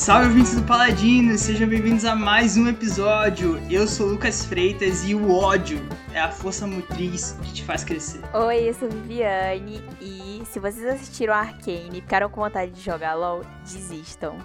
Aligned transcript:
Salve 0.00 0.28
ouvintes 0.28 0.54
do 0.54 0.62
Paladino, 0.62 1.36
sejam 1.36 1.68
bem-vindos 1.68 2.06
a 2.06 2.16
mais 2.16 2.56
um 2.56 2.66
episódio. 2.66 3.60
Eu 3.68 3.86
sou 3.86 4.06
Lucas 4.06 4.46
Freitas 4.46 5.06
e 5.06 5.14
o 5.14 5.30
ódio 5.30 5.86
é 6.14 6.18
a 6.18 6.30
força 6.30 6.66
motriz 6.66 7.36
que 7.42 7.52
te 7.52 7.62
faz 7.62 7.84
crescer. 7.84 8.22
Oi, 8.32 8.70
eu 8.70 8.72
sou 8.72 8.88
Viviane 8.88 9.84
e 10.00 10.42
se 10.46 10.58
vocês 10.58 10.86
assistiram 10.86 11.34
Arcane 11.34 11.98
e 11.98 12.00
ficaram 12.00 12.30
com 12.30 12.40
vontade 12.40 12.72
de 12.72 12.80
jogar 12.80 13.12
LOL, 13.12 13.44
desistam. 13.62 14.38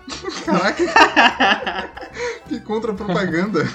Caraca! 0.45 1.89
que 2.49 2.59
contra-propaganda. 2.59 3.65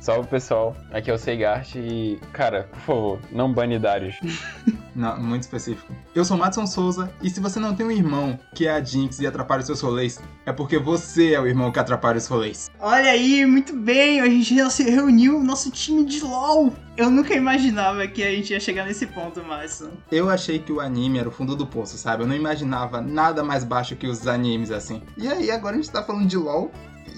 Salve 0.00 0.28
pessoal, 0.28 0.76
aqui 0.92 1.10
é 1.10 1.14
o 1.14 1.18
Seigart 1.18 1.74
e, 1.76 2.20
cara, 2.30 2.68
por 2.70 2.80
favor, 2.80 3.18
não 3.32 3.50
bane 3.50 3.78
Darius. 3.78 4.20
Não, 4.94 5.18
muito 5.20 5.42
específico. 5.42 5.94
Eu 6.14 6.24
sou 6.24 6.36
Madison 6.36 6.66
Souza 6.66 7.12
e 7.22 7.30
se 7.30 7.40
você 7.40 7.58
não 7.58 7.74
tem 7.74 7.86
um 7.86 7.90
irmão 7.90 8.38
que 8.54 8.66
é 8.66 8.72
a 8.72 8.82
Jinx 8.82 9.18
e 9.20 9.26
atrapalha 9.26 9.60
os 9.60 9.66
seus 9.66 9.80
rolês, 9.80 10.20
é 10.44 10.52
porque 10.52 10.78
você 10.78 11.32
é 11.32 11.40
o 11.40 11.46
irmão 11.46 11.72
que 11.72 11.78
atrapalha 11.78 12.18
os 12.18 12.26
rolês. 12.26 12.70
Olha 12.78 13.10
aí, 13.10 13.46
muito 13.46 13.74
bem, 13.74 14.20
a 14.20 14.26
gente 14.26 14.70
se 14.70 14.90
reuniu 14.90 15.38
o 15.38 15.42
nosso 15.42 15.70
time 15.70 16.04
de 16.04 16.22
LOL. 16.22 16.72
Eu 16.96 17.10
nunca 17.10 17.34
imaginava 17.34 18.06
que 18.06 18.22
a 18.22 18.30
gente 18.30 18.52
ia 18.52 18.60
chegar 18.60 18.84
nesse 18.84 19.06
ponto, 19.06 19.42
Madison. 19.42 19.90
Eu 20.10 20.28
achei 20.28 20.58
que 20.58 20.72
o 20.72 20.80
anime 20.80 21.18
era 21.18 21.28
o 21.28 21.32
fundo 21.32 21.56
do 21.56 21.66
poço, 21.66 21.96
sabe? 21.96 22.22
Eu 22.22 22.26
não 22.26 22.36
imaginava 22.36 23.00
nada 23.00 23.42
mais 23.42 23.64
baixo 23.64 23.96
que 23.96 24.06
os 24.06 24.26
animes 24.26 24.70
assim. 24.70 25.02
E 25.16 25.26
aí, 25.26 25.50
agora 25.50 25.74
a 25.74 25.78
gente 25.78 25.90
tá 25.90 26.02
falando 26.02 26.26
de 26.26 26.36
LOL 26.36 26.70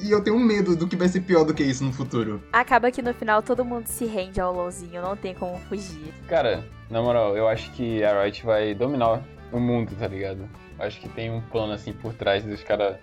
e 0.02 0.11
eu 0.11 0.22
tenho 0.22 0.38
medo 0.38 0.77
do 0.77 0.86
que 0.86 0.97
vai 0.97 1.09
ser 1.09 1.20
pior 1.20 1.45
do 1.45 1.55
que 1.55 1.62
isso 1.62 1.83
no 1.83 1.92
futuro. 1.92 2.42
Acaba 2.52 2.91
que 2.91 3.02
no 3.02 3.14
final 3.14 3.42
todo 3.42 3.64
mundo 3.64 3.86
se 3.86 4.05
rende 4.05 4.41
ao 4.41 4.55
LOLzinho, 4.55 5.03
não 5.03 5.16
tem 5.16 5.34
como 5.34 5.59
fugir. 5.69 6.12
Cara, 6.28 6.64
na 6.95 7.03
moral, 7.03 7.37
eu 7.37 7.48
acho 7.48 7.73
que 7.73 8.05
a 8.05 8.23
Riot 8.23 8.47
vai 8.47 8.73
dominar 8.73 9.20
o 9.50 9.59
mundo, 9.59 9.97
tá 9.98 10.06
ligado? 10.06 10.48
Acho 10.78 11.00
que 11.00 11.08
tem 11.08 11.30
um 11.30 11.41
plano 11.41 11.72
assim 11.72 11.92
por 11.92 12.12
trás 12.14 12.42
dos 12.44 12.62
caras. 12.62 12.97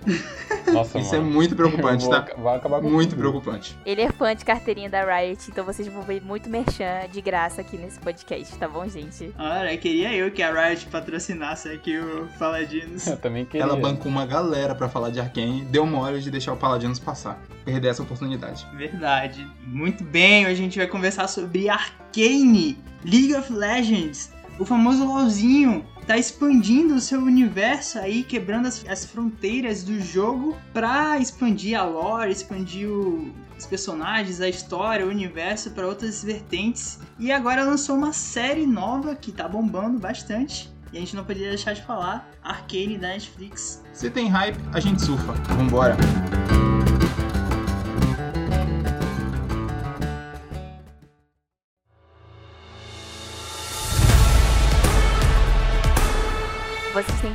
Nossa, 0.72 1.00
Isso 1.00 1.16
é 1.16 1.20
mano. 1.20 1.32
muito 1.32 1.56
preocupante, 1.56 2.04
Vou 2.06 2.12
tá? 2.14 2.28
Vai 2.38 2.58
acabar 2.58 2.82
com 2.82 2.90
Muito 2.90 3.12
tudo. 3.12 3.20
preocupante. 3.20 3.78
Ele 3.86 4.02
é 4.02 4.12
fã 4.12 4.36
de 4.36 4.44
carteirinha 4.44 4.90
da 4.90 5.04
Riot, 5.04 5.50
então 5.50 5.64
vocês 5.64 5.88
vão 5.88 6.02
ver 6.02 6.22
muito 6.22 6.50
merchan 6.50 7.08
de 7.12 7.22
graça 7.22 7.62
aqui 7.62 7.78
nesse 7.78 8.00
podcast, 8.00 8.56
tá 8.58 8.68
bom, 8.68 8.88
gente? 8.88 9.34
Olha, 9.40 9.76
queria 9.78 10.14
eu 10.14 10.32
que 10.32 10.44
a 10.44 10.52
Riot 10.52 10.86
patrocinasse 10.88 11.70
aqui 11.70 11.98
o 11.98 12.28
Paladinos. 12.38 13.08
Eu 13.12 13.18
também 13.18 13.46
queria. 13.46 13.64
Ela 13.64 13.76
bancou 13.76 14.12
uma 14.12 14.26
galera 14.26 14.76
pra 14.76 14.90
falar 14.90 15.10
de 15.10 15.20
Arkane, 15.20 15.64
deu 15.66 15.86
mole 15.86 16.20
de 16.20 16.30
deixar 16.32 16.54
o 16.54 16.58
Paladinos 16.58 17.00
passar. 17.00 17.42
Perder 17.64 17.90
essa 17.90 18.02
oportunidade. 18.04 18.66
Verdade. 18.76 19.48
Muito 19.66 20.04
bem, 20.04 20.46
hoje 20.46 20.54
a 20.54 20.56
gente 20.64 20.78
vai 20.78 20.88
conversar 20.88 21.28
sobre 21.28 21.70
Arcane, 21.70 22.78
League 23.06 23.34
of 23.36 23.52
Legends, 23.52 24.31
o 24.60 24.66
famoso 24.66 25.06
LoLzinho. 25.06 25.86
Tá 26.08 26.18
expandindo 26.18 26.96
o 26.96 27.00
seu 27.00 27.22
universo 27.22 28.00
aí, 28.00 28.24
quebrando 28.24 28.68
as, 28.68 28.84
as 28.90 29.06
fronteiras 29.06 29.84
do 29.84 30.00
jogo 30.02 30.58
pra 30.74 31.18
expandir 31.20 31.80
a 31.80 31.84
lore, 31.84 32.32
expandir 32.32 32.90
o- 32.90 33.32
os 33.58 33.66
personagens, 33.68 34.42
a 34.42 34.50
história, 34.50 35.06
o 35.06 35.10
universo 35.10 35.70
pra 35.72 35.86
outras 35.88 36.24
vertentes. 36.24 37.00
E 37.20 37.32
agora 37.32 37.64
lançou 37.64 37.96
uma 37.96 38.12
série 38.14 38.66
nova 38.66 39.16
que 39.16 39.32
tá 39.32 39.48
bombando 39.48 40.00
bastante. 40.00 40.72
E 40.92 40.98
a 40.98 41.00
gente 41.00 41.16
não 41.16 41.24
poderia 41.24 41.50
deixar 41.50 41.74
de 41.74 41.84
falar, 41.84 42.30
Arcane 42.44 42.98
da 42.98 43.10
Netflix. 43.10 43.82
Se 43.94 44.10
tem 44.10 44.28
hype, 44.28 44.58
a 44.74 44.80
gente 44.80 45.02
surfa. 45.02 45.34
Vambora. 45.56 45.96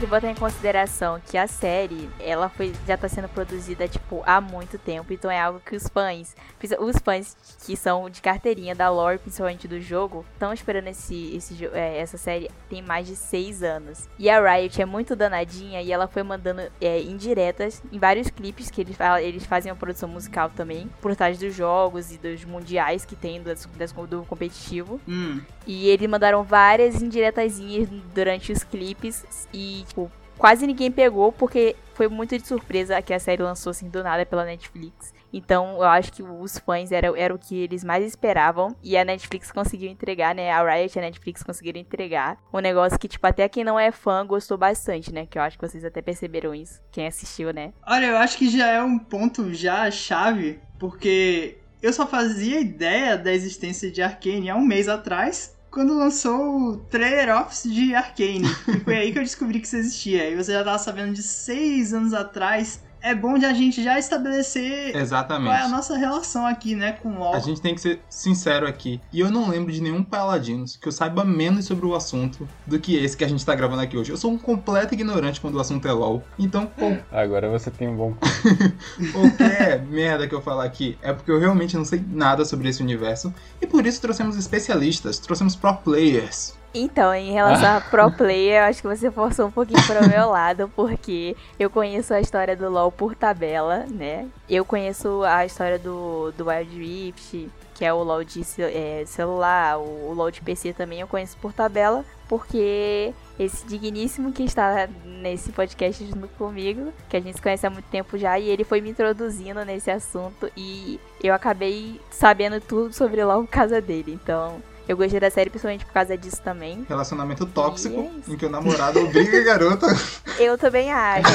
Que 0.07 0.11
botar 0.11 0.31
em 0.31 0.35
consideração 0.35 1.21
que 1.29 1.37
a 1.37 1.47
série, 1.47 2.09
ela 2.21 2.49
foi, 2.49 2.73
já 2.87 2.97
tá 2.97 3.09
sendo 3.09 3.29
produzida, 3.29 3.87
tipo, 3.89 4.23
há 4.27 4.41
muito 4.41 4.79
tempo. 4.79 5.13
Então 5.13 5.31
é 5.31 5.41
algo 5.41 5.61
que 5.61 5.75
os 5.77 5.87
fãs, 5.89 6.35
os 6.81 6.97
fãs 6.99 7.37
que 7.65 7.77
são 7.77 8.09
de 8.09 8.21
carteirinha 8.23 8.75
da 8.75 8.89
lore, 8.89 9.19
principalmente 9.19 9.67
do 9.69 9.81
jogo, 9.81 10.25
estão 10.33 10.53
esperando 10.53 10.87
esse, 10.89 11.35
esse, 11.37 11.67
é, 11.73 11.99
essa 11.99 12.17
série 12.17 12.51
tem 12.71 12.81
mais 12.83 13.07
de 13.07 13.17
seis 13.17 13.63
anos. 13.63 14.09
E 14.19 14.31
a 14.31 14.41
Riot 14.41 14.81
é 14.81 14.87
muito 14.87 15.17
danadinha 15.17 15.83
e 15.83 15.91
ela 15.93 16.07
foi 16.07 16.23
mandando 16.23 16.63
é, 16.81 17.01
indiretas 17.03 17.83
em 17.93 17.99
vários 17.99 18.31
clipes 18.31 18.71
que 18.71 18.81
eles, 18.81 18.97
eles 19.23 19.45
fazem 19.45 19.71
uma 19.73 19.79
produção 19.79 20.09
musical 20.09 20.51
também, 20.51 20.89
por 21.01 21.15
trás 21.17 21.39
dos 21.39 21.55
jogos 21.55 22.13
e 22.13 22.19
dos 22.19 22.45
mundiais 22.45 23.05
que 23.05 23.17
tem 23.17 23.43
das, 23.43 23.67
das- 23.77 23.93
do 23.93 24.23
competitivo. 24.25 25.01
Hum, 25.09 25.41
E 25.67 25.89
eles 25.89 26.09
mandaram 26.09 26.45
várias 26.45 27.03
indiretazinhas 27.03 27.89
durante 28.15 28.53
os 28.53 28.63
clipes 28.63 29.25
e, 29.53 29.85
tipo, 29.89 30.06
quase 30.39 30.67
ninguém 30.67 30.91
pegou 30.91 31.33
porque 31.33 31.77
foi 31.95 32.09
muito 32.09 32.37
de 32.39 32.47
surpresa 32.47 33.01
que 33.01 33.15
a 33.15 33.19
série 33.19 33.43
lançou 33.43 33.71
assim 33.71 33.89
do 33.89 34.03
nada 34.03 34.27
pela 34.27 34.45
Netflix. 34.45 35.15
Então 35.33 35.77
eu 35.77 35.85
acho 35.85 36.13
que 36.13 36.23
os 36.23 36.59
fãs 36.59 36.93
era, 36.93 37.09
era 37.19 37.35
o 37.35 37.39
que 37.39 37.57
eles 37.57 37.83
mais 37.83 38.05
esperavam 38.05 38.77
e 38.83 38.97
a 38.97 39.05
Netflix 39.05 39.51
conseguiu 39.51 39.91
entregar, 39.91 40.35
né? 40.35 40.51
A 40.51 40.63
Riot 40.63 40.97
e 40.97 40.99
a 40.99 41.03
Netflix 41.03 41.43
conseguiram 41.43 41.81
entregar 41.81 42.39
um 42.53 42.59
negócio 42.59 42.99
que, 42.99 43.09
tipo, 43.09 43.27
até 43.27 43.49
quem 43.49 43.65
não 43.65 43.79
é 43.79 43.91
fã 43.91 44.25
gostou 44.27 44.57
bastante, 44.57 45.13
né? 45.13 45.27
Que 45.27 45.39
eu 45.39 45.43
acho 45.43 45.59
que 45.59 45.67
vocês 45.67 45.85
até 45.85 46.01
perceberam 46.01 46.55
isso, 46.55 46.81
quem 46.93 47.07
assistiu, 47.07 47.53
né? 47.53 47.73
Olha, 47.87 48.07
eu 48.07 48.17
acho 48.17 48.39
que 48.39 48.49
já 48.49 48.69
é 48.69 48.83
um 48.83 48.99
ponto 48.99 49.53
já 49.53 49.91
chave, 49.91 50.61
porque 50.79 51.59
eu 51.83 51.93
só 51.93 52.07
fazia 52.07 52.61
ideia 52.61 53.17
da 53.17 53.33
existência 53.33 53.91
de 53.91 54.03
Arcane 54.03 54.51
há 54.51 54.57
um 54.57 54.65
mês 54.65 54.89
atrás, 54.89 55.56
quando 55.77 55.93
lançou 55.93 56.71
o 56.71 56.77
trailer 56.79 57.37
office 57.37 57.71
de 57.71 57.95
Arcane. 57.95 58.49
e 58.67 58.81
foi 58.81 58.97
aí 58.97 59.13
que 59.13 59.19
eu 59.19 59.23
descobri 59.23 59.61
que 59.61 59.67
isso 59.67 59.77
existia. 59.77 60.31
E 60.31 60.35
você 60.35 60.53
já 60.53 60.65
tava 60.65 60.79
sabendo 60.79 61.13
de 61.13 61.23
seis 61.23 61.93
anos 61.93 62.15
atrás. 62.15 62.81
É 63.03 63.15
bom 63.15 63.39
de 63.39 63.45
a 63.47 63.53
gente 63.53 63.83
já 63.85 63.99
estabelecer 63.99 64.91
qual 64.91 64.95
é 64.95 64.99
a 64.99 65.03
Exatamente. 65.03 65.69
nossa 65.71 65.97
relação 65.97 66.47
aqui, 66.47 66.75
né, 66.75 66.93
com 66.93 67.11
o 67.11 67.19
LoL. 67.19 67.35
A 67.35 67.39
gente 67.39 67.61
tem 67.61 67.75
que 67.75 67.81
ser 67.81 68.03
sincero 68.09 68.67
aqui. 68.67 69.01
E 69.13 69.21
eu 69.21 69.31
não 69.31 69.49
lembro 69.49 69.71
de 69.73 69.81
nenhum 69.81 70.03
Paladinos 70.03 70.77
que 70.77 70.89
eu 70.89 70.93
saiba 70.93 71.25
menos 71.25 71.67
sobre 71.67 71.87
o 71.87 71.95
assunto 71.95 72.49
do 72.67 72.79
que 72.81 72.97
esse 72.97 73.17
que 73.17 73.25
a 73.25 73.29
gente 73.29 73.45
tá 73.45 73.55
gravando 73.55 73.83
aqui 73.83 73.97
hoje. 73.97 74.11
Eu 74.11 74.17
sou 74.17 74.33
um 74.33 74.39
completo 74.39 74.95
ignorante 74.95 75.41
quando 75.41 75.55
o 75.57 75.61
assunto 75.61 75.87
é 75.87 75.93
LOL. 75.93 76.23
Então, 76.39 76.67
qual- 76.67 76.97
Agora 77.13 77.49
você 77.49 77.71
tem 77.71 77.87
um 77.89 77.97
bom. 77.97 78.15
qualquer 79.13 79.83
merda 79.87 80.27
que 80.27 80.35
eu 80.35 80.43
falar 80.43 80.65
aqui 80.65 80.99
é 81.03 81.13
porque 81.13 81.31
eu 81.31 81.39
realmente 81.39 81.77
não 81.77 81.85
sei 81.85 82.03
nada 82.09 82.45
sobre 82.45 82.69
esse 82.69 82.83
universo. 82.83 83.33
E 83.61 83.67
por 83.67 83.87
isso 83.87 84.01
trouxemos 84.01 84.37
especialistas, 84.37 85.19
trouxemos 85.19 85.55
pro 85.55 85.75
players. 85.77 86.55
Então, 86.79 87.15
em 87.15 87.33
relação 87.33 87.77
a 87.77 87.81
pro 87.81 88.11
player, 88.13 88.63
eu 88.63 88.65
acho 88.69 88.83
que 88.83 88.89
você 88.89 89.11
forçou 89.11 89.47
um 89.47 89.51
pouquinho 89.51 89.83
para 89.87 90.05
o 90.05 90.09
meu 90.09 90.29
lado, 90.31 90.71
porque 90.77 91.35
eu 91.59 91.71
conheço 91.71 92.13
a 92.13 92.21
história 92.21 92.55
do 92.55 92.69
LoL 92.69 92.93
por 92.93 93.15
tabela, 93.15 93.87
né? 93.89 94.29
Eu 94.49 94.63
conheço 94.63 95.23
a 95.25 95.47
história 95.47 95.79
do, 95.79 96.33
do 96.33 96.49
Wild 96.49 96.79
Rift, 96.79 97.49
que 97.75 97.85
é 97.85 97.93
o 97.93 98.03
LoL 98.03 98.25
de 98.25 98.43
é, 98.59 99.05
celular, 99.07 99.79
o, 99.79 100.11
o 100.11 100.13
LoL 100.13 100.31
de 100.31 100.43
PC 100.43 100.75
também 100.75 101.01
eu 101.01 101.07
conheço 101.07 101.37
por 101.39 101.53
tabela, 101.53 102.05
porque 102.29 103.15
esse 103.39 103.67
digníssimo 103.67 104.33
que 104.33 104.43
está 104.43 104.87
nesse 105.05 105.53
podcast 105.53 106.05
junto 106.05 106.29
comigo, 106.37 106.93
que 107.09 107.17
a 107.17 107.21
gente 107.21 107.37
se 107.37 107.43
conhece 107.43 107.67
há 107.67 107.71
muito 107.71 107.87
tempo 107.87 108.19
já, 108.19 108.39
e 108.39 108.49
ele 108.49 108.65
foi 108.65 108.83
me 108.83 108.91
introduzindo 108.91 109.65
nesse 109.65 109.91
assunto 109.91 110.51
e 110.55 111.01
eu 111.23 111.33
acabei 111.33 112.01
sabendo 112.11 112.61
tudo 112.61 112.93
sobre 112.93 113.25
LoL 113.25 113.45
por 113.45 113.51
causa 113.51 113.81
dele, 113.81 114.13
então... 114.13 114.61
Eu 114.89 114.97
gostei 114.97 115.19
da 115.19 115.31
série 115.31 115.51
principalmente 115.51 115.85
por 115.85 115.93
causa 115.93 116.17
disso 116.17 116.41
também. 116.43 116.85
Relacionamento 116.89 117.45
tóxico, 117.47 118.11
é 118.29 118.33
em 118.33 118.37
que 118.37 118.47
o 118.47 118.51
namorado 118.51 119.01
obriga 119.01 119.41
a 119.41 119.45
garota. 119.45 119.87
Eu 120.39 120.57
também 120.57 120.93
acho. 120.93 121.33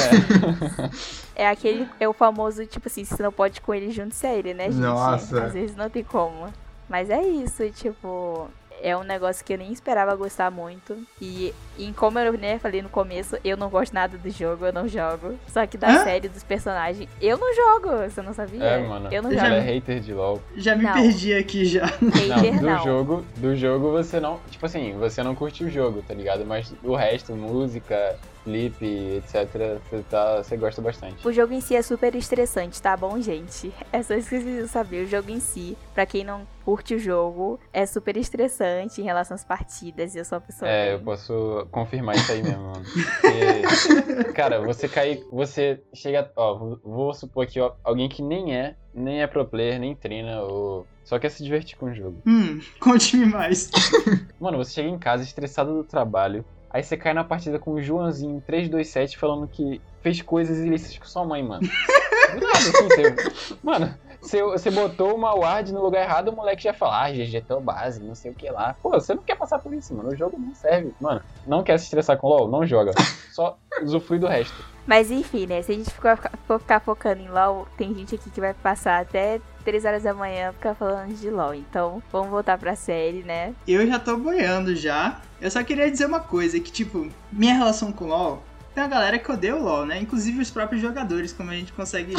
É 1.36 1.48
aquele, 1.48 1.88
é 2.00 2.08
o 2.08 2.14
famoso, 2.14 2.66
tipo 2.66 2.88
assim, 2.88 3.04
você 3.04 3.24
não 3.24 3.32
pode 3.32 3.58
ir 3.58 3.62
com 3.62 3.74
ele 3.74 3.90
junto 3.92 4.14
sem 4.14 4.32
ele, 4.36 4.54
né, 4.54 4.66
gente? 4.66 4.76
Nossa. 4.76 5.46
Às 5.46 5.54
vezes 5.54 5.76
não 5.76 5.90
tem 5.90 6.04
como. 6.04 6.54
Mas 6.88 7.10
é 7.10 7.22
isso, 7.22 7.68
tipo, 7.72 8.50
é 8.82 8.96
um 8.98 9.04
negócio 9.04 9.44
que 9.46 9.54
eu 9.54 9.58
nem 9.58 9.72
esperava 9.72 10.16
gostar 10.16 10.50
muito. 10.52 10.98
E, 11.22 11.54
e 11.78 11.92
como 11.94 12.20
eu 12.20 12.34
né, 12.34 12.60
falei 12.60 12.82
no 12.82 12.90
começo, 12.90 13.38
eu 13.44 13.56
não 13.58 13.70
gosto 13.70 13.94
nada 13.94 14.18
do 14.18 14.30
jogo, 14.30 14.66
eu 14.66 14.74
não 14.74 14.88
jogo. 14.88 15.36
Só 15.48 15.66
que 15.66 15.78
da 15.78 15.88
Hã? 15.90 16.04
série, 16.04 16.28
dos 16.30 16.44
personagens, 16.44 17.10
eu 17.22 17.38
não 17.38 17.54
jogo, 17.56 17.90
você 18.10 18.22
não 18.22 18.34
sabia? 18.34 18.64
É, 18.64 18.78
mano. 18.80 19.10
Eu 19.12 19.22
não 19.24 19.32
Já 19.32 19.46
Ela 19.46 19.56
é 19.56 19.60
jogo. 19.62 19.72
hater 19.74 20.00
de 20.00 20.14
LOL. 20.14 20.42
Já 20.56 20.76
me 20.76 20.84
Não. 20.84 20.94
perdi 20.94 21.34
aqui 21.34 21.66
já. 21.66 21.86
Hater, 21.86 22.54
Não, 22.54 22.60
do 22.60 22.66
não. 22.66 22.84
jogo, 22.84 23.26
do 23.38 23.56
jogo 23.56 23.92
você 23.92 24.20
não. 24.20 24.40
Tipo 24.50 24.66
assim, 24.66 24.94
você 24.98 25.24
não 25.24 25.36
curte 25.36 25.64
o 25.64 25.70
jogo, 25.70 26.04
tá 26.08 26.14
ligado? 26.14 26.46
Mas 26.46 26.74
o 26.84 26.96
resto, 26.96 27.34
música, 27.34 28.16
clipe, 28.44 28.86
etc., 28.86 29.80
você, 29.90 30.04
tá, 30.10 30.38
você 30.44 30.58
gosta 30.58 30.82
bastante. 30.82 31.28
O 31.28 31.32
jogo 31.32 31.54
em 31.54 31.62
si 31.62 31.76
é 31.76 31.82
super 31.82 32.14
estressante, 32.16 32.82
tá 32.82 32.96
bom, 32.98 33.20
gente? 33.22 33.72
É 33.92 34.02
só 34.04 34.14
isso 34.16 34.30
que 34.30 34.40
vocês 34.40 34.72
saber. 34.72 35.06
O 35.06 35.08
jogo 35.08 35.30
em 35.32 35.40
si, 35.40 35.78
pra 35.94 36.06
quem 36.06 36.24
não 36.24 36.46
curte 36.66 36.96
o 36.96 37.00
jogo, 37.00 37.60
é 37.74 37.86
super 37.86 38.16
estressante 38.18 39.02
em 39.02 39.04
relação 39.04 39.36
às 39.36 39.44
partidas. 39.44 40.14
E 40.16 40.20
eu 40.20 40.26
sou 40.26 40.38
uma 40.38 40.42
pessoa. 40.46 40.70
É, 40.70 40.94
eu 40.94 40.98
bem- 40.98 41.06
posso 41.06 41.68
confirmar 41.72 42.16
isso 42.16 42.32
aí 42.32 42.44
mesmo, 42.44 42.64
mano. 42.64 42.84
Porque, 43.22 44.34
cara, 44.34 44.62
você 44.62 44.88
cai. 44.88 45.22
Você 45.32 45.82
chega. 45.94 46.32
Ó, 46.36 46.58
vou- 46.58 46.80
vou 46.84 47.14
supor 47.14 47.44
aqui, 47.44 47.60
ó, 47.60 47.74
alguém 47.84 48.08
que 48.10 48.22
nem 48.22 48.56
é, 48.56 48.76
nem 48.94 49.22
é 49.22 49.28
pro 49.28 49.46
player, 49.46 49.80
nem 49.80 49.96
treina, 49.96 50.42
ou. 50.42 50.86
Só 51.04 51.18
quer 51.20 51.30
se 51.30 51.44
divertir 51.44 51.78
com 51.78 51.88
o 51.88 51.94
jogo. 51.94 52.22
Hum, 52.26 52.60
conte-me 52.80 53.26
mais. 53.26 53.70
Mano, 54.40 54.58
você 54.58 54.72
chega 54.72 54.88
em 54.88 54.98
casa 55.00 55.24
estressado 55.24 55.74
do 55.74 55.84
trabalho. 55.84 56.46
Aí 56.74 56.84
você 56.84 56.96
cai 56.96 57.14
na 57.14 57.24
partida 57.24 57.60
com 57.60 57.74
o 57.74 57.82
Joãozinho 57.82 58.42
327 58.46 59.18
falando 59.18 59.48
que 59.48 59.82
fez 60.02 60.22
coisas 60.22 60.60
ilícitas 60.60 60.98
com 60.98 61.06
sua 61.06 61.26
mãe, 61.26 61.44
mano. 61.44 61.68
Nada, 62.34 62.58
assim, 62.58 62.72
você... 62.72 63.58
Mano, 63.62 63.94
você, 64.22 64.42
você 64.44 64.72
botou 64.72 65.16
uma 65.16 65.34
ward 65.34 65.74
no 65.74 65.82
lugar 65.82 66.04
errado, 66.04 66.30
o 66.30 66.36
moleque 66.36 66.64
já 66.64 66.74
fala, 66.74 67.06
ah, 67.06 67.12
GG 67.12 67.42
tão 67.48 67.60
base, 67.60 68.02
não 68.02 68.16
sei 68.16 68.32
o 68.32 68.36
que 68.36 68.50
lá. 68.50 68.76
Pô, 68.82 68.92
você 68.92 69.14
não 69.14 69.24
quer 69.24 69.36
passar 69.36 69.60
por 69.60 69.74
isso, 69.74 69.94
mano. 69.96 70.10
O 70.10 70.16
jogo 70.16 70.38
não 70.38 70.54
serve. 70.54 70.94
Mano, 71.02 71.22
não 71.46 71.64
quer 71.64 71.78
se 71.80 71.86
estressar 71.86 72.18
com 72.18 72.28
LoL? 72.28 72.48
Não 72.48 72.66
joga. 72.66 72.94
Só 73.32 73.58
usufrui 73.82 74.20
do 74.20 74.28
resto. 74.28 74.64
Mas 74.86 75.10
enfim, 75.10 75.48
né? 75.48 75.62
Se 75.62 75.72
a 75.72 75.76
gente 75.76 75.92
for 75.92 76.60
ficar 76.60 76.80
focando 76.80 77.22
em 77.22 77.30
LoL, 77.30 77.68
tem 77.78 77.94
gente 77.96 78.16
aqui 78.16 78.30
que 78.30 78.40
vai 78.40 78.54
passar 78.54 79.02
até 79.02 79.42
3 79.62 79.86
horas 79.86 80.04
da 80.04 80.14
manhã 80.14 80.52
ficar 80.54 80.76
falando 80.76 81.14
de 81.14 81.30
LoL. 81.30 81.54
Então, 81.54 82.02
vamos 82.12 82.30
voltar 82.30 82.58
pra 82.58 82.76
série, 82.76 83.24
né? 83.24 83.54
Eu 83.68 83.86
já 83.88 84.00
tô 84.00 84.18
boiando 84.18 84.76
já. 84.76 85.22
Eu 85.40 85.50
só 85.50 85.64
queria 85.64 85.90
dizer 85.90 86.06
uma 86.06 86.20
coisa, 86.20 86.60
que 86.60 86.72
tipo, 86.72 87.08
minha 87.32 87.54
relação 87.54 87.92
com 87.92 88.06
LoL, 88.06 88.44
tem 88.74 88.84
uma 88.84 88.90
galera 88.90 89.20
que 89.20 89.30
odeia 89.32 89.56
o 89.56 89.62
LoL, 89.62 89.86
né? 89.86 90.00
Inclusive 90.00 90.42
os 90.42 90.50
próprios 90.50 90.82
jogadores, 90.82 91.34
como 91.34 91.50
a 91.50 91.56
gente 91.56 91.74
consegue 91.74 92.14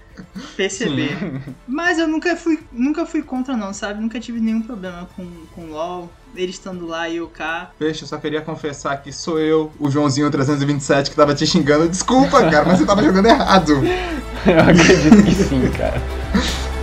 perceber. 0.56 1.18
Sim. 1.18 1.54
Mas 1.66 1.98
eu 1.98 2.06
nunca 2.06 2.36
fui, 2.36 2.60
nunca 2.70 3.06
fui 3.06 3.22
contra 3.22 3.56
não, 3.56 3.72
sabe? 3.72 4.00
Nunca 4.00 4.20
tive 4.20 4.38
nenhum 4.38 4.60
problema 4.60 5.08
com, 5.16 5.26
com 5.54 5.66
LoL. 5.70 6.10
Ele 6.34 6.50
estando 6.50 6.86
lá 6.86 7.08
e 7.08 7.16
eu 7.16 7.28
cá. 7.28 7.70
Peixe, 7.78 8.02
eu 8.02 8.08
só 8.08 8.18
queria 8.18 8.42
confessar 8.42 9.00
que 9.02 9.10
sou 9.10 9.40
eu, 9.40 9.72
o 9.78 9.90
Joãozinho 9.90 10.30
327, 10.30 11.10
que 11.10 11.16
tava 11.16 11.34
te 11.34 11.46
xingando. 11.46 11.88
Desculpa, 11.88 12.50
cara, 12.50 12.66
mas 12.66 12.78
você 12.78 12.84
tava 12.84 13.02
jogando 13.02 13.26
errado. 13.26 13.72
Eu 14.46 14.60
acredito 14.60 15.24
que 15.24 15.34
sim, 15.34 15.68
cara. 15.72 16.00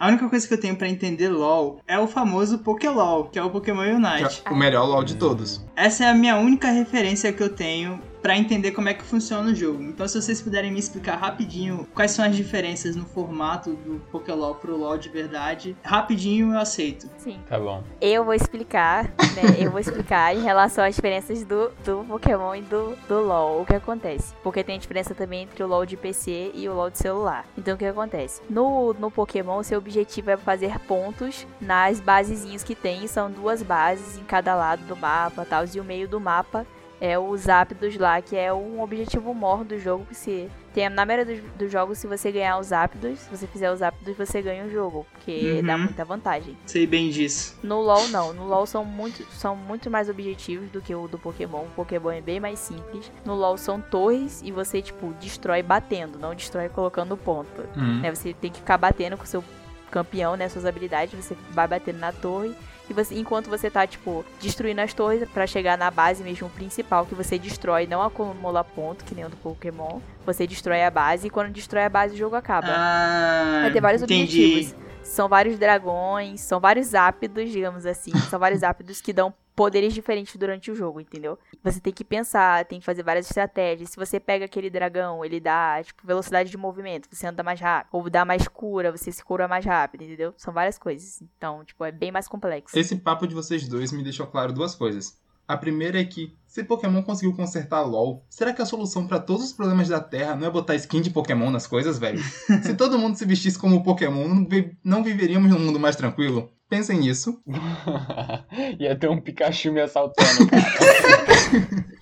A 0.00 0.08
única 0.08 0.30
coisa 0.30 0.48
que 0.48 0.54
eu 0.54 0.58
tenho 0.58 0.74
pra 0.76 0.88
entender 0.88 1.28
LoL 1.28 1.82
é 1.86 1.98
o 1.98 2.06
famoso 2.06 2.60
Pokélol, 2.60 3.24
que 3.24 3.38
é 3.38 3.42
o 3.42 3.50
Pokémon 3.50 3.82
Unite. 3.82 4.42
É 4.46 4.50
o 4.50 4.56
melhor 4.56 4.86
LOL 4.86 5.04
de 5.04 5.14
todos. 5.16 5.62
Essa 5.76 6.04
é 6.04 6.08
a 6.08 6.14
minha 6.14 6.38
única 6.38 6.70
referência 6.70 7.30
que 7.34 7.42
eu 7.42 7.50
tenho 7.50 8.00
pra 8.22 8.36
entender 8.36 8.72
como 8.72 8.88
é 8.88 8.94
que 8.94 9.02
funciona 9.02 9.50
o 9.50 9.54
jogo. 9.54 9.82
Então, 9.82 10.06
se 10.06 10.20
vocês 10.20 10.40
puderem 10.40 10.70
me 10.70 10.78
explicar 10.78 11.16
rapidinho 11.16 11.86
quais 11.94 12.10
são 12.12 12.24
as 12.24 12.36
diferenças 12.36 12.96
no 12.96 13.04
formato 13.04 13.74
do 13.74 14.00
Pokélol 14.10 14.54
pro 14.54 14.76
LoL 14.76 14.98
de 14.98 15.08
verdade, 15.08 15.76
rapidinho 15.82 16.52
eu 16.52 16.58
aceito. 16.58 17.08
Sim. 17.18 17.40
Tá 17.48 17.58
bom. 17.58 17.82
Eu 18.00 18.24
vou 18.24 18.34
explicar, 18.34 19.04
né? 19.04 19.56
Eu 19.58 19.70
vou 19.70 19.80
explicar 19.80 20.34
em 20.34 20.42
relação 20.42 20.84
às 20.84 20.94
diferenças 20.94 21.44
do, 21.44 21.70
do 21.84 22.04
Pokémon 22.06 22.54
e 22.54 22.62
do, 22.62 22.96
do 23.08 23.20
LoL, 23.20 23.62
o 23.62 23.66
que 23.66 23.74
acontece. 23.74 24.34
Porque 24.42 24.62
tem 24.62 24.78
diferença 24.78 25.14
também 25.14 25.42
entre 25.42 25.62
o 25.62 25.66
LoL 25.66 25.86
de 25.86 25.96
PC 25.96 26.52
e 26.54 26.68
o 26.68 26.74
LoL 26.74 26.90
de 26.90 26.98
celular. 26.98 27.46
Então, 27.56 27.74
o 27.74 27.78
que 27.78 27.84
acontece? 27.84 28.40
No, 28.48 28.92
no 28.94 29.10
Pokémon, 29.10 29.62
seu 29.62 29.78
objetivo 29.78 30.30
é 30.30 30.36
fazer 30.36 30.78
pontos 30.80 31.46
nas 31.60 32.00
basezinhas 32.00 32.62
que 32.62 32.74
tem. 32.74 33.06
São 33.06 33.30
duas 33.30 33.62
bases 33.62 34.18
em 34.18 34.24
cada 34.24 34.54
lado 34.54 34.84
do 34.84 34.96
mapa, 34.96 35.46
tal. 35.48 35.64
E 35.72 35.78
o 35.78 35.84
meio 35.84 36.08
do 36.08 36.18
mapa 36.18 36.66
é 37.00 37.18
os 37.18 37.42
Zapdos 37.42 37.96
lá, 37.96 38.20
que 38.20 38.36
é 38.36 38.52
um 38.52 38.82
objetivo 38.82 39.32
maior 39.34 39.64
do 39.64 39.78
jogo 39.78 40.04
que 40.06 40.14
se 40.14 40.50
tem 40.74 40.88
na 40.88 41.04
maioria 41.04 41.34
dos, 41.34 41.44
dos 41.58 41.72
jogos 41.72 41.98
se 41.98 42.06
você 42.06 42.30
ganhar 42.30 42.58
os 42.58 42.68
Zapdos, 42.68 43.18
se 43.20 43.30
você 43.30 43.46
fizer 43.46 43.72
os 43.72 43.78
Zapdos, 43.80 44.16
você 44.16 44.40
ganha 44.42 44.64
o 44.64 44.70
jogo, 44.70 45.06
porque 45.12 45.56
Uhum. 45.60 45.66
dá 45.66 45.78
muita 45.78 46.04
vantagem. 46.04 46.56
Sei 46.66 46.86
bem 46.86 47.10
disso. 47.10 47.58
No 47.62 47.80
LoL 47.80 48.08
não, 48.08 48.32
no 48.32 48.46
LoL 48.46 48.66
são 48.66 48.84
muito, 48.84 49.24
são 49.32 49.56
muito 49.56 49.90
mais 49.90 50.08
objetivos 50.08 50.70
do 50.70 50.80
que 50.80 50.94
o 50.94 51.08
do 51.08 51.18
Pokémon. 51.18 51.62
O 51.64 51.70
Pokémon 51.74 52.10
é 52.10 52.20
bem 52.20 52.38
mais 52.38 52.58
simples. 52.58 53.10
No 53.24 53.34
LoL 53.34 53.56
são 53.56 53.80
torres 53.80 54.42
e 54.44 54.52
você 54.52 54.80
tipo 54.82 55.12
destrói 55.20 55.62
batendo, 55.62 56.18
não 56.18 56.34
destrói 56.34 56.68
colocando 56.68 57.16
ponto. 57.16 57.62
Hum. 57.76 58.00
Né? 58.00 58.14
Você 58.14 58.32
tem 58.34 58.50
que 58.50 58.58
ficar 58.58 58.78
batendo 58.78 59.16
com 59.16 59.24
o 59.24 59.26
seu 59.26 59.42
campeão, 59.90 60.36
né, 60.36 60.48
suas 60.48 60.64
habilidades, 60.64 61.12
você 61.12 61.36
vai 61.50 61.66
batendo 61.66 61.98
na 61.98 62.12
torre 62.12 62.54
e 62.90 62.92
você, 62.94 63.14
enquanto 63.14 63.48
você 63.48 63.70
tá 63.70 63.86
tipo 63.86 64.24
destruindo 64.40 64.80
as 64.80 64.92
torres 64.92 65.28
pra 65.30 65.46
chegar 65.46 65.78
na 65.78 65.90
base 65.90 66.22
mesmo 66.22 66.48
principal 66.50 67.06
que 67.06 67.14
você 67.14 67.38
destrói, 67.38 67.86
não 67.86 68.02
acumula 68.02 68.64
ponto 68.64 69.04
que 69.04 69.14
nem 69.14 69.24
o 69.24 69.28
do 69.28 69.36
Pokémon. 69.36 70.00
Você 70.26 70.46
destrói 70.46 70.82
a 70.82 70.90
base 70.90 71.28
e 71.28 71.30
quando 71.30 71.52
destrói 71.52 71.84
a 71.84 71.88
base 71.88 72.14
o 72.14 72.18
jogo 72.18 72.36
acaba. 72.36 72.68
Ah, 72.68 73.60
Vai 73.62 73.72
ter 73.72 73.80
vários 73.80 74.02
entendi. 74.02 74.42
objetivos. 74.44 74.74
São 75.02 75.28
vários 75.28 75.58
dragões, 75.58 76.40
são 76.40 76.60
vários 76.60 76.94
ápidos, 76.94 77.50
digamos 77.50 77.86
assim. 77.86 78.12
São 78.28 78.38
vários 78.38 78.62
ápidos 78.62 79.00
que 79.00 79.12
dão 79.12 79.32
poderes 79.60 79.92
diferentes 79.92 80.34
durante 80.36 80.70
o 80.70 80.74
jogo, 80.74 81.02
entendeu? 81.02 81.38
Você 81.62 81.78
tem 81.80 81.92
que 81.92 82.02
pensar, 82.02 82.64
tem 82.64 82.80
que 82.80 82.86
fazer 82.86 83.02
várias 83.02 83.26
estratégias. 83.26 83.90
Se 83.90 83.96
você 83.96 84.18
pega 84.18 84.46
aquele 84.46 84.70
dragão, 84.70 85.22
ele 85.22 85.38
dá, 85.38 85.82
tipo, 85.84 86.06
velocidade 86.06 86.48
de 86.50 86.56
movimento, 86.56 87.06
você 87.12 87.26
anda 87.26 87.42
mais 87.42 87.60
rápido. 87.60 87.90
Ou 87.92 88.08
dá 88.08 88.24
mais 88.24 88.48
cura, 88.48 88.90
você 88.90 89.12
se 89.12 89.22
cura 89.22 89.46
mais 89.46 89.62
rápido, 89.66 90.02
entendeu? 90.02 90.32
São 90.38 90.54
várias 90.54 90.78
coisas. 90.78 91.20
Então, 91.36 91.62
tipo, 91.62 91.84
é 91.84 91.92
bem 91.92 92.10
mais 92.10 92.26
complexo. 92.26 92.78
Esse 92.78 92.96
papo 92.96 93.26
de 93.26 93.34
vocês 93.34 93.68
dois 93.68 93.92
me 93.92 94.02
deixou 94.02 94.26
claro 94.26 94.50
duas 94.50 94.74
coisas. 94.74 95.18
A 95.46 95.58
primeira 95.58 96.00
é 96.00 96.04
que, 96.04 96.34
se 96.46 96.64
Pokémon 96.64 97.02
conseguiu 97.02 97.36
consertar 97.36 97.82
LoL, 97.82 98.24
será 98.30 98.54
que 98.54 98.62
a 98.62 98.64
solução 98.66 99.06
pra 99.06 99.18
todos 99.20 99.44
os 99.44 99.52
problemas 99.52 99.88
da 99.88 100.00
Terra 100.00 100.34
não 100.36 100.46
é 100.46 100.50
botar 100.50 100.74
skin 100.76 101.02
de 101.02 101.10
Pokémon 101.10 101.50
nas 101.50 101.66
coisas, 101.66 101.98
velho? 101.98 102.18
se 102.64 102.72
todo 102.74 102.98
mundo 102.98 103.16
se 103.16 103.26
vestisse 103.26 103.58
como 103.58 103.82
Pokémon, 103.82 104.26
não, 104.26 104.48
vi- 104.48 104.78
não 104.82 105.02
viveríamos 105.04 105.50
num 105.50 105.58
mundo 105.58 105.78
mais 105.78 105.96
tranquilo? 105.96 106.50
Pensem 106.70 107.00
nisso. 107.00 107.42
Ia 108.78 108.96
ter 108.96 109.10
um 109.10 109.20
Pikachu 109.20 109.72
me 109.72 109.80
assaltando, 109.80 110.48
cara. 110.48 111.90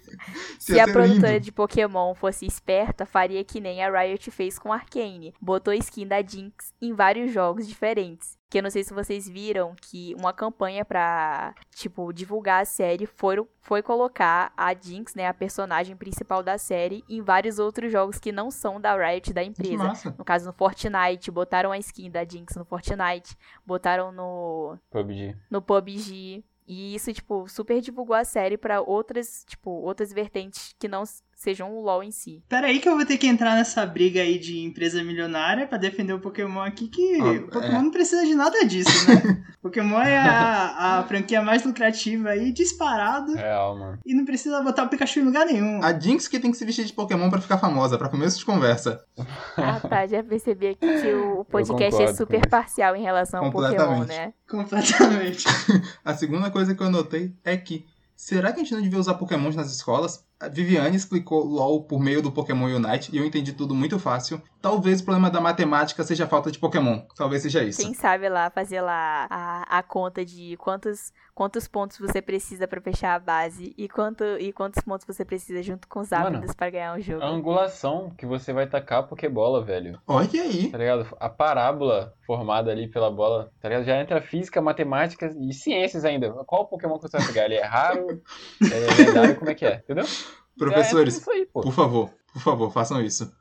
Se 0.59 0.79
a 0.79 0.85
produtora 0.85 1.33
lindo. 1.33 1.45
de 1.45 1.51
Pokémon 1.51 2.15
fosse 2.15 2.45
esperta, 2.45 3.07
faria 3.07 3.43
que 3.43 3.61
nem 3.61 3.83
a 3.83 3.91
Riot 3.91 4.31
fez 4.31 4.59
com 4.59 4.71
Arcane. 4.71 5.33
Botou 5.41 5.73
skin 5.73 6.07
da 6.07 6.21
Jinx 6.21 6.75
em 6.83 6.93
vários 6.93 7.33
jogos 7.33 7.67
diferentes. 7.67 8.38
Que 8.51 8.59
eu 8.59 8.63
não 8.63 8.71
sei 8.71 8.83
se 8.83 8.95
vocês 8.95 9.29
viram 9.29 9.75
que 9.77 10.15
uma 10.15 10.33
campanha 10.33 10.83
pra, 10.85 11.55
tipo, 11.75 12.11
divulgar 12.15 12.63
a 12.63 12.65
série 12.65 13.05
foi, 13.05 13.47
foi 13.61 13.83
colocar 13.83 14.53
a 14.57 14.73
Jinx, 14.73 15.15
né, 15.15 15.27
a 15.27 15.35
personagem 15.35 15.95
principal 15.95 16.43
da 16.43 16.57
série, 16.57 17.05
em 17.09 17.21
vários 17.21 17.59
outros 17.59 17.93
jogos 17.93 18.19
que 18.19 18.33
não 18.33 18.51
são 18.51 18.81
da 18.81 18.97
Riot, 18.97 19.35
da 19.35 19.45
empresa. 19.45 19.77
massa. 19.85 20.15
No 20.17 20.25
caso, 20.25 20.47
no 20.47 20.53
Fortnite, 20.55 21.31
botaram 21.31 21.73
a 21.73 21.79
skin 21.79 22.11
da 22.11 22.25
Jinx 22.25 22.57
no 22.57 22.65
Fortnite, 22.65 23.37
botaram 23.67 24.11
no, 24.13 24.79
PUBG. 24.91 25.37
no 25.51 25.61
PUBG. 25.61 26.43
E 26.67 26.95
isso, 26.95 27.13
tipo, 27.15 27.49
super 27.49 27.81
divulgou 27.81 28.15
a 28.15 28.25
série 28.25 28.59
pra 28.59 28.83
outras, 28.83 29.43
tipo, 29.47 29.71
outras 29.71 30.13
vertentes 30.13 30.75
que 30.79 30.87
não 30.87 31.05
sejam 31.39 31.73
o 31.73 31.81
LoL 31.81 32.03
em 32.03 32.11
si. 32.11 32.43
Pera 32.49 32.67
aí 32.67 32.81
que 32.81 32.89
eu 32.89 32.97
vou 32.97 33.07
ter 33.07 33.17
que 33.17 33.27
entrar 33.29 33.55
nessa 33.55 33.87
briga 33.87 34.21
aí 34.21 34.39
de 34.41 34.59
empresa 34.59 35.03
milionária 35.05 35.69
pra 35.69 35.79
defender 35.79 36.13
o 36.13 36.19
Pokémon 36.19 36.61
aqui, 36.63 36.89
que 36.89 37.21
Ah, 37.21 37.31
o 37.31 37.43
Pokémon 37.49 37.79
é. 37.79 37.83
não 37.83 37.91
precisa 37.93 38.27
de 38.27 38.35
nada 38.35 38.65
disso, 38.67 39.09
né? 39.09 39.45
Pokémon 39.63 40.01
é 40.01 40.19
a, 40.19 40.99
a 40.99 41.05
franquia 41.07 41.41
mais 41.41 41.65
lucrativa 41.65 42.31
aí, 42.31 42.51
disparado, 42.53 43.35
Real, 43.35 43.79
mano. 43.79 43.99
e 44.05 44.15
não 44.15 44.25
precisa 44.25 44.61
botar 44.63 44.83
o 44.85 44.89
Pikachu 44.89 45.21
em 45.21 45.25
lugar 45.25 45.47
nenhum. 45.47 45.81
A 45.83 45.99
Jinx 45.99 46.27
que 46.27 46.41
tem 46.41 46.51
que 46.51 46.57
se 46.57 46.65
vestir 46.65 46.85
de 46.85 46.93
Pokémon 46.93 47.31
pra 47.31 47.41
ficar 47.41 47.59
famosa, 47.59 47.97
pra 47.97 48.09
começo 48.09 48.37
de 48.39 48.45
conversa. 48.45 49.05
Ah, 49.57 49.79
tá, 49.81 50.07
já 50.09 50.23
percebi 50.25 50.69
aqui 50.69 51.01
que 51.03 51.13
o 51.15 51.45
podcast 51.51 52.03
é 52.03 52.13
super 52.15 52.49
parcial 52.49 52.97
em 52.97 53.03
relação 53.03 53.45
ao 53.45 53.53
Pokémon, 53.53 54.05
né? 54.05 54.33
Completamente. 54.49 55.45
A 56.05 56.15
segunda 56.15 56.51
coisa 56.51 56.75
que 56.75 56.83
eu 56.83 56.91
notei 56.91 57.33
é 57.45 57.57
que, 57.57 57.85
será 58.17 58.53
que 58.53 58.61
a 58.61 58.63
gente 58.65 58.75
não 58.75 58.83
devia 58.83 58.99
usar 58.99 59.15
Pokémons 59.15 59.55
nas 59.55 59.71
escolas? 59.73 60.27
A 60.41 60.47
Viviane 60.47 60.97
explicou 60.97 61.45
LOL 61.45 61.83
por 61.83 61.99
meio 61.99 62.23
do 62.23 62.31
Pokémon 62.31 62.67
Unite 62.67 63.11
e 63.13 63.19
eu 63.19 63.27
entendi 63.27 63.53
tudo 63.53 63.75
muito 63.75 63.99
fácil. 63.99 64.41
Talvez 64.61 65.01
o 65.01 65.05
problema 65.05 65.31
da 65.31 65.41
matemática 65.41 66.03
seja 66.03 66.25
a 66.25 66.29
falta 66.29 66.51
de 66.51 66.59
Pokémon. 66.59 67.01
Talvez 67.17 67.43
seja 67.43 67.63
isso. 67.63 67.81
Quem 67.81 67.95
sabe 67.95 68.29
lá 68.29 68.51
fazer 68.51 68.81
lá 68.81 69.27
a, 69.31 69.79
a 69.79 69.83
conta 69.83 70.25
de 70.25 70.57
quantos, 70.57 71.13
quantos 71.35 71.69
pontos 71.69 71.99
você 71.99 72.21
precisa 72.21 72.67
pra 72.67 72.81
fechar 72.81 73.15
a 73.15 73.19
base 73.19 73.73
e, 73.79 73.89
quanto, 73.89 74.25
e 74.25 74.53
quantos 74.53 74.83
pontos 74.83 75.07
você 75.07 75.25
precisa 75.25 75.63
junto 75.63 75.87
com 75.87 76.01
os 76.01 76.13
ápidos 76.13 76.55
pra 76.55 76.71
ganhar 76.71 76.99
o 76.99 77.01
jogo. 77.01 77.23
A 77.23 77.29
angulação 77.29 78.11
que 78.19 78.27
você 78.27 78.53
vai 78.53 78.67
tacar 78.67 79.01
a 79.01 79.03
Pokébola, 79.05 79.65
velho. 79.65 80.01
Olha 80.07 80.43
aí. 80.43 80.71
Tá 80.71 80.79
ligado? 80.79 81.07
A 81.21 81.29
parábola 81.29 82.13
formada 82.27 82.73
ali 82.73 82.89
pela 82.89 83.11
bola, 83.11 83.53
tá 83.61 83.69
ligado? 83.69 83.85
Já 83.85 84.01
entra 84.01 84.21
física, 84.21 84.61
matemática 84.61 85.33
e 85.41 85.53
ciências 85.53 86.05
ainda. 86.05 86.33
Qual 86.45 86.67
Pokémon 86.67 86.99
que 86.99 87.09
você 87.09 87.19
vai 87.19 87.27
pegar? 87.27 87.45
Ele 87.45 87.55
é 87.55 87.65
raro? 87.65 88.21
É 88.61 89.03
lendário? 89.03 89.37
Como 89.37 89.51
é 89.51 89.55
que 89.55 89.65
é? 89.65 89.77
Entendeu? 89.77 90.05
Professores, 90.59 91.25
pô. 91.53 91.61
por 91.61 91.73
favor, 91.73 92.11
por 92.33 92.43
favor, 92.43 92.73
façam 92.73 93.01
isso. 93.01 93.33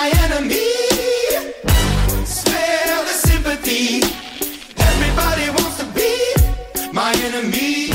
My 0.00 0.08
enemy. 0.24 0.72
Spare 2.24 3.04
the 3.08 3.16
sympathy. 3.28 4.00
Everybody 4.90 5.50
wants 5.50 5.76
to 5.80 5.86
be 5.92 6.12
my 6.92 7.12
enemy. 7.28 7.90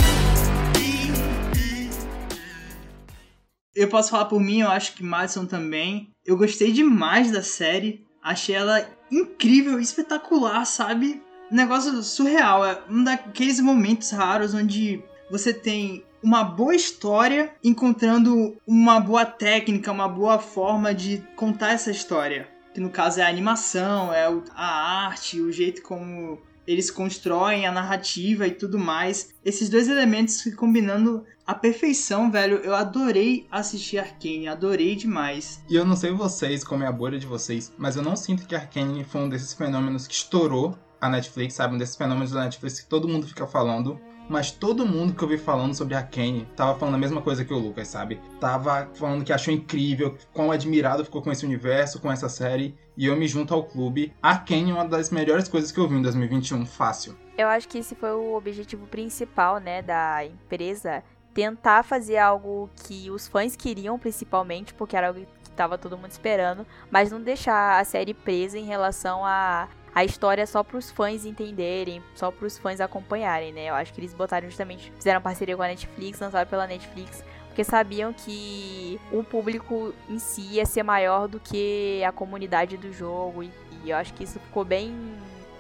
Eu 3.75 3.89
posso 3.89 4.11
falar 4.11 4.25
por 4.25 4.39
mim, 4.39 4.61
eu 4.61 4.69
acho 4.69 4.93
que 4.93 5.03
Madison 5.03 5.45
também. 5.45 6.09
Eu 6.25 6.37
gostei 6.37 6.71
demais 6.71 7.31
da 7.31 7.41
série. 7.41 8.05
Achei 8.23 8.55
ela 8.55 8.87
incrível, 9.11 9.79
espetacular, 9.79 10.63
sabe? 10.65 11.21
Um 11.51 11.55
negócio 11.55 12.01
surreal. 12.03 12.65
É 12.65 12.79
um 12.89 13.03
daqueles 13.03 13.59
momentos 13.59 14.11
raros 14.11 14.53
onde 14.53 15.03
você 15.29 15.53
tem 15.53 16.05
uma 16.25 16.43
boa 16.43 16.73
história 16.75 17.53
encontrando 17.63 18.57
uma 18.65 18.99
boa 18.99 19.23
técnica, 19.23 19.91
uma 19.91 20.09
boa 20.09 20.39
forma 20.39 20.91
de 20.91 21.23
contar 21.35 21.73
essa 21.73 21.91
história. 21.91 22.49
que 22.73 22.81
no 22.81 22.89
caso 22.89 23.21
é 23.21 23.23
a 23.23 23.29
animação, 23.29 24.11
é 24.11 24.27
a 24.53 25.05
arte, 25.05 25.39
o 25.39 25.51
jeito 25.51 25.81
como 25.83 26.41
eles 26.67 26.89
constroem 26.89 27.67
a 27.67 27.71
narrativa 27.71 28.47
e 28.47 28.51
tudo 28.51 28.79
mais. 28.79 29.33
Esses 29.45 29.69
dois 29.69 29.87
elementos 29.87 30.33
se 30.39 30.55
combinando 30.55 31.23
à 31.45 31.53
perfeição, 31.53 32.31
velho. 32.31 32.57
Eu 32.57 32.73
adorei 32.73 33.45
assistir 33.51 33.99
Arcane, 33.99 34.47
adorei 34.47 34.95
demais. 34.95 35.61
E 35.69 35.75
eu 35.75 35.85
não 35.85 35.95
sei 35.95 36.11
vocês, 36.11 36.63
como 36.63 36.83
é 36.83 36.87
a 36.87 36.91
bolha 36.91 37.19
de 37.19 37.27
vocês, 37.27 37.71
mas 37.77 37.95
eu 37.95 38.01
não 38.01 38.15
sinto 38.15 38.47
que 38.47 38.55
Arcane 38.55 39.03
foi 39.03 39.21
um 39.21 39.29
desses 39.29 39.53
fenômenos 39.53 40.07
que 40.07 40.15
estourou 40.15 40.75
a 40.99 41.07
Netflix, 41.07 41.53
sabe? 41.53 41.75
Um 41.75 41.77
desses 41.77 41.95
fenômenos 41.95 42.31
da 42.31 42.43
Netflix 42.43 42.81
que 42.81 42.89
todo 42.89 43.07
mundo 43.07 43.27
fica 43.27 43.45
falando. 43.45 44.01
Mas 44.27 44.51
todo 44.51 44.85
mundo 44.85 45.13
que 45.13 45.23
eu 45.23 45.27
vi 45.27 45.37
falando 45.37 45.75
sobre 45.75 45.95
Arcane 45.95 46.47
tava 46.55 46.77
falando 46.79 46.95
a 46.95 46.97
mesma 46.97 47.21
coisa 47.21 47.45
que 47.45 47.53
o 47.53 47.59
Lucas, 47.59 47.87
sabe? 47.87 48.19
Tava 48.39 48.89
falando 48.95 49.23
que 49.23 49.31
achou 49.31 49.53
incrível, 49.53 50.17
quão 50.33 50.51
admirado 50.51 51.05
ficou 51.05 51.21
com 51.21 51.31
esse 51.31 51.45
universo, 51.45 52.01
com 52.01 52.11
essa 52.11 52.27
série. 52.27 52.75
E 52.97 53.05
eu 53.05 53.15
me 53.15 53.27
junto 53.27 53.53
ao 53.53 53.63
clube. 53.63 54.13
Arcane 54.21 54.71
é 54.71 54.73
uma 54.73 54.87
das 54.87 55.09
melhores 55.09 55.47
coisas 55.47 55.71
que 55.71 55.79
eu 55.79 55.87
vi 55.87 55.95
em 55.95 56.01
2021, 56.01 56.65
fácil. 56.65 57.15
Eu 57.37 57.47
acho 57.47 57.67
que 57.67 57.77
esse 57.77 57.93
foi 57.93 58.11
o 58.11 58.35
objetivo 58.35 58.87
principal, 58.87 59.59
né, 59.59 59.81
da 59.81 60.25
empresa. 60.25 61.03
Tentar 61.33 61.83
fazer 61.83 62.17
algo 62.17 62.69
que 62.87 63.11
os 63.11 63.27
fãs 63.27 63.55
queriam, 63.55 63.99
principalmente, 63.99 64.73
porque 64.73 64.95
era 64.95 65.07
algo 65.09 65.19
que 65.19 65.49
tava 65.51 65.77
todo 65.77 65.97
mundo 65.97 66.11
esperando. 66.11 66.65
Mas 66.89 67.11
não 67.11 67.21
deixar 67.21 67.79
a 67.79 67.83
série 67.83 68.13
presa 68.13 68.57
em 68.57 68.63
relação 68.63 69.25
a 69.25 69.67
a 69.95 70.03
história 70.03 70.45
só 70.45 70.61
pros 70.61 70.91
fãs 70.91 71.25
entenderem, 71.25 72.03
só 72.13 72.29
pros 72.29 72.57
fãs 72.57 72.81
acompanharem, 72.81 73.53
né? 73.53 73.69
Eu 73.69 73.75
acho 73.75 73.93
que 73.93 74.01
eles 74.01 74.13
botaram 74.13 74.45
justamente, 74.49 74.91
fizeram 74.97 75.21
parceria 75.21 75.55
com 75.55 75.63
a 75.63 75.67
Netflix, 75.67 76.19
lançaram 76.19 76.49
pela 76.49 76.67
Netflix, 76.67 77.23
porque 77.47 77.63
sabiam 77.63 78.11
que 78.11 78.99
o 79.09 79.23
público 79.23 79.93
em 80.09 80.19
si 80.19 80.41
ia 80.55 80.65
ser 80.65 80.83
maior 80.83 81.29
do 81.29 81.39
que 81.39 82.03
a 82.03 82.11
comunidade 82.11 82.75
do 82.75 82.91
jogo. 82.91 83.41
E, 83.41 83.51
e 83.85 83.89
eu 83.91 83.95
acho 83.95 84.13
que 84.13 84.25
isso 84.25 84.37
ficou 84.37 84.65
bem 84.65 84.93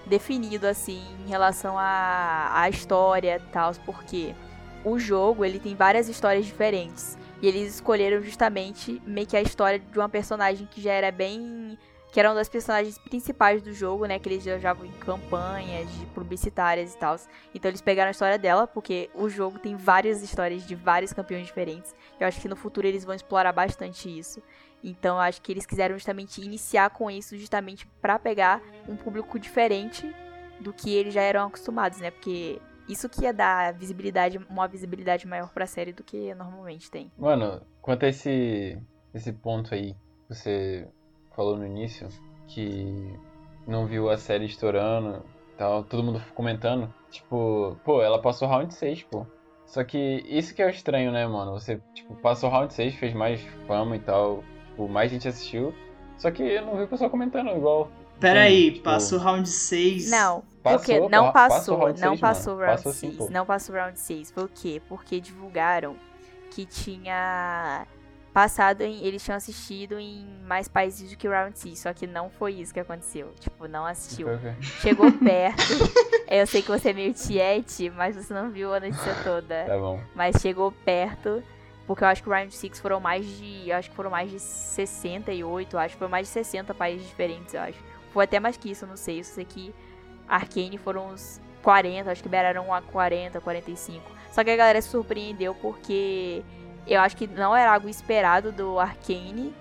definido, 0.05 0.67
assim, 0.67 1.01
em 1.25 1.29
relação 1.29 1.79
à, 1.79 2.49
à 2.53 2.69
história 2.69 3.37
e 3.37 3.51
tal, 3.51 3.71
porque 3.85 4.35
o 4.83 4.99
jogo, 4.99 5.45
ele 5.45 5.59
tem 5.59 5.75
várias 5.75 6.09
histórias 6.09 6.45
diferentes. 6.45 7.17
E 7.41 7.47
eles 7.47 7.75
escolheram 7.75 8.21
justamente 8.21 9.01
meio 9.05 9.25
que 9.25 9.37
a 9.37 9.41
história 9.41 9.79
de 9.79 9.97
uma 9.97 10.09
personagem 10.09 10.67
que 10.69 10.81
já 10.81 10.91
era 10.91 11.09
bem 11.09 11.77
que 12.15 12.19
era 12.21 12.29
uma 12.29 12.35
das 12.35 12.47
personagens 12.47 12.97
principais 12.97 13.61
do 13.61 13.73
jogo, 13.73 14.05
né? 14.05 14.17
Que 14.17 14.29
eles 14.29 14.41
já 14.41 14.55
usavam 14.55 14.85
em 14.85 14.91
campanhas 14.93 15.91
de 15.99 16.05
publicitárias 16.05 16.93
e 16.93 16.97
tal. 16.97 17.17
Então 17.53 17.69
eles 17.69 17.81
pegaram 17.81 18.07
a 18.07 18.11
história 18.11 18.39
dela, 18.39 18.65
porque 18.65 19.09
o 19.13 19.27
jogo 19.27 19.59
tem 19.59 19.75
várias 19.75 20.23
histórias 20.23 20.65
de 20.65 20.75
vários 20.75 21.11
campeões 21.11 21.45
diferentes. 21.45 21.93
Eu 22.17 22.25
acho 22.25 22.39
que 22.39 22.47
no 22.47 22.55
futuro 22.55 22.87
eles 22.87 23.03
vão 23.03 23.13
explorar 23.13 23.51
bastante 23.51 24.07
isso. 24.07 24.41
Então 24.81 25.19
acho 25.19 25.41
que 25.41 25.51
eles 25.51 25.65
quiseram 25.65 25.93
justamente 25.95 26.39
iniciar 26.39 26.89
com 26.89 27.11
isso, 27.11 27.37
justamente 27.37 27.85
para 28.01 28.17
pegar 28.17 28.61
um 28.87 28.95
público 28.95 29.37
diferente 29.37 30.09
do 30.61 30.71
que 30.71 30.95
eles 30.95 31.13
já 31.13 31.21
eram 31.21 31.45
acostumados, 31.47 31.99
né? 31.99 32.11
Porque 32.11 32.61
isso 32.87 33.09
que 33.09 33.23
ia 33.23 33.33
dar 33.33 33.73
visibilidade, 33.73 34.37
uma 34.49 34.69
visibilidade 34.69 35.27
maior 35.27 35.51
pra 35.51 35.67
série 35.67 35.91
do 35.91 36.01
que 36.01 36.33
normalmente 36.33 36.89
tem. 36.89 37.11
Mano, 37.17 37.61
quanto 37.81 38.05
a 38.05 38.07
esse, 38.07 38.81
esse 39.13 39.33
ponto 39.33 39.75
aí 39.75 39.93
você 40.29 40.87
falou 41.35 41.57
no 41.57 41.65
início, 41.65 42.07
que 42.47 43.13
não 43.67 43.85
viu 43.85 44.09
a 44.09 44.17
série 44.17 44.45
estourando 44.45 45.23
e 45.53 45.57
tal, 45.57 45.83
todo 45.83 46.03
mundo 46.03 46.21
comentando, 46.33 46.93
tipo, 47.09 47.77
pô, 47.83 48.01
ela 48.01 48.21
passou 48.21 48.47
round 48.47 48.73
6, 48.73 49.03
pô. 49.03 49.25
Só 49.65 49.83
que 49.83 50.23
isso 50.27 50.53
que 50.53 50.61
é 50.61 50.67
o 50.67 50.69
estranho, 50.69 51.11
né, 51.11 51.25
mano? 51.25 51.51
Você, 51.53 51.81
tipo, 51.93 52.15
passou 52.17 52.49
round 52.49 52.73
6, 52.73 52.95
fez 52.95 53.13
mais 53.13 53.41
fama 53.67 53.95
e 53.95 53.99
tal, 53.99 54.43
tipo, 54.69 54.87
mais 54.87 55.11
gente 55.11 55.27
assistiu, 55.27 55.73
só 56.17 56.29
que 56.31 56.43
eu 56.43 56.65
não 56.65 56.77
vi 56.77 56.83
o 56.83 56.87
pessoal 56.87 57.09
comentando 57.09 57.49
igual. 57.49 57.89
Pera 58.19 58.41
aí, 58.43 58.71
Tipo, 58.71 58.83
passou 58.85 59.19
round 59.19 59.49
6. 59.49 60.09
Não, 60.09 60.43
Passou, 60.63 60.79
porque 60.79 61.09
não 61.09 61.25
pa- 61.25 61.31
passou, 61.49 61.77
passou 61.79 61.99
não 62.01 62.09
seis, 62.11 62.21
passou 62.21 62.53
mano. 62.55 62.65
round 62.65 62.77
Passou 62.77 62.93
sim, 62.93 63.07
6, 63.11 63.17
pô. 63.17 63.29
não 63.29 63.45
passou 63.45 63.75
round 63.75 63.99
6. 63.99 64.31
Por 64.31 64.49
quê? 64.49 64.81
Porque 64.87 65.19
divulgaram 65.19 65.95
que 66.51 66.65
tinha 66.65 67.85
passado 68.35 68.81
em, 68.81 69.01
eles 69.05 69.23
tinham 69.23 69.37
assistido 69.37 69.97
em 69.97 70.27
mais 70.45 70.67
países 70.67 71.09
do 71.09 71.15
que 71.15 71.25
round 71.25 71.57
6, 71.57 71.79
só 71.79 71.93
que 71.93 72.05
não 72.05 72.29
foi 72.29 72.51
isso 72.51 72.73
que 72.73 72.81
aconteceu. 72.81 73.33
Tipo, 73.39 73.65
não 73.65 73.85
assistiu. 73.85 74.27
Foi 74.27 74.35
o 74.35 74.39
quê? 74.39 74.53
Chegou 74.81 75.09
perto. 75.23 75.63
Eu 76.29 76.45
sei 76.45 76.61
que 76.61 76.67
você 76.67 76.89
é 76.89 76.93
meio 76.93 77.13
tiete, 77.13 77.89
mas 77.91 78.17
você 78.17 78.33
não 78.33 78.51
viu 78.51 78.73
a 78.73 78.79
notícia 78.81 79.15
toda. 79.23 79.63
Tá 79.63 79.77
bom. 79.77 80.01
Mas 80.13 80.35
chegou 80.41 80.69
perto, 80.83 81.41
porque 81.87 82.03
eu 82.03 82.09
acho 82.09 82.21
que 82.21 82.27
o 82.27 82.33
Round 82.33 82.53
6 82.53 82.77
foram 82.77 82.99
mais 82.99 83.25
de. 83.25 83.69
Eu 83.69 83.77
acho 83.77 83.89
que 83.89 83.95
foram 83.95 84.09
mais 84.09 84.29
de 84.29 84.37
68, 84.37 85.73
eu 85.73 85.79
acho 85.79 85.93
que 85.93 85.99
foram 85.99 86.11
mais 86.11 86.27
de 86.27 86.33
60 86.33 86.73
países 86.73 87.07
diferentes, 87.07 87.53
eu 87.53 87.61
acho. 87.61 87.79
Foi 88.11 88.25
até 88.25 88.37
mais 88.37 88.57
que 88.57 88.69
isso, 88.69 88.83
eu 88.83 88.89
não 88.89 88.97
sei. 88.97 89.21
Eu 89.21 89.23
sei 89.23 89.45
que 89.45 89.73
Arcane 90.27 90.77
foram 90.77 91.07
uns 91.13 91.39
40, 91.63 92.11
acho 92.11 92.21
que 92.21 92.27
beiraram 92.27 92.73
a 92.73 92.81
40, 92.81 93.39
45. 93.39 94.03
Só 94.29 94.43
que 94.43 94.49
a 94.49 94.57
galera 94.57 94.81
se 94.81 94.89
surpreendeu 94.89 95.55
porque 95.55 96.43
eu 96.87 97.01
acho 97.01 97.17
que 97.17 97.27
não 97.27 97.55
era 97.55 97.73
algo 97.73 97.89
esperado 97.89 98.51
do 98.51 98.79
Arcane. 98.79 99.53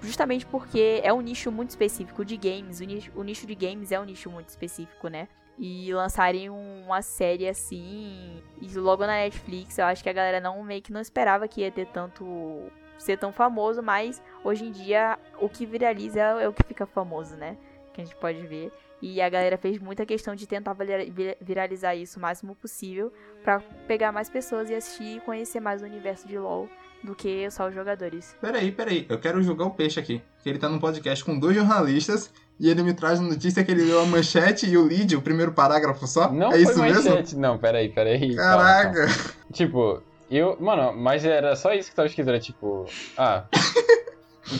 Justamente 0.00 0.44
porque 0.44 1.00
é 1.02 1.12
um 1.12 1.22
nicho 1.22 1.50
muito 1.50 1.70
específico 1.70 2.24
de 2.24 2.36
games. 2.36 2.80
O 2.80 2.84
nicho, 2.84 3.10
o 3.14 3.22
nicho 3.22 3.46
de 3.46 3.54
games 3.54 3.90
é 3.90 3.98
um 3.98 4.04
nicho 4.04 4.30
muito 4.30 4.48
específico, 4.50 5.08
né? 5.08 5.28
e 5.58 5.92
lançarem 5.94 6.50
uma 6.50 7.00
série 7.00 7.48
assim 7.48 8.42
e 8.60 8.68
logo 8.76 9.06
na 9.06 9.14
Netflix 9.14 9.78
eu 9.78 9.84
acho 9.84 10.02
que 10.02 10.08
a 10.08 10.12
galera 10.12 10.40
não 10.40 10.62
meio 10.64 10.82
que 10.82 10.92
não 10.92 11.00
esperava 11.00 11.46
que 11.46 11.60
ia 11.60 11.70
ter 11.70 11.86
tanto 11.86 12.70
ser 12.98 13.16
tão 13.18 13.32
famoso 13.32 13.82
mas 13.82 14.20
hoje 14.42 14.64
em 14.64 14.72
dia 14.72 15.18
o 15.38 15.48
que 15.48 15.64
viraliza 15.64 16.20
é 16.20 16.48
o 16.48 16.52
que 16.52 16.64
fica 16.64 16.86
famoso 16.86 17.36
né 17.36 17.56
que 17.92 18.00
a 18.00 18.04
gente 18.04 18.16
pode 18.16 18.44
ver 18.46 18.72
e 19.12 19.20
a 19.20 19.28
galera 19.28 19.58
fez 19.58 19.78
muita 19.78 20.06
questão 20.06 20.34
de 20.34 20.46
tentar 20.46 20.72
vira- 20.72 21.04
vira- 21.10 21.36
viralizar 21.40 21.94
isso 21.94 22.18
o 22.18 22.22
máximo 22.22 22.54
possível 22.54 23.12
pra 23.42 23.60
pegar 23.86 24.12
mais 24.12 24.28
pessoas 24.30 24.70
e 24.70 24.74
assistir 24.74 25.16
e 25.18 25.20
conhecer 25.20 25.60
mais 25.60 25.82
o 25.82 25.84
universo 25.84 26.26
de 26.26 26.38
LoL 26.38 26.68
do 27.02 27.14
que 27.14 27.50
só 27.50 27.68
os 27.68 27.74
jogadores 27.74 28.34
Peraí, 28.40 28.72
peraí, 28.72 29.04
eu 29.10 29.18
quero 29.20 29.42
julgar 29.42 29.66
o 29.66 29.70
peixe 29.72 30.00
aqui. 30.00 30.22
Que 30.42 30.48
ele 30.48 30.58
tá 30.58 30.70
num 30.70 30.78
podcast 30.78 31.22
com 31.22 31.38
dois 31.38 31.54
jornalistas 31.54 32.32
e 32.58 32.70
ele 32.70 32.82
me 32.82 32.94
traz 32.94 33.18
a 33.18 33.22
notícia 33.22 33.62
que 33.62 33.70
ele 33.72 33.84
leu 33.84 34.00
a 34.00 34.06
manchete 34.06 34.66
e 34.66 34.76
o 34.78 34.82
lead, 34.86 35.14
o 35.14 35.20
primeiro 35.20 35.52
parágrafo 35.52 36.06
só. 36.06 36.32
Não 36.32 36.48
é 36.48 36.52
foi 36.52 36.62
isso 36.62 36.80
mesmo? 36.80 37.10
manchete. 37.10 37.36
Não, 37.36 37.58
peraí, 37.58 37.90
peraí. 37.90 38.34
calma, 38.34 38.62
Caraca! 38.64 39.06
calma. 39.06 39.34
Tipo, 39.52 40.02
eu. 40.30 40.56
Mano, 40.58 40.96
mas 40.96 41.24
era 41.26 41.54
só 41.56 41.74
isso 41.74 41.90
que 41.90 41.96
tava 41.96 42.08
escrito, 42.08 42.28
era 42.30 42.40
tipo. 42.40 42.86
Ah. 43.18 43.44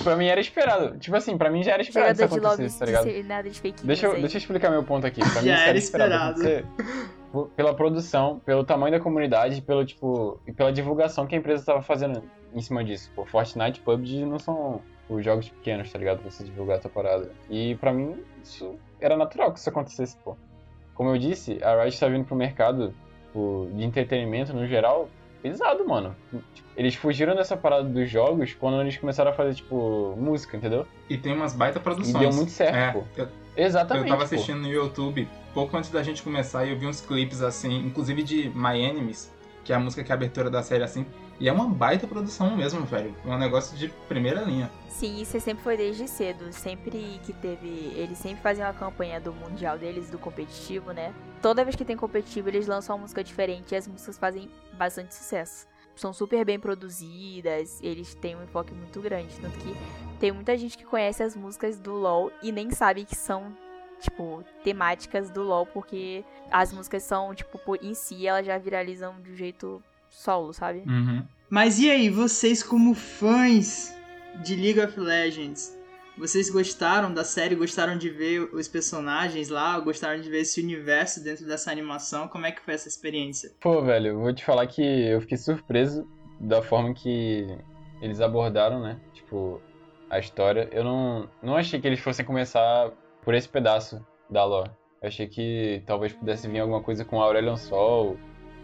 pra 0.02 0.16
mim 0.16 0.26
era 0.26 0.40
esperado. 0.40 0.98
Tipo 0.98 1.16
assim, 1.16 1.36
pra 1.36 1.50
mim 1.50 1.62
já 1.62 1.72
era 1.72 1.82
esperado 1.82 2.12
isso 2.12 2.28
jogador 2.28 2.48
acontecer, 2.48 2.78
tá 2.78 2.86
ligado? 2.86 3.28
nada 3.28 3.50
de 3.50 3.60
fake 3.60 3.86
Deixa 3.86 4.06
eu, 4.06 4.20
deixa 4.20 4.36
eu 4.36 4.38
explicar 4.38 4.70
meu 4.70 4.82
ponto 4.82 5.06
aqui. 5.06 5.20
Pra 5.20 5.42
mim 5.42 5.48
Já 5.48 5.54
isso 5.54 5.68
era 5.68 5.78
esperado. 5.78 6.40
esperado. 6.40 6.66
acontecer 7.32 7.50
Pela 7.56 7.74
produção, 7.74 8.40
pelo 8.44 8.64
tamanho 8.64 8.92
da 8.92 9.00
comunidade, 9.00 9.60
pelo 9.62 9.84
tipo. 9.84 10.40
E 10.46 10.52
pela 10.52 10.72
divulgação 10.72 11.26
que 11.26 11.34
a 11.34 11.38
empresa 11.38 11.64
tava 11.64 11.82
fazendo 11.82 12.22
em 12.54 12.60
cima 12.60 12.84
disso. 12.84 13.10
Pô, 13.14 13.24
Fortnite 13.24 13.80
e 13.80 13.82
PUBG 13.82 14.24
não 14.24 14.38
são 14.38 14.80
os 15.08 15.24
jogos 15.24 15.48
pequenos, 15.48 15.90
tá 15.90 15.98
ligado? 15.98 16.20
Pra 16.20 16.30
você 16.30 16.44
divulgar 16.44 16.76
a 16.76 16.80
tua 16.80 16.90
parada. 16.90 17.30
E 17.50 17.74
pra 17.76 17.92
mim, 17.92 18.22
isso 18.42 18.76
era 19.00 19.16
natural 19.16 19.52
que 19.52 19.58
isso 19.58 19.68
acontecesse, 19.68 20.16
pô. 20.18 20.36
Como 20.94 21.10
eu 21.10 21.18
disse, 21.18 21.58
a 21.62 21.82
Riot 21.82 21.98
tá 21.98 22.08
vindo 22.08 22.24
pro 22.24 22.36
mercado 22.36 22.94
tipo, 23.26 23.68
de 23.74 23.84
entretenimento 23.84 24.54
no 24.54 24.66
geral 24.66 25.08
pesado, 25.48 25.86
mano. 25.86 26.16
Eles 26.74 26.94
fugiram 26.94 27.36
dessa 27.36 27.54
parada 27.54 27.84
dos 27.86 28.08
jogos 28.10 28.54
quando 28.54 28.80
eles 28.80 28.96
começaram 28.96 29.30
a 29.30 29.34
fazer, 29.34 29.54
tipo, 29.54 30.16
música, 30.18 30.56
entendeu? 30.56 30.86
E 31.08 31.18
tem 31.18 31.34
umas 31.34 31.52
baita 31.52 31.78
E 31.78 31.82
produções. 31.82 32.18
deu 32.18 32.32
muito 32.32 32.50
certo, 32.50 32.74
É, 32.74 32.90
pô. 32.92 33.04
eu, 33.14 33.28
Exatamente. 33.54 34.04
eu 34.06 34.08
tava 34.16 34.26
pô. 34.26 34.34
assistindo 34.34 34.60
no 34.60 34.68
YouTube 34.68 35.28
pouco 35.52 35.76
antes 35.76 35.90
da 35.90 36.02
gente 36.02 36.22
começar 36.22 36.64
e 36.64 36.70
eu 36.70 36.78
vi 36.78 36.86
uns 36.86 37.00
clipes 37.02 37.42
assim, 37.42 37.76
inclusive 37.86 38.22
de 38.22 38.48
My 38.54 38.80
Enemies, 38.80 39.30
que 39.62 39.72
é 39.72 39.76
a 39.76 39.78
música 39.78 40.02
que 40.02 40.10
é 40.10 40.14
a 40.14 40.16
abertura 40.16 40.48
da 40.48 40.62
série 40.62 40.82
assim. 40.82 41.04
E 41.40 41.48
é 41.48 41.52
uma 41.52 41.66
baita 41.66 42.06
produção 42.06 42.56
mesmo, 42.56 42.84
velho. 42.84 43.14
É 43.24 43.28
um 43.28 43.38
negócio 43.38 43.76
de 43.76 43.88
primeira 44.08 44.42
linha. 44.42 44.70
Sim, 44.88 45.20
isso 45.20 45.38
sempre 45.40 45.64
foi 45.64 45.76
desde 45.76 46.06
cedo. 46.06 46.52
Sempre 46.52 47.20
que 47.24 47.32
teve. 47.32 47.92
Eles 47.96 48.18
sempre 48.18 48.40
faziam 48.42 48.68
a 48.68 48.72
campanha 48.72 49.20
do 49.20 49.32
mundial 49.32 49.76
deles, 49.76 50.10
do 50.10 50.18
competitivo, 50.18 50.92
né? 50.92 51.12
Toda 51.42 51.64
vez 51.64 51.76
que 51.76 51.84
tem 51.84 51.96
competitivo, 51.96 52.48
eles 52.48 52.66
lançam 52.66 52.94
uma 52.94 53.02
música 53.02 53.22
diferente 53.22 53.72
e 53.72 53.76
as 53.76 53.86
músicas 53.88 54.16
fazem 54.16 54.48
bastante 54.74 55.14
sucesso. 55.14 55.66
São 55.96 56.12
super 56.12 56.44
bem 56.44 56.58
produzidas, 56.58 57.80
eles 57.82 58.14
têm 58.14 58.34
um 58.36 58.42
enfoque 58.42 58.72
muito 58.72 59.00
grande. 59.00 59.38
Tanto 59.40 59.58
que 59.58 59.76
tem 60.18 60.32
muita 60.32 60.56
gente 60.56 60.78
que 60.78 60.84
conhece 60.84 61.22
as 61.22 61.36
músicas 61.36 61.78
do 61.78 61.92
LoL 61.92 62.32
e 62.42 62.50
nem 62.50 62.70
sabe 62.70 63.04
que 63.04 63.14
são, 63.14 63.56
tipo, 64.00 64.42
temáticas 64.64 65.30
do 65.30 65.42
LoL, 65.42 65.66
porque 65.66 66.24
as 66.50 66.72
músicas 66.72 67.02
são, 67.02 67.34
tipo, 67.34 67.60
em 67.80 67.94
si, 67.94 68.26
elas 68.26 68.46
já 68.46 68.56
viralizam 68.58 69.20
de 69.20 69.30
um 69.32 69.36
jeito 69.36 69.82
solo, 70.14 70.52
sabe? 70.52 70.82
Uhum. 70.86 71.22
Mas 71.50 71.78
e 71.78 71.90
aí, 71.90 72.08
vocês 72.08 72.62
como 72.62 72.94
fãs 72.94 73.94
de 74.42 74.56
League 74.56 74.80
of 74.80 74.98
Legends, 74.98 75.76
vocês 76.16 76.48
gostaram 76.48 77.12
da 77.12 77.24
série? 77.24 77.54
Gostaram 77.54 77.98
de 77.98 78.08
ver 78.08 78.40
os 78.54 78.68
personagens 78.68 79.48
lá? 79.48 79.78
Gostaram 79.80 80.20
de 80.20 80.30
ver 80.30 80.42
esse 80.42 80.60
universo 80.60 81.22
dentro 81.22 81.46
dessa 81.46 81.70
animação? 81.70 82.28
Como 82.28 82.46
é 82.46 82.52
que 82.52 82.60
foi 82.60 82.74
essa 82.74 82.88
experiência? 82.88 83.52
Pô, 83.60 83.82
velho, 83.82 84.08
eu 84.08 84.20
vou 84.20 84.32
te 84.32 84.44
falar 84.44 84.66
que 84.66 84.82
eu 84.82 85.20
fiquei 85.20 85.36
surpreso 85.36 86.08
da 86.40 86.62
forma 86.62 86.94
que 86.94 87.46
eles 88.00 88.20
abordaram, 88.20 88.80
né? 88.80 89.00
Tipo, 89.12 89.60
a 90.08 90.18
história, 90.18 90.68
eu 90.72 90.84
não, 90.84 91.28
não 91.42 91.56
achei 91.56 91.80
que 91.80 91.86
eles 91.86 92.00
fossem 92.00 92.24
começar 92.24 92.90
por 93.22 93.34
esse 93.34 93.48
pedaço 93.48 94.04
da 94.30 94.44
lore. 94.44 94.70
Eu 95.02 95.08
achei 95.08 95.26
que 95.26 95.82
talvez 95.84 96.12
pudesse 96.12 96.48
vir 96.48 96.60
alguma 96.60 96.80
coisa 96.80 97.04
com 97.04 97.20
Aurelion 97.20 97.56
Sol, 97.56 98.16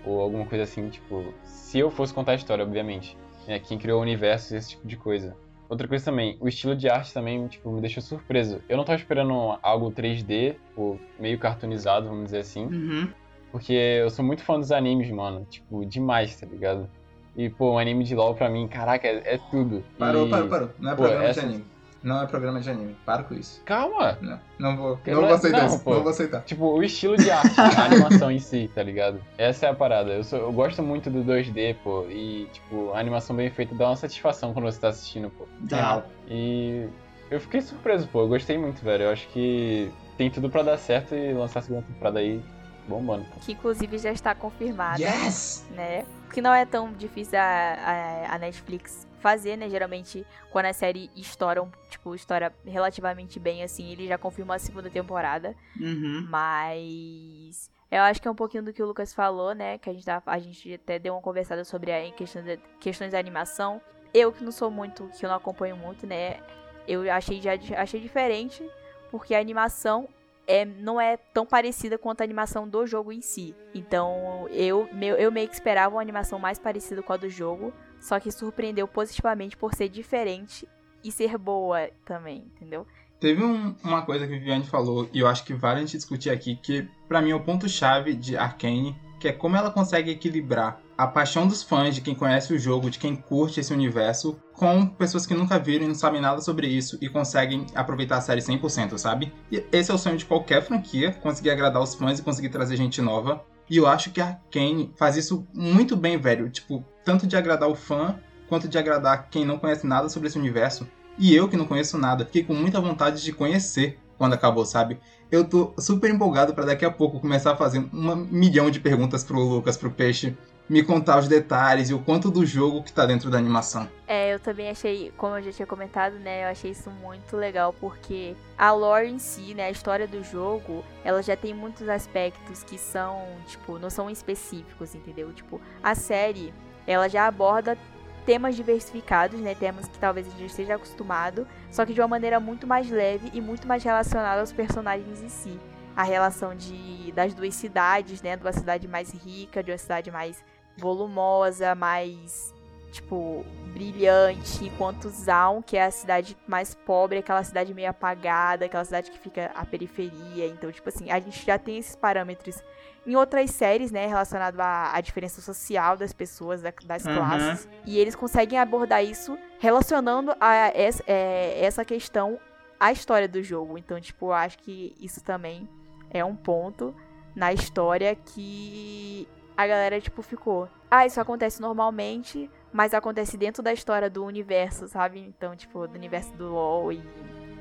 ou 0.05 0.21
alguma 0.21 0.45
coisa 0.47 0.65
assim, 0.65 0.89
tipo, 0.89 1.33
se 1.45 1.79
eu 1.79 1.91
fosse 1.91 2.13
contar 2.15 2.33
a 2.33 2.35
história, 2.37 2.65
obviamente. 2.65 3.17
Né? 3.47 3.59
Quem 3.59 3.79
criou 3.79 3.99
o 3.99 4.03
universo 4.03 4.55
e 4.55 4.59
esse 4.59 4.71
tipo 4.71 4.87
de 4.87 4.97
coisa. 4.97 5.37
Outra 5.69 5.87
coisa 5.87 6.05
também, 6.05 6.37
o 6.41 6.49
estilo 6.49 6.75
de 6.75 6.89
arte 6.89 7.15
também, 7.15 7.47
tipo, 7.47 7.71
me 7.71 7.81
deixou 7.81 8.03
surpreso. 8.03 8.61
Eu 8.69 8.77
não 8.77 8.85
tava 8.85 8.99
esperando 8.99 9.57
algo 9.63 9.91
3D, 9.93 10.55
tipo, 10.69 10.99
meio 11.19 11.39
cartoonizado, 11.39 12.09
vamos 12.09 12.25
dizer 12.25 12.39
assim. 12.39 12.67
Uhum. 12.67 13.09
Porque 13.53 13.73
eu 13.73 14.11
sou 14.11 14.25
muito 14.25 14.43
fã 14.43 14.59
dos 14.59 14.73
animes, 14.73 15.11
mano. 15.11 15.47
Tipo, 15.49 15.85
demais, 15.85 16.39
tá 16.41 16.47
ligado? 16.47 16.89
E, 17.37 17.49
pô, 17.49 17.73
um 17.75 17.79
anime 17.79 18.03
de 18.05 18.15
LoL 18.17 18.35
pra 18.35 18.49
mim, 18.49 18.67
caraca, 18.67 19.07
é, 19.07 19.35
é 19.35 19.39
tudo. 19.51 19.85
Parou, 19.99 20.27
E- 20.27 20.31
parou, 20.31 20.49
parou. 20.49 20.71
Não 20.79 20.91
é 20.93 20.95
Pô, 20.97 21.03
programa 21.03 21.25
essa- 21.27 21.41
de 21.43 21.47
anime. 21.47 21.65
Não 22.03 22.23
é 22.23 22.27
programa 22.27 22.61
de 22.61 22.71
anime. 22.71 22.97
Para 23.05 23.23
com 23.25 23.35
isso. 23.35 23.61
Calma! 23.65 24.17
Não, 24.23 24.41
não 24.59 24.77
vou. 24.77 24.99
Eu 25.07 25.15
Não 25.17 25.21
não- 25.23 25.29
vou 25.29 25.37
aceitar 25.37 25.59
não, 25.59 25.67
isso. 25.67 25.81
pô. 25.81 25.95
Não 25.95 26.01
vou 26.03 26.11
aceitar. 26.11 26.43
Tipo, 26.45 26.65
o 26.67 26.83
estilo 26.83 27.17
de 27.17 27.31
arte, 27.31 27.61
a 27.61 27.85
animação 27.85 28.31
em 28.31 28.39
si, 28.39 28.71
tá 28.75 28.83
ligado? 28.83 29.21
Essa 29.37 29.67
é 29.67 29.69
a 29.71 29.75
parada. 29.75 30.11
Eu, 30.13 30.25
sou- 30.25 30.39
eu 30.39 30.53
gosto 30.53 30.83
muito 30.83 31.11
do 31.11 31.23
2D, 31.23 31.77
pô. 31.85 32.07
E, 32.09 32.49
tipo, 32.53 32.93
a 32.95 32.99
animação 32.99 33.37
bem 33.37 33.51
feita 33.51 33.75
dá 33.75 33.89
uma 33.89 33.97
satisfação 33.97 34.53
quando 34.55 34.65
você 34.65 34.81
tá 34.81 34.89
assistindo, 34.89 35.29
pô. 35.31 35.47
Dá. 35.61 36.03
E 36.29 36.89
eu 37.31 37.39
fiquei 37.41 37.61
surpreso, 37.61 38.09
pô. 38.09 38.23
Eu 38.23 38.29
gostei 38.29 38.57
muito, 38.57 38.83
velho. 38.83 39.05
Eu 39.05 39.11
acho 39.11 39.29
que 39.29 39.91
tem 40.17 40.31
tudo 40.31 40.49
pra 40.49 40.63
dar 40.63 40.79
certo 40.79 41.15
e 41.15 41.33
lançar 41.35 41.59
a 41.59 41.63
segunda 41.63 41.83
temporada 41.87 42.19
aí 42.19 42.43
bombando, 42.89 43.25
pô. 43.25 43.41
Que 43.41 43.53
inclusive 43.53 43.99
já 43.99 44.11
está 44.11 44.35
confirmada. 44.35 45.01
Yes! 45.03 45.67
né? 45.77 46.05
Que 46.33 46.41
não 46.41 46.53
é 46.55 46.65
tão 46.65 46.93
difícil 46.93 47.39
a, 47.39 47.43
a, 47.43 48.35
a 48.35 48.39
Netflix 48.39 49.07
fazer, 49.21 49.57
né? 49.57 49.69
Geralmente, 49.69 50.27
quando 50.51 50.67
a 50.67 50.73
série 50.73 51.11
estoura, 51.15 51.67
tipo, 51.89 52.15
estoura 52.15 52.53
relativamente 52.65 53.39
bem, 53.39 53.63
assim, 53.63 53.93
ele 53.93 54.09
já 54.09 54.19
confirma 54.19 54.57
a 54.57 54.59
segunda 54.59 54.91
temporada. 54.91 55.55
Uhum. 55.79 56.27
Mas 56.29 57.71
eu 57.91 58.03
acho 58.03 58.23
que 58.23 58.29
é 58.29 58.31
um 58.31 58.37
pouquinho 58.37 58.63
do 58.63 58.73
que 58.73 58.83
o 58.83 58.87
Lucas 58.87 59.13
falou, 59.13 59.55
né? 59.55 59.77
Que 59.79 59.91
a 59.91 59.93
gente, 59.93 60.05
tá, 60.05 60.23
a 60.25 60.39
gente 60.39 60.75
até 60.75 60.99
deu 60.99 61.15
uma 61.15 61.21
conversada 61.21 61.65
sobre 61.65 61.93
a, 61.93 62.11
questão 62.13 62.43
de, 62.43 62.57
questões 62.79 63.13
da 63.13 63.19
animação. 63.19 63.81
Eu 64.15 64.33
que 64.33 64.45
não 64.45 64.53
sou 64.53 64.71
muito, 64.71 65.09
que 65.19 65.25
eu 65.25 65.29
não 65.29 65.37
acompanho 65.37 65.77
muito, 65.77 66.07
né? 66.07 66.41
Eu 66.87 67.11
achei 67.13 67.41
já 67.41 67.53
achei 67.77 68.01
diferente, 68.01 68.69
porque 69.11 69.35
a 69.35 69.41
animação 69.41 70.09
é, 70.47 70.65
não 70.65 71.01
é 71.01 71.17
tão 71.17 71.45
parecida 71.45 71.99
quanto 71.99 72.21
a 72.21 72.25
animação 72.25 72.69
do 72.69 72.87
jogo 72.87 73.13
em 73.13 73.21
si. 73.21 73.55
Então 73.75 74.49
eu, 74.51 74.89
meu, 74.93 75.17
eu 75.17 75.31
meio 75.33 75.49
que 75.49 75.55
esperava 75.55 75.97
uma 75.97 76.03
animação 76.03 76.39
mais 76.39 76.59
parecida 76.59 77.03
com 77.03 77.13
a 77.13 77.17
do 77.17 77.29
jogo, 77.29 77.73
só 78.01 78.19
que 78.19 78.33
surpreendeu 78.33 78.89
positivamente 78.89 79.57
por 79.57 79.75
ser 79.75 79.89
diferente 79.89 80.67
e 81.05 81.13
ser 81.13 81.37
boa 81.39 81.89
também, 82.05 82.45
entendeu? 82.57 82.87
Teve 83.19 83.45
um- 83.45 83.75
uma 83.85 84.03
coisa 84.03 84.27
que 84.27 84.33
o 84.33 84.39
Viviane 84.39 84.65
falou, 84.65 85.09
e 85.13 85.21
eu 85.21 85.29
acho 85.29 85.45
que 85.45 85.53
vale 85.53 85.79
a 85.79 85.81
gente 85.83 85.97
discutir 85.97 86.31
aqui, 86.31 86.57
que 86.57 86.89
pra 87.07 87.21
mim 87.21 87.31
é 87.31 87.35
o 87.35 87.41
ponto-chave 87.45 88.15
de 88.15 88.37
Arcane, 88.37 88.97
que 89.21 89.29
é 89.29 89.33
como 89.33 89.55
ela 89.55 89.71
consegue 89.71 90.11
equilibrar 90.11 90.81
a 90.97 91.07
paixão 91.07 91.47
dos 91.47 91.63
fãs, 91.63 91.95
de 91.95 92.01
quem 92.01 92.15
conhece 92.15 92.55
o 92.55 92.59
jogo, 92.59 92.91
de 92.91 92.99
quem 92.99 93.15
curte 93.15 93.61
esse 93.61 93.73
universo, 93.73 94.41
com 94.55 94.87
pessoas 94.87 95.27
que 95.27 95.35
nunca 95.35 95.59
viram 95.59 95.85
e 95.85 95.89
não 95.89 95.95
sabem 95.95 96.21
nada 96.21 96.41
sobre 96.41 96.67
isso 96.67 96.97
e 97.03 97.09
conseguem 97.09 97.67
aproveitar 97.75 98.17
a 98.17 98.21
série 98.23 98.41
100%, 98.41 98.97
sabe? 98.99 99.33
E 99.53 99.63
esse 99.73 99.91
é 99.91 99.95
o 99.95 99.99
sonho 99.99 100.17
de 100.17 100.25
qualquer 100.25 100.63
franquia, 100.63 101.13
conseguir 101.13 101.51
agradar 101.51 101.83
os 101.83 101.95
fãs 101.95 102.19
e 102.19 102.23
conseguir 102.23 102.49
trazer 102.49 102.77
gente 102.77 103.03
nova. 103.03 103.45
E 103.71 103.77
eu 103.77 103.87
acho 103.87 104.11
que 104.11 104.21
a 104.21 104.27
Arcane 104.27 104.93
faz 104.97 105.17
isso 105.17 105.47
muito 105.55 105.97
bem, 105.97 106.19
velho. 106.19 106.51
Tipo, 106.51 106.85
tanto 107.05 107.25
de 107.25 107.37
agradar 107.37 107.69
o 107.69 107.77
fã, 107.77 108.19
quanto 108.49 108.69
de 108.69 108.77
agradar 108.77 109.31
quem 109.31 109.45
não 109.45 109.59
conhece 109.59 109.87
nada 109.87 110.09
sobre 110.09 110.29
esse 110.29 110.37
universo. 110.37 110.89
E 111.17 111.33
eu, 111.35 111.49
que 111.49 111.57
não 111.57 111.67
conheço 111.67 111.97
nada, 111.97 112.25
fiquei 112.25 112.43
com 112.43 112.55
muita 112.55 112.81
vontade 112.81 113.23
de 113.23 113.33
conhecer 113.33 113.99
quando 114.19 114.35
acabou, 114.35 114.67
sabe? 114.67 114.99
Eu 115.31 115.45
tô 115.45 115.73
super 115.79 116.11
empolgado 116.11 116.53
pra 116.53 116.65
daqui 116.65 116.85
a 116.85 116.91
pouco 116.91 117.21
começar 117.21 117.53
a 117.53 117.57
fazer 117.57 117.79
um 117.79 118.17
milhão 118.17 118.71
de 118.71 118.81
perguntas 118.81 119.23
pro 119.23 119.39
Lucas, 119.39 119.77
pro 119.77 119.91
Peixe, 119.91 120.37
me 120.71 120.85
contar 120.85 121.19
os 121.19 121.27
detalhes 121.27 121.91
e 121.91 121.95
o 121.95 121.99
quanto 121.99 122.31
do 122.31 122.47
jogo 122.47 122.85
que 122.85 122.93
tá 122.93 123.05
dentro 123.05 123.29
da 123.29 123.37
animação. 123.37 123.89
É, 124.07 124.33
eu 124.33 124.39
também 124.39 124.71
achei, 124.71 125.13
como 125.17 125.37
eu 125.37 125.43
já 125.43 125.51
tinha 125.51 125.67
comentado, 125.67 126.15
né, 126.21 126.45
eu 126.45 126.49
achei 126.49 126.71
isso 126.71 126.89
muito 126.93 127.37
legal 127.37 127.73
porque 127.73 128.37
a 128.57 128.71
lore 128.71 129.09
em 129.11 129.19
si, 129.19 129.53
né, 129.53 129.65
a 129.65 129.71
história 129.73 130.07
do 130.07 130.23
jogo, 130.23 130.85
ela 131.03 131.21
já 131.25 131.37
tem 131.37 131.53
muitos 131.53 131.89
aspectos 131.89 132.63
que 132.63 132.79
são, 132.79 133.27
tipo, 133.49 133.81
não 133.81 133.91
são 133.91 134.09
específicos, 134.09 134.95
entendeu? 134.95 135.33
Tipo, 135.33 135.61
a 135.83 135.97
série, 135.97 136.55
ela 136.87 137.09
já 137.09 137.27
aborda 137.27 137.77
temas 138.25 138.55
diversificados, 138.55 139.41
né, 139.41 139.57
temas 139.57 139.89
que 139.89 139.99
talvez 139.99 140.29
a 140.29 140.31
gente 140.31 140.47
esteja 140.47 140.77
acostumado, 140.77 141.49
só 141.69 141.85
que 141.85 141.93
de 141.93 142.01
uma 142.01 142.07
maneira 142.07 142.39
muito 142.39 142.65
mais 142.65 142.89
leve 142.89 143.29
e 143.35 143.41
muito 143.41 143.67
mais 143.67 143.83
relacionada 143.83 144.41
aos 144.41 144.53
personagens 144.53 145.21
em 145.21 145.29
si. 145.29 145.59
A 145.97 146.05
relação 146.05 146.55
de, 146.55 147.11
das 147.11 147.35
duas 147.35 147.57
cidades, 147.57 148.23
né, 148.23 148.37
de 148.37 148.45
uma 148.45 148.53
cidade 148.53 148.87
mais 148.87 149.11
rica, 149.13 149.65
de 149.65 149.73
uma 149.73 149.79
cidade 149.79 150.13
mais 150.13 150.41
volumosa, 150.81 151.75
mais 151.75 152.55
tipo, 152.91 153.45
brilhante, 153.73 154.65
enquanto 154.65 155.09
Zaun, 155.09 155.63
que 155.63 155.77
é 155.77 155.85
a 155.85 155.91
cidade 155.93 156.37
mais 156.49 156.75
pobre, 156.75 157.19
aquela 157.19 157.45
cidade 157.45 157.73
meio 157.73 157.89
apagada, 157.89 158.65
aquela 158.65 158.85
cidade 158.85 159.11
que 159.13 159.19
fica 159.19 159.51
à 159.55 159.65
periferia. 159.65 160.47
Então, 160.49 160.73
tipo 160.73 160.89
assim, 160.89 161.09
a 161.11 161.21
gente 161.21 161.47
já 161.47 161.57
tem 161.57 161.79
esses 161.79 161.95
parâmetros 161.95 162.61
em 163.07 163.15
outras 163.17 163.51
séries, 163.53 163.91
né, 163.93 164.07
relacionado 164.07 164.61
à, 164.61 164.93
à 164.95 165.01
diferença 165.01 165.41
social 165.41 165.97
das 165.97 166.13
pessoas, 166.13 166.61
da- 166.63 166.73
das 166.85 167.05
Uhum. 167.07 167.15
classes. 167.15 167.69
E 167.87 167.97
eles 167.99 168.15
conseguem 168.17 168.59
abordar 168.59 169.05
isso 169.05 169.39
relacionando 169.61 170.35
a 170.41 170.55
essa, 170.75 171.03
é, 171.07 171.65
essa 171.65 171.85
questão 171.85 172.39
à 172.79 172.91
história 172.93 173.29
do 173.29 173.43
jogo. 173.43 173.79
Então, 173.79 174.01
tipo, 174.01 174.27
eu 174.27 174.33
acho 174.33 174.59
que 174.59 174.95
isso 175.01 175.23
também 175.23 175.69
é 176.11 176.25
um 176.25 176.35
ponto 176.37 176.95
na 177.37 177.53
história 177.53 178.15
que 178.17 179.29
a 179.61 179.67
galera, 179.67 180.01
tipo, 180.01 180.23
ficou. 180.23 180.69
Ah, 180.91 181.07
isso 181.07 181.21
acontece 181.21 181.61
normalmente, 181.61 182.51
mas 182.73 182.95
acontece 182.95 183.37
dentro 183.37 183.63
da 183.63 183.73
história 183.73 184.09
do 184.09 184.25
universo, 184.25 184.89
sabe? 184.89 185.21
Então, 185.21 185.55
tipo, 185.55 185.87
do 185.87 185.95
universo 185.95 186.33
do 186.33 186.49
LoL 186.49 186.93
e 186.93 187.03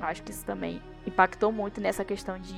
acho 0.00 0.22
que 0.22 0.30
isso 0.30 0.44
também 0.44 0.82
impactou 1.06 1.52
muito 1.52 1.78
nessa 1.78 2.02
questão 2.02 2.38
de 2.38 2.54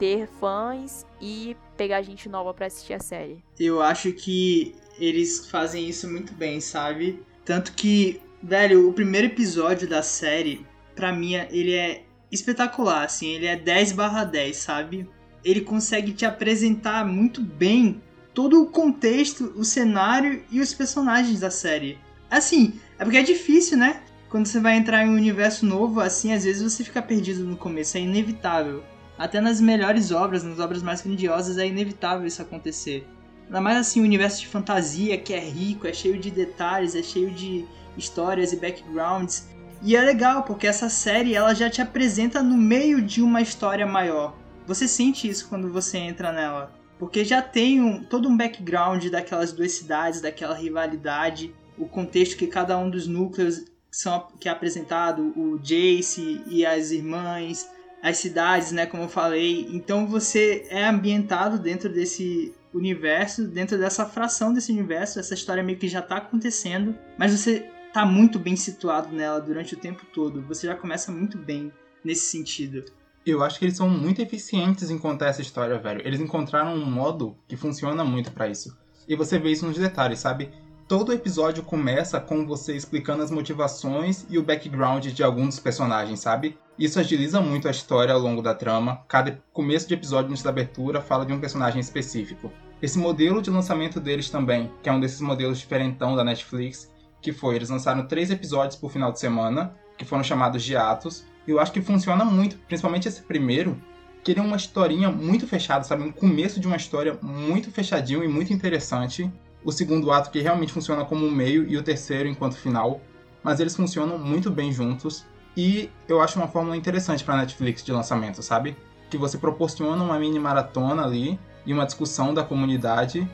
ter 0.00 0.26
fãs 0.26 1.06
e 1.20 1.56
pegar 1.76 2.02
gente 2.02 2.28
nova 2.28 2.52
pra 2.52 2.66
assistir 2.66 2.94
a 2.94 2.98
série. 2.98 3.44
Eu 3.58 3.80
acho 3.80 4.12
que 4.12 4.74
eles 4.98 5.48
fazem 5.48 5.88
isso 5.88 6.10
muito 6.10 6.32
bem, 6.34 6.60
sabe? 6.60 7.22
Tanto 7.44 7.72
que, 7.74 8.20
velho, 8.42 8.88
o 8.88 8.92
primeiro 8.92 9.28
episódio 9.28 9.88
da 9.88 10.02
série, 10.02 10.66
pra 10.96 11.12
mim, 11.12 11.34
ele 11.34 11.74
é 11.74 12.04
espetacular, 12.32 13.04
assim, 13.04 13.28
ele 13.28 13.46
é 13.46 13.54
10 13.54 13.92
barra 13.92 14.24
10, 14.24 14.56
sabe? 14.56 15.08
Ele 15.44 15.60
consegue 15.60 16.12
te 16.12 16.24
apresentar 16.24 17.06
muito 17.06 17.40
bem 17.40 18.00
todo 18.34 18.62
o 18.62 18.66
contexto, 18.66 19.52
o 19.56 19.64
cenário 19.64 20.42
e 20.50 20.60
os 20.60 20.72
personagens 20.72 21.40
da 21.40 21.50
série. 21.50 21.98
Assim, 22.30 22.80
é 22.98 23.04
porque 23.04 23.18
é 23.18 23.22
difícil, 23.22 23.76
né? 23.76 24.00
Quando 24.28 24.46
você 24.46 24.58
vai 24.58 24.76
entrar 24.76 25.04
em 25.04 25.10
um 25.10 25.14
universo 25.14 25.66
novo, 25.66 26.00
assim, 26.00 26.32
às 26.32 26.44
vezes 26.44 26.62
você 26.62 26.82
fica 26.82 27.02
perdido 27.02 27.44
no 27.44 27.56
começo, 27.56 27.98
é 27.98 28.00
inevitável. 28.00 28.82
Até 29.18 29.40
nas 29.40 29.60
melhores 29.60 30.10
obras, 30.10 30.42
nas 30.42 30.58
obras 30.58 30.82
mais 30.82 31.02
grandiosas, 31.02 31.58
é 31.58 31.66
inevitável 31.66 32.26
isso 32.26 32.40
acontecer. 32.40 33.06
Ainda 33.44 33.60
mais 33.60 33.76
assim, 33.76 34.00
o 34.00 34.04
universo 34.04 34.40
de 34.40 34.46
fantasia, 34.46 35.18
que 35.18 35.34
é 35.34 35.38
rico, 35.38 35.86
é 35.86 35.92
cheio 35.92 36.18
de 36.18 36.30
detalhes, 36.30 36.94
é 36.94 37.02
cheio 37.02 37.30
de 37.30 37.66
histórias 37.96 38.52
e 38.52 38.56
backgrounds. 38.56 39.46
E 39.82 39.94
é 39.94 40.00
legal, 40.00 40.44
porque 40.44 40.66
essa 40.66 40.88
série 40.88 41.34
ela 41.34 41.54
já 41.54 41.68
te 41.68 41.82
apresenta 41.82 42.42
no 42.42 42.56
meio 42.56 43.02
de 43.02 43.20
uma 43.20 43.42
história 43.42 43.86
maior. 43.86 44.34
Você 44.66 44.88
sente 44.88 45.28
isso 45.28 45.48
quando 45.48 45.70
você 45.70 45.98
entra 45.98 46.32
nela. 46.32 46.72
Porque 47.02 47.24
já 47.24 47.42
tem 47.42 47.80
um, 47.82 48.00
todo 48.00 48.28
um 48.28 48.36
background 48.36 49.08
daquelas 49.08 49.52
duas 49.52 49.72
cidades, 49.72 50.20
daquela 50.20 50.54
rivalidade, 50.54 51.52
o 51.76 51.84
contexto 51.84 52.36
que 52.36 52.46
cada 52.46 52.78
um 52.78 52.88
dos 52.88 53.08
núcleos 53.08 53.64
são, 53.90 54.28
que 54.38 54.48
é 54.48 54.52
apresentado, 54.52 55.32
o 55.36 55.58
Jace 55.58 56.40
e 56.46 56.64
as 56.64 56.92
irmãs, 56.92 57.68
as 58.00 58.18
cidades, 58.18 58.70
né, 58.70 58.86
como 58.86 59.02
eu 59.02 59.08
falei. 59.08 59.66
Então 59.72 60.06
você 60.06 60.64
é 60.70 60.84
ambientado 60.84 61.58
dentro 61.58 61.92
desse 61.92 62.54
universo, 62.72 63.48
dentro 63.48 63.76
dessa 63.76 64.06
fração 64.06 64.54
desse 64.54 64.70
universo, 64.70 65.18
essa 65.18 65.34
história 65.34 65.60
meio 65.60 65.78
que 65.80 65.88
já 65.88 66.02
tá 66.02 66.18
acontecendo, 66.18 66.96
mas 67.18 67.32
você 67.32 67.68
tá 67.92 68.06
muito 68.06 68.38
bem 68.38 68.54
situado 68.54 69.12
nela 69.12 69.40
durante 69.40 69.74
o 69.74 69.76
tempo 69.76 70.06
todo. 70.14 70.40
Você 70.42 70.68
já 70.68 70.76
começa 70.76 71.10
muito 71.10 71.36
bem 71.36 71.72
nesse 72.04 72.26
sentido. 72.26 72.84
Eu 73.24 73.42
acho 73.44 73.58
que 73.58 73.64
eles 73.64 73.76
são 73.76 73.88
muito 73.88 74.20
eficientes 74.20 74.90
em 74.90 74.98
contar 74.98 75.26
essa 75.26 75.42
história, 75.42 75.78
velho. 75.78 76.02
Eles 76.04 76.20
encontraram 76.20 76.74
um 76.74 76.84
modo 76.84 77.36
que 77.46 77.56
funciona 77.56 78.04
muito 78.04 78.32
pra 78.32 78.48
isso. 78.48 78.76
E 79.08 79.14
você 79.14 79.38
vê 79.38 79.50
isso 79.52 79.64
nos 79.64 79.78
detalhes, 79.78 80.18
sabe? 80.18 80.50
Todo 80.88 81.12
episódio 81.12 81.62
começa 81.62 82.20
com 82.20 82.44
você 82.44 82.74
explicando 82.74 83.22
as 83.22 83.30
motivações 83.30 84.26
e 84.28 84.38
o 84.38 84.42
background 84.42 85.06
de 85.06 85.22
alguns 85.22 85.48
dos 85.48 85.60
personagens, 85.60 86.18
sabe? 86.18 86.58
Isso 86.76 86.98
agiliza 86.98 87.40
muito 87.40 87.68
a 87.68 87.70
história 87.70 88.12
ao 88.12 88.20
longo 88.20 88.42
da 88.42 88.54
trama. 88.54 89.04
Cada 89.06 89.40
começo 89.52 89.86
de 89.86 89.94
episódio 89.94 90.30
antes 90.30 90.42
da 90.42 90.50
abertura 90.50 91.00
fala 91.00 91.24
de 91.24 91.32
um 91.32 91.40
personagem 91.40 91.80
específico. 91.80 92.52
Esse 92.82 92.98
modelo 92.98 93.40
de 93.40 93.50
lançamento 93.50 94.00
deles 94.00 94.28
também, 94.28 94.68
que 94.82 94.88
é 94.88 94.92
um 94.92 94.98
desses 94.98 95.20
modelos 95.20 95.58
diferentão 95.58 96.16
da 96.16 96.24
Netflix, 96.24 96.90
que 97.20 97.32
foi, 97.32 97.54
eles 97.54 97.70
lançaram 97.70 98.06
três 98.08 98.32
episódios 98.32 98.74
por 98.74 98.90
final 98.90 99.12
de 99.12 99.20
semana, 99.20 99.72
que 99.96 100.04
foram 100.04 100.24
chamados 100.24 100.64
de 100.64 100.76
atos. 100.76 101.24
Eu 101.46 101.58
acho 101.58 101.72
que 101.72 101.80
funciona 101.80 102.24
muito, 102.24 102.56
principalmente 102.68 103.08
esse 103.08 103.22
primeiro, 103.22 103.80
que 104.22 104.30
ele 104.30 104.40
é 104.40 104.42
uma 104.42 104.56
historinha 104.56 105.10
muito 105.10 105.46
fechada, 105.46 105.84
sabe? 105.84 106.02
Um 106.02 106.12
começo 106.12 106.60
de 106.60 106.66
uma 106.66 106.76
história 106.76 107.18
muito 107.20 107.70
fechadinho 107.70 108.22
e 108.22 108.28
muito 108.28 108.52
interessante. 108.52 109.30
O 109.64 109.72
segundo 109.72 110.10
ato 110.12 110.30
que 110.30 110.40
realmente 110.40 110.72
funciona 110.72 111.04
como 111.04 111.26
um 111.26 111.30
meio 111.30 111.68
e 111.68 111.76
o 111.76 111.82
terceiro 111.82 112.28
enquanto 112.28 112.56
final. 112.56 113.00
Mas 113.42 113.58
eles 113.58 113.74
funcionam 113.74 114.18
muito 114.18 114.50
bem 114.50 114.72
juntos. 114.72 115.24
E 115.56 115.90
eu 116.08 116.20
acho 116.20 116.38
uma 116.38 116.48
fórmula 116.48 116.76
interessante 116.76 117.24
para 117.24 117.36
Netflix 117.36 117.84
de 117.84 117.92
lançamento, 117.92 118.42
sabe? 118.42 118.76
Que 119.10 119.18
você 119.18 119.36
proporciona 119.36 120.02
uma 120.02 120.18
mini 120.18 120.38
maratona 120.38 121.04
ali 121.04 121.38
e 121.66 121.72
uma 121.72 121.84
discussão 121.84 122.32
da 122.32 122.42
comunidade, 122.42 123.28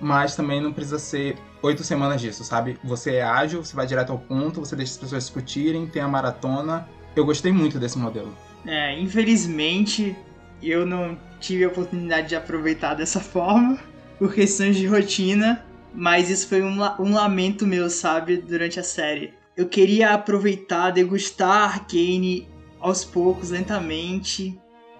mas 0.00 0.34
também 0.36 0.60
não 0.60 0.72
precisa 0.72 0.98
ser 0.98 1.36
oito 1.62 1.82
semanas 1.82 2.20
disso, 2.20 2.44
sabe? 2.44 2.78
Você 2.84 3.16
é 3.16 3.22
ágil, 3.22 3.64
você 3.64 3.74
vai 3.74 3.86
direto 3.86 4.12
ao 4.12 4.18
ponto, 4.18 4.60
você 4.60 4.76
deixa 4.76 4.92
as 4.92 4.98
pessoas 4.98 5.24
discutirem, 5.24 5.86
tem 5.86 6.00
a 6.00 6.08
maratona. 6.08 6.88
Eu 7.16 7.24
gostei 7.24 7.52
muito 7.52 7.78
desse 7.78 7.98
modelo. 7.98 8.36
É, 8.66 8.98
infelizmente 8.98 10.16
eu 10.62 10.84
não 10.84 11.18
tive 11.40 11.64
a 11.64 11.68
oportunidade 11.68 12.28
de 12.28 12.36
aproveitar 12.36 12.94
dessa 12.94 13.20
forma 13.20 13.78
por 14.18 14.34
questões 14.34 14.76
de 14.76 14.86
rotina, 14.86 15.64
mas 15.94 16.28
isso 16.28 16.48
foi 16.48 16.62
um, 16.62 16.78
um 16.98 17.14
lamento 17.14 17.66
meu, 17.66 17.88
sabe, 17.88 18.36
durante 18.38 18.80
a 18.80 18.82
série. 18.82 19.32
Eu 19.56 19.68
queria 19.68 20.12
aproveitar, 20.12 20.90
degustar 20.90 21.74
Arcane 21.74 22.48
aos 22.80 23.04
poucos, 23.04 23.50
lentamente, 23.50 24.58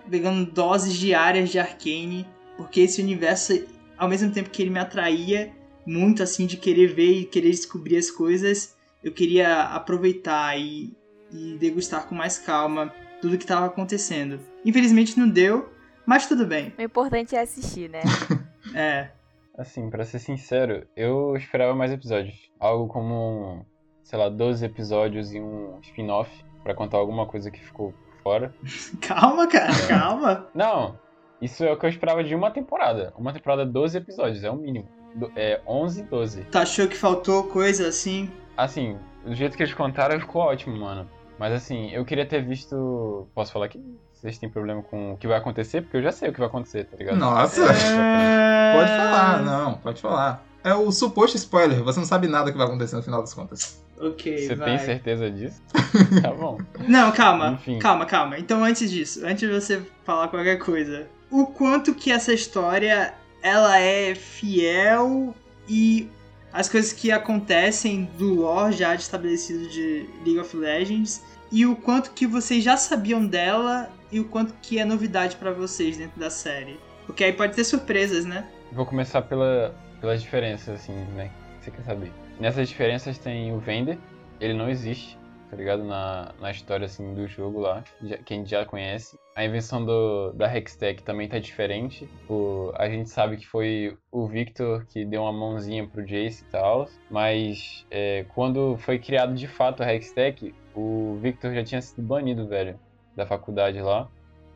pegando 0.09 0.51
doses 0.51 0.94
diárias 0.94 1.51
de 1.51 1.59
Arcane, 1.59 2.27
porque 2.57 2.81
esse 2.81 3.01
universo, 3.01 3.61
ao 3.97 4.09
mesmo 4.09 4.33
tempo 4.33 4.51
que 4.51 4.62
ele 4.62 4.71
me 4.71 4.79
atraía 4.79 5.53
muito, 5.87 6.23
assim, 6.23 6.47
de 6.47 6.57
querer 6.57 6.94
ver 6.94 7.12
e 7.12 7.25
querer 7.25 7.51
descobrir 7.51 7.97
as 7.97 8.11
coisas, 8.11 8.77
eu 9.03 9.12
queria 9.12 9.62
aproveitar 9.62 10.59
e, 10.59 10.92
e 11.33 11.57
degustar 11.59 12.07
com 12.07 12.14
mais 12.14 12.38
calma 12.38 12.93
tudo 13.21 13.37
que 13.37 13.45
estava 13.45 13.67
acontecendo. 13.67 14.38
Infelizmente 14.64 15.19
não 15.19 15.29
deu, 15.29 15.73
mas 16.07 16.27
tudo 16.27 16.47
bem. 16.47 16.73
O 16.79 16.83
importante 16.83 17.35
é 17.37 17.41
assistir, 17.41 17.88
né? 17.91 18.01
É, 18.75 19.09
Assim, 19.57 19.88
pra 19.91 20.05
ser 20.05 20.19
sincero, 20.21 20.87
eu 20.95 21.35
esperava 21.37 21.75
mais 21.75 21.91
episódios. 21.91 22.49
Algo 22.61 22.87
como, 22.87 23.67
sei 24.05 24.17
lá, 24.19 24.29
12 24.29 24.64
episódios 24.64 25.33
e 25.35 25.41
um 25.41 25.81
spin-off 25.83 26.31
pra 26.62 26.75
contar 26.75 26.99
alguma 26.99 27.27
coisa 27.27 27.51
que 27.51 27.59
ficou 27.59 27.93
fora. 28.23 28.55
calma, 29.01 29.49
cara, 29.49 29.73
calma. 29.88 30.47
Não, 30.55 30.97
isso 31.43 31.64
é 31.64 31.73
o 31.73 31.77
que 31.77 31.87
eu 31.87 31.91
esperava 31.91 32.23
de 32.23 32.35
uma 32.37 32.53
temporada. 32.53 33.12
Uma 33.17 33.33
temporada, 33.33 33.67
12 33.67 33.99
episódios, 33.99 34.45
é 34.45 34.51
o 34.51 34.55
mínimo. 34.57 34.87
Do- 35.17 35.33
É 35.35 35.61
11, 35.67 36.03
12. 36.05 36.45
Tu 36.45 36.59
achou 36.59 36.87
que 36.87 36.97
faltou 36.97 37.45
coisa 37.45 37.88
assim? 37.88 38.31
Assim, 38.57 38.97
do 39.25 39.35
jeito 39.35 39.57
que 39.57 39.62
eles 39.64 39.75
contaram, 39.75 40.21
ficou 40.21 40.43
ótimo, 40.43 40.77
mano. 40.77 41.11
Mas 41.38 41.53
assim, 41.53 41.90
eu 41.92 42.05
queria 42.05 42.27
ter 42.27 42.42
visto. 42.42 43.27
Posso 43.35 43.53
falar 43.53 43.68
que 43.68 43.81
vocês 44.12 44.38
têm 44.38 44.48
problema 44.48 44.83
com 44.83 45.12
o 45.12 45.16
que 45.16 45.29
vai 45.29 45.38
acontecer? 45.38 45.83
Porque 45.83 45.98
eu 45.98 46.03
já 46.03 46.11
sei 46.11 46.31
o 46.31 46.33
que 46.33 46.40
vai 46.40 46.48
acontecer, 46.48 46.85
tá 46.85 46.96
ligado? 46.96 47.16
Nossa! 47.16 47.62
É... 47.64 48.74
Pode 48.74 48.90
falar, 48.90 49.42
não, 49.42 49.74
pode 49.74 50.01
falar. 50.01 50.44
É 50.64 50.74
o 50.74 50.90
suposto 50.90 51.37
spoiler, 51.37 51.83
você 51.85 52.01
não 52.01 52.07
sabe 52.07 52.27
nada 52.27 52.51
que 52.51 52.59
vai 52.59 52.66
acontecer 52.66 52.96
no 52.96 53.03
final 53.03 53.20
das 53.20 53.33
contas. 53.33 53.83
Ok, 54.01 54.46
Você 54.46 54.55
vai. 54.55 54.77
tem 54.77 54.79
certeza 54.85 55.31
disso? 55.31 55.61
tá 56.22 56.33
bom. 56.33 56.59
Não, 56.87 57.11
calma, 57.12 57.53
Enfim. 57.53 57.79
calma, 57.79 58.05
calma. 58.07 58.38
Então 58.38 58.62
antes 58.62 58.90
disso, 58.90 59.24
antes 59.24 59.48
de 59.48 59.48
você 59.48 59.83
falar 60.05 60.29
qualquer 60.29 60.59
coisa, 60.59 61.09
o 61.31 61.46
quanto 61.46 61.94
que 61.94 62.11
essa 62.12 62.33
história 62.33 63.14
ela 63.42 63.79
é 63.79 64.14
fiel 64.14 65.35
e 65.68 66.09
as 66.53 66.69
coisas 66.69 66.93
que 66.93 67.13
acontecem 67.13 68.05
do 68.17 68.35
lore 68.35 68.75
já 68.75 68.95
estabelecido 68.95 69.69
de 69.69 70.09
League 70.25 70.39
of 70.39 70.57
Legends 70.57 71.23
e 71.51 71.67
o 71.67 71.77
quanto 71.77 72.13
que 72.13 72.27
vocês 72.27 72.63
já 72.63 72.77
sabiam 72.77 73.27
dela 73.27 73.91
e 74.11 74.21
o 74.21 74.25
quanto 74.25 74.55
que 74.63 74.79
é 74.79 74.85
novidade 74.85 75.37
pra 75.37 75.51
vocês 75.51 75.97
dentro 75.97 76.19
da 76.19 76.31
série. 76.31 76.79
Porque 77.07 77.25
aí 77.25 77.33
pode 77.33 77.55
ter 77.55 77.65
surpresas, 77.65 78.25
né? 78.25 78.49
Vou 78.73 78.85
começar 78.85 79.23
pela, 79.23 79.75
pelas 80.01 80.21
diferenças, 80.21 80.81
assim, 80.81 80.95
né? 81.15 81.31
Você 81.61 81.71
quer 81.71 81.83
saber. 81.83 82.13
Nessas 82.39 82.69
diferenças 82.69 83.19
tem 83.19 83.53
o 83.53 83.59
Vender, 83.59 83.99
ele 84.41 84.55
não 84.55 84.69
existe, 84.69 85.19
tá 85.51 85.57
ligado? 85.57 85.85
Na, 85.85 86.35
na 86.41 86.51
história, 86.51 86.87
assim, 86.87 87.15
do 87.15 87.27
jogo 87.27 87.61
lá, 87.61 87.83
já, 88.03 88.19
que 88.19 88.35
a 88.35 88.37
gente 88.37 88.51
já 88.51 88.65
conhece. 88.65 89.19
A 89.38 89.44
invenção 89.44 89.85
do, 89.85 90.33
da 90.33 90.53
Hextech 90.53 91.01
também 91.05 91.29
tá 91.29 91.38
diferente. 91.38 92.11
O, 92.29 92.72
a 92.74 92.88
gente 92.88 93.09
sabe 93.09 93.37
que 93.37 93.46
foi 93.46 93.96
o 94.11 94.27
Victor 94.27 94.85
que 94.87 95.05
deu 95.05 95.22
uma 95.22 95.33
mãozinha 95.33 95.87
pro 95.87 96.05
Jace 96.05 96.42
e 96.42 96.51
tal, 96.51 96.88
mas 97.09 97.87
é, 97.88 98.27
quando 98.35 98.77
foi 98.79 98.98
criado 98.98 99.37
de 99.37 99.46
fato 99.46 99.81
a 99.81 99.94
Hextech, 99.94 100.53
o 100.74 101.20
Victor 101.22 101.55
já 101.55 101.62
tinha 101.62 101.81
sido 101.81 102.03
banido, 102.03 102.48
velho, 102.48 102.81
da 103.14 103.24
faculdade 103.27 103.81
lá. 103.81 104.09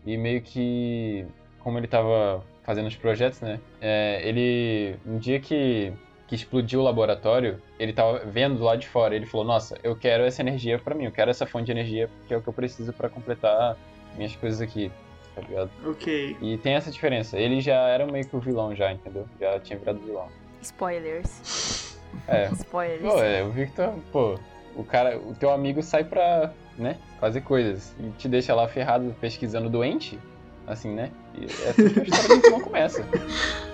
E 0.05 0.17
meio 0.17 0.43
que, 0.43 1.25
como 1.61 1.79
ele 1.79 1.87
tava 1.87 2.45
fazendo 2.65 2.89
os 2.89 2.97
projetos, 2.97 3.41
né? 3.41 3.61
É, 3.81 4.21
ele, 4.25 4.97
um 5.07 5.17
dia 5.17 5.39
que, 5.39 5.93
que 6.27 6.35
explodiu 6.35 6.81
o 6.81 6.83
laboratório, 6.83 7.63
ele 7.79 7.93
tava 7.93 8.19
vendo 8.25 8.65
lá 8.65 8.75
de 8.75 8.89
fora. 8.89 9.15
Ele 9.15 9.27
falou: 9.27 9.47
Nossa, 9.47 9.79
eu 9.85 9.95
quero 9.95 10.25
essa 10.25 10.43
energia 10.43 10.77
pra 10.77 10.93
mim, 10.93 11.05
eu 11.05 11.13
quero 11.13 11.31
essa 11.31 11.47
fonte 11.47 11.67
de 11.67 11.71
energia, 11.71 12.11
que 12.27 12.35
é 12.35 12.37
o 12.37 12.43
que 12.43 12.49
eu 12.49 12.53
preciso 12.53 12.93
pra 12.93 13.09
completar 13.09 13.77
minhas 14.17 14.35
coisas 14.37 14.61
aqui, 14.61 14.91
tá 15.35 15.41
ligado? 15.43 15.71
Ok. 15.85 16.37
E 16.41 16.59
tem 16.59 16.75
essa 16.75 16.91
diferença. 16.91 17.39
Ele 17.39 17.61
já 17.61 17.89
era 17.89 18.07
meio 18.07 18.27
que 18.27 18.37
o 18.37 18.41
vilão, 18.41 18.75
já, 18.75 18.93
entendeu? 18.93 19.27
Já 19.41 19.59
tinha 19.61 19.79
virado 19.79 19.99
vilão. 20.01 20.29
Spoilers. 20.61 21.99
É. 22.29 22.49
Spoilers. 22.55 23.03
Pô, 23.03 23.23
é, 23.23 23.43
o 23.43 23.51
Victor, 23.51 23.95
pô, 24.13 24.39
o 24.77 24.85
cara, 24.85 25.19
o 25.19 25.35
teu 25.35 25.51
amigo 25.51 25.83
sai 25.83 26.05
pra, 26.05 26.53
né, 26.77 26.99
fazer 27.21 27.43
coisas 27.43 27.95
e 27.99 28.11
te 28.11 28.29
deixa 28.29 28.55
lá 28.55 28.69
ferrado 28.69 29.15
pesquisando 29.21 29.69
doente, 29.69 30.19
assim, 30.67 30.95
né? 30.95 31.11
E 31.35 31.45
essa 31.45 31.83
é 31.83 31.85
a 31.85 32.03
história 32.03 32.41
que 32.43 32.51
não 32.51 32.61
começa. 32.61 33.05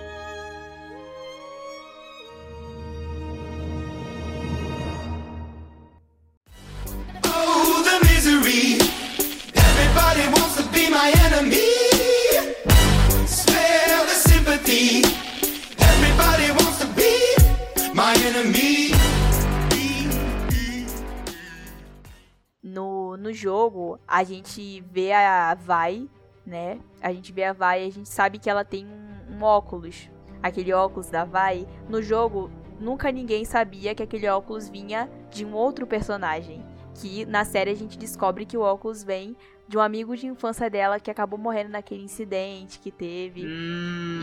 jogo, 23.39 23.99
a 24.07 24.25
gente 24.25 24.81
vê 24.91 25.13
a 25.13 25.55
Vai, 25.55 26.09
né? 26.45 26.81
A 27.01 27.13
gente 27.13 27.33
vê 27.33 27.45
a 27.45 27.53
Vai 27.53 27.85
e 27.85 27.89
a 27.89 27.93
gente 27.93 28.09
sabe 28.09 28.39
que 28.39 28.51
ela 28.51 28.65
tem 28.65 28.87
um, 28.87 29.37
um 29.37 29.43
óculos. 29.43 30.11
Aquele 30.43 30.73
óculos 30.73 31.09
da 31.09 31.25
Vai. 31.25 31.67
No 31.89 32.03
jogo, 32.03 32.51
nunca 32.81 33.11
ninguém 33.11 33.45
sabia 33.45 33.95
que 33.95 34.03
aquele 34.03 34.29
óculos 34.29 34.69
vinha 34.69 35.11
de 35.31 35.45
um 35.45 35.55
outro 35.55 35.87
personagem. 35.87 36.65
Que 36.95 37.25
na 37.27 37.45
série 37.45 37.71
a 37.71 37.77
gente 37.77 37.99
descobre 37.99 38.45
que 38.45 38.57
o 38.57 38.63
óculos 38.63 39.05
vem 39.05 39.37
de 39.69 39.77
um 39.77 39.81
amigo 39.81 40.17
de 40.17 40.27
infância 40.27 40.71
dela 40.71 40.99
que 40.99 41.11
acabou 41.11 41.39
morrendo 41.39 41.71
naquele 41.71 42.03
incidente 42.03 42.79
que 42.79 42.91
teve. 42.91 43.45
Hum. 43.45 44.21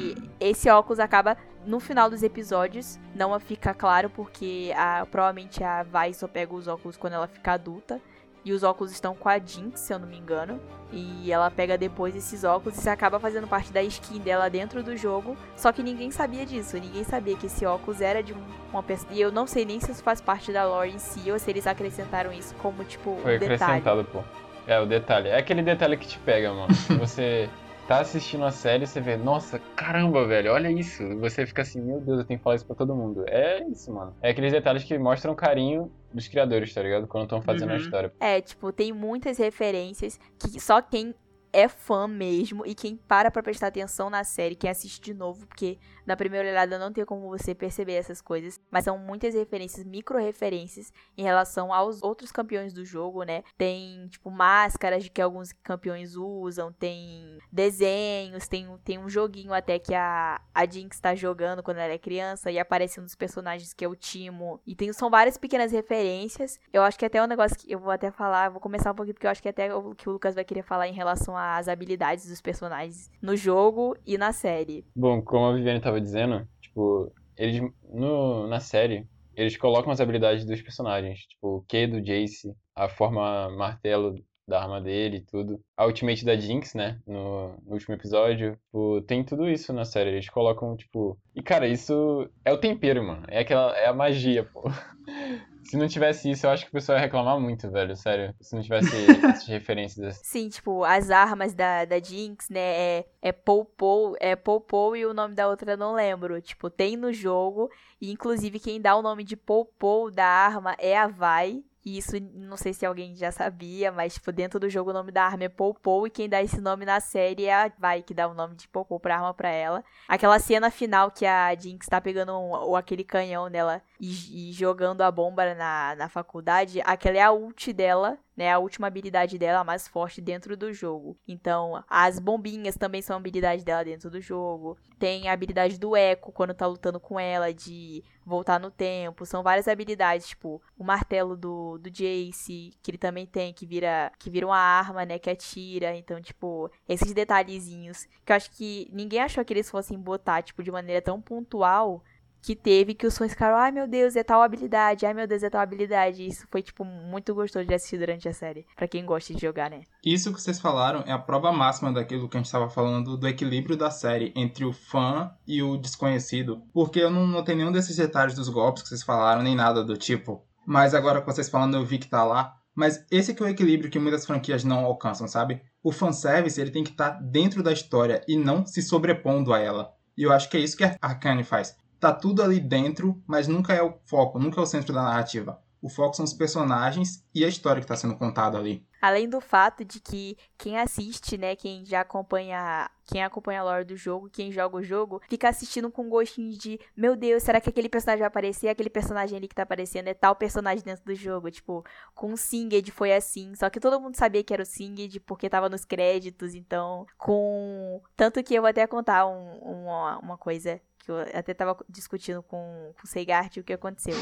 E 0.00 0.30
esse 0.40 0.70
óculos 0.70 0.98
acaba 0.98 1.36
no 1.66 1.78
final 1.78 2.08
dos 2.08 2.22
episódios, 2.22 2.98
não 3.14 3.38
fica 3.38 3.74
claro 3.74 4.08
porque 4.08 4.72
a, 4.74 5.04
provavelmente 5.04 5.62
a 5.62 5.82
Vai 5.82 6.14
só 6.14 6.26
pega 6.26 6.54
os 6.54 6.66
óculos 6.66 6.96
quando 6.96 7.12
ela 7.12 7.26
fica 7.26 7.52
adulta. 7.52 8.00
E 8.48 8.52
os 8.52 8.62
óculos 8.62 8.90
estão 8.92 9.14
com 9.14 9.28
a 9.28 9.38
Jinx, 9.38 9.78
se 9.80 9.92
eu 9.92 9.98
não 9.98 10.08
me 10.08 10.16
engano. 10.16 10.58
E 10.90 11.30
ela 11.30 11.50
pega 11.50 11.76
depois 11.76 12.16
esses 12.16 12.44
óculos 12.44 12.78
e 12.78 12.80
se 12.80 12.88
acaba 12.88 13.20
fazendo 13.20 13.46
parte 13.46 13.70
da 13.70 13.82
skin 13.82 14.20
dela 14.20 14.48
dentro 14.48 14.82
do 14.82 14.96
jogo. 14.96 15.36
Só 15.54 15.70
que 15.70 15.82
ninguém 15.82 16.10
sabia 16.10 16.46
disso. 16.46 16.78
Ninguém 16.78 17.04
sabia 17.04 17.36
que 17.36 17.44
esse 17.44 17.66
óculos 17.66 18.00
era 18.00 18.22
de 18.22 18.32
um- 18.32 18.42
uma 18.72 18.82
pessoa. 18.82 19.12
E 19.12 19.20
eu 19.20 19.30
não 19.30 19.46
sei 19.46 19.66
nem 19.66 19.78
se 19.80 19.90
isso 19.92 20.02
faz 20.02 20.18
parte 20.22 20.50
da 20.50 20.64
lore 20.66 20.92
em 20.92 20.98
si 20.98 21.30
ou 21.30 21.38
se 21.38 21.50
eles 21.50 21.66
acrescentaram 21.66 22.32
isso 22.32 22.54
como, 22.62 22.84
tipo, 22.84 23.18
Foi 23.22 23.36
um 23.36 23.38
detalhe. 23.38 23.54
acrescentado, 23.54 24.04
pô. 24.04 24.22
É, 24.66 24.80
o 24.80 24.86
detalhe. 24.86 25.28
É 25.28 25.36
aquele 25.36 25.60
detalhe 25.62 25.98
que 25.98 26.06
te 26.06 26.18
pega, 26.20 26.50
mano. 26.54 26.68
Você 26.98 27.50
tá 27.88 28.00
assistindo 28.00 28.44
a 28.44 28.50
série 28.50 28.84
e 28.84 28.86
você 28.86 29.00
vê, 29.00 29.16
nossa, 29.16 29.58
caramba, 29.74 30.26
velho, 30.26 30.52
olha 30.52 30.70
isso. 30.70 31.02
E 31.02 31.14
você 31.16 31.46
fica 31.46 31.62
assim, 31.62 31.80
meu 31.80 32.00
Deus, 32.00 32.20
eu 32.20 32.24
tenho 32.26 32.38
que 32.38 32.44
falar 32.44 32.56
isso 32.56 32.66
pra 32.66 32.76
todo 32.76 32.94
mundo. 32.94 33.24
É 33.26 33.64
isso, 33.66 33.90
mano. 33.92 34.14
É 34.22 34.30
aqueles 34.30 34.52
detalhes 34.52 34.84
que 34.84 34.96
mostram 34.98 35.34
carinho 35.34 35.90
dos 36.12 36.28
criadores, 36.28 36.72
tá 36.74 36.82
ligado? 36.82 37.06
Quando 37.08 37.24
estão 37.24 37.40
fazendo 37.40 37.70
a 37.70 37.72
Uhum. 37.72 37.80
história. 37.80 38.12
É, 38.20 38.40
tipo, 38.42 38.70
tem 38.72 38.92
muitas 38.92 39.38
referências 39.38 40.20
que 40.38 40.60
só 40.60 40.82
quem 40.82 41.14
é 41.50 41.66
fã 41.66 42.06
mesmo 42.06 42.66
e 42.66 42.74
quem 42.74 42.94
para 43.08 43.30
pra 43.30 43.42
prestar 43.42 43.68
atenção 43.68 44.10
na 44.10 44.22
série, 44.22 44.54
quem 44.54 44.68
assiste 44.68 45.00
de 45.00 45.14
novo, 45.14 45.46
porque 45.46 45.78
na 46.08 46.16
primeira 46.16 46.48
olhada 46.48 46.78
não 46.78 46.90
tem 46.90 47.04
como 47.04 47.28
você 47.28 47.54
perceber 47.54 47.92
essas 47.92 48.22
coisas, 48.22 48.58
mas 48.70 48.84
são 48.84 48.96
muitas 48.96 49.34
referências, 49.34 49.84
micro-referências 49.84 50.90
em 51.18 51.22
relação 51.22 51.70
aos 51.70 52.02
outros 52.02 52.32
campeões 52.32 52.72
do 52.72 52.82
jogo, 52.82 53.24
né? 53.24 53.42
Tem, 53.58 54.08
tipo, 54.08 54.30
máscaras 54.30 55.04
de 55.04 55.10
que 55.10 55.20
alguns 55.20 55.52
campeões 55.52 56.16
usam, 56.16 56.72
tem 56.72 57.36
desenhos, 57.52 58.48
tem, 58.48 58.66
tem 58.82 58.98
um 58.98 59.06
joguinho 59.06 59.52
até 59.52 59.78
que 59.78 59.94
a, 59.94 60.40
a 60.54 60.64
Jinx 60.64 60.98
tá 60.98 61.14
jogando 61.14 61.62
quando 61.62 61.76
ela 61.76 61.92
é 61.92 61.98
criança 61.98 62.50
e 62.50 62.58
aparece 62.58 62.98
um 62.98 63.04
dos 63.04 63.14
personagens 63.14 63.74
que 63.74 63.84
é 63.84 63.88
o 63.88 63.94
Timo. 63.94 64.62
E 64.66 64.74
tem, 64.74 64.90
são 64.94 65.10
várias 65.10 65.36
pequenas 65.36 65.72
referências. 65.72 66.58
Eu 66.72 66.82
acho 66.82 66.98
que 66.98 67.04
até 67.04 67.22
um 67.22 67.26
negócio 67.26 67.58
que 67.58 67.70
eu 67.70 67.78
vou 67.78 67.90
até 67.90 68.10
falar, 68.10 68.48
vou 68.48 68.62
começar 68.62 68.92
um 68.92 68.94
pouquinho 68.94 69.12
porque 69.14 69.26
eu 69.26 69.30
acho 69.30 69.42
que 69.42 69.48
até 69.50 69.74
o 69.74 69.94
que 69.94 70.08
o 70.08 70.12
Lucas 70.12 70.34
vai 70.34 70.44
querer 70.44 70.62
falar 70.62 70.88
em 70.88 70.94
relação 70.94 71.36
às 71.36 71.68
habilidades 71.68 72.26
dos 72.26 72.40
personagens 72.40 73.10
no 73.20 73.36
jogo 73.36 73.94
e 74.06 74.16
na 74.16 74.32
série. 74.32 74.86
Bom, 74.96 75.20
como 75.20 75.44
a 75.44 75.52
Viviane 75.52 75.82
tava 75.82 75.97
dizendo, 76.00 76.48
tipo, 76.60 77.12
eles 77.36 77.60
no, 77.90 78.46
na 78.46 78.60
série, 78.60 79.06
eles 79.34 79.56
colocam 79.56 79.92
as 79.92 80.00
habilidades 80.00 80.44
dos 80.44 80.60
personagens, 80.62 81.20
tipo, 81.20 81.58
o 81.58 81.62
Q 81.62 81.86
do 81.86 82.04
Jace, 82.04 82.54
a 82.74 82.88
forma 82.88 83.48
martelo 83.50 84.14
da 84.48 84.62
arma 84.62 84.80
dele 84.80 85.18
e 85.18 85.24
tudo. 85.24 85.60
A 85.76 85.86
ultimate 85.86 86.24
da 86.24 86.34
Jinx, 86.34 86.74
né, 86.74 86.98
no, 87.06 87.54
no 87.64 87.72
último 87.72 87.94
episódio, 87.94 88.52
tipo, 88.52 89.02
tem 89.02 89.22
tudo 89.22 89.48
isso 89.48 89.72
na 89.72 89.84
série. 89.84 90.10
Eles 90.10 90.28
colocam, 90.28 90.76
tipo... 90.76 91.18
E, 91.34 91.42
cara, 91.42 91.68
isso 91.68 92.28
é 92.44 92.52
o 92.52 92.58
tempero, 92.58 93.04
mano. 93.04 93.24
É 93.28 93.40
aquela... 93.40 93.76
É 93.76 93.86
a 93.86 93.92
magia, 93.92 94.44
pô. 94.44 94.64
Se 95.68 95.76
não 95.76 95.86
tivesse 95.86 96.30
isso, 96.30 96.46
eu 96.46 96.50
acho 96.50 96.64
que 96.64 96.70
o 96.70 96.72
pessoal 96.72 96.96
ia 96.96 97.04
reclamar 97.04 97.38
muito, 97.38 97.70
velho. 97.70 97.94
Sério. 97.94 98.34
Se 98.40 98.56
não 98.56 98.62
tivesse 98.62 98.88
essas 99.22 99.44
referências. 99.48 100.06
assim. 100.06 100.20
Sim, 100.24 100.48
tipo, 100.48 100.82
as 100.82 101.10
armas 101.10 101.52
da, 101.52 101.84
da 101.84 102.00
Jinx, 102.00 102.48
né, 102.48 102.60
é, 102.60 103.04
é 103.20 103.32
Poupou, 103.32 104.16
é 104.18 104.34
Poupou 104.34 104.96
e 104.96 105.04
o 105.04 105.12
nome 105.12 105.34
da 105.34 105.46
outra 105.46 105.72
eu 105.72 105.76
não 105.76 105.92
lembro. 105.92 106.40
Tipo, 106.40 106.70
tem 106.70 106.96
no 106.96 107.12
jogo, 107.12 107.70
e 108.00 108.10
inclusive 108.10 108.58
quem 108.58 108.80
dá 108.80 108.96
o 108.96 109.02
nome 109.02 109.22
de 109.22 109.36
Poupou 109.36 110.10
da 110.10 110.24
arma 110.24 110.74
é 110.78 110.96
a 110.96 111.06
Vai. 111.06 111.62
E 111.84 111.98
isso, 111.98 112.12
não 112.34 112.56
sei 112.56 112.72
se 112.72 112.84
alguém 112.84 113.14
já 113.14 113.30
sabia, 113.30 113.92
mas, 113.92 114.14
tipo, 114.14 114.32
dentro 114.32 114.58
do 114.58 114.68
jogo 114.68 114.90
o 114.90 114.92
nome 114.92 115.12
da 115.12 115.24
arma 115.24 115.44
é 115.44 115.48
Poupou, 115.48 116.06
e 116.06 116.10
quem 116.10 116.28
dá 116.28 116.42
esse 116.42 116.60
nome 116.60 116.84
na 116.84 117.00
série 117.00 117.46
é 117.46 117.54
a 117.54 117.72
Vai, 117.78 118.02
que 118.02 118.12
dá 118.12 118.26
o 118.28 118.34
nome 118.34 118.56
de 118.56 118.68
Poupou 118.68 118.98
pra 118.98 119.16
arma 119.16 119.32
pra 119.32 119.48
ela. 119.48 119.84
Aquela 120.08 120.38
cena 120.38 120.70
final 120.70 121.10
que 121.10 121.24
a 121.24 121.54
Jinx 121.54 121.86
tá 121.86 122.00
pegando 122.00 122.38
um, 122.38 122.74
aquele 122.76 123.04
canhão 123.04 123.48
nela 123.48 123.80
e, 124.00 124.50
e 124.50 124.52
jogando 124.52 125.02
a 125.02 125.10
bomba 125.10 125.54
na, 125.54 125.94
na 125.96 126.08
faculdade, 126.08 126.80
aquela 126.84 127.16
é 127.16 127.22
a 127.22 127.32
ult 127.32 127.72
dela, 127.72 128.18
né? 128.38 128.52
A 128.52 128.58
última 128.60 128.86
habilidade 128.86 129.36
dela, 129.36 129.64
mais 129.64 129.88
forte 129.88 130.20
dentro 130.20 130.56
do 130.56 130.72
jogo. 130.72 131.18
Então, 131.26 131.82
as 131.88 132.20
bombinhas 132.20 132.76
também 132.76 133.02
são 133.02 133.16
habilidade 133.16 133.64
dela 133.64 133.84
dentro 133.84 134.08
do 134.08 134.20
jogo. 134.20 134.78
Tem 134.96 135.28
a 135.28 135.32
habilidade 135.32 135.76
do 135.76 135.96
Echo 135.96 136.30
quando 136.30 136.54
tá 136.54 136.64
lutando 136.64 137.00
com 137.00 137.18
ela, 137.18 137.52
de 137.52 138.04
voltar 138.24 138.60
no 138.60 138.70
tempo. 138.70 139.26
São 139.26 139.42
várias 139.42 139.66
habilidades, 139.66 140.28
tipo, 140.28 140.62
o 140.78 140.84
martelo 140.84 141.36
do, 141.36 141.78
do 141.78 141.90
Jace, 141.90 142.70
que 142.80 142.92
ele 142.92 142.98
também 142.98 143.26
tem, 143.26 143.52
que 143.52 143.66
vira, 143.66 144.12
que 144.20 144.30
vira 144.30 144.46
uma 144.46 144.56
arma, 144.56 145.04
né? 145.04 145.18
Que 145.18 145.30
atira. 145.30 145.96
Então, 145.96 146.22
tipo, 146.22 146.70
esses 146.88 147.12
detalhezinhos 147.12 148.06
que 148.24 148.30
eu 148.30 148.36
acho 148.36 148.52
que 148.52 148.88
ninguém 148.92 149.18
achou 149.18 149.44
que 149.44 149.52
eles 149.52 149.68
fossem 149.68 149.98
botar, 149.98 150.42
tipo, 150.42 150.62
de 150.62 150.70
maneira 150.70 151.02
tão 151.02 151.20
pontual 151.20 152.04
que 152.42 152.54
teve 152.54 152.94
que 152.94 153.06
os 153.06 153.16
fãs 153.16 153.32
ficaram, 153.32 153.56
ai 153.56 153.70
meu 153.70 153.86
Deus, 153.86 154.16
é 154.16 154.22
tal 154.22 154.42
habilidade, 154.42 155.04
ai 155.04 155.14
meu 155.14 155.26
Deus, 155.26 155.42
é 155.42 155.50
tal 155.50 155.60
habilidade. 155.60 156.26
Isso 156.26 156.46
foi, 156.50 156.62
tipo, 156.62 156.84
muito 156.84 157.34
gostoso 157.34 157.66
de 157.66 157.74
assistir 157.74 157.98
durante 157.98 158.28
a 158.28 158.32
série. 158.32 158.66
Pra 158.76 158.88
quem 158.88 159.04
gosta 159.04 159.34
de 159.34 159.40
jogar, 159.40 159.70
né? 159.70 159.82
Isso 160.04 160.32
que 160.32 160.40
vocês 160.40 160.60
falaram 160.60 161.02
é 161.06 161.12
a 161.12 161.18
prova 161.18 161.52
máxima 161.52 161.92
daquilo 161.92 162.28
que 162.28 162.36
a 162.36 162.40
gente 162.40 162.46
estava 162.46 162.68
falando 162.68 163.16
do 163.16 163.28
equilíbrio 163.28 163.76
da 163.76 163.90
série 163.90 164.32
entre 164.36 164.64
o 164.64 164.72
fã 164.72 165.30
e 165.46 165.62
o 165.62 165.76
desconhecido. 165.76 166.62
Porque 166.72 167.00
eu 167.00 167.10
não 167.10 167.26
notei 167.26 167.54
nenhum 167.54 167.72
desses 167.72 167.96
detalhes 167.96 168.34
dos 168.34 168.48
golpes 168.48 168.82
que 168.82 168.88
vocês 168.88 169.02
falaram, 169.02 169.42
nem 169.42 169.54
nada 169.54 169.84
do 169.84 169.96
tipo. 169.96 170.44
Mas 170.66 170.94
agora 170.94 171.20
com 171.20 171.30
vocês 171.30 171.48
falando, 171.48 171.76
eu 171.76 171.84
vi 171.84 171.98
que 171.98 172.08
tá 172.08 172.24
lá. 172.24 172.54
Mas 172.74 173.04
esse 173.10 173.34
que 173.34 173.42
é 173.42 173.46
o 173.46 173.48
equilíbrio 173.48 173.90
que 173.90 173.98
muitas 173.98 174.24
franquias 174.24 174.62
não 174.62 174.84
alcançam, 174.84 175.26
sabe? 175.26 175.60
O 175.82 175.90
fanservice, 175.90 176.60
ele 176.60 176.70
tem 176.70 176.84
que 176.84 176.90
estar 176.90 177.10
dentro 177.20 177.62
da 177.62 177.72
história 177.72 178.22
e 178.28 178.36
não 178.36 178.64
se 178.64 178.82
sobrepondo 178.82 179.52
a 179.52 179.58
ela. 179.58 179.92
E 180.16 180.22
eu 180.22 180.32
acho 180.32 180.48
que 180.48 180.56
é 180.56 180.60
isso 180.60 180.76
que 180.76 180.84
a 180.84 180.96
Arcane 181.00 181.42
faz. 181.42 181.76
Tá 182.00 182.12
tudo 182.12 182.42
ali 182.42 182.60
dentro, 182.60 183.22
mas 183.26 183.48
nunca 183.48 183.74
é 183.74 183.82
o 183.82 183.98
foco, 184.04 184.38
nunca 184.38 184.60
é 184.60 184.62
o 184.62 184.66
centro 184.66 184.94
da 184.94 185.02
narrativa. 185.02 185.60
O 185.82 185.88
foco 185.88 186.14
são 186.16 186.24
os 186.24 186.32
personagens 186.32 187.24
e 187.34 187.44
a 187.44 187.48
história 187.48 187.80
que 187.80 187.84
está 187.84 187.96
sendo 187.96 188.16
contada 188.16 188.58
ali. 188.58 188.87
Além 189.00 189.28
do 189.28 189.40
fato 189.40 189.84
de 189.84 190.00
que 190.00 190.36
quem 190.56 190.78
assiste, 190.78 191.38
né, 191.38 191.54
quem 191.54 191.84
já 191.84 192.00
acompanha, 192.00 192.90
quem 193.06 193.22
acompanha 193.22 193.60
a 193.60 193.64
lore 193.64 193.84
do 193.84 193.96
jogo, 193.96 194.28
quem 194.28 194.50
joga 194.50 194.76
o 194.76 194.82
jogo, 194.82 195.20
fica 195.28 195.48
assistindo 195.48 195.90
com 195.90 196.08
gostinho 196.08 196.56
de, 196.58 196.80
meu 196.96 197.14
Deus, 197.14 197.42
será 197.42 197.60
que 197.60 197.68
aquele 197.70 197.88
personagem 197.88 198.20
vai 198.20 198.28
aparecer? 198.28 198.68
Aquele 198.68 198.90
personagem 198.90 199.36
ali 199.36 199.46
que 199.48 199.54
tá 199.54 199.62
aparecendo 199.62 200.08
é 200.08 200.14
tal 200.14 200.34
personagem 200.34 200.84
dentro 200.84 201.04
do 201.04 201.14
jogo, 201.14 201.50
tipo, 201.50 201.84
com 202.14 202.32
o 202.32 202.36
Singed 202.36 202.90
foi 202.90 203.12
assim, 203.14 203.54
só 203.54 203.70
que 203.70 203.80
todo 203.80 204.00
mundo 204.00 204.16
sabia 204.16 204.42
que 204.42 204.52
era 204.52 204.62
o 204.62 204.66
Singed 204.66 205.20
porque 205.20 205.48
tava 205.48 205.68
nos 205.68 205.84
créditos, 205.84 206.54
então, 206.54 207.06
com 207.16 208.02
tanto 208.16 208.42
que 208.42 208.54
eu 208.54 208.62
vou 208.62 208.68
até 208.68 208.86
contar 208.86 209.26
um- 209.26 209.58
uma, 209.58 210.18
uma 210.18 210.36
coisa 210.38 210.80
que 210.98 211.10
eu 211.10 211.18
até 211.34 211.54
tava 211.54 211.76
discutindo 211.88 212.42
com, 212.42 212.92
com 212.98 213.04
o 213.04 213.06
Seigart 213.06 213.56
o 213.56 213.64
que 213.64 213.72
aconteceu. 213.72 214.14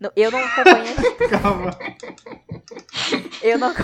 Não, 0.00 0.10
Eu 0.14 0.30
não 0.30 0.38
acompanhei. 0.38 0.94
Calma. 1.28 1.76
Eu 3.42 3.58
não. 3.58 3.74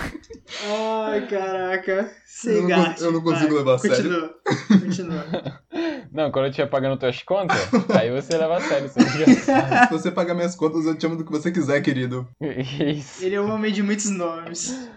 Ai, 1.07 1.27
caraca. 1.27 2.11
Eu 2.45 2.61
não 2.67 2.83
cons- 2.85 3.01
eu 3.01 3.11
não 3.11 3.21
consigo 3.21 3.55
levar 3.55 3.75
a 3.75 3.77
sério. 3.79 3.95
Continua. 3.97 4.35
Continua. 4.81 5.61
Não, 6.13 6.31
quando 6.31 6.45
eu 6.45 6.49
estiver 6.51 6.69
pagando 6.69 6.97
tuas 6.97 7.21
contas, 7.23 7.57
aí 7.93 8.09
você 8.09 8.37
leva 8.37 8.55
a 8.55 8.61
sério, 8.61 8.87
você. 8.87 9.35
Se 9.35 9.91
você 9.91 10.09
pagar 10.11 10.33
minhas 10.33 10.55
contas, 10.55 10.85
eu 10.85 10.95
te 10.95 11.01
chamo 11.01 11.17
do 11.17 11.25
que 11.25 11.31
você 11.31 11.51
quiser, 11.51 11.81
querido. 11.81 12.25
Isso. 12.39 13.25
Ele 13.25 13.35
é 13.35 13.41
um 13.41 13.51
homem 13.53 13.73
de 13.73 13.83
muitos 13.83 14.09
nomes. 14.11 14.87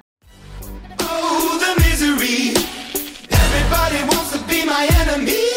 Oh, 1.03 1.59
the 1.59 1.75
misery. 1.83 2.55
Everybody 3.33 4.05
wants 4.15 4.31
to 4.31 4.39
be 4.47 4.65
my 4.65 4.87
enemy. 5.01 5.49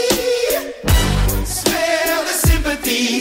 Spare 1.45 2.23
the 2.25 2.33
sympathy. 2.33 3.19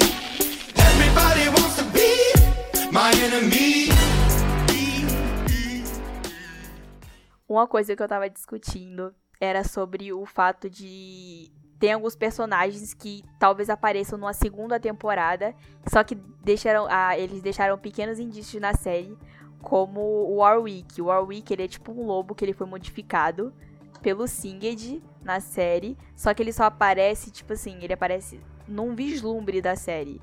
Uma 7.48 7.66
coisa 7.66 7.96
que 7.96 8.02
eu 8.02 8.06
tava 8.06 8.30
discutindo 8.30 9.12
era 9.40 9.64
sobre 9.64 10.12
o 10.12 10.24
fato 10.24 10.70
de. 10.70 11.50
Tem 11.80 11.92
alguns 11.92 12.14
personagens 12.14 12.94
que 12.94 13.24
talvez 13.38 13.68
apareçam 13.68 14.16
numa 14.16 14.32
segunda 14.32 14.78
temporada, 14.78 15.54
só 15.88 16.04
que 16.04 16.14
deixaram, 16.44 16.86
ah, 16.88 17.18
eles 17.18 17.42
deixaram 17.42 17.76
pequenos 17.76 18.20
indícios 18.20 18.62
na 18.62 18.74
série, 18.74 19.18
como 19.60 20.00
o 20.00 20.36
Warwick. 20.36 21.02
O 21.02 21.06
Warwick 21.06 21.52
ele 21.52 21.64
é 21.64 21.68
tipo 21.68 21.90
um 21.90 22.06
lobo 22.06 22.34
que 22.34 22.44
ele 22.44 22.52
foi 22.52 22.66
modificado 22.66 23.52
pelo 24.00 24.28
Singed 24.28 25.02
na 25.24 25.40
série, 25.40 25.98
só 26.14 26.32
que 26.32 26.42
ele 26.42 26.52
só 26.52 26.64
aparece, 26.64 27.32
tipo 27.32 27.52
assim, 27.54 27.78
ele 27.82 27.92
aparece 27.92 28.40
num 28.68 28.94
vislumbre 28.94 29.60
da 29.60 29.74
série. 29.74 30.20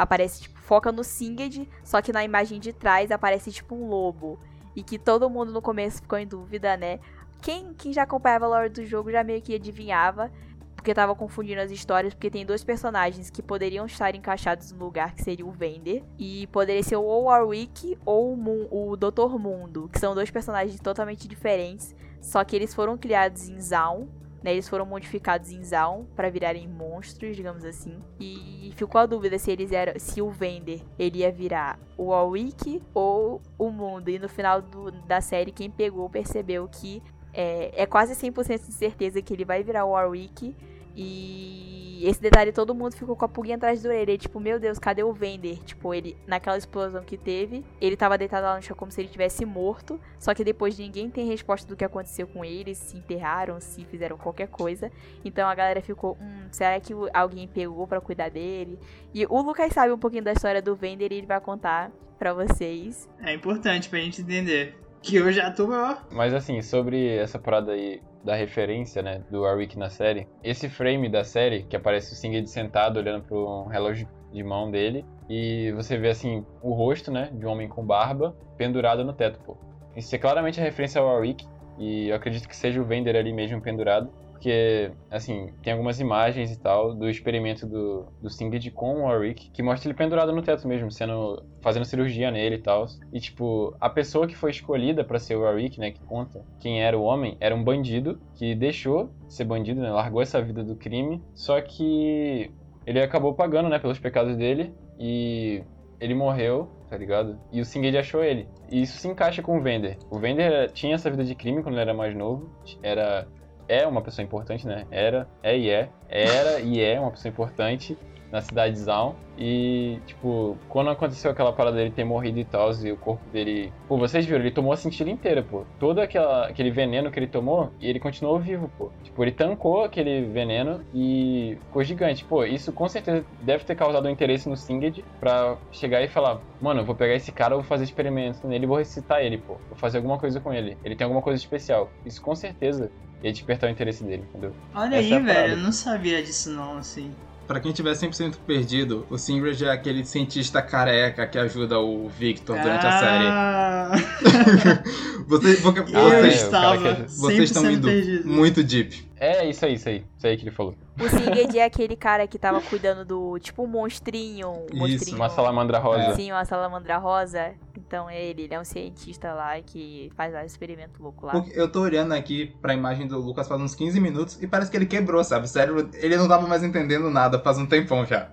Aparece, 0.00 0.40
tipo, 0.40 0.58
foca 0.60 0.90
no 0.90 1.04
Singed, 1.04 1.68
só 1.84 2.00
que 2.00 2.10
na 2.10 2.24
imagem 2.24 2.58
de 2.58 2.72
trás 2.72 3.10
aparece 3.10 3.52
tipo 3.52 3.74
um 3.74 3.86
lobo. 3.86 4.40
E 4.74 4.82
que 4.82 4.98
todo 4.98 5.28
mundo 5.28 5.52
no 5.52 5.60
começo 5.60 6.00
ficou 6.00 6.18
em 6.18 6.26
dúvida, 6.26 6.74
né? 6.74 7.00
Quem, 7.42 7.74
quem 7.74 7.92
já 7.92 8.04
acompanhava 8.04 8.46
a 8.46 8.48
lore 8.48 8.70
do 8.70 8.86
jogo 8.86 9.10
já 9.10 9.22
meio 9.22 9.42
que 9.42 9.54
adivinhava, 9.54 10.32
porque 10.74 10.94
tava 10.94 11.14
confundindo 11.14 11.60
as 11.60 11.70
histórias, 11.70 12.14
porque 12.14 12.30
tem 12.30 12.46
dois 12.46 12.64
personagens 12.64 13.28
que 13.28 13.42
poderiam 13.42 13.84
estar 13.84 14.14
encaixados 14.14 14.72
no 14.72 14.82
lugar, 14.82 15.14
que 15.14 15.22
seria 15.22 15.44
o 15.44 15.50
Vender, 15.50 16.02
e 16.18 16.46
poderia 16.46 16.82
ser 16.82 16.96
ou 16.96 17.04
o 17.04 17.24
Warwick 17.24 17.98
ou 18.06 18.32
o, 18.32 18.36
Moon, 18.38 18.66
o 18.70 18.96
Dr. 18.96 19.38
Mundo, 19.38 19.90
que 19.92 20.00
são 20.00 20.14
dois 20.14 20.30
personagens 20.30 20.80
totalmente 20.80 21.28
diferentes, 21.28 21.94
só 22.22 22.42
que 22.42 22.56
eles 22.56 22.74
foram 22.74 22.96
criados 22.96 23.50
em 23.50 23.60
Zaun, 23.60 24.08
né? 24.42 24.52
Eles 24.52 24.68
foram 24.68 24.86
modificados 24.86 25.50
em 25.50 25.62
Zaun 25.62 26.04
para 26.16 26.30
virarem 26.30 26.66
monstros, 26.68 27.36
digamos 27.36 27.64
assim. 27.64 27.98
E 28.18 28.72
ficou 28.76 29.00
a 29.00 29.06
dúvida 29.06 29.38
se 29.38 29.50
eles 29.50 29.72
eram, 29.72 29.98
se 29.98 30.20
o 30.22 30.30
Vender 30.30 30.82
ele 30.98 31.18
ia 31.18 31.30
virar 31.30 31.78
o 31.96 32.06
Warwick 32.06 32.82
ou 32.94 33.40
o 33.58 33.70
Mundo. 33.70 34.08
E 34.08 34.18
no 34.18 34.28
final 34.28 34.60
do- 34.62 34.90
da 34.90 35.20
série 35.20 35.52
quem 35.52 35.70
pegou 35.70 36.08
percebeu 36.08 36.66
que 36.68 37.02
é, 37.32 37.82
é 37.82 37.86
quase 37.86 38.14
100% 38.14 38.66
de 38.66 38.72
certeza 38.72 39.22
que 39.22 39.32
ele 39.32 39.44
vai 39.44 39.62
virar 39.62 39.84
o 39.84 39.90
Warwick. 39.90 40.56
E 40.96 42.02
esse 42.02 42.20
detalhe 42.20 42.52
todo 42.52 42.74
mundo 42.74 42.94
ficou 42.94 43.14
com 43.14 43.24
a 43.24 43.28
pulguinha 43.28 43.56
atrás 43.56 43.82
da 43.82 43.90
orelha. 43.90 44.16
Tipo, 44.16 44.40
meu 44.40 44.58
Deus, 44.58 44.78
cadê 44.78 45.02
o 45.02 45.12
Vender? 45.12 45.58
Tipo, 45.64 45.92
ele, 45.92 46.16
naquela 46.26 46.56
explosão 46.56 47.02
que 47.02 47.16
teve, 47.16 47.64
ele 47.80 47.96
tava 47.96 48.16
deitado 48.16 48.44
lá 48.44 48.56
no 48.56 48.62
chão 48.62 48.76
como 48.76 48.90
se 48.90 49.00
ele 49.00 49.08
tivesse 49.08 49.44
morto. 49.44 50.00
Só 50.18 50.34
que 50.34 50.42
depois 50.42 50.78
ninguém 50.78 51.10
tem 51.10 51.26
resposta 51.26 51.68
do 51.68 51.76
que 51.76 51.84
aconteceu 51.84 52.26
com 52.26 52.44
ele, 52.44 52.74
se 52.74 52.96
enterraram, 52.96 53.60
se 53.60 53.84
fizeram 53.84 54.16
qualquer 54.16 54.48
coisa. 54.48 54.90
Então 55.24 55.48
a 55.48 55.54
galera 55.54 55.82
ficou, 55.82 56.16
hum, 56.20 56.48
será 56.50 56.78
que 56.80 56.92
alguém 57.12 57.46
pegou 57.46 57.86
pra 57.86 58.00
cuidar 58.00 58.30
dele? 58.30 58.78
E 59.12 59.26
o 59.26 59.40
Lucas 59.42 59.72
sabe 59.72 59.92
um 59.92 59.98
pouquinho 59.98 60.24
da 60.24 60.32
história 60.32 60.62
do 60.62 60.74
Vender 60.74 61.12
e 61.12 61.16
ele 61.16 61.26
vai 61.26 61.40
contar 61.40 61.90
pra 62.18 62.32
vocês. 62.32 63.08
É 63.22 63.32
importante 63.34 63.88
pra 63.88 63.98
gente 63.98 64.22
entender. 64.22 64.76
Que 65.02 65.16
eu 65.16 65.32
já 65.32 65.50
tô, 65.50 65.72
ó. 65.72 65.96
Mas 66.10 66.34
assim, 66.34 66.60
sobre 66.60 67.08
essa 67.16 67.38
parada 67.38 67.72
aí 67.72 68.02
da 68.24 68.34
referência, 68.34 69.02
né, 69.02 69.22
do 69.30 69.42
Warwick 69.42 69.78
na 69.78 69.88
série, 69.88 70.28
esse 70.42 70.68
frame 70.68 71.08
da 71.08 71.24
série, 71.24 71.62
que 71.62 71.76
aparece 71.76 72.12
o 72.12 72.16
Singed 72.16 72.48
sentado 72.48 72.98
olhando 72.98 73.24
pro 73.24 73.64
relógio 73.64 74.08
de 74.32 74.42
mão 74.42 74.70
dele, 74.70 75.04
e 75.28 75.72
você 75.72 75.96
vê 75.96 76.10
assim, 76.10 76.44
o 76.62 76.72
rosto, 76.72 77.10
né, 77.10 77.30
de 77.32 77.46
um 77.46 77.50
homem 77.50 77.68
com 77.68 77.84
barba, 77.84 78.36
pendurado 78.56 79.04
no 79.04 79.12
teto, 79.12 79.40
pô. 79.40 79.56
Isso 79.96 80.14
é 80.14 80.18
claramente 80.18 80.60
a 80.60 80.62
referência 80.62 81.00
ao 81.00 81.08
Warwick, 81.08 81.46
e 81.78 82.08
eu 82.08 82.16
acredito 82.16 82.48
que 82.48 82.56
seja 82.56 82.80
o 82.80 82.84
Vender 82.84 83.16
ali 83.16 83.32
mesmo 83.32 83.60
pendurado, 83.60 84.12
porque, 84.40 84.90
assim, 85.10 85.52
tem 85.62 85.74
algumas 85.74 86.00
imagens 86.00 86.50
e 86.50 86.58
tal 86.58 86.94
do 86.94 87.10
experimento 87.10 87.66
do, 87.66 88.06
do 88.22 88.30
Singed 88.30 88.70
com 88.70 88.94
o 88.94 89.02
Warwick, 89.02 89.50
que 89.50 89.62
mostra 89.62 89.86
ele 89.86 89.98
pendurado 89.98 90.32
no 90.32 90.40
teto 90.40 90.66
mesmo, 90.66 90.90
sendo 90.90 91.44
fazendo 91.60 91.84
cirurgia 91.84 92.30
nele 92.30 92.56
e 92.56 92.58
tal. 92.58 92.86
E, 93.12 93.20
tipo, 93.20 93.76
a 93.78 93.90
pessoa 93.90 94.26
que 94.26 94.34
foi 94.34 94.50
escolhida 94.50 95.04
para 95.04 95.18
ser 95.18 95.36
o 95.36 95.42
Warwick, 95.42 95.78
né, 95.78 95.90
que 95.90 96.02
conta 96.04 96.42
quem 96.58 96.82
era 96.82 96.98
o 96.98 97.02
homem, 97.02 97.36
era 97.38 97.54
um 97.54 97.62
bandido 97.62 98.18
que 98.34 98.54
deixou 98.54 99.10
de 99.26 99.34
ser 99.34 99.44
bandido, 99.44 99.82
né, 99.82 99.90
largou 99.90 100.22
essa 100.22 100.40
vida 100.40 100.64
do 100.64 100.74
crime, 100.74 101.22
só 101.34 101.60
que 101.60 102.50
ele 102.86 103.02
acabou 103.02 103.34
pagando, 103.34 103.68
né, 103.68 103.78
pelos 103.78 103.98
pecados 103.98 104.38
dele 104.38 104.72
e 104.98 105.62
ele 106.00 106.14
morreu, 106.14 106.66
tá 106.88 106.96
ligado? 106.96 107.38
E 107.52 107.60
o 107.60 107.64
Singed 107.66 107.98
achou 107.98 108.24
ele. 108.24 108.48
E 108.70 108.80
isso 108.80 108.96
se 108.96 109.06
encaixa 109.06 109.42
com 109.42 109.58
o 109.58 109.60
Vender. 109.60 109.98
O 110.10 110.18
Vender 110.18 110.70
tinha 110.72 110.94
essa 110.94 111.10
vida 111.10 111.24
de 111.24 111.34
crime 111.34 111.62
quando 111.62 111.74
ele 111.74 111.82
era 111.82 111.92
mais 111.92 112.16
novo, 112.16 112.50
era 112.82 113.28
é 113.70 113.86
uma 113.86 114.02
pessoa 114.02 114.24
importante, 114.24 114.66
né? 114.66 114.84
Era, 114.90 115.28
é 115.42 115.56
e 115.56 115.70
é. 115.70 115.88
Era 116.08 116.60
e 116.60 116.80
é 116.80 116.98
uma 116.98 117.12
pessoa 117.12 117.30
importante 117.30 117.96
na 118.32 118.40
cidade 118.40 118.74
de 118.74 118.80
Zaun. 118.80 119.14
E, 119.38 119.98
tipo, 120.06 120.58
quando 120.68 120.90
aconteceu 120.90 121.30
aquela 121.30 121.52
parada 121.52 121.76
dele 121.76 121.90
ter 121.90 122.04
morrido 122.04 122.38
e 122.38 122.44
tal, 122.44 122.70
e 122.72 122.92
o 122.92 122.96
corpo 122.96 123.22
dele. 123.30 123.72
Pô, 123.88 123.96
vocês 123.96 124.26
viram, 124.26 124.40
ele 124.40 124.50
tomou 124.50 124.72
a 124.72 124.76
cintilha 124.76 125.10
inteira, 125.10 125.42
pô. 125.42 125.64
Todo 125.78 126.00
aquela, 126.00 126.46
aquele 126.46 126.70
veneno 126.70 127.10
que 127.10 127.18
ele 127.18 127.26
tomou, 127.26 127.70
e 127.80 127.88
ele 127.88 127.98
continuou 127.98 128.38
vivo, 128.38 128.70
pô. 128.76 128.90
Tipo, 129.02 129.24
ele 129.24 129.32
tancou 129.32 129.82
aquele 129.82 130.22
veneno 130.22 130.84
e 130.92 131.56
ficou 131.66 131.82
gigante. 131.82 132.24
Pô, 132.24 132.44
isso 132.44 132.72
com 132.72 132.88
certeza 132.88 133.24
deve 133.40 133.64
ter 133.64 133.74
causado 133.74 134.06
um 134.06 134.10
interesse 134.10 134.48
no 134.48 134.56
Singed 134.56 135.04
pra 135.18 135.56
chegar 135.72 136.02
e 136.02 136.08
falar: 136.08 136.40
Mano, 136.60 136.80
eu 136.80 136.84
vou 136.84 136.94
pegar 136.94 137.14
esse 137.14 137.32
cara, 137.32 137.54
vou 137.54 137.64
fazer 137.64 137.84
experimentos 137.84 138.42
nele 138.42 138.66
vou 138.66 138.76
recitar 138.76 139.24
ele, 139.24 139.38
pô. 139.38 139.54
Vou 139.68 139.76
fazer 139.76 139.98
alguma 139.98 140.18
coisa 140.18 140.38
com 140.40 140.52
ele. 140.52 140.76
Ele 140.84 140.94
tem 140.94 141.04
alguma 141.04 141.22
coisa 141.22 141.38
especial. 141.38 141.88
Isso 142.04 142.20
com 142.20 142.34
certeza 142.34 142.90
ia 143.22 143.32
despertar 143.32 143.68
o 143.68 143.72
interesse 143.72 144.02
dele, 144.04 144.24
entendeu? 144.30 144.52
Olha 144.74 144.96
Essa 144.96 144.96
aí, 144.96 145.12
é 145.12 145.20
velho, 145.20 145.52
eu 145.54 145.56
não 145.58 145.72
sabia 145.72 146.22
disso 146.22 146.50
não, 146.50 146.78
assim. 146.78 147.10
Pra 147.46 147.58
quem 147.58 147.72
tiver 147.72 147.92
100% 147.92 148.36
perdido, 148.46 149.04
o 149.10 149.18
Singed 149.18 149.64
é 149.64 149.72
aquele 149.72 150.04
cientista 150.04 150.62
careca 150.62 151.26
que 151.26 151.36
ajuda 151.36 151.80
o 151.80 152.08
Victor 152.08 152.56
durante 152.56 152.86
a 152.86 152.92
série. 153.00 153.24
Ah, 153.26 153.90
Vocês, 155.26 155.60
porque, 155.60 155.80
eu 155.80 155.84
Ah, 155.98 156.00
é, 156.00 156.06
o 156.06 156.10
cara 156.10 156.28
estava 156.28 157.06
vocês 157.08 157.50
estão 157.50 157.64
100% 157.64 157.72
indo 157.72 157.88
perdido. 157.88 158.28
muito 158.28 158.62
deep. 158.62 159.09
É 159.20 159.44
isso 159.44 159.66
aí, 159.66 159.74
isso 159.74 159.86
aí. 159.86 160.02
Isso 160.16 160.26
aí 160.26 160.36
que 160.38 160.44
ele 160.44 160.50
falou. 160.50 160.74
O 160.98 161.06
Singed 161.06 161.58
é 161.58 161.64
aquele 161.64 161.94
cara 161.94 162.26
que 162.26 162.38
tava 162.38 162.58
cuidando 162.62 163.04
do, 163.04 163.38
tipo, 163.38 163.62
um 163.62 163.66
monstrinho. 163.66 164.48
Um 164.48 164.66
Isso, 164.72 164.76
monstrinho. 164.76 165.16
Uma 165.18 165.28
salamandra 165.28 165.78
rosa. 165.78 166.14
Sim, 166.14 166.32
uma 166.32 166.44
salamandra 166.46 166.96
rosa. 166.96 167.52
Então 167.76 168.08
é 168.08 168.24
ele, 168.24 168.44
ele 168.44 168.54
é 168.54 168.58
um 168.58 168.64
cientista 168.64 169.34
lá 169.34 169.60
que 169.60 170.10
faz 170.16 170.32
vários 170.32 170.52
experimentos 170.52 170.98
loucos 170.98 171.22
lá. 171.22 171.32
Porque 171.32 171.52
eu 171.54 171.70
tô 171.70 171.82
olhando 171.82 172.14
aqui 172.14 172.54
pra 172.62 172.72
imagem 172.72 173.06
do 173.06 173.18
Lucas 173.18 173.46
faz 173.46 173.60
uns 173.60 173.74
15 173.74 174.00
minutos 174.00 174.42
e 174.42 174.46
parece 174.46 174.70
que 174.70 174.76
ele 174.78 174.86
quebrou, 174.86 175.22
sabe? 175.22 175.46
Sério, 175.46 175.90
ele 175.92 176.16
não 176.16 176.26
tava 176.26 176.46
mais 176.46 176.64
entendendo 176.64 177.10
nada 177.10 177.38
faz 177.38 177.58
um 177.58 177.66
tempão 177.66 178.06
já. 178.06 178.30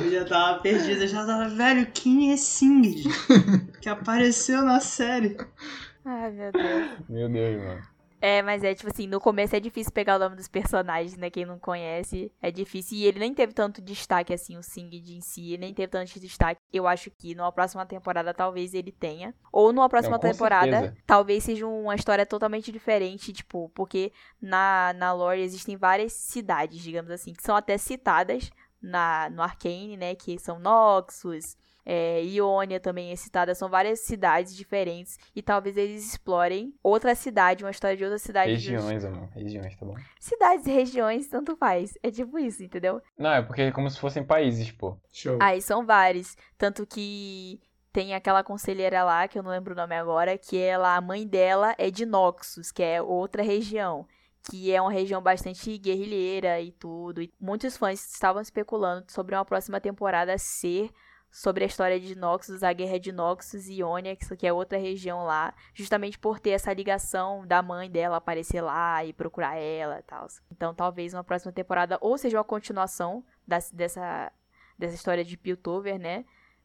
Eu 0.00 0.10
já 0.10 0.24
tava 0.24 0.58
perdido, 0.58 1.02
eu 1.02 1.08
já 1.08 1.24
tava, 1.24 1.48
velho, 1.48 1.86
quem 1.94 2.32
é 2.32 2.36
Singed? 2.36 3.08
que 3.80 3.88
apareceu 3.88 4.62
na 4.62 4.80
série. 4.80 5.36
Ai, 6.04 6.32
meu 6.32 6.50
Deus. 6.50 6.90
Meu 7.08 7.28
Deus, 7.28 7.62
mano. 7.62 7.97
É, 8.20 8.42
mas 8.42 8.64
é 8.64 8.74
tipo 8.74 8.90
assim, 8.90 9.06
no 9.06 9.20
começo 9.20 9.54
é 9.54 9.60
difícil 9.60 9.92
pegar 9.92 10.16
o 10.16 10.18
nome 10.18 10.34
dos 10.34 10.48
personagens, 10.48 11.16
né? 11.16 11.30
Quem 11.30 11.44
não 11.46 11.58
conhece, 11.58 12.32
é 12.42 12.50
difícil. 12.50 12.98
E 12.98 13.04
ele 13.06 13.20
nem 13.20 13.32
teve 13.32 13.52
tanto 13.52 13.80
destaque 13.80 14.34
assim, 14.34 14.56
o 14.56 14.62
Singed 14.62 15.14
em 15.16 15.20
si, 15.20 15.52
ele 15.52 15.58
nem 15.58 15.74
teve 15.74 15.88
tanto 15.88 16.18
destaque. 16.18 16.60
Eu 16.72 16.88
acho 16.88 17.10
que 17.12 17.34
numa 17.34 17.52
próxima 17.52 17.86
temporada 17.86 18.34
talvez 18.34 18.74
ele 18.74 18.90
tenha. 18.90 19.32
Ou 19.52 19.72
numa 19.72 19.88
próxima 19.88 20.16
Não, 20.16 20.20
temporada, 20.20 20.80
certeza. 20.80 20.96
talvez 21.06 21.44
seja 21.44 21.66
uma 21.66 21.94
história 21.94 22.26
totalmente 22.26 22.72
diferente, 22.72 23.32
tipo, 23.32 23.70
porque 23.74 24.12
na, 24.42 24.92
na 24.96 25.12
lore 25.12 25.40
existem 25.40 25.76
várias 25.76 26.12
cidades, 26.12 26.82
digamos 26.82 27.12
assim, 27.12 27.32
que 27.32 27.42
são 27.42 27.54
até 27.54 27.78
citadas 27.78 28.50
na, 28.82 29.30
no 29.30 29.42
Arcane, 29.42 29.96
né? 29.96 30.14
Que 30.16 30.38
são 30.40 30.58
Noxus, 30.58 31.56
é, 31.90 32.22
Iônia 32.22 32.78
também 32.78 33.10
é 33.10 33.16
citada, 33.16 33.54
são 33.54 33.70
várias 33.70 34.00
cidades 34.00 34.54
diferentes 34.54 35.18
e 35.34 35.40
talvez 35.40 35.74
eles 35.74 36.06
explorem 36.06 36.74
outra 36.82 37.14
cidade, 37.14 37.64
uma 37.64 37.70
história 37.70 37.96
de 37.96 38.04
outra 38.04 38.18
cidade. 38.18 38.50
Regiões, 38.50 39.06
amor. 39.06 39.30
Regiões, 39.30 39.74
tá 39.74 39.86
bom? 39.86 39.94
Cidades 40.20 40.66
e 40.66 40.70
regiões, 40.70 41.28
tanto 41.28 41.56
faz. 41.56 41.96
É 42.02 42.10
tipo 42.10 42.38
isso, 42.38 42.62
entendeu? 42.62 43.00
Não, 43.16 43.32
é 43.32 43.40
porque 43.40 43.62
é 43.62 43.72
como 43.72 43.88
se 43.88 43.98
fossem 43.98 44.22
países, 44.22 44.70
pô. 44.70 44.98
Show. 45.10 45.38
Aí 45.40 45.62
são 45.62 45.86
vários. 45.86 46.36
Tanto 46.58 46.86
que 46.86 47.58
tem 47.90 48.14
aquela 48.14 48.44
conselheira 48.44 49.02
lá, 49.02 49.26
que 49.26 49.38
eu 49.38 49.42
não 49.42 49.50
lembro 49.50 49.72
o 49.72 49.76
nome 49.76 49.96
agora, 49.96 50.36
que 50.36 50.58
ela, 50.58 50.94
a 50.94 51.00
mãe 51.00 51.26
dela 51.26 51.74
é 51.78 51.90
de 51.90 52.04
Noxus, 52.04 52.70
que 52.70 52.82
é 52.82 53.00
outra 53.00 53.42
região. 53.42 54.06
Que 54.50 54.74
é 54.74 54.80
uma 54.80 54.92
região 54.92 55.22
bastante 55.22 55.78
guerrilheira 55.78 56.60
e 56.60 56.70
tudo. 56.70 57.22
E 57.22 57.32
muitos 57.40 57.78
fãs 57.78 58.12
estavam 58.12 58.42
especulando 58.42 59.10
sobre 59.10 59.34
uma 59.34 59.44
próxima 59.46 59.80
temporada 59.80 60.36
ser 60.36 60.90
sobre 61.30 61.64
a 61.64 61.66
história 61.66 62.00
de 62.00 62.14
Noxus, 62.14 62.62
a 62.62 62.72
guerra 62.72 62.98
de 62.98 63.12
Noxus 63.12 63.66
e 63.68 63.74
Ionia, 63.80 64.16
que 64.16 64.46
é 64.46 64.52
outra 64.52 64.78
região 64.78 65.24
lá, 65.24 65.54
justamente 65.74 66.18
por 66.18 66.40
ter 66.40 66.50
essa 66.50 66.72
ligação 66.72 67.46
da 67.46 67.62
mãe 67.62 67.90
dela 67.90 68.16
aparecer 68.16 68.60
lá 68.60 69.04
e 69.04 69.12
procurar 69.12 69.56
ela 69.56 69.98
e 69.98 70.02
tal. 70.02 70.26
Então 70.50 70.74
talvez 70.74 71.12
uma 71.14 71.22
próxima 71.24 71.52
temporada 71.52 71.98
ou 72.00 72.16
seja 72.16 72.38
uma 72.38 72.44
continuação 72.44 73.22
das- 73.46 73.70
dessa, 73.70 74.32
dessa 74.78 74.94
história 74.94 75.24
de 75.24 75.36
Piltover, 75.36 75.98
né? 75.98 76.24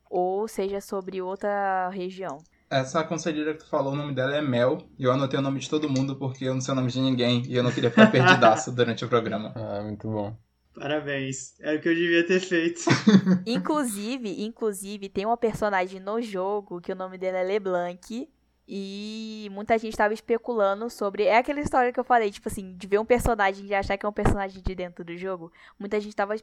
Ou 0.10 0.47
seja 0.47 0.80
sobre 0.80 1.21
outra 1.21 1.89
região. 1.89 2.38
Essa 2.69 3.04
conselheira 3.04 3.54
que 3.54 3.60
tu 3.60 3.69
falou, 3.69 3.93
o 3.93 3.95
nome 3.95 4.13
dela 4.15 4.36
é 4.36 4.41
Mel, 4.41 4.80
e 4.97 5.04
eu 5.04 5.12
anotei 5.12 5.38
o 5.38 5.41
nome 5.43 5.60
de 5.60 5.69
todo 5.69 5.89
mundo 5.89 6.15
porque 6.15 6.45
eu 6.45 6.54
não 6.54 6.62
sei 6.62 6.71
o 6.71 6.76
nome 6.76 6.89
de 6.89 6.99
ninguém 7.02 7.43
e 7.47 7.56
eu 7.56 7.62
não 7.63 7.71
queria 7.71 7.89
ficar 7.91 8.10
perdidaço 8.12 8.71
durante 8.71 9.04
o 9.06 9.10
programa. 9.10 9.54
Ah, 9.56 9.82
muito 9.84 10.08
bom. 10.10 10.36
Parabéns, 10.73 11.53
era 11.59 11.77
o 11.77 11.81
que 11.81 11.88
eu 11.88 11.93
devia 11.93 12.25
ter 12.25 12.39
feito. 12.39 12.81
Inclusive, 13.45 14.43
inclusive, 14.43 15.07
tem 15.07 15.25
uma 15.25 15.38
personagem 15.38 15.99
no 15.99 16.19
jogo 16.21 16.81
que 16.81 16.91
o 16.91 16.95
nome 16.95 17.17
dela 17.17 17.38
é 17.38 17.43
LeBlanc. 17.43 18.29
E 18.67 19.49
muita 19.51 19.77
gente 19.77 19.95
tava 19.95 20.13
especulando 20.13 20.89
sobre. 20.89 21.23
É 21.23 21.38
aquela 21.38 21.59
história 21.59 21.91
que 21.91 21.99
eu 21.99 22.03
falei, 22.03 22.31
tipo 22.31 22.47
assim, 22.47 22.75
de 22.75 22.88
ver 22.88 22.97
um 22.97 23.05
personagem 23.05 23.65
e 23.65 23.73
achar 23.73 23.97
que 23.97 24.05
é 24.05 24.09
um 24.09 24.13
personagem 24.13 24.62
de 24.62 24.73
dentro 24.73 25.03
do 25.03 25.15
jogo. 25.17 25.51
Muita 25.77 25.99
gente 25.99 26.15
tava 26.15 26.33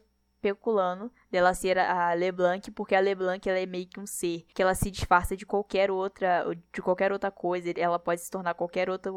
especulando 0.40 1.10
dela 1.30 1.52
ser 1.52 1.78
a 1.78 2.12
LeBlanc, 2.14 2.70
porque 2.70 2.94
a 2.94 3.00
LeBlanc 3.00 3.46
ela 3.48 3.58
é 3.58 3.66
meio 3.66 3.86
que 3.86 4.00
um 4.00 4.06
ser, 4.06 4.46
que 4.54 4.62
ela 4.62 4.74
se 4.74 4.90
disfarça 4.90 5.36
de 5.36 5.44
qualquer 5.44 5.90
outra, 5.90 6.44
de 6.72 6.80
qualquer 6.80 7.10
outra 7.12 7.30
coisa, 7.30 7.72
ela 7.76 7.98
pode 7.98 8.22
se 8.22 8.30
tornar 8.30 8.54
qualquer 8.54 8.88
outra, 8.88 9.12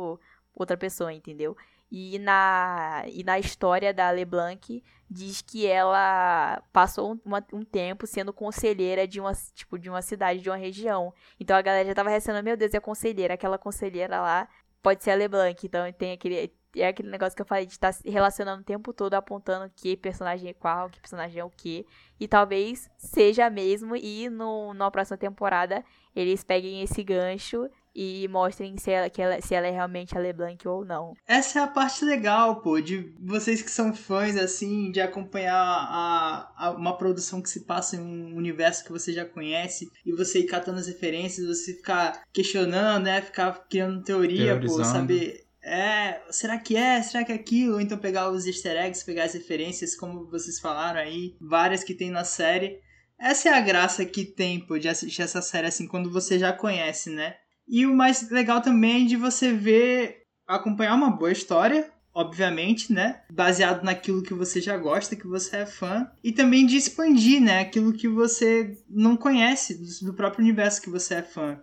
outra 0.53 0.77
pessoa, 0.77 1.13
entendeu? 1.13 1.55
E 1.95 2.17
na, 2.17 3.03
e 3.07 3.23
na 3.23 3.37
história 3.37 3.93
da 3.93 4.09
LeBlanc 4.09 4.83
diz 5.07 5.43
que 5.43 5.67
ela 5.67 6.59
passou 6.73 7.21
uma- 7.23 7.45
um 7.53 7.63
tempo 7.63 8.07
sendo 8.07 8.33
conselheira 8.33 9.07
de 9.07 9.19
uma, 9.19 9.31
tipo, 9.53 9.77
de 9.77 9.91
uma 9.91 10.01
cidade, 10.01 10.41
de 10.41 10.49
uma 10.49 10.55
região. 10.57 11.13
Então 11.39 11.55
a 11.55 11.61
galera 11.61 11.87
já 11.87 11.93
tava 11.93 12.09
recebendo, 12.09 12.43
meu 12.43 12.57
Deus, 12.57 12.73
é 12.73 12.79
conselheira, 12.79 13.35
aquela 13.35 13.59
conselheira 13.59 14.19
lá 14.19 14.47
pode 14.81 15.03
ser 15.03 15.11
a 15.11 15.15
LeBlanc. 15.15 15.63
Então 15.63 15.91
tem 15.93 16.13
aquele 16.13 16.51
é 16.75 16.87
aquele 16.87 17.11
negócio 17.11 17.35
que 17.35 17.41
eu 17.43 17.45
falei 17.45 17.67
de 17.67 17.73
estar 17.73 17.91
se 17.91 18.09
relacionando 18.09 18.63
o 18.63 18.65
tempo 18.65 18.91
todo, 18.91 19.13
apontando 19.13 19.71
que 19.75 19.95
personagem 19.95 20.49
é 20.49 20.53
qual, 20.55 20.89
que 20.89 20.99
personagem 20.99 21.39
é 21.39 21.45
o 21.45 21.49
que. 21.51 21.85
E 22.19 22.27
talvez 22.27 22.89
seja 22.97 23.47
mesmo, 23.51 23.95
e 23.95 24.27
no, 24.29 24.73
na 24.73 24.89
próxima 24.89 25.15
temporada 25.15 25.85
eles 26.15 26.43
peguem 26.43 26.81
esse 26.81 27.03
gancho 27.03 27.69
e 27.95 28.27
mostrem 28.27 28.77
se 28.77 28.89
ela, 28.91 29.09
que 29.09 29.21
ela- 29.21 29.39
se 29.41 29.53
ela 29.53 29.67
é 29.67 29.71
realmente 29.71 30.17
a 30.17 30.19
LeBlanc 30.19 30.67
ou 30.67 30.83
não. 30.83 31.13
Essa 31.27 31.59
é 31.59 31.61
a 31.63 31.67
parte 31.67 32.03
legal, 32.03 32.61
pô, 32.61 32.79
de 32.81 33.13
vocês 33.19 33.61
que 33.61 33.69
são 33.71 33.93
fãs, 33.93 34.35
assim, 34.35 34.91
de 34.91 34.99
acompanhar 35.01 35.55
a, 35.55 36.51
a- 36.57 36.71
uma 36.71 36.97
produção 36.97 37.41
que 37.41 37.49
se 37.49 37.65
passa 37.65 37.95
em 37.95 37.99
um 37.99 38.35
universo 38.35 38.83
que 38.83 38.91
você 38.91 39.13
já 39.13 39.25
conhece 39.25 39.87
e 40.05 40.11
você 40.11 40.39
ir 40.39 40.45
catando 40.45 40.79
as 40.79 40.87
referências, 40.87 41.45
você 41.47 41.73
ficar 41.73 42.23
questionando, 42.33 43.03
né? 43.03 43.21
Ficar 43.21 43.51
criando 43.69 44.03
teoria, 44.03 44.55
pô, 44.59 44.79
saber. 44.85 45.43
É, 45.65 46.21
será 46.29 46.57
que 46.57 46.75
é? 46.75 47.01
Será 47.01 47.23
que 47.23 47.31
é 47.31 47.35
aquilo? 47.35 47.75
Ou 47.75 47.81
então 47.81 47.97
pegar 47.97 48.29
os 48.29 48.45
easter 48.45 48.75
eggs, 48.75 49.05
pegar 49.05 49.23
as 49.23 49.33
referências, 49.33 49.95
como 49.95 50.29
vocês 50.29 50.59
falaram 50.59 50.99
aí, 50.99 51.35
várias 51.39 51.83
que 51.83 51.93
tem 51.93 52.09
na 52.11 52.23
série. 52.25 52.79
Essa 53.17 53.47
é 53.49 53.53
a 53.53 53.61
graça 53.61 54.03
que 54.03 54.25
tem, 54.25 54.59
pô, 54.59 54.77
de 54.77 54.89
assistir 54.89 55.21
essa 55.21 55.41
série 55.41 55.67
assim, 55.67 55.87
quando 55.87 56.11
você 56.11 56.37
já 56.37 56.51
conhece, 56.51 57.09
né? 57.09 57.35
E 57.67 57.85
o 57.85 57.95
mais 57.95 58.29
legal 58.29 58.61
também 58.61 59.03
é 59.05 59.07
de 59.07 59.15
você 59.15 59.51
ver, 59.53 60.23
acompanhar 60.47 60.95
uma 60.95 61.09
boa 61.09 61.31
história, 61.31 61.89
obviamente, 62.13 62.91
né? 62.93 63.21
Baseado 63.31 63.83
naquilo 63.83 64.21
que 64.21 64.33
você 64.33 64.61
já 64.61 64.77
gosta, 64.77 65.15
que 65.15 65.27
você 65.27 65.57
é 65.57 65.65
fã. 65.65 66.07
E 66.23 66.31
também 66.31 66.65
de 66.65 66.77
expandir, 66.77 67.41
né? 67.41 67.61
Aquilo 67.61 67.93
que 67.93 68.07
você 68.07 68.77
não 68.89 69.15
conhece 69.17 69.79
do- 70.03 70.13
próprio 70.13 70.41
universo 70.43 70.81
que 70.81 70.89
você 70.89 71.15
é 71.15 71.23
fã. 71.23 71.59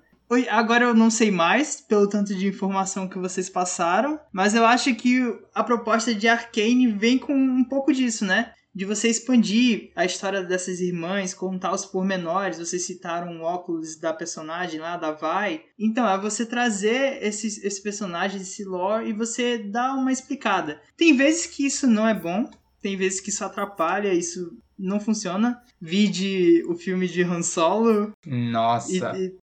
Agora 0.48 0.84
eu 0.84 0.94
não 0.94 1.10
sei 1.10 1.28
mais, 1.30 1.80
pelo 1.80 2.08
tanto 2.08 2.32
de 2.34 2.46
informação 2.46 3.08
que 3.08 3.18
vocês 3.18 3.50
passaram, 3.50 4.18
mas 4.32 4.54
eu 4.54 4.64
acho 4.64 4.94
que 4.94 5.20
a 5.52 5.64
proposta 5.64 6.14
de 6.14 6.28
Arcane 6.28 6.86
vem 6.86 7.18
com 7.18 7.34
um 7.34 7.64
pouco 7.64 7.92
disso, 7.92 8.24
né? 8.24 8.52
De 8.72 8.84
você 8.84 9.08
expandir 9.08 9.90
a 9.96 10.04
história 10.04 10.42
dessas 10.42 10.80
irmãs, 10.80 11.34
contar 11.34 11.74
os 11.74 11.84
pormenores. 11.84 12.58
Vocês 12.58 12.86
citaram 12.86 13.40
o 13.40 13.42
óculos 13.42 13.96
da 13.96 14.12
personagem 14.12 14.78
lá, 14.78 14.96
da 14.96 15.10
Vai. 15.10 15.62
Então, 15.78 16.08
é 16.08 16.16
você 16.16 16.46
trazer 16.46 17.22
esses, 17.22 17.62
esse 17.64 17.82
personagem, 17.82 18.40
esse 18.40 18.64
lore, 18.64 19.08
e 19.08 19.12
você 19.12 19.58
dar 19.58 19.94
uma 19.94 20.12
explicada. 20.12 20.80
Tem 20.96 21.16
vezes 21.16 21.46
que 21.46 21.66
isso 21.66 21.86
não 21.86 22.06
é 22.06 22.14
bom, 22.14 22.48
tem 22.80 22.96
vezes 22.96 23.20
que 23.20 23.30
isso 23.30 23.44
atrapalha, 23.44 24.14
isso 24.14 24.56
não 24.78 25.00
funciona. 25.00 25.60
Vide 25.80 26.62
o 26.68 26.74
filme 26.74 27.08
de 27.08 27.22
Han 27.22 27.42
Solo. 27.42 28.12
Nossa. 28.24 29.12
E, 29.16 29.26
e 29.26 29.34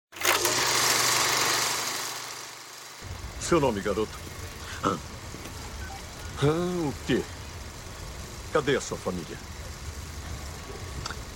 Seu 3.41 3.61
nome, 3.61 3.81
garoto? 3.81 4.19
Han. 4.85 4.99
Han 6.43 6.89
o 6.89 6.95
quê? 7.07 7.23
Cadê 8.53 8.77
a 8.77 8.81
sua 8.81 8.97
família? 8.97 9.37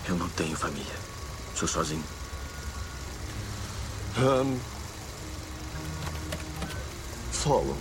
Eu 0.09 0.17
não 0.17 0.29
tenho 0.31 0.57
família. 0.57 0.95
Sou 1.55 1.69
sozinho. 1.69 2.05
Han. 4.19 4.59
Solo. 7.33 7.77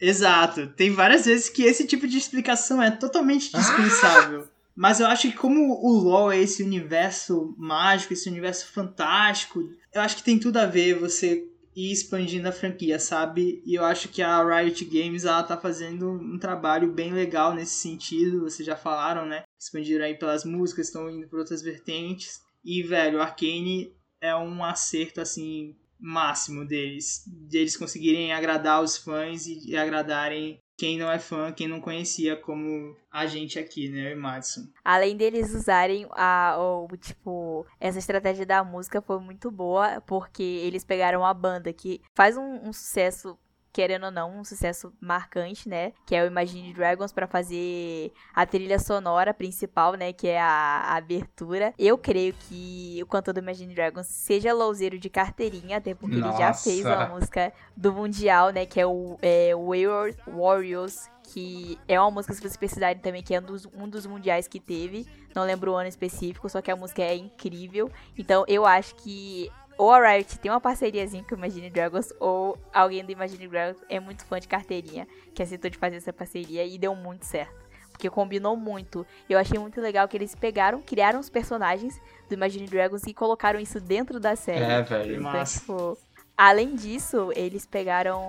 Exato. 0.00 0.66
Tem 0.68 0.92
várias 0.92 1.26
vezes 1.26 1.48
que 1.48 1.62
esse 1.62 1.86
tipo 1.86 2.08
de 2.08 2.18
explicação 2.18 2.82
é 2.82 2.90
totalmente 2.90 3.52
dispensável. 3.52 4.48
Mas 4.74 5.00
eu 5.00 5.06
acho 5.06 5.30
que 5.30 5.36
como 5.36 5.74
o 5.80 5.92
LoL 5.92 6.32
é 6.32 6.38
esse 6.38 6.62
universo 6.62 7.54
mágico, 7.58 8.14
esse 8.14 8.28
universo 8.28 8.66
fantástico, 8.72 9.62
eu 9.94 10.00
acho 10.00 10.16
que 10.16 10.22
tem 10.22 10.38
tudo 10.38 10.56
a 10.56 10.66
ver 10.66 10.98
você 10.98 11.46
ir 11.74 11.90
expandindo 11.92 12.48
a 12.48 12.52
franquia, 12.52 12.98
sabe? 12.98 13.62
E 13.64 13.74
eu 13.74 13.84
acho 13.84 14.08
que 14.08 14.22
a 14.22 14.42
Riot 14.42 14.84
Games 14.84 15.24
ela 15.24 15.42
tá 15.42 15.56
fazendo 15.56 16.10
um 16.10 16.38
trabalho 16.38 16.92
bem 16.92 17.12
legal 17.12 17.54
nesse 17.54 17.74
sentido. 17.74 18.42
Vocês 18.42 18.66
já 18.66 18.76
falaram, 18.76 19.26
né? 19.26 19.44
Expandiram 19.60 20.04
aí 20.04 20.14
pelas 20.14 20.44
músicas, 20.44 20.86
estão 20.86 21.10
indo 21.10 21.28
por 21.28 21.38
outras 21.38 21.62
vertentes. 21.62 22.40
E, 22.64 22.82
velho, 22.82 23.20
Arcane 23.20 23.94
é 24.20 24.34
um 24.36 24.64
acerto 24.64 25.20
assim 25.20 25.74
máximo 25.98 26.64
deles, 26.66 27.22
deles 27.48 27.76
conseguirem 27.76 28.32
agradar 28.32 28.82
os 28.82 28.96
fãs 28.96 29.46
e, 29.46 29.70
e 29.70 29.76
agradarem 29.76 30.58
quem 30.76 30.98
não 30.98 31.10
é 31.10 31.18
fã, 31.18 31.52
quem 31.52 31.68
não 31.68 31.80
conhecia, 31.80 32.36
como 32.36 32.96
a 33.10 33.26
gente 33.26 33.58
aqui, 33.58 33.88
né, 33.88 34.12
e 34.12 34.14
Madison. 34.14 34.62
Além 34.84 35.16
deles 35.16 35.54
usarem 35.54 36.06
a, 36.10 36.56
o, 36.58 36.88
tipo, 36.96 37.66
essa 37.78 37.98
estratégia 37.98 38.46
da 38.46 38.64
música 38.64 39.00
foi 39.00 39.20
muito 39.20 39.50
boa, 39.50 40.00
porque 40.06 40.42
eles 40.42 40.84
pegaram 40.84 41.24
a 41.24 41.34
banda 41.34 41.72
que 41.72 42.00
faz 42.14 42.36
um, 42.36 42.68
um 42.68 42.72
sucesso 42.72 43.38
querendo 43.72 44.04
ou 44.04 44.10
não, 44.10 44.38
um 44.38 44.44
sucesso 44.44 44.92
marcante, 45.00 45.68
né? 45.68 45.92
Que 46.06 46.14
é 46.14 46.22
o 46.22 46.26
Imagine 46.26 46.72
Dragons 46.74 47.12
para 47.12 47.26
fazer 47.26 48.12
a 48.34 48.44
trilha 48.44 48.78
sonora 48.78 49.32
principal, 49.32 49.94
né? 49.94 50.12
Que 50.12 50.28
é 50.28 50.40
a, 50.40 50.46
a, 50.46 50.96
abertura. 50.96 51.72
Eu 51.78 51.96
creio 51.96 52.34
que 52.34 53.00
o 53.02 53.06
cantor 53.06 53.32
do 53.32 53.40
Imagine 53.40 53.74
Dragons 53.74 54.06
seja 54.06 54.52
louzeiro 54.52 54.98
de 54.98 55.08
carteirinha, 55.08 55.78
até 55.78 55.94
porque 55.94 56.16
Nossa. 56.16 56.34
ele 56.34 56.38
já 56.38 56.54
fez 56.54 56.84
uma 56.84 57.06
música 57.06 57.52
do 57.76 57.92
Mundial, 57.92 58.50
né? 58.50 58.66
Que 58.66 58.80
é 58.80 58.86
o 58.86 59.18
é, 59.22 59.52
Wayward 59.54 60.16
Warriors. 60.26 61.10
Que 61.24 61.78
é 61.88 61.98
uma 61.98 62.10
música, 62.10 62.34
se 62.34 62.40
vocês 62.40 62.56
precisarem 62.56 63.00
também, 63.00 63.22
que 63.22 63.34
é 63.34 63.40
um 63.40 63.44
dos, 63.44 63.66
um 63.74 63.88
dos 63.88 64.04
mundiais 64.04 64.46
que 64.46 64.60
teve. 64.60 65.06
Não 65.34 65.44
lembro 65.44 65.72
o 65.72 65.74
ano 65.76 65.88
específico, 65.88 66.48
só 66.48 66.60
que 66.60 66.70
a 66.70 66.76
música 66.76 67.00
é 67.00 67.14
incrível. 67.14 67.90
Então 68.18 68.44
eu 68.48 68.66
acho 68.66 68.96
que 68.96 69.50
ou 69.82 69.90
a 69.90 70.12
Riot 70.12 70.38
tem 70.38 70.48
uma 70.48 70.60
parceriazinha 70.60 71.24
com 71.24 71.34
o 71.34 71.38
Imagine 71.38 71.68
Dragons, 71.68 72.12
ou 72.20 72.56
alguém 72.72 73.04
do 73.04 73.10
Imagine 73.10 73.48
Dragons 73.48 73.82
é 73.88 73.98
muito 73.98 74.24
fã 74.24 74.38
de 74.38 74.46
carteirinha, 74.46 75.08
que 75.34 75.42
aceitou 75.42 75.68
de 75.68 75.76
fazer 75.76 75.96
essa 75.96 76.12
parceria 76.12 76.64
e 76.64 76.78
deu 76.78 76.94
muito 76.94 77.26
certo. 77.26 77.60
Porque 77.90 78.08
combinou 78.08 78.56
muito. 78.56 79.04
Eu 79.28 79.40
achei 79.40 79.58
muito 79.58 79.80
legal 79.80 80.06
que 80.06 80.16
eles 80.16 80.36
pegaram, 80.36 80.80
criaram 80.80 81.18
os 81.18 81.28
personagens 81.28 82.00
do 82.28 82.34
Imagine 82.34 82.68
Dragons 82.68 83.02
e 83.08 83.12
colocaram 83.12 83.58
isso 83.58 83.80
dentro 83.80 84.20
da 84.20 84.36
série. 84.36 84.62
É, 84.62 84.82
velho. 84.82 85.16
Então, 85.16 85.32
Massa. 85.32 85.58
tipo, 85.58 85.98
além 86.36 86.76
disso, 86.76 87.32
eles 87.34 87.66
pegaram 87.66 88.22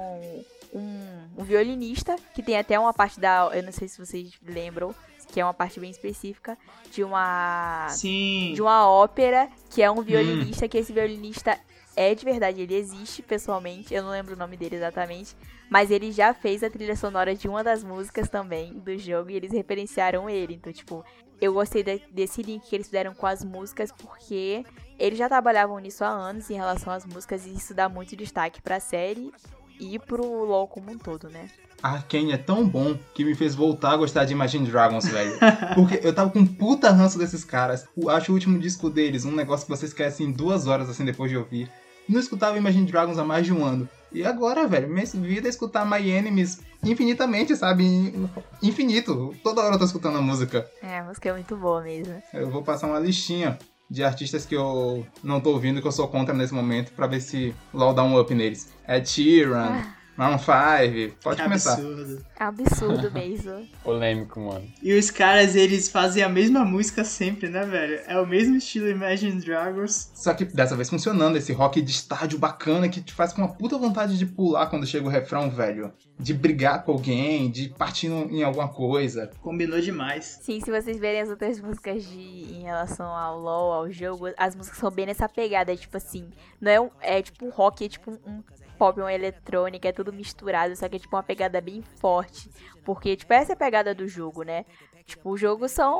um, 0.73 1.29
um 1.37 1.43
violinista, 1.43 2.15
que 2.33 2.41
tem 2.41 2.57
até 2.57 2.79
uma 2.79 2.95
parte 2.95 3.19
da. 3.19 3.51
Eu 3.53 3.61
não 3.61 3.71
sei 3.71 3.87
se 3.87 4.03
vocês 4.03 4.33
lembram, 4.43 4.95
que 5.33 5.39
é 5.39 5.43
uma 5.45 5.53
parte 5.53 5.79
bem 5.79 5.89
específica, 5.89 6.55
de 6.91 7.03
uma 7.03 7.87
Sim. 7.89 8.51
de 8.53 8.61
uma 8.61 8.87
ópera 8.87 9.49
que 9.71 9.81
é 9.81 9.89
um 9.89 10.01
violinista, 10.03 10.67
que 10.67 10.77
esse 10.77 10.93
violinista 10.93 11.59
é 11.95 12.13
de 12.13 12.23
verdade, 12.23 12.61
ele 12.61 12.75
existe 12.75 13.21
pessoalmente, 13.23 13.93
eu 13.93 14.03
não 14.03 14.11
lembro 14.11 14.35
o 14.35 14.37
nome 14.37 14.55
dele 14.55 14.75
exatamente, 14.75 15.35
mas 15.71 15.89
ele 15.89 16.11
já 16.11 16.33
fez 16.35 16.63
a 16.63 16.69
trilha 16.69 16.95
sonora 16.95 17.33
de 17.35 17.47
uma 17.47 17.63
das 17.63 17.83
músicas 17.83 18.29
também 18.29 18.73
do 18.73 18.95
jogo 18.97 19.31
e 19.31 19.35
eles 19.35 19.51
referenciaram 19.51 20.29
ele. 20.29 20.53
Então, 20.53 20.71
tipo, 20.71 21.03
eu 21.41 21.51
gostei 21.53 21.81
de- 21.83 22.01
desse 22.11 22.43
link 22.43 22.63
que 22.67 22.75
eles 22.75 22.87
fizeram 22.87 23.13
com 23.15 23.25
as 23.25 23.43
músicas 23.43 23.91
porque 23.91 24.63
eles 24.99 25.17
já 25.17 25.27
trabalhavam 25.27 25.79
nisso 25.79 26.03
há 26.03 26.09
anos 26.09 26.49
em 26.51 26.55
relação 26.55 26.93
às 26.93 27.05
músicas 27.05 27.45
e 27.47 27.53
isso 27.55 27.73
dá 27.73 27.89
muito 27.89 28.15
destaque 28.15 28.61
pra 28.61 28.79
série 28.79 29.31
e 29.79 29.97
pro 29.97 30.23
LoL 30.45 30.67
como 30.67 30.91
um 30.91 30.97
todo, 30.97 31.27
né? 31.29 31.47
Arcane 31.83 32.31
é 32.31 32.37
tão 32.37 32.65
bom 32.67 32.97
que 33.13 33.25
me 33.25 33.35
fez 33.35 33.53
voltar 33.53 33.91
a 33.91 33.97
gostar 33.97 34.23
de 34.25 34.31
Imagine 34.33 34.65
Dragons, 34.69 35.05
velho. 35.05 35.37
Porque 35.75 35.99
eu 36.01 36.13
tava 36.15 36.29
com 36.31 36.39
um 36.39 36.45
puta 36.47 36.89
ranço 36.91 37.17
desses 37.19 37.43
caras. 37.43 37.85
O- 37.95 38.09
Acho 38.09 38.31
o 38.31 38.35
último 38.35 38.57
disco 38.57 38.89
deles 38.89 39.25
um 39.25 39.31
negócio 39.35 39.65
que 39.65 39.75
você 39.75 39.85
esquece 39.85 40.23
em 40.23 40.31
duas 40.31 40.65
horas, 40.65 40.89
assim, 40.89 41.03
depois 41.03 41.29
de 41.29 41.37
ouvir. 41.37 41.69
Não 42.07 42.19
escutava 42.19 42.57
Imagine 42.57 42.85
Dragons 42.89 43.17
há 43.17 43.23
mais 43.23 43.45
de 43.45 43.53
um 43.53 43.63
ano. 43.65 43.87
E 44.11 44.23
agora, 44.23 44.67
velho, 44.67 44.87
minha 44.89 45.05
vida 45.05 45.47
é 45.47 45.49
escutar 45.49 45.85
My 45.85 46.09
Enemies 46.09 46.59
infinitamente, 46.83 47.55
sabe? 47.55 47.83
In- 47.83 48.29
Infinito. 48.61 49.33
Toda 49.43 49.61
hora 49.61 49.75
eu 49.75 49.79
tô 49.79 49.85
escutando 49.85 50.17
a 50.17 50.21
música. 50.21 50.65
É, 50.81 50.99
a 50.99 51.03
música 51.03 51.29
é 51.29 51.33
muito 51.33 51.55
boa 51.57 51.81
mesmo. 51.81 52.13
Eu 52.33 52.49
vou 52.49 52.61
passar 52.63 52.87
uma 52.87 52.99
listinha 52.99 53.57
de 53.89 54.03
artistas 54.03 54.45
que 54.45 54.55
eu 54.55 55.05
não 55.23 55.39
tô 55.41 55.51
ouvindo, 55.51 55.81
que 55.81 55.87
eu 55.87 55.91
sou 55.91 56.07
contra 56.07 56.33
nesse 56.33 56.53
momento, 56.53 56.91
pra 56.93 57.07
ver 57.07 57.21
se 57.21 57.53
LOL 57.73 57.93
dá 57.93 58.03
um 58.03 58.19
up 58.19 58.33
neles. 58.33 58.69
É 58.87 59.03
Sheeran, 59.03 59.81
Maroon 60.15 60.37
5, 60.37 61.15
pode 61.23 61.37
Que 61.37 61.43
começar. 61.43 61.73
absurdo. 61.73 62.25
É 62.39 62.43
um 62.43 62.47
absurdo 62.47 63.11
mesmo. 63.11 63.67
Polêmico, 63.83 64.39
mano. 64.39 64.65
E 64.81 64.93
os 64.93 65.09
caras, 65.09 65.55
eles 65.55 65.89
fazem 65.89 66.21
a 66.21 66.29
mesma 66.29 66.63
música 66.63 67.03
sempre, 67.03 67.49
né, 67.49 67.65
velho? 67.65 67.99
É 68.07 68.19
o 68.19 68.25
mesmo 68.27 68.55
estilo 68.55 68.87
Imagine 68.87 69.41
Dragons. 69.41 70.11
Só 70.13 70.33
que 70.33 70.45
dessa 70.45 70.75
vez 70.75 70.89
funcionando, 70.89 71.35
esse 71.37 71.51
rock 71.51 71.81
de 71.81 71.91
estádio 71.91 72.37
bacana 72.37 72.87
que 72.87 73.01
te 73.01 73.13
faz 73.13 73.33
com 73.33 73.41
uma 73.41 73.53
puta 73.53 73.77
vontade 73.77 74.17
de 74.17 74.25
pular 74.25 74.67
quando 74.67 74.85
chega 74.85 75.05
o 75.05 75.09
refrão, 75.09 75.49
velho. 75.49 75.91
De 76.19 76.33
brigar 76.33 76.83
com 76.83 76.91
alguém, 76.91 77.49
de 77.49 77.69
partir 77.69 78.07
em 78.07 78.43
alguma 78.43 78.67
coisa. 78.67 79.31
Combinou 79.41 79.81
demais. 79.81 80.39
Sim, 80.41 80.59
se 80.59 80.69
vocês 80.69 80.99
verem 80.99 81.21
as 81.21 81.29
outras 81.29 81.59
músicas 81.59 82.03
de, 82.05 82.19
em 82.19 82.61
relação 82.61 83.07
ao 83.07 83.39
LoL, 83.39 83.73
ao 83.73 83.91
jogo, 83.91 84.27
as 84.37 84.55
músicas 84.55 84.77
são 84.77 84.91
bem 84.91 85.07
nessa 85.07 85.27
pegada, 85.27 85.75
tipo 85.75 85.97
assim, 85.97 86.29
não 86.61 86.71
é 86.71 86.79
um, 86.79 86.89
é 87.01 87.21
tipo 87.21 87.45
um 87.45 87.49
rock, 87.49 87.85
é 87.85 87.89
tipo 87.89 88.11
um 88.11 88.43
pop, 88.77 88.99
uma 88.99 89.13
eletrônica, 89.13 89.87
é 89.87 89.91
tudo 89.91 90.11
misturado, 90.11 90.75
só 90.75 90.87
que 90.89 90.95
é 90.95 90.99
tipo 90.99 91.15
uma 91.15 91.23
pegada 91.23 91.59
bem 91.61 91.81
forte, 91.97 92.49
porque 92.83 93.15
tipo 93.15 93.33
essa 93.33 93.53
é 93.53 93.55
a 93.55 93.57
pegada 93.57 93.93
do 93.93 94.07
jogo, 94.07 94.43
né? 94.43 94.65
Tipo, 95.05 95.31
o 95.31 95.37
jogo 95.37 95.67
são, 95.67 95.99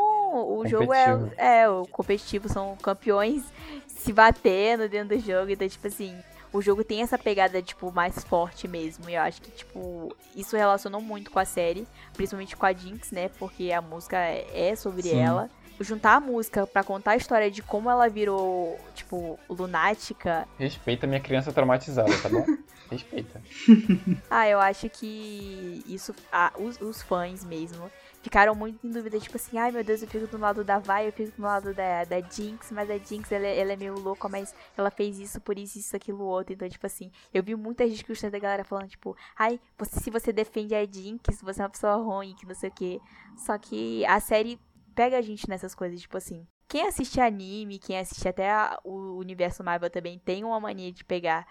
o 0.58 0.66
jogo 0.66 0.94
é, 0.94 1.62
é 1.62 1.70
o 1.70 1.86
competitivo, 1.88 2.48
são 2.48 2.78
campeões 2.78 3.44
se 3.86 4.14
batendo 4.14 4.88
dentro 4.88 5.18
do 5.18 5.22
jogo, 5.22 5.52
então 5.52 5.68
tipo 5.68 5.86
assim, 5.88 6.18
o 6.54 6.62
jogo 6.62 6.84
tem 6.84 7.02
essa 7.02 7.18
pegada, 7.18 7.62
tipo, 7.64 7.92
mais 7.92 8.24
forte 8.24 8.68
mesmo. 8.68 9.10
E 9.10 9.16
eu 9.16 9.22
acho 9.24 9.42
que, 9.42 9.50
tipo, 9.50 10.16
isso 10.36 10.56
relacionou 10.56 11.02
muito 11.02 11.32
com 11.32 11.40
a 11.40 11.46
série. 11.46 11.88
Principalmente 12.14 12.56
com 12.56 12.66
a 12.68 12.72
Jinx, 12.72 13.12
né? 13.12 13.28
Porque 13.40 13.72
a 13.72 13.82
música 13.82 14.18
é 14.20 14.76
sobre 14.76 15.02
Sim. 15.02 15.18
ela. 15.18 15.50
Juntar 15.84 16.16
a 16.16 16.20
música 16.20 16.66
pra 16.66 16.84
contar 16.84 17.12
a 17.12 17.16
história 17.16 17.52
de 17.52 17.62
como 17.62 17.90
ela 17.90 18.08
virou, 18.10 18.80
tipo, 18.96 19.38
lunática. 19.50 20.48
Respeita 20.58 21.06
minha 21.06 21.20
criança 21.20 21.52
traumatizada, 21.52 22.10
tá 22.22 22.30
bom? 22.30 22.46
Respeita. 22.90 23.42
Ah, 24.30 24.48
eu 24.48 24.60
acho 24.60 24.90
que 24.90 25.84
isso. 25.88 26.14
ah, 26.32 26.52
os, 26.58 26.80
os 26.82 27.02
fãs 27.04 27.44
mesmo 27.44 27.90
ficaram 28.22 28.56
muito 28.56 28.86
em 28.86 28.90
dúvida, 28.90 29.20
tipo 29.20 29.36
assim, 29.36 29.58
ai 29.58 29.72
meu 29.72 29.84
Deus, 29.84 30.02
eu 30.02 30.08
fico 30.08 30.26
do 30.28 30.38
lado 30.38 30.64
da 30.64 30.80
Vai, 30.80 31.08
eu 31.08 31.12
fico 31.12 31.36
do 31.36 31.42
lado 31.44 31.74
da, 31.74 32.04
da 32.06 32.20
Jinx, 32.22 32.72
mas 32.72 32.90
a 32.90 32.98
Jinx 32.98 33.32
ela, 33.32 33.46
é- 33.46 33.60
ela 33.60 33.74
é 33.74 33.76
meio 33.76 34.00
louca, 34.00 34.28
mas 34.30 34.56
ela 34.78 34.90
fez 34.90 35.20
isso 35.20 35.40
por 35.42 35.58
isso, 35.58 35.78
isso, 35.78 35.96
aquilo, 35.96 36.24
outro. 36.24 36.54
Então, 36.54 36.68
tipo 36.70 36.86
assim, 36.86 37.12
eu 37.34 37.44
vi 37.44 37.56
muitas 37.56 37.92
discussões 37.92 38.32
da 38.32 38.40
galera 38.40 38.64
falando, 38.64 38.88
tipo, 38.88 39.16
ai, 39.38 39.60
você, 39.78 40.00
se 40.00 40.10
você 40.10 40.32
defende 40.32 40.74
a 40.74 40.84
Jinx, 40.86 41.42
você 41.42 41.62
é 41.62 41.64
uma 41.64 41.70
pessoa 41.70 41.96
ruim, 41.98 42.34
que 42.36 42.46
não 42.48 42.56
sei 42.56 42.70
o 42.70 42.74
quê. 42.74 43.00
Só 43.38 43.58
que 43.58 44.06
a 44.06 44.20
série 44.20 44.58
pega 44.94 45.18
a 45.18 45.22
gente 45.22 45.50
nessas 45.50 45.76
coisas, 45.76 46.00
tipo 46.02 46.18
assim. 46.18 46.48
Quem 46.68 46.88
assiste 46.88 47.20
anime, 47.20 47.80
quem 47.80 47.98
assiste 48.00 48.28
até 48.28 48.50
a- 48.52 48.80
o 48.84 49.18
universo 49.18 49.64
Marvel 49.64 49.90
também 49.90 50.18
tem 50.20 50.44
uma 50.44 50.60
mania 50.60 50.92
de 50.92 51.04
pegar 51.04 51.46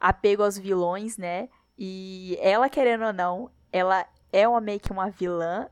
apego 0.00 0.42
aos 0.42 0.58
vilões, 0.58 1.16
né? 1.18 1.48
E 1.76 2.36
ela, 2.40 2.68
querendo 2.68 3.04
ou 3.06 3.12
não, 3.12 3.50
ela 3.72 4.06
é 4.32 4.46
uma 4.46 4.60
meio 4.60 4.80
que 4.80 4.92
uma 4.92 5.10
vilã, 5.10 5.68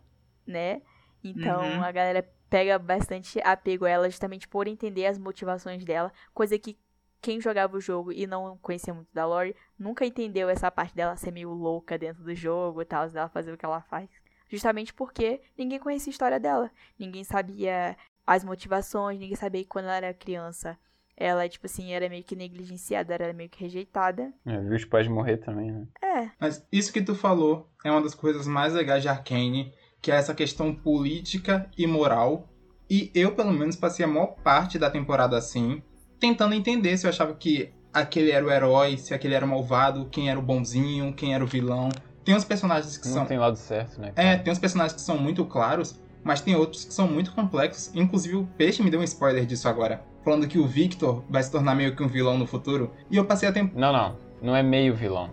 né? 0.46 0.82
Então 1.22 1.74
Uhum. 1.74 1.82
a 1.82 1.92
galera 1.92 2.22
pega 2.48 2.78
bastante 2.78 3.40
apego 3.42 3.84
a 3.84 3.90
ela 3.90 4.08
justamente 4.10 4.46
por 4.48 4.68
entender 4.68 5.06
as 5.06 5.18
motivações 5.18 5.84
dela, 5.84 6.12
coisa 6.32 6.58
que 6.58 6.78
quem 7.20 7.40
jogava 7.40 7.76
o 7.76 7.80
jogo 7.80 8.12
e 8.12 8.26
não 8.26 8.56
conhecia 8.58 8.94
muito 8.94 9.08
da 9.12 9.26
Lore 9.26 9.56
nunca 9.78 10.06
entendeu 10.06 10.48
essa 10.48 10.70
parte 10.70 10.94
dela 10.94 11.16
ser 11.16 11.32
meio 11.32 11.50
louca 11.52 11.98
dentro 11.98 12.22
do 12.22 12.34
jogo 12.34 12.82
e 12.82 12.84
tal, 12.84 13.08
dela 13.10 13.28
fazer 13.28 13.52
o 13.52 13.58
que 13.58 13.64
ela 13.64 13.80
faz. 13.82 14.08
Justamente 14.48 14.94
porque 14.94 15.40
ninguém 15.56 15.78
conhecia 15.78 16.10
a 16.10 16.12
história 16.12 16.40
dela. 16.40 16.70
Ninguém 16.98 17.24
sabia 17.24 17.96
as 18.26 18.44
motivações, 18.44 19.18
ninguém 19.18 19.36
sabia 19.36 19.62
que 19.62 19.68
quando 19.68 19.86
ela 19.86 19.96
era 19.96 20.14
criança 20.14 20.78
ela, 21.16 21.48
tipo 21.48 21.64
assim, 21.64 21.92
era 21.92 22.08
meio 22.08 22.22
que 22.22 22.36
negligenciada, 22.36 23.14
era 23.14 23.32
meio 23.32 23.48
que 23.48 23.62
rejeitada. 23.62 24.32
É, 24.44 24.60
viu 24.60 24.76
os 24.76 24.84
pais 24.84 25.08
morrer 25.08 25.38
também, 25.38 25.72
né? 25.72 25.86
É, 26.02 26.30
Mas 26.38 26.66
isso 26.70 26.92
que 26.92 27.00
tu 27.00 27.14
falou 27.14 27.70
é 27.82 27.90
uma 27.90 28.02
das 28.02 28.14
coisas 28.14 28.46
mais 28.46 28.74
legais 28.74 29.02
de 29.02 29.08
Arcane, 29.08 29.72
que 30.02 30.12
é 30.12 30.16
essa 30.16 30.34
questão 30.34 30.74
política 30.74 31.70
e 31.76 31.86
moral. 31.86 32.48
E 32.88 33.10
eu, 33.14 33.34
pelo 33.34 33.52
menos, 33.52 33.76
passei 33.76 34.04
a 34.04 34.08
maior 34.08 34.36
parte 34.44 34.78
da 34.78 34.90
temporada 34.90 35.38
assim, 35.38 35.82
tentando 36.20 36.54
entender 36.54 36.96
se 36.98 37.06
eu 37.06 37.10
achava 37.10 37.34
que 37.34 37.72
aquele 37.92 38.30
era 38.30 38.44
o 38.44 38.50
herói, 38.50 38.98
se 38.98 39.14
aquele 39.14 39.34
era 39.34 39.44
o 39.44 39.48
malvado, 39.48 40.10
quem 40.10 40.28
era 40.28 40.38
o 40.38 40.42
bonzinho, 40.42 41.14
quem 41.14 41.34
era 41.34 41.42
o 41.42 41.46
vilão. 41.46 41.88
Tem 42.26 42.34
uns 42.34 42.44
personagens 42.44 42.98
que 42.98 43.06
Não 43.06 43.14
são. 43.14 43.24
tem 43.24 43.38
lado 43.38 43.56
certo, 43.56 44.00
né? 44.00 44.10
É, 44.16 44.24
cara? 44.24 44.38
tem 44.40 44.52
uns 44.52 44.58
personagens 44.58 44.94
que 44.94 45.00
são 45.00 45.16
muito 45.16 45.44
claros, 45.44 45.98
mas 46.24 46.40
tem 46.40 46.56
outros 46.56 46.84
que 46.84 46.92
são 46.92 47.06
muito 47.06 47.32
complexos. 47.32 47.92
Inclusive, 47.94 48.34
o 48.34 48.48
Peixe 48.58 48.82
me 48.82 48.90
deu 48.90 48.98
um 48.98 49.04
spoiler 49.04 49.46
disso 49.46 49.68
agora. 49.68 50.02
Falando 50.24 50.48
que 50.48 50.58
o 50.58 50.66
Victor 50.66 51.22
vai 51.30 51.40
se 51.40 51.52
tornar 51.52 51.76
meio 51.76 51.94
que 51.94 52.02
um 52.02 52.08
vilão 52.08 52.36
no 52.36 52.44
futuro. 52.44 52.90
E 53.08 53.16
eu 53.16 53.24
passei 53.24 53.48
a 53.48 53.52
tempo. 53.52 53.78
Não, 53.78 53.92
não. 53.92 54.16
Não 54.42 54.56
é 54.56 54.62
meio 54.62 54.92
vilão. 54.92 55.30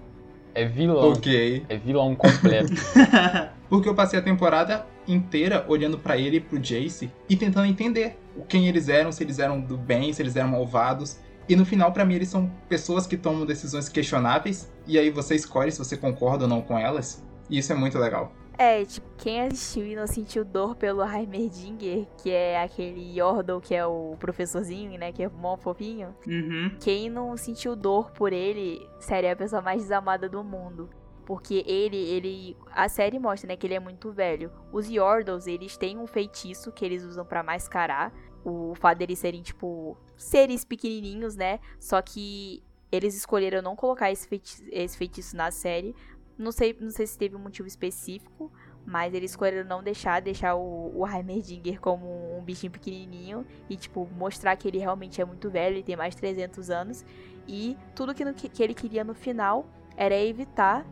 É 0.54 0.66
vilão. 0.66 1.14
Ok. 1.14 1.66
É 1.68 1.78
vilão 1.78 2.14
completo. 2.14 2.72
Porque 3.68 3.90
eu 3.90 3.96
passei 3.96 4.20
a 4.20 4.22
temporada 4.22 4.86
inteira 5.08 5.66
olhando 5.68 5.98
pra 5.98 6.16
ele 6.16 6.38
e 6.38 6.40
pro 6.40 6.60
Jace 6.60 7.12
e 7.28 7.36
tentando 7.36 7.66
entender 7.66 8.20
o 8.38 8.44
quem 8.44 8.68
eles 8.68 8.88
eram, 8.88 9.12
se 9.12 9.24
eles 9.24 9.40
eram 9.40 9.60
do 9.60 9.76
bem, 9.76 10.14
se 10.14 10.22
eles 10.22 10.36
eram 10.36 10.50
malvados. 10.50 11.18
E 11.48 11.56
no 11.56 11.66
final, 11.66 11.92
pra 11.92 12.06
mim, 12.06 12.16
eles 12.16 12.30
são 12.30 12.50
pessoas 12.70 13.06
que 13.06 13.18
tomam 13.18 13.46
decisões 13.46 13.90
questionáveis. 13.90 14.72
E 14.88 14.98
aí 14.98 15.10
você 15.10 15.36
escolhe 15.36 15.72
se 15.72 15.80
você 15.80 15.98
concorda 15.98 16.46
ou 16.46 16.50
não 16.50 16.62
com 16.62 16.78
elas. 16.78 17.24
E 17.50 17.58
isso 17.58 17.72
é 17.72 17.76
muito 17.76 17.98
legal. 18.00 18.32
é, 18.58 18.86
tipo, 18.86 19.08
quem 19.18 19.42
assistiu 19.42 19.86
e 19.86 19.96
não 19.96 20.06
sentiu 20.08 20.46
dor 20.46 20.76
pelo 20.76 21.04
Heimerdinger, 21.04 22.08
que 22.22 22.30
é 22.32 22.62
aquele 22.62 23.18
Yordle 23.20 23.60
que 23.60 23.74
é 23.74 23.86
o 23.86 24.16
professorzinho, 24.20 24.98
né, 24.98 25.12
que 25.12 25.24
é 25.24 25.30
mó 25.30 25.58
fofinho. 25.58 26.16
Uhum. 26.28 26.72
Quem 26.80 27.10
não 27.10 27.36
sentiu 27.36 27.76
dor 27.76 28.12
por 28.12 28.32
ele, 28.32 28.88
sério, 29.00 29.28
é 29.28 29.32
a 29.32 29.36
pessoa 29.36 29.62
mais 29.62 29.82
desamada 29.82 30.30
do 30.30 30.44
mundo. 30.44 30.90
Porque 31.26 31.64
ele, 31.66 31.98
ele. 31.98 32.58
A 32.72 32.90
série 32.90 33.18
mostra, 33.18 33.48
né, 33.48 33.56
que 33.56 33.66
ele 33.66 33.74
é 33.74 33.80
muito 33.80 34.12
velho. 34.12 34.52
Os 34.74 34.90
Yordles, 34.90 35.48
eles 35.48 35.78
têm 35.78 35.98
um 35.98 36.06
feitiço 36.06 36.72
que 36.72 36.84
eles 36.84 37.04
usam 37.04 37.26
pra 37.26 37.42
mascarar. 37.42 38.14
O 38.46 38.74
fato 38.76 38.98
deles 38.98 39.20
serem, 39.20 39.42
tipo, 39.42 39.98
seres 40.18 40.66
pequenininhos, 40.66 41.36
né? 41.36 41.60
Só 41.80 42.02
que 42.02 42.62
eles 42.92 43.16
escolheram 43.16 43.62
não 43.62 43.76
colocar 43.76 44.12
esse 44.12 44.28
feitiço, 44.28 44.64
esse 44.72 44.98
feitiço 44.98 45.36
na 45.36 45.50
série. 45.52 45.96
Não 46.38 46.52
sei, 46.52 46.76
não 46.80 46.90
sei 46.90 47.08
se 47.08 47.18
teve 47.18 47.36
um 47.36 47.40
motivo 47.40 47.68
específico, 47.68 48.52
mas 48.86 49.14
eles 49.14 49.32
escolheram 49.32 49.68
não 49.68 49.82
deixar, 49.82 50.20
deixar 50.22 50.56
o, 50.56 50.92
o 51.00 51.08
Heimerdinger 51.08 51.80
como 51.80 52.38
um 52.38 52.44
bichinho 52.44 52.72
pequenininho 52.72 53.46
e, 53.70 53.78
tipo, 53.78 54.08
mostrar 54.18 54.56
que 54.58 54.68
ele 54.68 54.78
realmente 54.80 55.22
é 55.22 55.26
muito 55.26 55.50
velho, 55.50 55.76
ele 55.76 55.84
tem 55.84 55.96
mais 55.96 56.14
de 56.16 56.20
300 56.22 56.70
anos. 56.70 57.06
E 57.48 57.78
tudo 57.96 58.14
que, 58.14 58.26
no- 58.26 58.34
que 58.34 58.62
ele 58.64 58.74
queria 58.74 59.04
no 59.04 59.14
final 59.14 59.66
era 59.96 60.16
evitar 60.20 60.86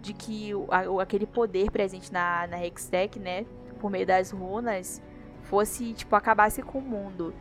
de 0.00 0.12
que 0.14 0.54
o- 0.54 0.66
a- 0.70 1.02
aquele 1.02 1.26
poder 1.26 1.70
presente 1.70 2.12
na, 2.12 2.46
na 2.46 2.64
Hextech, 2.64 3.18
né, 3.18 3.44
por 3.80 3.90
meio 3.90 4.06
das 4.06 4.30
runas, 4.30 5.02
fosse, 5.54 5.92
tipo, 5.92 6.16
acabasse 6.16 6.60
com 6.62 6.78
o 6.78 6.82
mundo. 6.82 7.32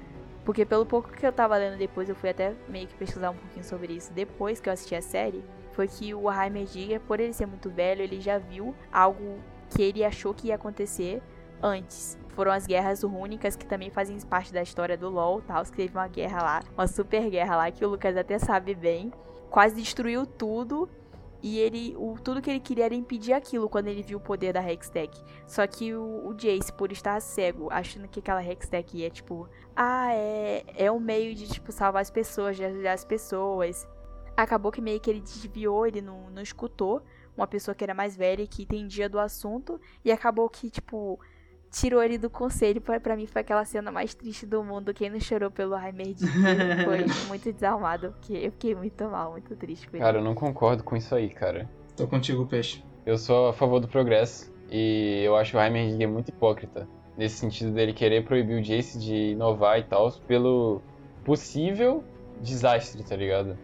Porque 0.46 0.64
pelo 0.66 0.86
pouco 0.86 1.10
que 1.10 1.26
eu 1.26 1.32
tava 1.32 1.58
lendo 1.58 1.80
depois, 1.80 2.08
eu 2.08 2.14
fui 2.14 2.30
até 2.30 2.54
meio 2.70 2.88
que 2.88 2.94
pesquisar 2.94 3.32
um 3.32 3.36
pouquinho 3.36 3.66
sobre 3.66 3.94
isso 3.94 4.14
depois 4.14 4.60
que 4.60 4.70
eu 4.70 4.74
assisti 4.74 4.94
a 4.94 5.02
série, 5.02 5.44
foi 5.72 5.88
que 5.88 6.14
o 6.14 6.32
Heimerdinger, 6.32 7.00
por 7.00 7.20
ele 7.20 7.34
ser 7.34 7.48
muito 7.48 7.72
velho, 7.72 8.04
ele 8.04 8.22
já 8.22 8.38
viu 8.38 8.76
algo 8.92 9.40
que 9.72 9.82
ele 9.82 10.06
achou 10.06 10.32
que 10.32 10.50
ia 10.50 10.56
acontecer 10.56 11.24
antes. 11.60 12.16
Foram 12.36 12.52
as 12.52 12.68
guerras 12.68 13.02
rúnicas, 13.02 13.56
que 13.56 13.66
também 13.66 13.90
fazem 13.90 14.20
parte 14.22 14.54
da 14.54 14.62
história 14.62 14.96
do 14.96 15.10
LoL, 15.10 15.42
tal, 15.42 15.64
que 15.64 15.72
teve 15.72 15.98
uma 15.98 16.08
guerra 16.08 16.44
lá, 16.44 16.64
uma 16.78 16.86
super 16.86 17.28
guerra 17.32 17.56
lá, 17.56 17.72
que 17.72 17.84
o 17.84 17.90
Lucas 17.90 18.16
até 18.16 18.38
sabe 18.38 18.76
bem. 18.76 19.12
Quase 19.50 19.76
destruiu 19.76 20.28
tudo, 20.28 20.88
e 21.44 21.60
ele, 21.60 21.94
o, 21.98 22.16
tudo 22.24 22.42
que 22.42 22.50
ele 22.50 22.62
queria 22.62 22.86
era 22.86 22.96
impedir 22.96 23.34
aquilo 23.34 23.68
quando 23.68 23.90
ele 23.90 24.02
viu 24.02 24.18
o 24.18 24.22
poder 24.22 24.54
da 24.54 24.64
Hextech. 24.64 25.22
Só 25.46 25.68
que 25.68 25.94
o, 25.94 26.26
o 26.26 26.34
Jace, 26.34 26.72
por 26.72 26.90
estar 26.90 27.20
cego, 27.20 27.68
achando 27.70 28.08
que 28.08 28.22
aquela 28.22 28.42
Hextech 28.42 29.04
é 29.04 29.10
tipo, 29.10 29.50
ah, 29.76 30.14
é, 30.14 30.64
é 30.74 30.90
um 30.90 31.02
meio 31.02 31.36
de 31.36 31.46
tipo 31.50 31.70
salvar 31.74 32.02
as 32.02 32.10
pessoas, 32.10 32.56
de 32.56 32.64
ajudar 32.64 32.94
as 32.94 33.04
pessoas. 33.04 33.86
Acabou 34.38 34.72
que 34.72 34.80
meio 34.80 35.02
que 35.02 35.10
ele 35.10 35.20
desviou, 35.20 35.86
ele 35.86 36.02
não, 36.02 36.30
não 36.30 36.42
escutou 36.42 37.04
uma 37.36 37.46
pessoa 37.46 37.76
que 37.76 37.84
era 37.84 37.94
mais 37.94 38.16
velha 38.16 38.44
e 38.44 38.48
que 38.48 38.64
entendia 38.64 39.10
do 39.10 39.20
assunto. 39.20 39.82
E 40.06 40.14
acabou 40.14 40.50
que, 40.50 40.70
tipo, 40.70 41.20
tirou 41.74 42.02
ele 42.02 42.18
do 42.18 42.30
conselho. 42.30 42.80
Pra, 42.80 43.00
pra 43.00 43.16
mim 43.16 43.26
foi 43.26 43.42
aquela 43.42 43.66
cena 43.66 43.92
mais 43.92 44.14
triste 44.14 44.46
do 44.46 44.64
mundo. 44.64 44.94
Quem 44.94 45.10
não 45.10 45.20
chorou 45.20 45.50
pelo 45.50 45.76
Heimerdinger 45.76 46.32
foi 46.86 47.28
muito 47.28 47.52
desalmado. 47.52 48.12
Porque 48.12 48.34
eu 48.34 48.52
fiquei 48.52 48.76
muito 48.76 49.04
mal, 49.06 49.32
muito 49.32 49.56
triste 49.56 49.90
com 49.90 49.98
ele. 49.98 50.04
Cara, 50.04 50.20
eu 50.20 50.24
não 50.24 50.36
concordo 50.36 50.84
com 50.84 50.96
isso 50.96 51.14
aí, 51.14 51.30
cara. 51.30 51.70
Tô 51.98 52.08
contigo, 52.08 52.46
Peixe. 52.46 52.84
Eu 53.06 53.18
sou 53.18 53.50
a 53.50 53.54
favor 53.54 53.80
do 53.80 53.88
progresso 53.88 54.54
e 54.72 55.22
eu 55.26 55.36
acho 55.36 55.58
o 55.58 55.62
Heimerdinger 55.62 56.08
muito 56.08 56.30
hipócrita. 56.30 56.88
Nesse 57.18 57.38
sentido 57.38 57.72
dele 57.72 57.94
querer 57.94 58.24
proibir 58.24 58.58
o 58.58 58.62
Jace 58.62 58.98
de 58.98 59.32
inovar 59.32 59.78
e 59.78 59.84
tal, 59.84 60.12
pelo 60.28 60.82
possível 61.24 62.04
desastre, 62.42 63.04
tá 63.04 63.16
ligado? 63.16 63.58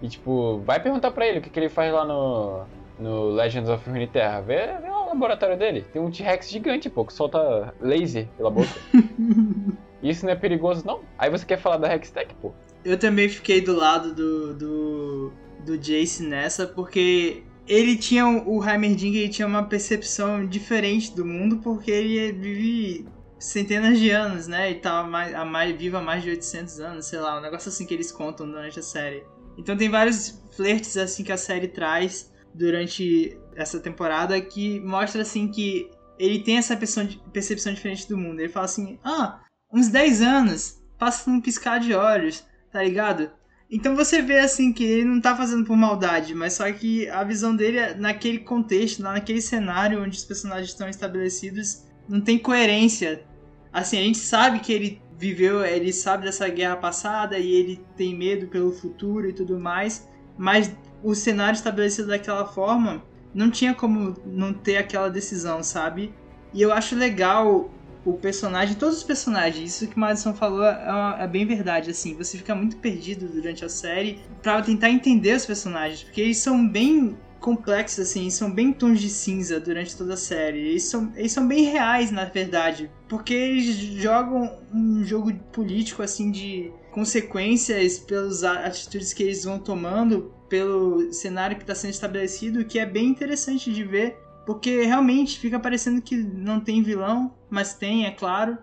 E 0.00 0.08
tipo, 0.08 0.58
vai 0.60 0.80
perguntar 0.80 1.10
pra 1.10 1.26
ele 1.26 1.38
o 1.40 1.42
que, 1.42 1.50
que 1.50 1.58
ele 1.58 1.68
faz 1.68 1.92
lá 1.92 2.04
no, 2.04 2.64
no 2.98 3.30
Legends 3.30 3.68
of 3.68 3.88
Runeterra. 3.88 4.40
Vê, 4.40 4.78
vê 4.80 4.90
o 5.06 5.10
laboratório 5.10 5.56
dele. 5.56 5.84
Tem 5.92 6.02
um 6.02 6.10
T-Rex 6.10 6.50
gigante, 6.50 6.90
pô, 6.90 7.04
que 7.04 7.12
solta 7.12 7.74
laser 7.80 8.28
pela 8.36 8.50
boca. 8.50 8.68
Isso 10.02 10.24
não 10.24 10.32
é 10.32 10.36
perigoso, 10.36 10.84
não? 10.86 11.00
Aí 11.18 11.30
você 11.30 11.44
quer 11.44 11.58
falar 11.58 11.78
da 11.78 11.94
Hextech, 11.94 12.34
pô? 12.36 12.52
Eu 12.84 12.98
também 12.98 13.28
fiquei 13.28 13.60
do 13.60 13.74
lado 13.74 14.14
do, 14.14 14.54
do, 14.54 15.32
do 15.64 15.78
Jace 15.78 16.22
nessa, 16.22 16.66
porque 16.66 17.42
ele 17.66 17.96
tinha 17.96 18.26
o 18.26 18.64
Heimerdinger 18.64 19.22
ele 19.22 19.28
tinha 19.28 19.48
uma 19.48 19.64
percepção 19.64 20.46
diferente 20.46 21.14
do 21.14 21.24
mundo, 21.24 21.58
porque 21.58 21.90
ele 21.90 22.32
vive 22.32 23.06
centenas 23.38 23.98
de 23.98 24.10
anos, 24.10 24.46
né? 24.46 24.70
Ele 24.70 24.80
tava 24.80 25.08
mais, 25.08 25.34
a 25.34 25.44
mais, 25.44 25.76
vivo 25.76 25.96
há 25.96 26.02
mais 26.02 26.22
de 26.22 26.30
800 26.30 26.80
anos, 26.80 27.06
sei 27.06 27.18
lá, 27.18 27.38
um 27.38 27.42
negócio 27.42 27.68
assim 27.68 27.86
que 27.86 27.94
eles 27.94 28.12
contam 28.12 28.46
durante 28.46 28.78
a 28.78 28.82
série. 28.82 29.24
Então 29.58 29.76
tem 29.76 29.88
vários 29.88 30.42
flertes 30.52 30.96
assim 30.96 31.24
que 31.24 31.32
a 31.32 31.36
série 31.36 31.68
traz 31.68 32.32
durante 32.54 33.36
essa 33.56 33.80
temporada 33.80 34.40
que 34.40 34.80
mostra 34.80 35.22
assim 35.22 35.48
que 35.48 35.90
ele 36.18 36.40
tem 36.40 36.58
essa 36.58 36.76
percepção, 36.76 37.72
diferente 37.72 38.08
do 38.08 38.16
mundo. 38.16 38.40
Ele 38.40 38.48
fala 38.48 38.66
assim: 38.66 38.98
"Ah, 39.04 39.40
uns 39.72 39.88
10 39.88 40.22
anos, 40.22 40.82
passa 40.98 41.30
num 41.30 41.40
piscar 41.40 41.78
de 41.80 41.94
olhos" 41.94 42.44
tá 42.76 42.82
ligado? 42.82 43.30
Então 43.70 43.96
você 43.96 44.20
vê 44.20 44.38
assim 44.38 44.72
que 44.72 44.84
ele 44.84 45.04
não 45.04 45.20
tá 45.20 45.34
fazendo 45.34 45.64
por 45.64 45.76
maldade, 45.76 46.34
mas 46.34 46.52
só 46.52 46.70
que 46.70 47.08
a 47.08 47.24
visão 47.24 47.56
dele 47.56 47.78
é 47.78 47.94
naquele 47.94 48.40
contexto, 48.40 49.02
naquele 49.02 49.40
cenário 49.40 50.02
onde 50.02 50.16
os 50.16 50.24
personagens 50.24 50.68
estão 50.68 50.88
estabelecidos, 50.88 51.84
não 52.08 52.20
tem 52.20 52.38
coerência. 52.38 53.24
Assim, 53.72 53.98
a 53.98 54.02
gente 54.02 54.18
sabe 54.18 54.60
que 54.60 54.72
ele 54.72 55.02
viveu, 55.18 55.64
ele 55.64 55.92
sabe 55.92 56.24
dessa 56.24 56.48
guerra 56.48 56.76
passada 56.76 57.38
e 57.38 57.50
ele 57.50 57.84
tem 57.96 58.14
medo 58.14 58.46
pelo 58.46 58.70
futuro 58.70 59.28
e 59.28 59.32
tudo 59.32 59.58
mais, 59.58 60.06
mas 60.38 60.70
o 61.02 61.14
cenário 61.14 61.56
estabelecido 61.56 62.08
daquela 62.08 62.46
forma 62.46 63.02
não 63.36 63.50
tinha 63.50 63.74
como 63.74 64.14
não 64.24 64.54
ter 64.54 64.78
aquela 64.78 65.10
decisão, 65.10 65.62
sabe? 65.62 66.12
E 66.54 66.62
eu 66.62 66.72
acho 66.72 66.96
legal 66.96 67.70
o 68.02 68.14
personagem, 68.14 68.76
todos 68.76 68.98
os 68.98 69.04
personagens, 69.04 69.74
isso 69.74 69.88
que 69.88 69.96
o 69.96 70.00
Madison 70.00 70.32
falou 70.32 70.64
é, 70.64 70.90
uma- 70.90 71.16
é 71.20 71.26
bem 71.26 71.44
verdade, 71.44 71.90
assim, 71.90 72.14
você 72.14 72.38
fica 72.38 72.54
muito 72.54 72.76
perdido 72.78 73.28
durante 73.28 73.64
a 73.64 73.68
série 73.68 74.20
pra 74.42 74.62
tentar 74.62 74.88
entender 74.90 75.34
os 75.36 75.44
personagens, 75.44 76.02
porque 76.04 76.20
eles 76.22 76.38
são 76.38 76.66
bem 76.66 77.16
complexos, 77.40 78.08
assim, 78.08 78.30
são 78.30 78.50
bem 78.50 78.72
tons 78.72 79.00
de 79.00 79.10
cinza 79.10 79.60
durante 79.60 79.94
toda 79.96 80.14
a 80.14 80.16
série, 80.16 80.58
eles 80.60 80.84
são, 80.84 81.12
eles 81.14 81.32
são 81.32 81.46
bem 81.46 81.64
reais, 81.64 82.10
na 82.10 82.24
verdade, 82.24 82.90
porque 83.08 83.34
eles 83.34 83.74
jogam 83.76 84.50
um 84.72 85.04
jogo 85.04 85.32
político, 85.52 86.02
assim, 86.02 86.30
de 86.30 86.72
consequências 86.92 87.98
pelas 87.98 88.42
atitudes 88.42 89.12
que 89.12 89.22
eles 89.24 89.44
vão 89.44 89.58
tomando, 89.58 90.32
pelo 90.48 91.12
cenário 91.12 91.56
que 91.56 91.62
está 91.62 91.74
sendo 91.74 91.92
estabelecido, 91.92 92.64
que 92.64 92.78
é 92.78 92.86
bem 92.86 93.08
interessante 93.08 93.72
de 93.72 93.84
ver, 93.84 94.16
porque 94.46 94.84
realmente 94.84 95.38
fica 95.38 95.58
parecendo 95.58 96.00
que 96.00 96.16
não 96.16 96.60
tem 96.60 96.82
vilão, 96.82 97.34
mas 97.50 97.74
tem, 97.74 98.06
é 98.06 98.10
claro. 98.10 98.56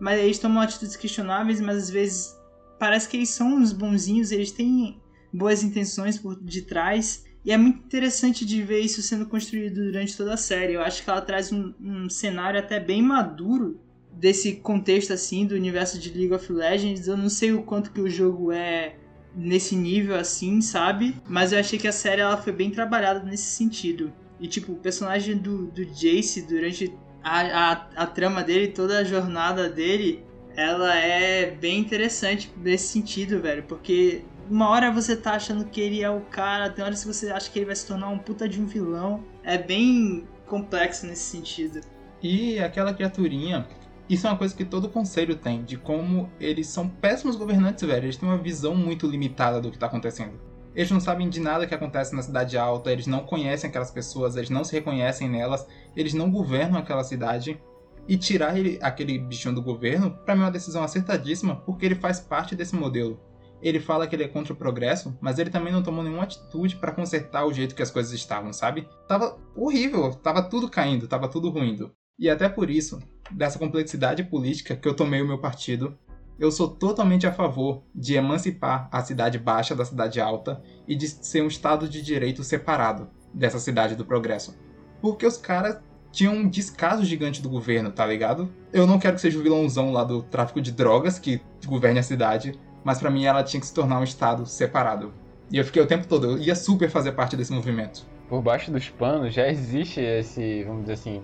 Mas 0.00 0.20
eles 0.20 0.38
tomam 0.38 0.62
atitudes 0.62 0.96
questionáveis, 0.96 1.60
mas 1.60 1.76
às 1.76 1.90
vezes 1.90 2.36
parece 2.78 3.08
que 3.08 3.16
eles 3.16 3.30
são 3.30 3.54
uns 3.54 3.72
bonzinhos, 3.72 4.30
eles 4.32 4.52
têm 4.52 5.00
boas 5.32 5.62
intenções 5.62 6.18
por 6.18 6.36
detrás. 6.36 7.24
E 7.44 7.52
é 7.52 7.56
muito 7.56 7.84
interessante 7.84 8.44
de 8.44 8.62
ver 8.62 8.80
isso 8.80 9.02
sendo 9.02 9.26
construído 9.26 9.82
durante 9.82 10.16
toda 10.16 10.34
a 10.34 10.36
série. 10.36 10.74
Eu 10.74 10.82
acho 10.82 11.02
que 11.02 11.10
ela 11.10 11.20
traz 11.20 11.52
um, 11.52 11.74
um 11.80 12.08
cenário 12.08 12.58
até 12.58 12.78
bem 12.80 13.02
maduro 13.02 13.80
desse 14.12 14.56
contexto 14.56 15.12
assim 15.12 15.46
do 15.46 15.54
universo 15.54 15.98
de 15.98 16.10
League 16.10 16.34
of 16.34 16.52
Legends. 16.52 17.06
Eu 17.06 17.16
não 17.16 17.28
sei 17.28 17.52
o 17.52 17.62
quanto 17.62 17.92
que 17.92 18.00
o 18.00 18.08
jogo 18.08 18.52
é 18.52 18.96
nesse 19.38 19.76
nível 19.76 20.16
assim, 20.16 20.60
sabe? 20.60 21.16
Mas 21.26 21.52
eu 21.52 21.60
achei 21.60 21.78
que 21.78 21.86
a 21.86 21.92
série 21.92 22.20
ela 22.20 22.36
foi 22.36 22.52
bem 22.52 22.70
trabalhada 22.70 23.20
nesse 23.20 23.50
sentido. 23.52 24.12
E 24.40 24.48
tipo, 24.48 24.72
o 24.72 24.76
personagem 24.76 25.36
do, 25.36 25.66
do 25.66 25.84
Jace 25.84 26.42
durante 26.42 26.92
a, 27.22 27.40
a, 27.40 27.72
a 27.96 28.06
trama 28.06 28.42
dele, 28.42 28.68
toda 28.68 28.98
a 28.98 29.04
jornada 29.04 29.68
dele, 29.68 30.24
ela 30.56 30.94
é 30.96 31.50
bem 31.52 31.78
interessante 31.78 32.50
nesse 32.56 32.88
sentido, 32.88 33.40
velho. 33.40 33.62
Porque 33.62 34.24
uma 34.50 34.68
hora 34.68 34.90
você 34.90 35.16
tá 35.16 35.34
achando 35.34 35.64
que 35.64 35.80
ele 35.80 36.02
é 36.02 36.10
o 36.10 36.20
cara, 36.20 36.70
tem 36.70 36.84
horas 36.84 37.02
que 37.02 37.06
você 37.06 37.30
acha 37.30 37.50
que 37.50 37.58
ele 37.58 37.66
vai 37.66 37.76
se 37.76 37.86
tornar 37.86 38.08
um 38.08 38.18
puta 38.18 38.48
de 38.48 38.60
um 38.60 38.66
vilão. 38.66 39.24
É 39.44 39.56
bem 39.56 40.26
complexo 40.46 41.06
nesse 41.06 41.22
sentido. 41.22 41.80
E 42.22 42.58
aquela 42.58 42.92
criaturinha, 42.92 43.68
isso 44.08 44.26
é 44.26 44.30
uma 44.30 44.38
coisa 44.38 44.54
que 44.54 44.64
todo 44.64 44.88
conselho 44.88 45.36
tem, 45.36 45.62
de 45.62 45.76
como 45.76 46.30
eles 46.40 46.66
são 46.68 46.88
péssimos 46.88 47.36
governantes, 47.36 47.86
velho. 47.86 48.06
Eles 48.06 48.16
têm 48.16 48.28
uma 48.28 48.38
visão 48.38 48.74
muito 48.74 49.06
limitada 49.06 49.60
do 49.60 49.70
que 49.70 49.78
tá 49.78 49.86
acontecendo. 49.86 50.40
Eles 50.74 50.90
não 50.90 51.00
sabem 51.00 51.28
de 51.28 51.40
nada 51.40 51.66
que 51.66 51.74
acontece 51.74 52.14
na 52.14 52.22
cidade 52.22 52.56
alta, 52.56 52.92
eles 52.92 53.06
não 53.06 53.20
conhecem 53.20 53.68
aquelas 53.68 53.90
pessoas, 53.90 54.36
eles 54.36 54.48
não 54.48 54.64
se 54.64 54.72
reconhecem 54.72 55.28
nelas, 55.28 55.66
eles 55.96 56.14
não 56.14 56.30
governam 56.30 56.78
aquela 56.78 57.04
cidade. 57.04 57.60
E 58.06 58.16
tirar 58.16 58.56
ele, 58.56 58.78
aquele 58.80 59.18
bichinho 59.18 59.54
do 59.54 59.60
governo, 59.60 60.10
pra 60.24 60.34
mim 60.34 60.42
é 60.42 60.44
uma 60.44 60.50
decisão 60.50 60.82
acertadíssima, 60.82 61.56
porque 61.56 61.84
ele 61.84 61.94
faz 61.94 62.20
parte 62.20 62.54
desse 62.54 62.74
modelo. 62.74 63.20
Ele 63.60 63.80
fala 63.80 64.06
que 64.06 64.14
ele 64.14 64.22
é 64.22 64.28
contra 64.28 64.52
o 64.52 64.56
progresso, 64.56 65.18
mas 65.20 65.38
ele 65.38 65.50
também 65.50 65.72
não 65.72 65.82
tomou 65.82 66.02
nenhuma 66.02 66.22
atitude 66.22 66.76
pra 66.76 66.92
consertar 66.92 67.44
o 67.44 67.52
jeito 67.52 67.74
que 67.74 67.82
as 67.82 67.90
coisas 67.90 68.12
estavam, 68.12 68.52
sabe? 68.52 68.88
Tava 69.06 69.36
horrível, 69.54 70.14
tava 70.14 70.42
tudo 70.42 70.70
caindo, 70.70 71.08
tava 71.08 71.28
tudo 71.28 71.50
ruindo. 71.50 71.92
E 72.18 72.28
até 72.28 72.48
por 72.48 72.68
isso, 72.68 72.98
dessa 73.30 73.60
complexidade 73.60 74.24
política 74.24 74.74
que 74.74 74.88
eu 74.88 74.94
tomei 74.94 75.22
o 75.22 75.26
meu 75.26 75.38
partido, 75.38 75.96
eu 76.36 76.50
sou 76.50 76.68
totalmente 76.68 77.28
a 77.28 77.32
favor 77.32 77.82
de 77.94 78.14
emancipar 78.14 78.88
a 78.90 79.02
cidade 79.02 79.38
baixa 79.38 79.74
da 79.74 79.84
cidade 79.84 80.20
alta 80.20 80.60
e 80.86 80.96
de 80.96 81.06
ser 81.08 81.42
um 81.42 81.46
estado 81.46 81.88
de 81.88 82.02
direito 82.02 82.42
separado 82.42 83.08
dessa 83.32 83.60
cidade 83.60 83.94
do 83.94 84.04
progresso. 84.04 84.58
Porque 85.00 85.24
os 85.24 85.36
caras 85.36 85.78
tinham 86.10 86.34
um 86.34 86.48
descaso 86.48 87.04
gigante 87.04 87.40
do 87.40 87.48
governo, 87.48 87.92
tá 87.92 88.04
ligado? 88.04 88.52
Eu 88.72 88.84
não 88.84 88.98
quero 88.98 89.14
que 89.14 89.20
seja 89.20 89.38
o 89.38 89.42
vilãozão 89.42 89.92
lá 89.92 90.02
do 90.02 90.22
tráfico 90.22 90.60
de 90.60 90.72
drogas 90.72 91.20
que 91.20 91.40
governe 91.66 92.00
a 92.00 92.02
cidade, 92.02 92.58
mas 92.82 92.98
pra 92.98 93.10
mim 93.10 93.26
ela 93.26 93.44
tinha 93.44 93.60
que 93.60 93.66
se 93.66 93.74
tornar 93.74 94.00
um 94.00 94.04
estado 94.04 94.44
separado. 94.44 95.14
E 95.52 95.56
eu 95.56 95.64
fiquei 95.64 95.82
o 95.82 95.86
tempo 95.86 96.08
todo, 96.08 96.32
eu 96.32 96.38
ia 96.38 96.56
super 96.56 96.90
fazer 96.90 97.12
parte 97.12 97.36
desse 97.36 97.52
movimento. 97.52 98.04
Por 98.28 98.42
baixo 98.42 98.72
dos 98.72 98.88
panos 98.88 99.32
já 99.32 99.48
existe 99.48 100.00
esse, 100.00 100.64
vamos 100.64 100.82
dizer 100.82 100.94
assim, 100.94 101.22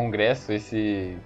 congresso, 0.00 0.52
esse. 0.52 1.16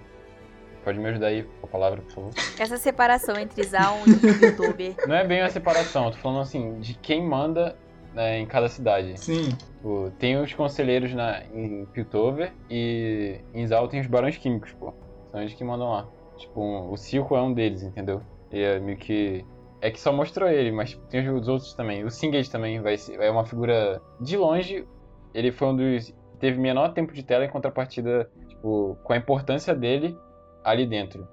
Pode 0.83 0.97
me 0.97 1.07
ajudar 1.09 1.27
aí 1.27 1.43
com 1.43 1.67
a 1.67 1.69
palavra, 1.69 2.01
por 2.01 2.11
favor? 2.11 2.31
Essa 2.57 2.77
separação 2.77 3.37
entre 3.37 3.61
Zaun 3.63 3.99
e 4.07 4.45
youtuber. 4.45 4.95
Não 5.07 5.13
é 5.15 5.27
bem 5.27 5.41
uma 5.43 5.49
separação, 5.49 6.05
eu 6.05 6.11
tô 6.11 6.17
falando 6.17 6.39
assim, 6.41 6.79
de 6.79 6.95
quem 6.95 7.23
manda 7.23 7.75
né, 8.15 8.39
em 8.39 8.47
cada 8.47 8.67
cidade. 8.67 9.19
Sim, 9.19 9.49
Tipo, 9.49 10.11
tem 10.17 10.37
os 10.41 10.51
conselheiros 10.53 11.13
na, 11.13 11.43
em 11.53 11.85
Piltover 11.93 12.51
e 12.69 13.39
em 13.53 13.67
Zal 13.67 13.87
tem 13.87 13.99
os 14.01 14.07
barões 14.07 14.37
químicos, 14.37 14.71
pô. 14.73 14.91
São 15.29 15.39
eles 15.41 15.53
que 15.53 15.63
mandam 15.63 15.89
lá. 15.91 16.07
Tipo, 16.37 16.59
um- 16.61 16.91
o 16.91 16.97
Silco 16.97 17.35
é 17.35 17.41
um 17.41 17.53
deles, 17.53 17.83
entendeu? 17.83 18.21
E 18.51 18.59
é 18.61 18.79
meio 18.79 18.97
que. 18.97 19.45
É 19.81 19.89
que 19.91 19.99
só 19.99 20.11
mostrou 20.11 20.49
ele, 20.49 20.71
mas 20.71 20.95
tem 21.09 21.27
os 21.29 21.47
outros 21.47 21.73
também. 21.75 22.03
O 22.03 22.09
Singed 22.09 22.49
também 22.51 22.79
vai 22.81 22.97
ser, 22.97 23.19
é 23.19 23.29
uma 23.29 23.45
figura 23.45 24.01
de 24.19 24.35
longe. 24.37 24.83
Ele 25.33 25.51
foi 25.51 25.67
um 25.67 25.75
dos. 25.75 26.11
Teve 26.39 26.59
menor 26.59 26.93
tempo 26.93 27.13
de 27.13 27.21
tela 27.23 27.45
em 27.45 27.49
contrapartida, 27.49 28.29
tipo, 28.61 28.95
com 29.03 29.13
a 29.13 29.17
importância 29.17 29.73
dele 29.73 30.15
ali 30.63 30.85
dentro. 30.85 31.27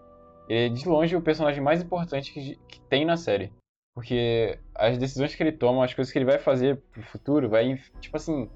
Ele 0.48 0.66
é 0.66 0.68
de 0.70 0.88
longe 0.88 1.14
o 1.14 1.20
personagem 1.20 1.62
mais 1.62 1.82
importante 1.82 2.32
que, 2.32 2.56
que 2.66 2.80
tem 2.88 3.04
na 3.04 3.18
série. 3.18 3.52
Porque 3.94 4.58
as 4.74 4.96
decisões 4.96 5.34
que 5.34 5.42
ele 5.42 5.52
toma, 5.52 5.84
as 5.84 5.92
coisas 5.92 6.10
que 6.10 6.18
ele 6.18 6.24
vai 6.24 6.38
fazer 6.38 6.80
pro 6.92 7.02
futuro, 7.02 7.48
vai, 7.48 7.78
tipo 8.00 8.16
assim, 8.16 8.48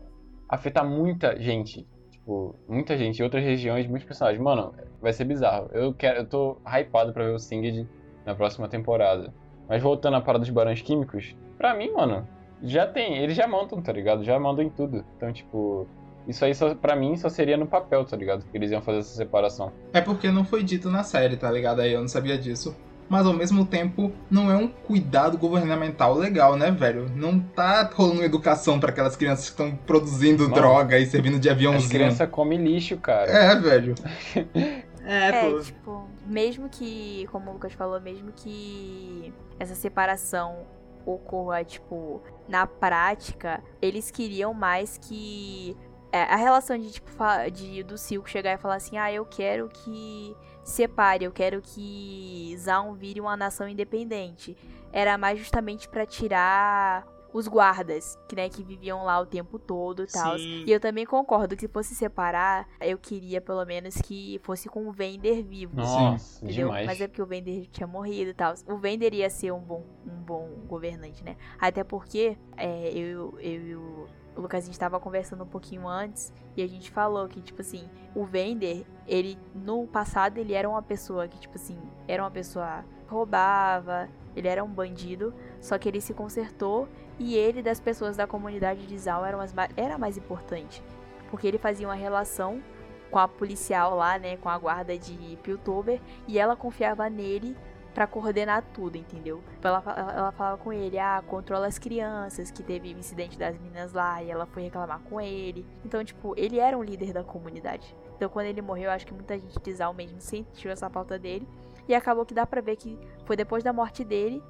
afetar 0.49 0.89
muita 0.89 1.39
gente. 1.39 1.87
Tipo, 2.11 2.55
muita 2.67 2.97
gente 2.97 3.23
outras 3.23 3.45
regiões, 3.45 3.87
muitos 3.87 4.07
personagens. 4.07 4.43
Mano, 4.43 4.75
vai 5.01 5.13
ser 5.13 5.25
bizarro. 5.25 5.69
Eu 5.73 5.93
quero, 5.93 6.21
eu 6.21 6.27
tô 6.27 6.57
hypado 6.65 7.13
pra 7.13 7.25
ver 7.25 7.35
o 7.35 7.39
Singed 7.39 7.87
na 8.25 8.35
próxima 8.35 8.69
temporada. 8.69 9.35
Mas 9.69 9.83
voltando 9.83 10.17
à 10.17 10.21
parada 10.21 10.45
dos 10.45 10.51
barões 10.51 10.81
químicos, 10.81 11.37
pra 11.59 11.75
mim, 11.75 11.91
mano, 11.91 12.27
já 12.63 12.87
tem. 12.87 13.19
Eles 13.19 13.37
já 13.37 13.47
mandam, 13.47 13.83
tá 13.83 13.93
ligado? 13.93 14.25
Já 14.25 14.39
mandam 14.39 14.65
em 14.65 14.71
tudo. 14.71 15.05
Então, 15.17 15.33
tipo, 15.33 15.87
isso 16.27 16.45
aí 16.45 16.55
só, 16.55 16.75
pra 16.75 16.95
mim 16.97 17.17
só 17.17 17.29
seria 17.29 17.57
no 17.57 17.67
papel, 17.67 18.05
tá 18.05 18.17
ligado? 18.17 18.45
Que 18.51 18.57
eles 18.57 18.71
iam 18.71 18.81
fazer 18.83 18.99
essa 18.99 19.15
separação. 19.15 19.73
é 19.93 20.01
porque 20.01 20.31
não 20.31 20.45
foi 20.45 20.63
dito 20.63 20.91
na 20.91 21.03
série, 21.03 21.37
tá 21.37 21.51
ligado? 21.51 21.81
Aí 21.81 21.93
eu 21.93 22.01
não 22.01 22.09
sabia 22.09 22.39
disso. 22.39 22.75
Mas 23.09 23.27
ao 23.27 23.33
mesmo 23.35 23.67
tempo, 23.67 24.11
não 24.31 24.51
é 24.51 24.57
um 24.57 24.69
cuidado 24.69 25.37
governamental 25.37 26.15
legal, 26.15 26.57
né, 26.57 26.71
velho? 26.71 27.11
Não 27.15 27.39
tá 27.39 27.91
rolando 27.95 28.23
educação 28.25 28.81
pra 28.81 28.89
aquelas 28.91 29.17
crianças 29.17 29.47
que 29.47 29.51
estão 29.51 29.77
produzindo 29.77 30.45
Mano, 30.45 30.55
droga 30.55 30.99
e 30.99 31.05
servindo 31.05 31.39
de 31.39 31.49
As 31.49 31.55
aviãozinho. 31.55 31.91
crianças 31.91 32.29
comem 32.31 32.63
lixo, 32.65 32.97
cara. 32.97 33.31
É, 33.31 33.55
velho. 33.57 33.95
É, 35.05 35.29
É, 35.29 35.51
pô. 35.51 35.59
tipo, 35.59 36.09
mesmo 36.27 36.69
que, 36.69 37.27
como 37.33 37.51
o 37.51 37.55
Lucas 37.55 37.73
falou, 37.73 38.01
mesmo 38.01 38.31
que 38.37 39.33
essa 39.59 39.75
separação 39.75 40.59
ocorra, 41.05 41.65
tipo, 41.65 42.23
na 42.49 42.69
prática, 42.69 43.61
eles 43.83 44.13
queriam 44.13 44.55
mais 44.55 44.97
que 44.99 45.77
é, 46.13 46.25
a 46.25 46.37
relação 46.37 46.79
de, 46.79 46.93
tipo, 46.93 47.11
de, 47.53 47.83
do 47.83 47.97
Silco 47.97 48.29
chegar 48.29 48.53
e 48.53 48.59
falar 48.59 48.75
assim, 48.75 48.99
ah, 48.99 49.11
eu 49.11 49.25
quero 49.25 49.69
que 49.71 50.37
separe, 50.63 51.25
eu 51.25 51.33
quero 51.33 51.63
que 51.63 52.55
Zaun 52.59 52.95
vire 52.95 53.21
uma 53.21 53.37
nação 53.37 53.67
independente. 53.67 54.57
Era 54.93 55.17
mais 55.17 55.39
justamente 55.39 55.89
pra 55.89 56.05
tirar 56.05 57.07
os 57.33 57.49
guardas, 57.49 58.19
que, 58.29 58.37
né, 58.37 58.49
que 58.51 58.63
viviam 58.63 59.05
lá 59.05 59.19
o 59.19 59.25
tempo 59.25 59.59
todo 59.59 60.03
e 60.03 60.07
tal. 60.07 60.37
E 60.37 60.71
eu 60.71 60.79
também 60.79 61.07
concordo 61.07 61.57
que 61.57 61.63
se 61.63 61.69
fosse 61.69 61.95
separar, 61.95 62.69
eu 62.79 62.99
queria 62.99 63.41
pelo 63.41 63.65
menos 63.65 63.95
que 63.97 64.39
fosse 64.43 64.69
com 64.69 64.87
o 64.87 64.93
Vender 64.93 65.43
vivo. 65.43 65.77
Nossa, 65.77 66.45
Entendeu? 66.45 66.67
demais. 66.67 66.87
Mas 66.87 67.01
é 67.01 67.09
porque 67.09 67.23
o 67.23 67.27
Vender 67.27 67.67
tinha 67.69 67.87
morrido 67.87 68.33
e 68.33 68.35
tal. 68.35 68.53
O 68.69 68.77
Vender 68.77 69.15
ia 69.15 69.31
ser 69.31 69.51
um 69.51 69.61
bom, 69.61 69.83
um 70.07 70.23
bom 70.23 70.47
governante, 70.67 71.25
né? 71.25 71.37
Até 71.59 71.83
porque 71.83 72.37
é, 72.55 72.91
eu, 72.91 73.39
eu 73.41 73.67
e 73.67 73.77
o 73.77 74.07
o 74.37 74.41
Lucas, 74.41 74.65
a 74.65 74.67
gente 74.67 74.79
tava 74.79 74.99
conversando 74.99 75.45
um 75.45 75.47
pouquinho 75.47 75.87
antes 75.87 76.33
e 76.57 76.63
a 76.63 76.67
gente 76.67 76.91
falou 76.91 77.29
que, 77.29 77.41
tipo 77.41 77.61
assim, 77.61 77.89
o 78.15 78.25
Vender, 78.25 78.87
ele, 79.07 79.39
no 79.55 79.87
passado, 79.87 80.39
ele 80.39 80.55
era 80.55 80.69
uma 80.69 80.83
pessoa 80.83 81.29
que, 81.29 81.39
tipo 81.39 81.57
assim, 81.57 81.79
era 82.09 82.23
uma 82.23 82.31
pessoa 82.31 82.85
roubava, 83.09 84.09
ele 84.35 84.49
era 84.49 84.65
um 84.65 84.69
bandido, 84.69 85.35
só 85.61 85.77
que 85.79 85.89
ele 85.89 86.01
se 86.01 86.15
consertou 86.15 86.89
e 87.19 87.37
ele, 87.37 87.63
das 87.63 87.79
pessoas 87.79 88.17
da 88.17 88.27
comunidade 88.27 88.87
de 88.87 88.99
Zal, 88.99 89.25
era, 89.25 89.37
umas, 89.37 89.53
ma- 89.53 89.69
era 89.77 89.99
mais 89.99 90.17
importante. 90.17 90.83
Porque 91.31 91.47
ele 91.47 91.59
fazia 91.59 91.87
uma 91.87 91.95
relação 91.95 92.63
com 93.11 93.19
a 93.19 93.29
policial 93.29 93.95
lá, 93.95 94.19
né, 94.19 94.39
com 94.39 94.49
a 94.49 94.57
guarda 94.57 94.97
de 94.97 95.39
Piltover, 95.43 96.01
e 96.27 96.39
ela 96.39 96.57
confiava 96.57 97.11
nele 97.11 97.55
pra 97.95 98.07
coordenar 98.07 98.63
tudo, 98.73 98.97
entendeu? 98.97 99.43
Ela, 99.63 99.81
fa- 99.81 99.95
ela, 99.97 100.13
ela 100.13 100.33
falava 100.33 100.57
com 100.59 100.73
ele, 100.73 100.99
ah, 100.99 101.23
controla 101.27 101.67
as 101.67 101.79
crianças, 101.79 102.51
que 102.51 102.63
teve 102.63 102.95
o 102.95 102.99
incidente 102.99 103.39
das 103.39 103.57
meninas 103.59 103.93
lá, 103.93 104.23
e 104.23 104.31
ela 104.31 104.47
foi 104.47 104.63
reclamar 104.63 105.01
com 105.01 105.21
ele. 105.21 105.67
Então, 105.85 106.03
tipo, 106.05 106.35
ele 106.37 106.59
era 106.59 106.77
um 106.77 106.83
líder 106.83 107.13
da 107.13 107.23
comunidade. 107.23 107.95
Então, 108.17 108.29
quando 108.29 108.47
ele 108.47 108.63
morreu, 108.63 108.85
eu 108.85 108.91
acho 108.93 109.07
que 109.07 109.13
muita 109.13 109.39
gente 109.39 109.59
de 109.59 109.75
Zal 109.75 109.93
mesmo 109.93 110.21
sentiu 110.21 110.71
essa 110.71 110.89
falta 110.89 111.19
dele. 111.19 111.47
E 111.89 111.95
acabou 111.95 112.25
que 112.25 112.33
dá 112.33 112.47
pra 112.47 112.61
ver 112.61 112.77
que 112.77 112.99
foi 113.27 113.37
depois 113.37 113.63
da 113.65 113.73
morte 113.73 114.05
dele 114.05 114.43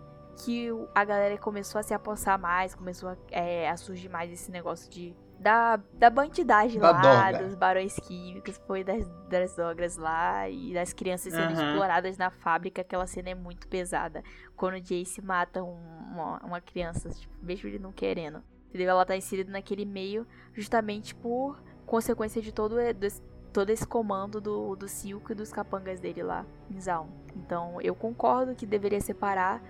que 0.44 0.68
a 0.94 1.04
galera 1.04 1.36
começou 1.38 1.78
a 1.78 1.82
se 1.82 1.92
apossar 1.92 2.38
mais, 2.38 2.74
começou 2.74 3.10
a, 3.10 3.16
é, 3.30 3.68
a 3.68 3.76
surgir 3.76 4.08
mais 4.08 4.32
esse 4.32 4.50
negócio 4.50 4.90
de 4.90 5.14
da, 5.42 5.76
da 5.94 6.08
bandidagem 6.08 6.80
Da 6.80 6.92
lá, 6.92 7.00
droga. 7.30 7.44
dos 7.44 7.54
barões 7.54 7.94
químicos, 7.96 8.56
foi 8.66 8.84
das, 8.84 9.06
das 9.28 9.54
drogas 9.56 9.96
lá 9.96 10.48
e 10.48 10.72
das 10.72 10.92
crianças 10.92 11.32
sendo 11.32 11.52
Aham. 11.52 11.70
exploradas 11.70 12.16
na 12.16 12.30
fábrica. 12.30 12.80
Aquela 12.82 13.06
cena 13.06 13.30
é 13.30 13.34
muito 13.34 13.66
pesada. 13.68 14.22
Quando 14.56 14.74
o 14.74 14.80
Jace 14.80 15.20
mata 15.20 15.62
um- 15.62 15.76
uma, 16.12 16.38
uma 16.44 16.60
criança, 16.60 17.10
tipo, 17.10 17.32
mesmo 17.42 17.68
ele 17.68 17.78
não 17.78 17.92
querendo. 17.92 18.42
Entendeu? 18.68 18.88
Ela 18.90 19.04
tá 19.04 19.16
inserida 19.16 19.50
naquele 19.52 19.84
meio 19.84 20.26
justamente 20.54 21.14
por 21.14 21.60
consequência 21.84 22.40
de 22.40 22.52
todo, 22.52 22.76
desse- 22.94 23.20
todo 23.52 23.68
esse 23.70 23.86
comando 23.86 24.40
do, 24.40 24.74
do 24.76 24.88
Silco 24.88 25.32
e 25.32 25.34
dos 25.34 25.52
capangas 25.52 26.00
dele 26.00 26.22
lá 26.22 26.46
em 26.70 26.80
Zaun. 26.80 27.08
Então 27.36 27.80
eu 27.82 27.94
concordo 27.94 28.54
que 28.54 28.64
deveria 28.64 29.00
separar. 29.00 29.60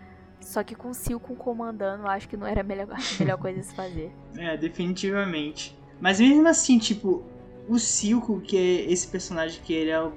Só 0.43 0.63
que 0.63 0.75
com 0.75 0.91
o 0.91 0.95
Silco 0.95 1.35
comandando, 1.37 2.03
eu 2.03 2.09
acho 2.11 2.29
que 2.29 2.37
não 2.37 2.47
era 2.47 2.61
a 2.61 2.65
melhor, 2.65 2.89
a 2.93 3.19
melhor 3.19 3.39
coisa 3.39 3.61
a 3.61 3.63
se 3.63 3.75
fazer. 3.75 4.13
É, 4.37 4.57
definitivamente. 4.57 5.79
Mas 6.01 6.21
mesmo 6.21 6.47
assim, 6.49 6.79
tipo, 6.79 7.25
o 7.69 7.79
Silco, 7.79 8.41
que 8.41 8.57
é 8.57 8.93
esse 8.93 9.07
personagem 9.09 9.61
que 9.63 9.73
ele 9.73 9.91
é 9.91 10.11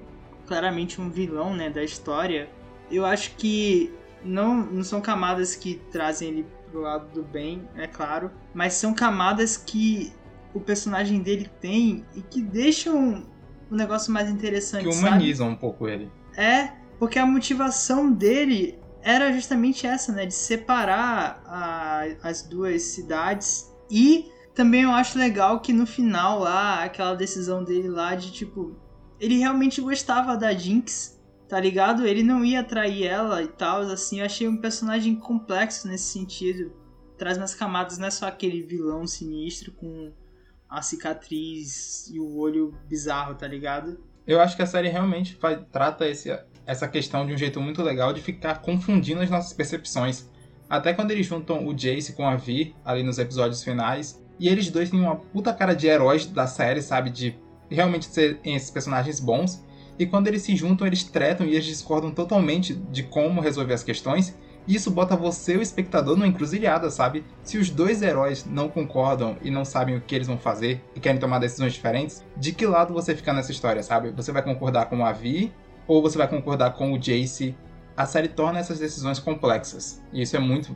claramente 0.48 1.00
um 1.00 1.10
vilão, 1.10 1.56
né, 1.56 1.70
da 1.70 1.84
história, 1.84 2.50
eu 2.92 3.06
acho 3.06 3.36
que 3.36 3.94
não, 4.24 4.56
não 4.58 4.84
são 4.84 5.02
camadas 5.02 5.56
que 5.56 5.76
trazem 5.92 6.30
ele 6.30 6.48
pro 6.72 6.82
lado 6.82 7.08
do 7.14 7.24
bem, 7.24 7.68
é 7.76 7.88
claro, 7.88 8.32
mas 8.54 8.74
são 8.74 8.94
camadas 8.94 9.56
que 9.58 10.12
o 10.54 10.60
personagem 10.60 11.22
dele 11.22 11.50
tem 11.62 12.06
e 12.16 12.22
que 12.22 12.42
deixam 12.42 13.26
o 13.70 13.76
negócio 13.76 14.12
mais 14.12 14.30
interessante, 14.30 14.86
Que 14.86 14.94
sabe? 14.94 15.08
humanizam 15.08 15.50
um 15.50 15.56
pouco 15.56 15.88
ele. 15.88 16.10
É, 16.36 16.72
porque 17.00 17.20
a 17.20 17.26
motivação 17.26 18.12
dele 18.12 18.80
era 19.06 19.32
justamente 19.32 19.86
essa, 19.86 20.12
né? 20.12 20.26
De 20.26 20.34
separar 20.34 21.42
a- 21.46 22.06
as 22.24 22.42
duas 22.42 22.82
cidades. 22.82 23.72
E 23.90 24.30
também 24.56 24.82
eu 24.82 24.92
acho 24.92 25.18
legal 25.18 25.60
que 25.60 25.72
no 25.72 25.86
final 25.86 26.40
lá, 26.40 26.84
aquela 26.84 27.14
decisão 27.14 27.64
dele 27.64 27.88
lá 27.88 28.16
de 28.16 28.32
tipo. 28.32 28.76
Ele 29.20 29.38
realmente 29.38 29.80
gostava 29.80 30.36
da 30.36 30.52
Jinx, 30.54 31.22
tá 31.48 31.60
ligado? 31.60 32.06
Ele 32.06 32.24
não 32.24 32.44
ia 32.44 32.64
trair 32.64 33.06
ela 33.06 33.44
e 33.44 33.48
tal, 33.48 33.82
assim. 33.84 34.20
Eu 34.20 34.26
achei 34.26 34.48
um 34.48 34.58
personagem 34.58 35.16
complexo 35.16 35.88
nesse 35.88 36.12
sentido. 36.12 36.74
Traz 37.18 37.38
mais 37.38 37.54
camadas, 37.56 37.98
não 38.00 38.08
é 38.08 38.12
só 38.12 38.26
aquele 38.28 38.62
vilão 38.64 39.06
sinistro 39.08 39.72
com 39.72 40.12
a 40.68 40.82
cicatriz 40.82 42.10
e 42.12 42.20
o 42.20 42.36
olho 42.38 42.74
bizarro, 42.90 43.36
tá 43.36 43.48
ligado? 43.48 44.04
Eu 44.28 44.42
acho 44.42 44.56
que 44.56 44.64
a 44.64 44.66
série 44.66 44.90
realmente 44.90 45.36
faz- 45.36 45.60
trata 45.72 46.08
esse, 46.10 46.30
essa 46.66 46.88
questão 46.88 47.26
de 47.26 47.34
um 47.34 47.38
jeito 47.38 47.62
muito 47.62 47.82
legal 47.82 48.14
de 48.14 48.22
ficar 48.22 48.62
confundindo 48.62 49.22
as 49.22 49.30
nossas 49.30 49.54
percepções. 49.54 50.30
Até 50.70 50.94
quando 50.94 51.12
eles 51.12 51.28
juntam 51.28 51.68
o 51.68 51.74
Jace 51.74 52.14
com 52.14 52.28
a 52.28 52.36
Vi 52.36 52.76
ali 52.84 53.04
nos 53.04 53.20
episódios 53.20 53.64
finais. 53.64 54.22
E 54.40 54.50
eles 54.50 54.70
dois 54.70 54.90
têm 54.90 55.00
uma 55.00 55.16
puta 55.16 55.54
cara 55.54 55.74
de 55.74 55.88
heróis 55.88 56.26
da 56.26 56.48
série, 56.48 56.82
sabe? 56.82 57.10
De 57.10 57.36
realmente 57.70 58.06
serem 58.06 58.56
esses 58.56 58.72
personagens 58.72 59.20
bons. 59.20 59.64
E 59.98 60.06
quando 60.06 60.28
eles 60.28 60.42
se 60.42 60.56
juntam, 60.56 60.86
eles 60.86 61.04
tretam 61.04 61.46
e 61.46 61.52
eles 61.52 61.66
discordam 61.66 62.12
totalmente 62.12 62.74
de 62.74 63.04
como 63.04 63.40
resolver 63.40 63.74
as 63.74 63.84
questões. 63.84 64.38
E 64.68 64.76
isso 64.76 64.90
bota 64.90 65.16
você, 65.16 65.56
o 65.56 65.62
espectador, 65.62 66.18
numa 66.18 66.28
encruzilhada, 66.28 66.90
sabe? 66.90 67.24
Se 67.44 67.58
os 67.58 67.70
dois 67.70 68.02
heróis 68.02 68.46
não 68.46 68.68
concordam 68.68 69.38
e 69.42 69.52
não 69.52 69.64
sabem 69.64 69.96
o 69.96 70.02
que 70.02 70.16
eles 70.16 70.28
vão 70.28 70.40
fazer 70.40 70.84
e 70.96 71.00
querem 71.00 71.20
tomar 71.20 71.40
decisões 71.40 71.74
diferentes, 71.74 72.26
de 72.36 72.52
que 72.52 72.66
lado 72.66 72.94
você 72.94 73.16
fica 73.16 73.32
nessa 73.32 73.52
história, 73.52 73.84
sabe? 73.84 74.10
Você 74.12 74.32
vai 74.32 74.42
concordar 74.42 74.88
com 74.88 75.06
a 75.06 75.12
Vi 75.12 75.54
ou 75.88 76.02
você 76.02 76.18
vai 76.18 76.28
concordar 76.28 76.72
com 76.74 76.94
o 76.94 76.98
Jace? 76.98 77.56
A 77.96 78.06
série 78.06 78.28
torna 78.28 78.60
essas 78.60 78.80
decisões 78.80 79.20
complexas. 79.20 80.04
E 80.12 80.22
isso 80.22 80.36
é 80.36 80.40
muito 80.40 80.76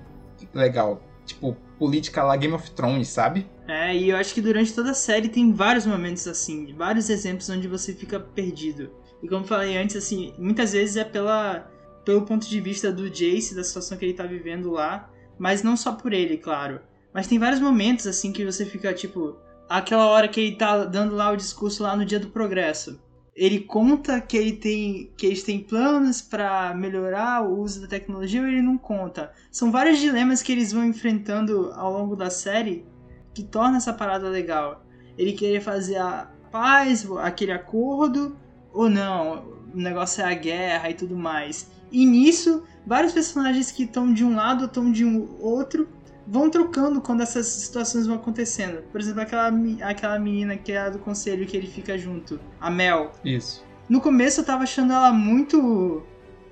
legal. 0.53 1.01
Tipo, 1.25 1.55
política 1.77 2.23
lá 2.23 2.35
Game 2.35 2.53
of 2.53 2.71
Thrones, 2.71 3.07
sabe? 3.07 3.47
É, 3.67 3.95
e 3.95 4.09
eu 4.09 4.17
acho 4.17 4.33
que 4.33 4.41
durante 4.41 4.73
toda 4.73 4.91
a 4.91 4.95
série 4.95 5.29
tem 5.29 5.53
vários 5.53 5.85
momentos 5.85 6.27
assim, 6.27 6.73
vários 6.73 7.09
exemplos 7.09 7.49
onde 7.49 7.67
você 7.67 7.93
fica 7.93 8.19
perdido. 8.19 8.91
E 9.21 9.27
como 9.27 9.45
falei 9.45 9.77
antes, 9.77 9.95
assim, 9.95 10.33
muitas 10.37 10.73
vezes 10.73 10.97
é 10.97 11.03
pela, 11.03 11.69
pelo 12.03 12.23
ponto 12.23 12.47
de 12.47 12.59
vista 12.59 12.91
do 12.91 13.09
Jace, 13.09 13.55
da 13.55 13.63
situação 13.63 13.97
que 13.97 14.05
ele 14.05 14.13
tá 14.13 14.23
vivendo 14.23 14.71
lá, 14.71 15.09
mas 15.37 15.61
não 15.61 15.77
só 15.77 15.91
por 15.91 16.13
ele, 16.13 16.37
claro. 16.37 16.81
Mas 17.13 17.27
tem 17.27 17.37
vários 17.37 17.59
momentos 17.59 18.07
assim 18.07 18.31
que 18.31 18.45
você 18.45 18.65
fica 18.65 18.93
tipo, 18.93 19.37
aquela 19.69 20.07
hora 20.07 20.27
que 20.27 20.39
ele 20.39 20.55
tá 20.55 20.85
dando 20.85 21.15
lá 21.15 21.31
o 21.31 21.37
discurso 21.37 21.83
lá 21.83 21.95
no 21.95 22.05
dia 22.05 22.19
do 22.19 22.29
progresso. 22.29 22.99
Ele 23.39 23.61
conta 23.61 24.19
que 24.19 24.35
ele 24.35 24.51
tem 24.51 25.13
que 25.15 25.25
eles 25.25 25.43
têm 25.43 25.61
planos 25.61 26.21
pra 26.21 26.75
melhorar 26.75 27.41
o 27.41 27.57
uso 27.57 27.79
da 27.79 27.87
tecnologia 27.87 28.41
ou 28.41 28.47
ele 28.47 28.61
não 28.61 28.77
conta. 28.77 29.31
São 29.49 29.71
vários 29.71 29.97
dilemas 29.97 30.43
que 30.43 30.51
eles 30.51 30.73
vão 30.73 30.83
enfrentando 30.83 31.71
ao 31.73 31.89
longo 31.89 32.17
da 32.17 32.29
série 32.29 32.85
que 33.33 33.41
torna 33.41 33.77
essa 33.77 33.93
parada 33.93 34.27
legal. 34.27 34.85
Ele 35.17 35.31
querer 35.31 35.61
fazer 35.61 35.95
a 35.95 36.29
paz, 36.51 37.09
aquele 37.21 37.53
acordo, 37.53 38.35
ou 38.73 38.89
não, 38.89 39.45
o 39.73 39.77
negócio 39.77 40.21
é 40.21 40.25
a 40.25 40.33
guerra 40.33 40.89
e 40.89 40.93
tudo 40.93 41.15
mais. 41.15 41.71
E 41.89 42.05
nisso, 42.05 42.65
vários 42.85 43.13
personagens 43.13 43.71
que 43.71 43.83
estão 43.83 44.13
de 44.13 44.25
um 44.25 44.35
lado 44.35 44.63
ou 44.63 44.67
estão 44.67 44.91
de 44.91 45.05
um 45.05 45.37
outro 45.39 45.87
vão 46.29 46.49
trocando 46.49 47.01
quando 47.01 47.21
essas 47.21 47.47
situações 47.47 48.05
vão 48.05 48.17
acontecendo. 48.17 48.83
Por 48.91 49.01
exemplo, 49.01 49.21
aquela, 49.21 49.51
aquela 49.81 50.19
menina 50.19 50.55
que 50.55 50.71
é 50.71 50.89
do 50.89 50.99
conselho 50.99 51.45
que 51.47 51.57
ele 51.57 51.67
fica 51.67 51.97
junto, 51.97 52.39
a 52.61 52.69
Mel. 52.69 53.11
Isso. 53.25 53.65
No 53.89 53.99
começo 53.99 54.41
eu 54.41 54.45
tava 54.45 54.63
achando 54.63 54.93
ela 54.93 55.11
muito, 55.11 56.03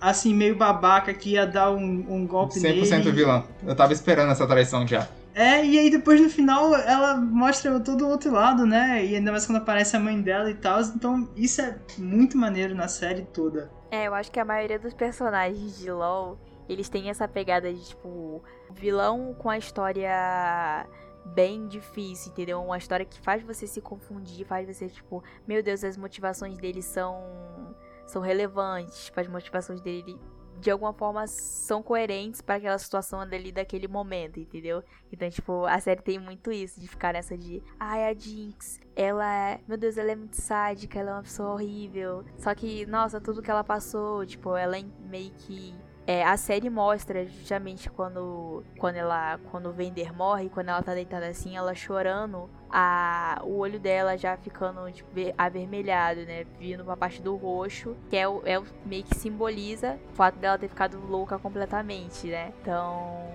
assim, 0.01 0.33
meio 0.33 0.55
babaca, 0.55 1.13
que 1.13 1.33
ia 1.33 1.45
dar 1.45 1.71
um, 1.71 2.05
um 2.09 2.25
golpe 2.25 2.55
100% 2.55 2.89
nele. 2.89 3.11
vilã. 3.11 3.43
Eu 3.65 3.75
tava 3.75 3.93
esperando 3.93 4.31
essa 4.31 4.47
traição 4.47 4.87
já. 4.87 5.07
É, 5.35 5.63
e 5.63 5.77
aí 5.77 5.91
depois 5.91 6.19
no 6.19 6.31
final 6.31 6.73
ela 6.75 7.15
mostra 7.15 7.79
todo 7.79 8.07
o 8.07 8.09
outro 8.09 8.31
lado, 8.31 8.65
né? 8.65 9.05
E 9.05 9.15
ainda 9.15 9.29
mais 9.29 9.45
quando 9.45 9.59
aparece 9.59 9.95
a 9.95 9.99
mãe 9.99 10.19
dela 10.19 10.49
e 10.49 10.55
tal. 10.55 10.81
Então 10.81 11.29
isso 11.35 11.61
é 11.61 11.77
muito 11.99 12.35
maneiro 12.35 12.73
na 12.73 12.87
série 12.87 13.21
toda. 13.21 13.69
É, 13.91 14.07
eu 14.07 14.15
acho 14.15 14.31
que 14.31 14.39
a 14.39 14.45
maioria 14.45 14.79
dos 14.79 14.95
personagens 14.95 15.77
de 15.77 15.91
LoL, 15.91 16.39
eles 16.67 16.89
têm 16.89 17.11
essa 17.11 17.27
pegada 17.27 17.71
de, 17.71 17.89
tipo, 17.89 18.41
vilão 18.73 19.33
com 19.33 19.49
a 19.49 19.57
história 19.57 20.87
bem 21.25 21.67
difícil, 21.67 22.31
entendeu? 22.31 22.61
Uma 22.61 22.77
história 22.77 23.05
que 23.05 23.19
faz 23.19 23.43
você 23.43 23.67
se 23.67 23.81
confundir, 23.81 24.45
faz 24.45 24.67
você, 24.67 24.87
tipo, 24.87 25.23
meu 25.47 25.61
Deus, 25.61 25.83
as 25.83 25.97
motivações 25.97 26.57
dele 26.57 26.81
são, 26.81 27.75
são 28.05 28.21
relevantes, 28.21 29.05
tipo, 29.05 29.19
as 29.19 29.27
motivações 29.27 29.81
dele 29.81 30.17
de 30.59 30.71
alguma 30.71 30.91
forma 30.91 31.27
são 31.27 31.83
coerentes 31.83 32.41
para 32.41 32.55
aquela 32.55 32.77
situação 32.77 33.27
dali 33.27 33.51
daquele 33.51 33.87
momento, 33.87 34.39
entendeu? 34.39 34.83
Então, 35.11 35.29
tipo, 35.29 35.65
a 35.65 35.79
série 35.79 36.01
tem 36.01 36.17
muito 36.17 36.51
isso, 36.51 36.79
de 36.79 36.87
ficar 36.87 37.13
nessa 37.13 37.37
de, 37.37 37.61
ai, 37.79 38.09
a 38.09 38.13
Jinx, 38.13 38.79
ela 38.95 39.51
é, 39.51 39.61
meu 39.67 39.77
Deus, 39.77 39.97
ela 39.97 40.11
é 40.11 40.15
muito 40.15 40.35
sádica, 40.35 40.99
ela 40.99 41.11
é 41.11 41.13
uma 41.13 41.23
pessoa 41.23 41.53
horrível. 41.53 42.25
Só 42.37 42.53
que, 42.55 42.85
nossa, 42.87 43.21
tudo 43.21 43.41
que 43.41 43.51
ela 43.51 43.63
passou, 43.63 44.25
tipo, 44.25 44.55
ela 44.55 44.77
é 44.77 44.83
meio 45.07 45.31
que 45.31 45.75
é, 46.07 46.23
a 46.23 46.37
série 46.37 46.69
mostra 46.69 47.25
justamente 47.25 47.89
quando 47.89 48.63
quando 48.79 48.95
ela 48.95 49.37
quando 49.51 49.67
o 49.67 49.73
Vender 49.73 50.15
morre, 50.15 50.49
quando 50.49 50.69
ela 50.69 50.81
tá 50.81 50.93
deitada 50.93 51.27
assim, 51.27 51.57
ela 51.57 51.75
chorando, 51.75 52.49
a 52.69 53.41
o 53.43 53.57
olho 53.57 53.77
dela 53.79 54.17
já 54.17 54.37
ficando 54.37 54.89
tipo 54.91 55.09
ve- 55.13 55.35
avermelhado, 55.37 56.21
né, 56.21 56.45
vindo 56.57 56.85
pra 56.85 56.95
parte 56.95 57.21
do 57.21 57.35
roxo, 57.35 57.93
que 58.09 58.15
é 58.15 58.25
o, 58.27 58.41
é 58.45 58.57
o 58.57 58.65
meio 58.85 59.03
que 59.03 59.15
simboliza 59.15 59.99
o 60.11 60.15
fato 60.15 60.37
dela 60.39 60.57
ter 60.57 60.69
ficado 60.69 60.97
louca 61.05 61.37
completamente, 61.37 62.27
né? 62.27 62.53
Então, 62.61 63.27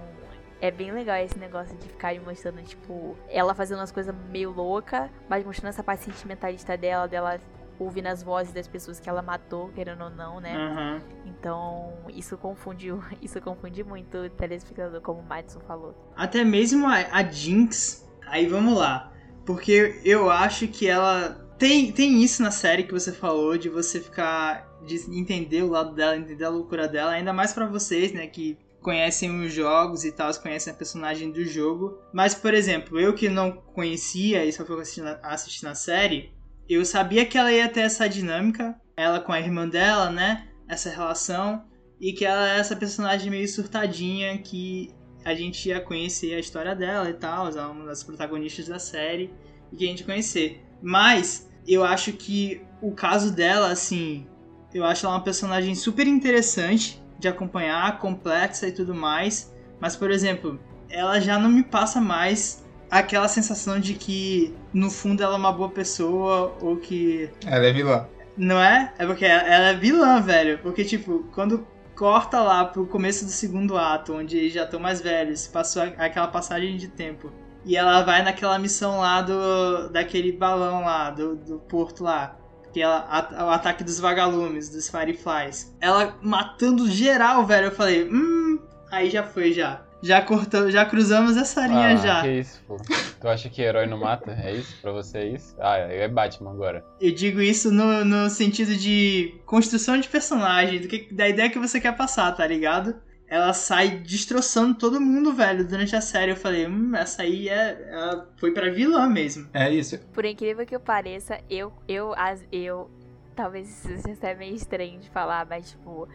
é 0.61 0.71
bem 0.71 0.93
legal 0.93 1.17
esse 1.19 1.39
negócio 1.39 1.77
de 1.77 1.89
ficar 1.89 2.15
mostrando, 2.21 2.63
tipo, 2.63 3.17
ela 3.29 3.55
fazendo 3.55 3.79
umas 3.81 3.93
coisas 3.93 4.15
meio 4.31 4.51
louca, 4.51 5.11
mas 5.29 5.45
mostrando 5.45 5.71
essa 5.71 5.83
parte 5.83 6.05
sentimentalista 6.05 6.77
dela, 6.77 7.07
dela 7.07 7.39
ouvindo 7.83 8.07
as 8.07 8.23
vozes 8.23 8.53
das 8.53 8.67
pessoas 8.67 8.99
que 9.01 9.09
ela 9.09 9.23
matou, 9.23 9.69
querendo 9.69 10.05
ou 10.05 10.11
não, 10.11 10.41
né? 10.41 10.57
Aham. 10.57 11.03
Então, 11.27 11.93
isso 12.09 12.37
confunde, 12.39 12.89
isso 13.21 13.41
confunde 13.41 13.83
muito 13.85 14.19
o 14.19 14.31
telespectador, 14.31 15.01
como 15.01 15.21
o 15.21 15.25
Madison 15.25 15.61
falou. 15.61 15.95
Até 16.17 16.45
mesmo 16.45 16.87
a, 16.87 16.99
a 17.11 17.23
Jinx. 17.23 18.09
Aí 18.27 18.47
vamos 18.47 18.77
lá. 18.77 19.13
Porque 19.45 20.01
eu 20.05 20.31
acho 20.31 20.69
que 20.69 20.89
ela. 20.89 21.41
Tem, 21.59 21.93
tem 21.93 22.23
isso 22.23 22.43
na 22.43 22.51
série 22.51 22.85
que 22.85 22.93
você 22.93 23.13
falou, 23.13 23.57
de 23.57 23.69
você 23.69 24.01
ficar. 24.01 24.69
de 24.85 24.97
entender 25.17 25.63
o 25.63 25.71
lado 25.71 25.95
dela, 25.95 26.17
entender 26.17 26.45
a 26.45 26.49
loucura 26.49 26.89
dela, 26.89 27.13
ainda 27.13 27.33
mais 27.33 27.53
pra 27.53 27.67
vocês, 27.67 28.13
né, 28.13 28.27
que 28.27 28.59
conhecem 28.83 29.41
os 29.41 29.53
jogos 29.53 30.05
e 30.05 30.13
tal, 30.13 30.33
conhecem 30.35 30.73
a 30.73 30.77
personagem 30.77 31.31
do 31.31 31.45
jogo. 31.45 31.99
Mas, 32.13 32.35
por 32.35 32.53
exemplo, 32.53 32.99
eu 32.99 33.15
que 33.15 33.29
não 33.29 33.53
conhecia 33.53 34.45
e 34.45 34.53
só 34.53 34.65
fui 34.65 34.81
assistir 34.81 35.03
na, 35.03 35.19
assistir 35.23 35.65
na 35.65 35.75
série, 35.75 36.33
eu 36.73 36.85
sabia 36.85 37.25
que 37.25 37.37
ela 37.37 37.53
ia 37.53 37.69
ter 37.69 37.81
essa 37.81 38.09
dinâmica, 38.09 38.75
ela 38.97 39.21
com 39.21 39.33
a 39.33 39.41
irmã 39.41 39.69
dela, 39.69 40.11
né? 40.11 40.49
Essa 40.69 40.91
relação. 40.91 41.65
E 42.01 42.13
que 42.13 42.25
ela 42.25 42.51
é 42.51 42.59
essa 42.59 42.75
personagem 42.75 43.31
meio 43.31 43.49
surtadinha 43.49 44.39
que 44.39 44.93
a 45.25 45.35
gente 45.35 45.69
ia 45.69 45.81
conhecer 45.81 46.35
a 46.35 46.41
história 46.41 46.75
dela 46.75 47.09
e 47.09 47.15
tal, 47.15 47.49
ela 47.49 47.63
é 47.63 47.67
uma 47.67 47.87
das 47.87 48.03
protagonistas 48.03 48.67
da 48.67 48.79
série 48.79 49.33
e 49.71 49.77
que 49.77 49.85
a 49.85 49.89
gente 49.89 50.01
ia 50.01 50.07
conhecer. 50.07 50.65
Mas 50.83 51.49
eu 51.67 51.85
acho 51.85 52.13
que 52.13 52.61
o 52.81 52.93
caso 52.93 53.33
dela, 53.33 53.71
assim, 53.71 54.27
eu 54.75 54.85
acho 54.85 55.07
ela 55.07 55.15
uma 55.15 55.25
personagem 55.25 55.75
super 55.75 56.07
interessante 56.07 57.01
de 57.19 57.29
acompanhar, 57.29 57.99
complexa 57.99 58.67
e 58.67 58.73
tudo 58.73 58.95
mais. 58.95 59.55
Mas, 59.81 59.95
por 59.95 60.11
exemplo, 60.11 60.61
ela 60.89 61.21
já 61.21 61.39
não 61.39 61.51
me 61.51 61.63
passa 61.63 62.01
mais 62.01 62.62
aquela 62.93 63.27
sensação 63.27 63.81
de 63.81 63.95
que 63.95 64.55
no 64.73 64.91
fundo 64.91 65.23
ela 65.23 65.35
é 65.35 65.39
uma 65.39 65.53
boa 65.53 65.71
pessoa 65.71 66.57
ou 66.61 66.77
que 66.77 67.31
Ela 67.47 67.67
é 67.67 67.73
vilã. 67.73 68.07
não 68.37 68.61
é? 68.61 68.93
É 68.99 69.07
porque 69.07 69.25
ela 69.25 69.69
é 69.69 69.75
vilã, 69.75 70.21
velho. 70.21 70.59
Porque, 70.59 70.85
tipo, 70.85 71.25
quando 71.35 71.67
corta 71.97 72.41
lá 72.41 72.65
pro 72.67 72.87
começo 72.87 73.25
do 73.25 73.31
segundo 73.31 73.77
ato, 73.79 74.15
onde 74.15 74.37
eles 74.37 74.53
já 74.53 74.65
estão 74.65 74.79
mais 74.79 75.01
velhos, 75.01 75.47
passou 75.47 75.83
aquela 75.83 76.29
passagem 76.29 76.77
de 76.77 76.89
tempo. 76.89 77.33
E 77.65 77.77
ela 77.77 78.03
vai 78.03 78.23
naquela 78.23 78.59
missão 78.59 78.99
lá 79.01 79.23
do. 79.23 79.89
daquele 79.91 80.33
balão 80.33 80.83
lá, 80.85 81.11
do, 81.11 81.37
do 81.37 81.59
porto 81.61 82.03
lá. 82.05 82.37
Que 82.73 82.81
é 82.83 82.85
a- 82.85 83.45
o 83.47 83.51
ataque 83.51 83.85
dos 83.85 84.01
vagalumes, 84.01 84.69
dos 84.69 84.89
Fireflies. 84.89 85.73
Ela 85.81 86.17
matando 86.23 86.91
geral, 86.91 87.45
velho. 87.47 87.67
Eu 87.67 87.73
falei, 87.73 88.09
hum. 88.11 88.59
Aí 88.91 89.09
já 89.11 89.23
foi, 89.23 89.53
já. 89.53 89.83
Já 90.03 90.21
cortamos, 90.21 90.73
já 90.73 90.85
cruzamos 90.85 91.37
essa 91.37 91.67
linha 91.67 91.89
ah, 91.89 91.97
já. 91.97 92.23
que 92.23 92.31
isso, 92.31 92.61
pô. 92.67 92.77
Tu 93.21 93.29
acha 93.29 93.49
que 93.49 93.63
herói 93.63 93.87
não 93.87 93.99
mata? 93.99 94.33
É 94.43 94.53
isso? 94.53 94.77
Pra 94.83 94.91
você 94.91 95.19
é 95.19 95.27
isso? 95.29 95.55
Ah, 95.61 95.77
é 95.77 96.09
Batman 96.09 96.51
agora. 96.51 96.85
Eu 97.01 97.15
digo 97.15 97.41
isso 97.41 97.71
no, 97.71 98.05
no 98.05 98.29
sentido 98.29 98.75
de 98.75 99.41
construção 99.47 99.99
de 99.99 100.09
personagem, 100.09 100.81
do 100.81 100.89
que, 100.89 101.15
da 101.15 101.29
ideia 101.29 101.49
que 101.49 101.59
você 101.59 101.81
quer 101.81 101.97
passar, 101.97 102.33
tá 102.33 102.45
ligado? 102.47 102.97
Ela 103.29 103.53
sai 103.53 103.99
destroçando 103.99 104.75
todo 104.75 105.01
mundo, 105.01 105.33
velho, 105.33 105.67
durante 105.67 105.95
a 105.97 106.01
série. 106.01 106.33
Eu 106.33 106.37
falei, 106.37 106.67
hum, 106.67 106.95
essa 106.95 107.23
aí 107.23 107.49
é. 107.49 107.89
Ela 107.91 108.29
foi 108.37 108.53
pra 108.53 108.71
vilã 108.71 109.09
mesmo. 109.09 109.49
É 109.55 109.71
isso. 109.73 109.99
Por 110.13 110.25
incrível 110.25 110.67
que 110.67 110.75
eu 110.75 110.81
pareça, 110.81 111.41
eu, 111.49 111.73
eu, 111.89 112.13
as, 112.15 112.45
eu, 112.53 112.91
talvez 113.35 113.85
isso 113.87 114.03
seja 114.03 114.35
meio 114.35 114.55
estranho 114.55 114.99
de 115.01 115.09
falar, 115.09 115.47
mas 115.49 115.71
tipo, 115.71 116.09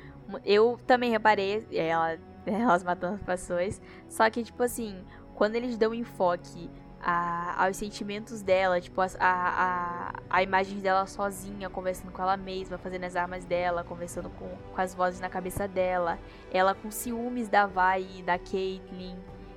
Eu 0.43 0.79
também 0.85 1.11
reparei 1.11 1.65
ela, 1.71 2.17
elas 2.55 2.83
matando 2.83 3.15
as 3.15 3.21
pessoas. 3.21 3.81
Só 4.09 4.29
que, 4.29 4.43
tipo 4.43 4.61
assim, 4.63 5.03
quando 5.35 5.55
eles 5.55 5.77
dão 5.77 5.93
enfoque 5.93 6.69
a, 7.01 7.65
aos 7.65 7.77
sentimentos 7.77 8.41
dela, 8.41 8.81
tipo, 8.81 8.99
a, 9.01 9.07
a, 9.19 10.13
a 10.29 10.43
imagem 10.43 10.79
dela 10.79 11.05
sozinha, 11.05 11.69
conversando 11.69 12.11
com 12.11 12.21
ela 12.21 12.37
mesma, 12.37 12.77
fazendo 12.77 13.03
as 13.03 13.15
armas 13.15 13.45
dela, 13.45 13.83
conversando 13.83 14.29
com, 14.31 14.49
com 14.73 14.81
as 14.81 14.93
vozes 14.93 15.19
na 15.19 15.29
cabeça 15.29 15.67
dela, 15.67 16.17
ela 16.51 16.73
com 16.73 16.89
ciúmes 16.89 17.47
da 17.47 17.65
Vai 17.65 18.07
e 18.17 18.23
da 18.23 18.37
Caitlyn. 18.37 19.15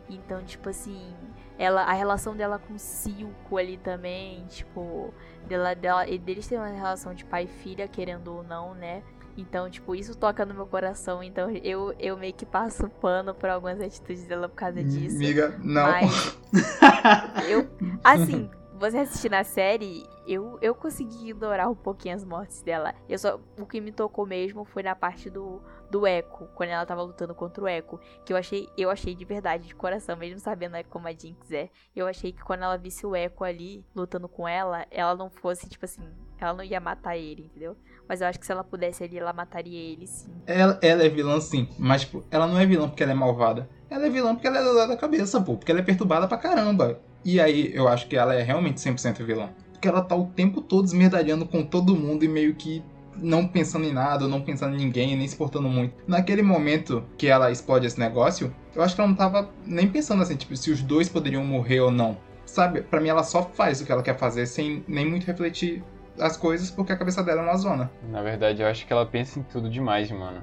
Então, 0.09 0.43
tipo 0.43 0.69
assim, 0.69 1.15
ela, 1.57 1.83
a 1.83 1.93
relação 1.93 2.35
dela 2.35 2.59
com 2.59 2.75
o 2.75 2.79
Silco 2.79 3.57
ali 3.57 3.77
também, 3.77 4.45
tipo, 4.47 5.15
dela, 5.47 5.75
dela, 5.75 6.05
deles 6.05 6.47
têm 6.47 6.59
uma 6.59 6.67
relação 6.67 7.15
de 7.15 7.25
pai 7.25 7.45
e 7.45 7.47
filha, 7.47 7.87
querendo 7.87 8.35
ou 8.35 8.43
não, 8.43 8.75
né? 8.75 9.03
Então, 9.37 9.71
tipo, 9.71 9.95
isso 9.95 10.17
toca 10.17 10.45
no 10.45 10.55
meu 10.55 10.67
coração. 10.67 11.23
Então, 11.23 11.51
eu, 11.51 11.95
eu 11.99 12.17
meio 12.17 12.33
que 12.33 12.47
passo 12.47 12.89
pano 12.89 13.35
por 13.35 13.49
algumas 13.49 13.81
atitudes 13.81 14.27
dela 14.27 14.49
por 14.49 14.57
causa 14.57 14.83
disso. 14.83 15.19
Miga, 15.19 15.59
não. 15.63 15.83
Mas 15.83 16.39
eu, 17.49 17.69
assim, 18.05 18.51
você 18.81 18.97
assistir 18.97 19.31
na 19.31 19.45
série, 19.45 20.07
eu, 20.27 20.59
eu 20.63 20.75
consegui 20.75 21.29
ignorar 21.29 21.69
um 21.69 21.75
pouquinho 21.75 22.15
as 22.17 22.25
mortes 22.25 22.63
dela. 22.63 22.95
Eu 23.09 23.19
só, 23.19 23.39
o 23.59 23.67
que 23.67 23.81
me 23.81 23.93
tocou 23.93 24.25
mesmo 24.25 24.65
foi 24.65 24.83
na 24.83 24.95
parte 24.95 25.29
do, 25.29 25.61
do 25.91 26.07
Echo, 26.07 26.49
quando 26.55 26.71
ela 26.71 26.87
tava 26.87 27.03
lutando 27.03 27.35
contra 27.35 27.63
o 27.63 27.69
Echo, 27.69 28.01
que 28.25 28.33
eu 28.33 28.39
achei, 28.39 28.69
eu 28.79 28.89
achei 28.89 29.15
de 29.15 29.25
verdade, 29.25 29.67
de 29.67 29.75
coração, 29.75 30.17
mesmo 30.17 30.39
sabendo 30.39 30.77
como 30.89 31.09
a 31.09 31.13
Jinx 31.13 31.53
é, 31.53 31.69
eu 31.95 32.07
achei 32.07 32.33
que 32.33 32.43
quando 32.43 32.63
ela 32.63 32.79
visse 32.79 33.05
o 33.05 33.15
Echo 33.15 33.45
ali 33.45 33.85
lutando 33.95 34.29
com 34.29 34.49
ela, 34.49 34.87
ela 34.91 35.15
não 35.15 35.29
fosse 35.29 35.69
tipo 35.69 35.85
assim, 35.85 36.09
ela 36.39 36.55
não 36.55 36.65
ia 36.65 36.81
matar 36.81 37.19
ele, 37.19 37.43
entendeu? 37.43 37.77
Mas 38.11 38.21
eu 38.21 38.27
acho 38.27 38.41
que 38.41 38.45
se 38.45 38.51
ela 38.51 38.65
pudesse 38.65 39.05
ali, 39.05 39.19
ela 39.19 39.33
mataria 39.33 39.79
ele 39.79 40.05
sim. 40.05 40.33
Ela, 40.45 40.77
ela 40.83 41.05
é 41.05 41.09
vilã 41.09 41.41
sim, 41.41 41.69
mas 41.79 42.01
tipo, 42.01 42.25
ela 42.29 42.45
não 42.45 42.59
é 42.59 42.67
vilã 42.67 42.89
porque 42.89 43.05
ela 43.05 43.13
é 43.13 43.15
malvada. 43.15 43.71
Ela 43.89 44.07
é 44.07 44.11
vilã 44.11 44.35
porque 44.35 44.49
ela 44.49 44.59
é 44.59 44.89
da 44.89 44.97
cabeça, 44.97 45.41
pô, 45.41 45.57
porque 45.57 45.71
ela 45.71 45.79
é 45.79 45.85
perturbada 45.85 46.27
pra 46.27 46.37
caramba. 46.37 47.01
E 47.25 47.41
aí 47.41 47.71
eu 47.73 47.87
acho 47.87 48.09
que 48.09 48.17
ela 48.17 48.35
é 48.35 48.43
realmente 48.43 48.81
100% 48.81 49.25
vilã. 49.25 49.51
Porque 49.71 49.87
ela 49.87 50.03
tá 50.03 50.17
o 50.17 50.27
tempo 50.27 50.61
todo 50.61 50.87
esmerdalhando 50.87 51.47
com 51.47 51.63
todo 51.63 51.95
mundo 51.95 52.25
e 52.25 52.29
meio 52.29 52.53
que 52.57 52.83
não 53.17 53.47
pensando 53.47 53.85
em 53.85 53.93
nada, 53.93 54.27
não 54.27 54.41
pensando 54.41 54.75
em 54.75 54.79
ninguém, 54.79 55.17
nem 55.17 55.29
se 55.29 55.37
portando 55.37 55.69
muito. 55.69 55.95
Naquele 56.09 56.43
momento 56.43 57.05
que 57.17 57.29
ela 57.29 57.53
explode 57.53 57.87
esse 57.87 58.01
negócio, 58.01 58.53
eu 58.75 58.83
acho 58.83 58.97
que 58.97 59.01
ela 59.01 59.09
não 59.09 59.17
tava 59.17 59.51
nem 59.65 59.87
pensando 59.87 60.21
assim, 60.21 60.35
tipo, 60.35 60.57
se 60.57 60.73
os 60.73 60.83
dois 60.83 61.09
poderiam 61.09 61.45
morrer 61.45 61.79
ou 61.79 61.93
não. 61.93 62.19
Sabe, 62.45 62.83
pra 62.83 63.01
mim 63.01 63.09
ela 63.09 63.23
só 63.23 63.45
faz 63.55 63.81
o 63.81 63.87
que 63.87 63.93
ela 63.93 64.03
quer 64.03 64.19
fazer 64.19 64.47
sem 64.47 64.83
nem 64.89 65.09
muito 65.09 65.29
refletir 65.29 65.85
as 66.19 66.37
coisas, 66.37 66.71
porque 66.71 66.93
a 66.93 66.97
cabeça 66.97 67.23
dela 67.23 67.43
é 67.43 67.45
uma 67.45 67.57
zona. 67.57 67.91
Na 68.09 68.23
verdade, 68.23 68.63
eu 68.63 68.69
acho 68.69 68.87
que 68.87 68.93
ela 68.93 69.07
pensa 69.07 69.39
em 69.39 69.43
tudo 69.43 69.69
demais, 69.71 70.11
mano. 70.11 70.43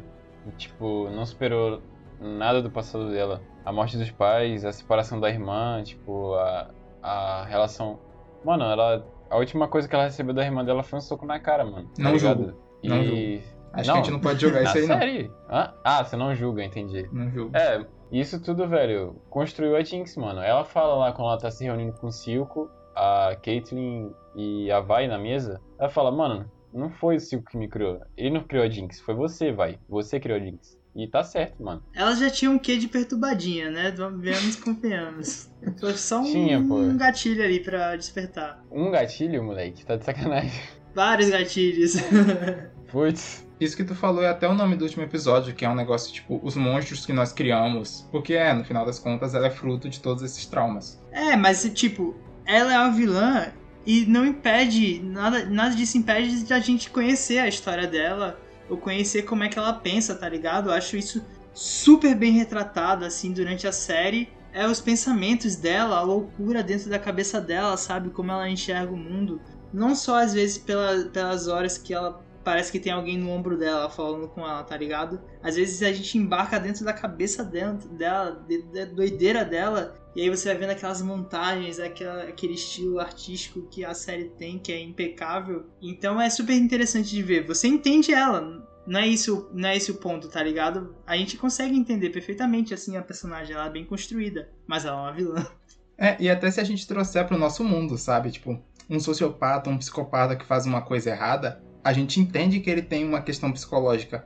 Tipo, 0.57 1.09
não 1.09 1.26
superou 1.26 1.82
nada 2.20 2.61
do 2.61 2.70
passado 2.72 3.11
dela. 3.11 3.41
A 3.65 3.72
morte 3.72 3.97
dos 3.97 4.09
pais, 4.11 4.63
a 4.63 4.72
separação 4.72 5.20
da 5.20 5.30
irmã, 5.30 5.82
tipo, 5.84 6.34
a, 6.36 6.70
a 7.01 7.45
relação. 7.45 7.99
Mano, 8.43 8.63
ela. 8.63 9.05
A 9.30 9.38
última 9.38 9.68
coisa 9.68 9.89
que 9.89 9.93
ela 9.93 10.05
recebeu 10.05 10.34
da 10.34 10.43
irmã 10.45 10.63
dela 10.63 10.84
foi 10.84 10.99
um 10.99 11.01
soco 11.01 11.26
na 11.26 11.38
cara, 11.38 11.65
mano. 11.65 11.89
Tá 11.95 12.03
Não 12.03 12.13
ligado? 12.13 12.43
julgo. 12.45 12.57
E... 12.82 12.88
Não 12.88 13.03
julgo. 13.03 13.43
Acho 13.74 13.91
que 13.91 13.97
a 13.97 14.01
gente 14.01 14.11
não 14.11 14.20
pode 14.22 14.39
jogar 14.41 14.63
isso 14.63 14.78
aí, 14.78 14.88
não. 14.88 14.97
série? 14.99 15.32
Hã? 15.49 15.74
Ah, 15.84 16.03
você 16.03 16.15
não 16.15 16.34
julga, 16.34 16.63
entendi. 16.63 17.07
Não 17.11 17.30
julgo. 17.30 17.55
É, 17.55 17.86
isso 18.11 18.41
tudo, 18.41 18.68
velho, 18.68 19.15
construiu 19.30 19.76
a 19.76 19.84
Jinx, 19.84 20.15
mano. 20.15 20.41
Ela 20.41 20.63
fala 20.63 20.95
lá 20.95 21.11
quando 21.11 21.28
ela 21.28 21.38
tá 21.38 21.51
se 21.51 21.65
reunindo 21.65 21.91
com 21.93 22.07
o 22.07 22.11
Silco, 22.11 22.70
a 22.98 23.36
Caitlyn 23.36 24.12
e 24.36 24.72
a 24.72 24.80
Vai 24.80 25.08
na 25.08 25.18
mesa. 25.18 25.62
Ela 25.80 25.89
fala, 25.89 26.12
mano, 26.12 26.50
não 26.74 26.89
foi 26.89 27.18
o 27.18 27.20
Silco 27.20 27.50
que 27.52 27.58
me 27.58 27.68
criou. 27.68 28.02
Ele 28.16 28.32
não 28.32 28.43
criou 28.43 28.64
a 28.66 28.70
Jinx, 28.70 29.00
foi 29.00 29.14
você, 29.16 29.52
Vai. 29.52 29.80
Você 29.88 30.20
criou 30.20 30.39
a 30.39 30.43
Jinx. 30.43 30.78
E 30.95 31.08
tá 31.08 31.24
certo, 31.24 31.62
mano. 31.64 31.84
Elas 31.93 32.18
já 32.18 32.28
tinham 32.28 32.56
um 32.56 32.58
quê 32.58 32.76
de 32.76 32.88
perturbadinha, 32.88 33.70
né? 33.70 33.93
Vemos 34.18 34.56
e 34.56 34.62
convenhamos. 34.62 35.48
Foi 35.80 35.93
só 35.93 36.22
um, 36.22 36.24
Tinha, 36.24 36.58
um 36.58 36.98
gatilho 36.98 37.43
ali 37.43 37.60
pra 37.60 37.95
despertar. 37.95 38.64
Um 38.72 38.89
gatilho, 38.89 39.43
moleque, 39.43 39.86
tá 39.86 39.95
de 39.95 40.04
sacanagem. 40.04 40.60
Vários 40.95 41.30
gatilhos. 41.30 41.98
Putz. 42.91 43.45
Isso 43.60 43.78
que 43.78 43.84
tu 43.84 43.93
falou 43.93 44.24
é 44.24 44.30
até 44.30 44.48
o 44.48 44.56
nome 44.56 44.76
do 44.76 44.86
último 44.86 45.04
episódio, 45.04 45.54
que 45.54 45.66
é 45.66 45.70
um 45.70 45.76
negócio 45.76 46.12
tipo 46.12 46.39
os 46.43 46.56
monstros 46.56 47.06
que 47.06 47.14
nós 47.14 47.32
criamos. 47.32 48.08
Porque 48.12 48.34
é, 48.34 48.52
no 48.54 48.64
final 48.64 48.84
das 48.84 48.98
contas, 48.98 49.36
ela 49.36 49.48
é 49.48 49.52
fruto 49.52 49.88
de 49.89 50.00
todos 50.00 50.24
esses 50.24 50.48
traumas. 50.48 51.00
é, 51.12 51.36
mas 51.36 51.64
tipo, 51.76 52.16
ela 52.48 52.74
é 52.74 52.80
uma 52.80 52.91
vilã 52.91 53.52
e 53.86 54.06
não 54.06 54.26
impede, 54.26 55.02
nada, 55.04 55.45
nada 55.45 55.76
disso 55.76 55.98
impede 55.98 56.43
de 56.43 56.54
a 56.54 56.60
gente 56.60 56.89
conhecer 56.89 57.39
a 57.39 57.48
história 57.48 57.86
dela, 57.86 58.39
ou 58.70 58.78
conhecer 58.78 59.24
como 59.24 59.43
é 59.43 59.50
que 59.50 59.60
ela 59.60 59.74
pensa, 59.74 60.16
tá 60.16 60.28
ligado? 60.28 60.70
Eu 60.70 60.74
acho 60.74 60.98
isso 60.98 61.24
super 61.54 62.16
bem 62.16 62.32
retratado, 62.34 63.06
assim, 63.06 63.32
durante 63.32 63.68
a 63.68 63.72
série. 63.72 64.30
É 64.54 64.66
os 64.68 64.82
pensamentos 64.82 65.56
dela, 65.56 65.98
a 65.98 66.02
loucura 66.02 66.64
dentro 66.64 66.89
da 66.89 67.00
cabeça 67.00 67.39
dela, 67.39 67.78
sabe? 67.78 68.10
Como 68.10 68.32
ela 68.32 68.50
enxerga 68.50 68.91
o 68.91 68.98
mundo. 68.98 69.41
Não 69.74 69.95
só 69.95 70.18
às 70.18 70.34
vezes 70.34 70.58
pela, 70.58 71.06
pelas 71.06 71.48
horas 71.48 71.78
que 71.78 71.93
ela 71.93 72.26
parece 72.48 72.72
que 72.72 72.80
tem 72.80 72.93
alguém 72.93 73.18
no 73.18 73.30
ombro 73.30 73.58
dela 73.58 73.89
falando 73.89 74.30
com 74.30 74.39
ela, 74.39 74.64
tá 74.64 74.78
ligado? 74.78 75.20
Às 75.43 75.58
vezes 75.58 75.84
a 75.84 75.91
gente 75.91 76.18
embarca 76.18 76.58
dentro 76.58 76.86
da 76.86 76.93
cabeça 76.93 77.43
dentro 77.43 77.89
dela, 77.89 78.41
de- 78.48 78.62
da 78.72 78.86
doideira 78.86 79.43
dela, 79.43 79.98
e 80.16 80.22
aí 80.22 80.30
você 80.30 80.48
vai 80.48 80.58
vendo 80.60 80.70
aquelas 80.70 81.02
montagens, 81.02 81.78
aquela, 81.78 82.24
aquele 82.24 82.54
estilo 82.54 83.02
artístico 83.02 83.64
que 83.64 83.84
a 83.84 83.93
série 83.93 84.30
tem, 84.30 84.58
que 84.58 84.72
é 84.72 84.80
impecável. 84.82 85.66
Então 85.82 86.22
é 86.22 86.30
super 86.30 86.54
interessante 86.54 87.10
de 87.10 87.22
ver. 87.22 87.45
Você 87.45 87.68
entende 87.68 88.14
ela. 88.14 88.66
Não 88.88 89.02
é 89.02 89.06
isso, 89.06 89.50
não 89.54 89.68
é 89.68 89.76
esse 89.76 89.91
o 89.91 89.95
ponto, 89.95 90.30
tá 90.30 90.41
ligado? 90.41 90.95
A 91.06 91.18
gente 91.18 91.36
consegue 91.36 91.76
entender 91.78 92.12
perfeitamente 92.12 92.74
assim 92.74 92.95
a 92.95 93.02
personagem, 93.02 93.54
ela 93.58 93.66
é 93.66 93.70
bem 93.70 93.84
construída, 93.84 94.50
mas 94.66 94.86
ela 94.86 94.95
é 94.95 95.02
uma 95.02 95.12
vilã. 95.12 95.45
É, 95.98 96.16
e 96.18 96.30
até 96.30 96.50
se 96.50 96.62
a 96.62 96.64
gente 96.64 96.88
trouxer 96.88 97.28
pro 97.28 97.38
nosso 97.38 97.62
mundo, 97.66 97.98
sabe? 97.98 98.32
Tipo, 98.32 98.58
um 98.89 99.02
sociopata, 99.02 99.70
um 99.70 99.78
psicopata 99.78 100.38
que 100.38 100.45
faz 100.45 100.66
uma 100.66 100.82
coisa 100.82 101.10
errada, 101.10 101.62
a 101.88 101.93
gente 101.93 102.19
entende 102.19 102.59
que 102.59 102.69
ele 102.69 102.81
tem 102.81 103.05
uma 103.05 103.21
questão 103.21 103.49
psicológica. 103.49 104.25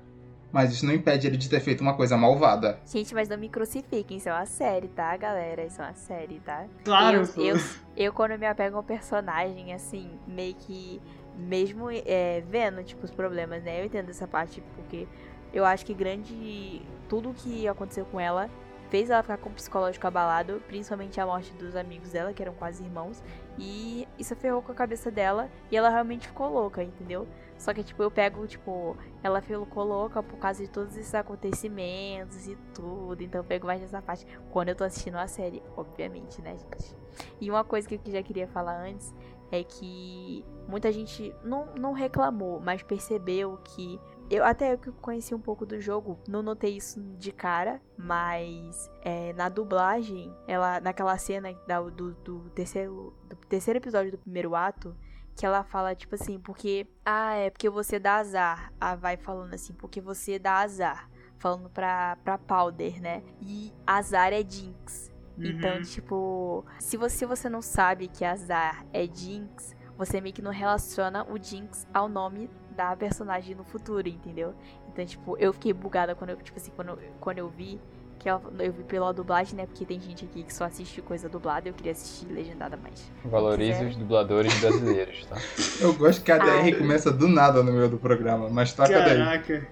Mas 0.51 0.71
isso 0.71 0.83
não 0.83 0.93
impede 0.93 1.27
ele 1.27 1.37
de 1.37 1.47
ter 1.47 1.59
feito 1.59 1.79
uma 1.79 1.93
coisa 1.93 2.17
malvada. 2.17 2.79
Gente, 2.87 3.13
mas 3.13 3.29
não 3.29 3.37
me 3.37 3.47
crucifiquem, 3.47 4.17
isso 4.17 4.27
é 4.27 4.33
uma 4.33 4.47
série, 4.47 4.87
tá, 4.87 5.15
galera? 5.15 5.63
Isso 5.63 5.79
é 5.79 5.85
uma 5.85 5.93
série, 5.93 6.39
tá? 6.39 6.65
Claro, 6.83 7.21
eu, 7.37 7.45
eu, 7.45 7.61
eu, 7.95 8.11
quando 8.11 8.37
me 8.37 8.47
apego 8.47 8.77
a 8.77 8.79
um 8.79 8.83
personagem, 8.83 9.73
assim, 9.73 10.09
meio 10.27 10.55
que. 10.55 10.99
Mesmo 11.37 11.87
é, 11.89 12.43
vendo, 12.49 12.83
tipo, 12.83 13.05
os 13.05 13.11
problemas, 13.11 13.63
né? 13.63 13.79
Eu 13.79 13.85
entendo 13.85 14.09
essa 14.09 14.27
parte, 14.27 14.61
porque 14.75 15.07
eu 15.53 15.63
acho 15.63 15.85
que 15.85 15.93
grande. 15.93 16.81
Tudo 17.07 17.31
que 17.31 17.67
aconteceu 17.67 18.05
com 18.05 18.19
ela 18.19 18.49
fez 18.89 19.09
ela 19.09 19.21
ficar 19.21 19.37
com 19.37 19.49
o 19.49 19.53
psicológico 19.53 20.05
abalado, 20.05 20.61
principalmente 20.67 21.19
a 21.19 21.25
morte 21.25 21.53
dos 21.53 21.77
amigos 21.77 22.09
dela, 22.09 22.33
que 22.33 22.41
eram 22.41 22.53
quase 22.53 22.83
irmãos. 22.83 23.23
E 23.57 24.05
isso 24.19 24.35
ferrou 24.35 24.61
com 24.61 24.73
a 24.73 24.75
cabeça 24.75 25.09
dela 25.09 25.49
e 25.71 25.77
ela 25.77 25.89
realmente 25.89 26.27
ficou 26.27 26.51
louca, 26.51 26.83
entendeu? 26.83 27.25
Só 27.61 27.75
que, 27.75 27.83
tipo, 27.83 28.01
eu 28.01 28.09
pego, 28.09 28.47
tipo, 28.47 28.97
ela 29.21 29.39
ficou 29.39 29.83
louca 29.83 30.23
por 30.23 30.37
causa 30.39 30.63
de 30.65 30.67
todos 30.71 30.97
esses 30.97 31.13
acontecimentos 31.13 32.47
e 32.47 32.55
tudo. 32.73 33.21
Então 33.21 33.39
eu 33.41 33.45
pego 33.45 33.67
mais 33.67 33.79
nessa 33.79 34.01
parte 34.01 34.25
quando 34.49 34.69
eu 34.69 34.75
tô 34.75 34.83
assistindo 34.83 35.15
a 35.17 35.27
série, 35.27 35.61
obviamente, 35.77 36.41
né, 36.41 36.57
gente? 36.57 36.95
E 37.39 37.51
uma 37.51 37.63
coisa 37.63 37.87
que 37.87 37.95
eu 38.03 38.11
já 38.11 38.23
queria 38.23 38.47
falar 38.47 38.81
antes 38.81 39.13
é 39.51 39.63
que 39.63 40.43
muita 40.67 40.91
gente 40.91 41.35
não, 41.43 41.67
não 41.75 41.93
reclamou, 41.93 42.59
mas 42.59 42.81
percebeu 42.81 43.59
que. 43.63 43.99
Eu 44.27 44.43
até 44.43 44.73
eu 44.73 44.77
que 44.79 44.89
conheci 44.93 45.35
um 45.35 45.39
pouco 45.41 45.63
do 45.63 45.79
jogo, 45.79 46.17
não 46.27 46.41
notei 46.41 46.77
isso 46.77 46.99
de 47.19 47.31
cara, 47.31 47.79
mas 47.95 48.89
é, 49.03 49.33
na 49.33 49.49
dublagem, 49.49 50.33
ela 50.47 50.79
naquela 50.79 51.15
cena 51.17 51.53
da- 51.67 51.81
do, 51.81 52.13
do 52.13 52.49
terceiro, 52.51 53.13
do 53.29 53.35
terceiro 53.47 53.77
episódio 53.77 54.09
do 54.09 54.17
primeiro 54.17 54.55
ato, 54.55 54.95
que 55.35 55.45
ela 55.45 55.63
fala, 55.63 55.95
tipo 55.95 56.15
assim, 56.15 56.39
porque. 56.39 56.85
Ah, 57.05 57.35
é 57.35 57.49
porque 57.49 57.69
você 57.69 57.99
dá 57.99 58.17
azar. 58.17 58.71
A 58.79 58.95
vai 58.95 59.17
falando 59.17 59.53
assim, 59.53 59.73
porque 59.73 59.99
você 60.01 60.37
dá 60.37 60.59
azar. 60.59 61.09
Falando 61.37 61.69
pra, 61.69 62.17
pra 62.23 62.37
Powder, 62.37 63.01
né? 63.01 63.23
E 63.41 63.73
azar 63.85 64.31
é 64.33 64.43
Jinx. 64.47 65.09
Então, 65.37 65.75
Uhum. 65.77 65.81
tipo, 65.81 66.65
se 66.79 66.97
você, 66.97 67.25
você 67.25 67.49
não 67.49 67.61
sabe 67.63 68.07
que 68.07 68.23
azar 68.23 68.85
é 68.93 69.07
Jinx, 69.11 69.75
você 69.97 70.21
meio 70.21 70.35
que 70.35 70.41
não 70.41 70.51
relaciona 70.51 71.25
o 71.31 71.41
Jinx 71.41 71.87
ao 71.93 72.07
nome 72.07 72.47
da 72.75 72.95
personagem 72.95 73.55
no 73.55 73.63
futuro, 73.63 74.07
entendeu? 74.07 74.53
Então, 74.89 75.03
tipo, 75.05 75.35
eu 75.37 75.51
fiquei 75.53 75.73
bugada 75.73 76.13
quando 76.13 76.31
eu, 76.31 76.37
tipo 76.37 76.57
assim, 76.59 76.71
quando, 76.75 76.99
quando 77.19 77.39
eu 77.39 77.49
vi. 77.49 77.81
Que 78.21 78.29
ela- 78.29 78.41
eu 78.59 78.71
vi 78.71 78.83
pela 78.83 79.11
dublagem, 79.11 79.55
né? 79.55 79.65
Porque 79.65 79.83
tem 79.83 79.99
gente 79.99 80.25
aqui 80.25 80.43
que 80.43 80.53
só 80.53 80.65
assiste 80.65 81.01
coisa 81.01 81.27
dublada, 81.27 81.67
eu 81.67 81.73
queria 81.73 81.91
assistir 81.91 82.31
legendada 82.31 82.77
mais. 82.77 83.11
Valorize 83.25 83.83
os 83.83 83.95
dubladores 83.95 84.53
brasileiros, 84.59 85.25
tá? 85.25 85.37
Eu 85.81 85.95
gosto 85.95 86.23
que 86.23 86.31
a 86.31 86.37
DR 86.37 86.49
Ai. 86.65 86.71
começa 86.73 87.11
do 87.11 87.27
nada 87.27 87.63
no 87.63 87.71
meio 87.71 87.89
do 87.89 87.97
programa, 87.97 88.47
mas 88.47 88.73
toca 88.73 88.89
daí. 88.89 89.17
Caraca. 89.17 89.67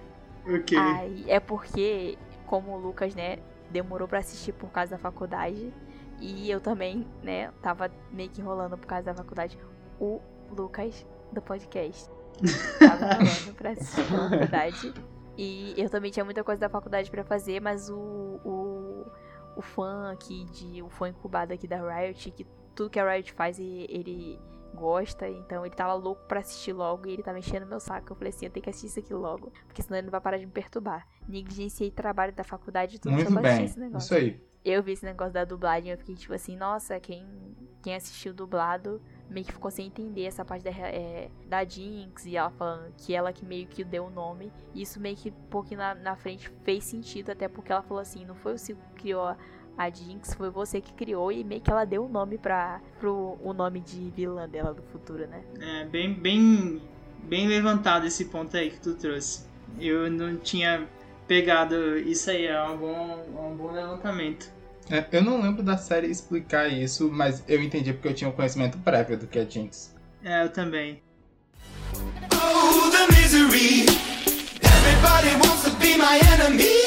Ok. 0.48 0.76
Ai, 0.76 1.24
é 1.28 1.38
porque, 1.38 2.18
como 2.46 2.72
o 2.72 2.76
Lucas, 2.78 3.14
né, 3.14 3.38
demorou 3.70 4.08
pra 4.08 4.18
assistir 4.18 4.50
por 4.52 4.68
causa 4.70 4.90
da 4.92 4.98
faculdade. 4.98 5.72
E 6.20 6.50
eu 6.50 6.60
também, 6.60 7.06
né, 7.22 7.50
tava 7.62 7.88
meio 8.10 8.28
que 8.30 8.40
enrolando 8.40 8.76
por 8.76 8.86
causa 8.86 9.04
da 9.04 9.14
faculdade. 9.14 9.56
O 10.00 10.20
Lucas 10.50 11.06
do 11.32 11.40
podcast. 11.40 12.10
Tava 12.80 13.04
enrolando 13.22 13.54
pra 13.54 13.70
assistir 13.70 14.02
pela 14.08 14.28
faculdade. 14.30 14.94
E 15.36 15.74
eu 15.76 15.88
também 15.88 16.10
tinha 16.10 16.24
muita 16.24 16.44
coisa 16.44 16.60
da 16.60 16.68
faculdade 16.68 17.10
pra 17.10 17.24
fazer, 17.24 17.60
mas 17.60 17.88
o, 17.88 17.96
o, 18.44 19.06
o 19.56 19.62
fã 19.62 20.12
aqui, 20.12 20.44
de, 20.46 20.82
o 20.82 20.88
fã 20.88 21.08
incubado 21.08 21.52
aqui 21.52 21.66
da 21.66 21.76
Riot, 21.76 22.30
que 22.30 22.46
tudo 22.74 22.90
que 22.90 22.98
a 22.98 23.10
Riot 23.10 23.32
faz 23.32 23.58
ele, 23.58 23.86
ele 23.88 24.40
gosta, 24.74 25.28
então 25.28 25.64
ele 25.64 25.74
tava 25.74 25.94
louco 25.94 26.22
pra 26.26 26.40
assistir 26.40 26.72
logo 26.72 27.06
e 27.06 27.12
ele 27.12 27.22
tava 27.22 27.38
enchendo 27.38 27.66
meu 27.66 27.80
saco. 27.80 28.12
Eu 28.12 28.16
falei 28.16 28.30
assim, 28.30 28.46
eu 28.46 28.50
tenho 28.50 28.62
que 28.62 28.70
assistir 28.70 28.86
isso 28.88 28.98
aqui 28.98 29.14
logo, 29.14 29.52
porque 29.66 29.82
senão 29.82 29.98
ele 29.98 30.06
não 30.06 30.12
vai 30.12 30.20
parar 30.20 30.38
de 30.38 30.46
me 30.46 30.52
perturbar. 30.52 31.06
Negligenciei 31.28 31.90
trabalho 31.90 32.32
da 32.32 32.44
faculdade 32.44 32.96
e 32.96 32.98
tudo 32.98 33.12
Muito 33.12 33.32
bem. 33.40 33.64
esse 33.64 33.78
negócio. 33.78 34.06
Isso 34.06 34.14
aí. 34.14 34.40
Eu 34.64 34.82
vi 34.82 34.92
esse 34.92 35.04
negócio 35.04 35.32
da 35.32 35.44
dublagem, 35.44 35.90
eu 35.90 35.98
fiquei 35.98 36.14
tipo 36.14 36.34
assim, 36.34 36.56
nossa, 36.56 37.00
quem, 37.00 37.26
quem 37.82 37.94
assistiu 37.94 38.34
dublado 38.34 39.00
meio 39.30 39.46
que 39.46 39.52
ficou 39.52 39.70
sem 39.70 39.86
entender 39.86 40.24
essa 40.24 40.44
parte 40.44 40.64
da, 40.64 40.70
é, 40.70 41.30
da 41.46 41.64
Jinx 41.64 42.26
e 42.26 42.36
ela 42.36 42.50
falando 42.50 42.92
que 42.96 43.14
ela 43.14 43.32
que 43.32 43.44
meio 43.44 43.66
que 43.66 43.84
deu 43.84 44.06
o 44.06 44.10
nome. 44.10 44.52
E 44.74 44.82
isso 44.82 45.00
meio 45.00 45.16
que 45.16 45.30
um 45.30 45.48
pouquinho 45.48 45.78
na, 45.78 45.94
na 45.94 46.16
frente 46.16 46.50
fez 46.64 46.84
sentido, 46.84 47.30
até 47.30 47.48
porque 47.48 47.72
ela 47.72 47.82
falou 47.82 48.00
assim, 48.00 48.24
não 48.24 48.34
foi 48.34 48.54
o 48.54 48.58
Silco 48.58 48.82
que 48.94 49.02
criou 49.02 49.22
a, 49.22 49.36
a 49.78 49.88
Jinx, 49.88 50.34
foi 50.34 50.50
você 50.50 50.80
que 50.80 50.92
criou 50.92 51.30
e 51.30 51.44
meio 51.44 51.60
que 51.60 51.70
ela 51.70 51.84
deu 51.84 52.04
o 52.04 52.08
nome 52.08 52.36
pra, 52.36 52.80
pro 52.98 53.38
o 53.42 53.52
nome 53.52 53.80
de 53.80 54.10
vilã 54.10 54.48
dela 54.48 54.74
do 54.74 54.82
futuro, 54.82 55.26
né? 55.26 55.42
É 55.60 55.84
bem, 55.84 56.12
bem, 56.12 56.82
bem 57.22 57.46
levantado 57.48 58.06
esse 58.06 58.26
ponto 58.26 58.56
aí 58.56 58.70
que 58.70 58.80
tu 58.80 58.94
trouxe. 58.94 59.48
Eu 59.78 60.10
não 60.10 60.36
tinha 60.36 60.86
pegado 61.26 61.96
isso 61.96 62.28
aí, 62.30 62.46
é 62.46 62.62
um 62.64 62.76
bom, 62.76 63.24
é 63.36 63.40
um 63.40 63.56
bom 63.56 63.70
levantamento. 63.70 64.52
É, 64.88 65.04
eu 65.12 65.22
não 65.22 65.40
lembro 65.40 65.62
da 65.62 65.76
série 65.76 66.06
explicar 66.08 66.68
isso, 66.68 67.10
mas 67.12 67.42
eu 67.48 67.62
entendi 67.62 67.92
porque 67.92 68.08
eu 68.08 68.14
tinha 68.14 68.30
um 68.30 68.32
conhecimento 68.32 68.78
prévio 68.78 69.16
do 69.16 69.26
que 69.26 69.38
é 69.38 69.46
Jinx. 69.48 69.94
É, 70.24 70.44
eu 70.44 70.48
também. 70.48 71.02
Oh, 72.32 72.90
the 72.90 73.06
misery. 73.14 73.86
Everybody 74.62 75.34
wants 75.36 75.64
to 75.64 75.70
be 75.78 75.96
my 75.96 76.18
enemy. 76.32 76.80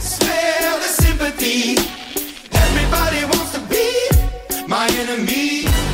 Spare 0.00 0.78
the 0.80 0.88
sympathy. 0.88 1.76
Everybody 2.52 3.24
wants 3.24 3.52
to 3.52 3.60
be 3.68 4.66
my 4.66 4.88
enemy. 5.00 5.85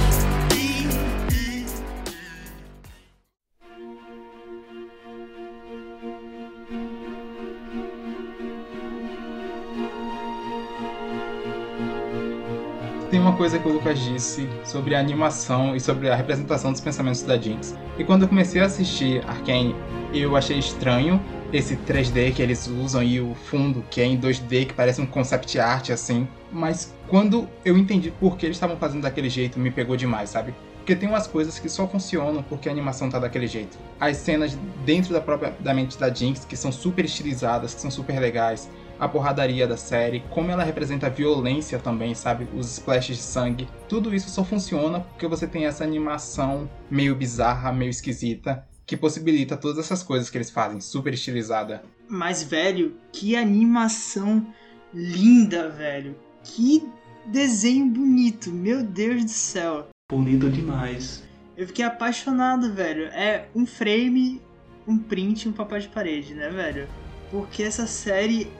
Tem 13.33 13.37
uma 13.39 13.49
coisa 13.49 13.59
que 13.59 13.67
o 13.67 13.73
Lucas 13.73 13.99
disse 13.99 14.47
sobre 14.63 14.95
a 14.95 15.01
animação 15.01 15.75
e 15.75 15.81
sobre 15.81 16.11
a 16.11 16.15
representação 16.15 16.71
dos 16.71 16.83
pensamentos 16.83 17.23
da 17.23 17.39
Jinx. 17.39 17.75
E 17.97 18.05
quando 18.05 18.23
eu 18.23 18.29
comecei 18.29 18.61
a 18.61 18.67
assistir 18.67 19.25
Arcane, 19.27 19.75
eu 20.13 20.37
achei 20.37 20.59
estranho 20.59 21.19
esse 21.51 21.75
3D 21.75 22.35
que 22.35 22.43
eles 22.43 22.67
usam 22.67 23.03
e 23.03 23.23
o 23.23 23.35
fundo 23.35 23.83
que 23.91 24.03
é 24.03 24.05
em 24.05 24.21
2D, 24.21 24.67
que 24.67 24.75
parece 24.75 25.01
um 25.01 25.07
concept 25.07 25.59
art 25.59 25.89
assim. 25.89 26.29
Mas 26.53 26.95
quando 27.09 27.49
eu 27.65 27.79
entendi 27.79 28.11
por 28.11 28.37
que 28.37 28.45
eles 28.45 28.57
estavam 28.57 28.77
fazendo 28.77 29.01
daquele 29.01 29.31
jeito, 29.31 29.59
me 29.59 29.71
pegou 29.71 29.97
demais, 29.97 30.29
sabe? 30.29 30.55
Porque 30.77 30.95
tem 30.95 31.09
umas 31.09 31.27
coisas 31.27 31.59
que 31.59 31.71
só 31.71 31.89
funcionam 31.89 32.43
porque 32.43 32.69
a 32.69 32.73
animação 32.73 33.09
tá 33.09 33.19
daquele 33.19 33.47
jeito. 33.47 33.79
As 33.99 34.19
cenas 34.19 34.59
dentro 34.85 35.11
da 35.11 35.23
própria 35.23 35.55
da 35.59 35.73
mente 35.73 35.99
da 35.99 36.13
Jinx, 36.13 36.45
que 36.45 36.57
são 36.57 36.71
super 36.71 37.07
estilizadas, 37.07 37.73
que 37.73 37.81
são 37.81 37.91
super 37.91 38.21
legais. 38.21 38.69
A 38.99 39.09
porradaria 39.09 39.67
da 39.67 39.77
série, 39.77 40.21
como 40.31 40.51
ela 40.51 40.63
representa 40.63 41.07
a 41.07 41.11
violência 41.11 41.79
também, 41.79 42.15
sabe? 42.15 42.47
Os 42.55 42.71
splashes 42.73 43.17
de 43.17 43.23
sangue. 43.23 43.69
Tudo 43.89 44.15
isso 44.15 44.31
só 44.31 44.45
funciona 44.45 45.01
porque 45.01 45.27
você 45.27 45.47
tem 45.47 45.67
essa 45.67 45.83
animação 45.83 46.71
meio 46.91 47.17
bizarra, 47.17 47.73
meio 47.73 47.91
esquisita, 47.91 48.67
que 48.87 48.97
possibilita 48.97 49.57
todas 49.57 49.79
essas 49.79 50.03
coisas 50.03 50.31
que 50.31 50.37
eles 50.37 50.51
fazem, 50.51 50.81
super 50.81 51.13
estilizada. 51.15 51.83
Mas, 52.09 52.43
velho, 52.43 52.97
que 53.13 53.37
animação 53.37 54.47
linda, 54.93 55.69
velho. 55.69 56.17
Que 56.45 56.87
desenho 57.27 57.87
bonito, 57.87 58.51
meu 58.51 58.83
Deus 58.83 59.25
do 59.25 59.31
céu. 59.31 59.89
Bonito 60.11 60.51
demais. 60.51 61.23
Eu 61.57 61.67
fiquei 61.67 61.85
apaixonado, 61.85 62.73
velho. 62.73 63.05
É 63.07 63.49
um 63.55 63.65
frame, 63.65 64.43
um 64.87 64.99
print 64.99 65.45
e 65.45 65.49
um 65.49 65.53
papel 65.53 65.81
de 65.81 65.89
parede, 65.89 66.35
né, 66.35 66.51
velho? 66.51 66.89
Porque 67.31 67.63
essa 67.63 67.87
série, 67.87 68.51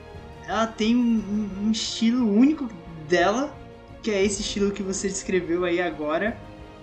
ela 0.47 0.67
tem 0.67 0.95
um, 0.95 1.47
um- 1.63 1.71
estilo 1.71 2.29
único 2.29 2.69
dela, 3.07 3.55
que 4.01 4.11
é 4.11 4.23
esse 4.23 4.41
estilo 4.41 4.71
que 4.71 4.83
você 4.83 5.07
descreveu 5.07 5.63
aí 5.65 5.81
agora. 5.81 6.37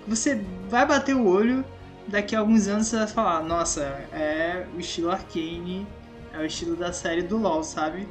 Você 0.08 0.42
vai 0.68 0.86
bater 0.86 1.14
o 1.14 1.26
olho, 1.26 1.64
daqui 2.08 2.34
a 2.34 2.40
alguns 2.40 2.66
anos 2.66 2.86
você 2.88 2.96
vai 2.96 3.06
falar, 3.06 3.42
nossa, 3.42 3.82
é 4.12 4.66
o 4.74 4.80
estilo 4.80 5.10
Arcane, 5.10 5.86
é 6.32 6.38
o 6.38 6.44
estilo 6.44 6.76
da 6.76 6.92
série 6.92 7.22
do 7.22 7.36
LoL, 7.36 7.62
sabe? 7.62 8.08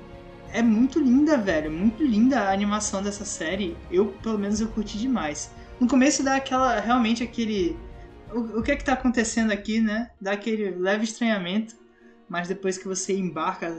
É 0.51 0.61
muito 0.61 0.99
linda, 0.99 1.37
velho, 1.37 1.71
muito 1.71 2.03
linda 2.03 2.41
a 2.41 2.51
animação 2.51 3.03
dessa 3.03 3.25
série. 3.25 3.75
Eu, 3.91 4.07
pelo 4.23 4.37
menos, 4.37 4.59
eu 4.61 4.67
curti 4.67 4.97
demais. 4.97 5.51
No 5.79 5.87
começo 5.87 6.23
dá 6.23 6.35
aquela, 6.35 6.79
realmente 6.79 7.23
aquele 7.23 7.77
o, 8.33 8.59
o 8.59 8.63
que 8.63 8.71
é 8.71 8.75
que 8.75 8.83
tá 8.83 8.93
acontecendo 8.93 9.51
aqui, 9.51 9.79
né? 9.81 10.09
Dá 10.19 10.33
aquele 10.33 10.71
leve 10.71 11.03
estranhamento, 11.03 11.75
mas 12.27 12.47
depois 12.47 12.77
que 12.77 12.87
você 12.87 13.17
embarca, 13.17 13.77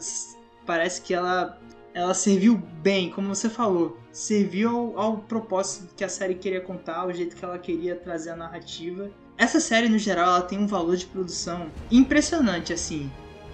parece 0.71 1.03
que 1.03 1.13
ela 1.13 1.59
ela 1.93 2.15
serviu 2.15 2.57
bem, 2.81 3.11
como 3.11 3.35
você 3.35 3.51
falou, 3.51 3.99
serviu 4.13 4.71
ao, 4.71 5.01
ao 5.01 5.17
propósito 5.19 5.93
que 5.97 6.05
a 6.05 6.09
série 6.09 6.37
queria 6.37 6.61
contar, 6.61 7.05
o 7.09 7.13
jeito 7.13 7.35
que 7.35 7.45
ela 7.45 7.59
queria 7.59 7.97
trazer 7.97 8.31
a 8.31 8.37
narrativa. 8.37 9.11
Essa 9.37 9.59
série, 9.59 9.89
no 9.89 9.99
geral, 9.99 10.29
ela 10.29 10.43
tem 10.43 10.57
um 10.61 10.69
valor 10.69 10.97
de 10.97 11.07
produção 11.07 11.67
impressionante, 11.91 12.73
assim. 12.73 13.11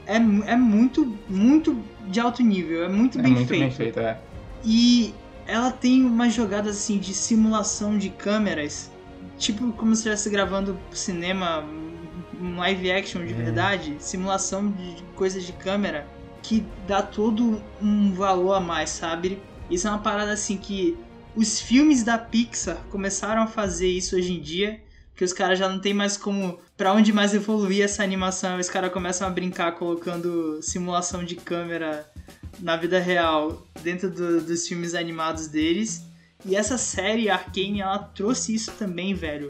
É, 0.06 0.16
é 0.16 0.56
muito, 0.56 1.16
muito 1.26 1.82
de 2.08 2.20
alto 2.20 2.42
nível, 2.42 2.84
é 2.84 2.88
muito 2.88 3.18
é 3.18 3.22
bem 3.22 3.32
muito 3.32 3.48
feito. 3.48 3.60
bem 3.62 3.70
feito, 3.70 4.00
é. 4.00 4.20
E 4.62 5.14
ela 5.46 5.70
tem 5.70 6.04
umas 6.04 6.34
jogadas 6.34 6.76
assim 6.76 6.98
de 6.98 7.14
simulação 7.14 7.96
de 7.96 8.10
câmeras, 8.10 8.90
tipo 9.38 9.72
como 9.72 9.94
se 9.94 10.00
estivesse 10.00 10.28
gravando 10.28 10.78
cinema, 10.92 11.64
um 12.38 12.58
live 12.58 12.92
action 12.92 13.24
de 13.24 13.32
Uhum. 13.32 13.38
verdade, 13.38 13.96
simulação 13.98 14.70
de 14.70 15.02
coisas 15.14 15.42
de 15.42 15.54
câmera 15.54 16.06
que 16.47 16.64
dá 16.86 17.03
todo 17.03 17.61
um 17.82 18.12
valor 18.12 18.53
a 18.55 18.61
mais, 18.61 18.90
sabe? 18.90 19.38
Isso 19.70 19.86
é 19.88 19.90
uma 19.90 19.99
parada 19.99 20.32
assim 20.32 20.57
que 20.57 20.97
os 21.34 21.61
filmes 21.61 22.03
da 22.05 22.16
Pixar 22.16 22.76
começaram 22.90 23.42
a 23.42 23.47
fazer 23.47 23.88
isso 23.88 24.14
hoje 24.16 24.32
em 24.32 24.40
dia, 24.40 24.80
que 25.16 25.24
os 25.24 25.32
caras 25.32 25.59
já 25.59 25.68
não 25.68 25.78
tem 25.80 25.92
mais 25.94 26.16
como 26.16 26.59
Pra 26.76 26.92
onde 26.92 27.11
mais 27.11 27.32
evoluir 27.32 27.82
essa 27.82 28.03
animação, 28.05 28.59
os 28.59 28.68
caras 28.68 28.92
começam 28.92 29.26
a 29.26 29.30
brincar 29.30 29.72
colocando 29.72 30.61
simulação 30.62 31.24
de 31.24 31.34
câmera 31.36 32.07
na 32.61 32.76
vida 32.76 32.99
real 33.01 33.66
dentro 33.82 34.11
do- 34.11 34.42
dos 34.42 34.68
filmes 34.68 34.94
animados 34.94 35.49
deles. 35.49 36.03
E 36.44 36.55
essa 36.55 36.76
série 36.76 37.30
Arcane, 37.30 37.80
ela 37.80 37.99
trouxe 37.99 38.55
isso 38.55 38.72
também, 38.72 39.14
velho. 39.14 39.49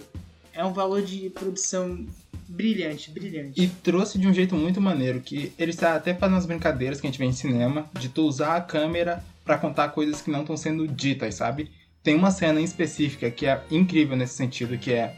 É 0.53 0.64
um 0.64 0.72
valor 0.72 1.03
de 1.03 1.28
produção 1.30 2.07
brilhante, 2.49 3.11
brilhante. 3.11 3.62
E 3.62 3.68
trouxe 3.68 4.18
de 4.18 4.26
um 4.26 4.34
jeito 4.34 4.55
muito 4.55 4.80
maneiro, 4.80 5.20
que 5.20 5.53
eles 5.59 5.76
tá 5.76 5.94
até 5.94 6.14
fazendo 6.14 6.38
as 6.38 6.47
brincadeiras 6.47 7.01
que 7.01 7.07
a 7.07 7.11
gente 7.11 7.18
vê 7.18 7.24
em 7.24 7.32
cinema, 7.32 7.90
de 7.99 8.09
tu 8.09 8.22
usar 8.22 8.57
a 8.57 8.61
câmera 8.61 9.22
pra 9.44 9.59
contar 9.59 9.88
coisas 9.88 10.20
que 10.20 10.30
não 10.30 10.40
estão 10.40 10.57
sendo 10.57 10.86
ditas, 10.86 11.34
sabe? 11.36 11.70
Tem 12.03 12.14
uma 12.14 12.30
cena 12.30 12.61
em 12.61 12.64
específica 12.64 13.30
que 13.30 13.47
é 13.47 13.61
incrível 13.70 14.16
nesse 14.16 14.34
sentido, 14.34 14.78
que 14.78 14.92
é 14.92 15.14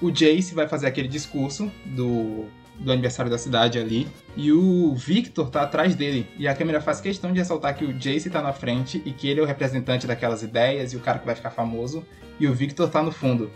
o 0.00 0.10
Jace 0.10 0.54
vai 0.54 0.66
fazer 0.66 0.86
aquele 0.86 1.08
discurso 1.08 1.70
do, 1.86 2.46
do 2.78 2.90
aniversário 2.90 3.30
da 3.30 3.38
cidade 3.38 3.78
ali, 3.78 4.08
e 4.36 4.50
o 4.52 4.94
Victor 4.94 5.48
tá 5.48 5.62
atrás 5.62 5.94
dele, 5.94 6.26
e 6.38 6.48
a 6.48 6.54
câmera 6.54 6.80
faz 6.80 7.00
questão 7.00 7.32
de 7.32 7.38
ressaltar 7.38 7.76
que 7.76 7.84
o 7.84 7.92
Jace 7.92 8.28
tá 8.28 8.42
na 8.42 8.52
frente 8.52 9.00
e 9.04 9.12
que 9.12 9.28
ele 9.28 9.40
é 9.40 9.42
o 9.42 9.46
representante 9.46 10.06
daquelas 10.06 10.42
ideias 10.42 10.92
e 10.92 10.96
o 10.96 11.00
cara 11.00 11.18
que 11.18 11.26
vai 11.26 11.34
ficar 11.34 11.50
famoso, 11.50 12.04
e 12.40 12.46
o 12.46 12.54
Victor 12.54 12.90
tá 12.90 13.02
no 13.02 13.12
fundo. 13.12 13.50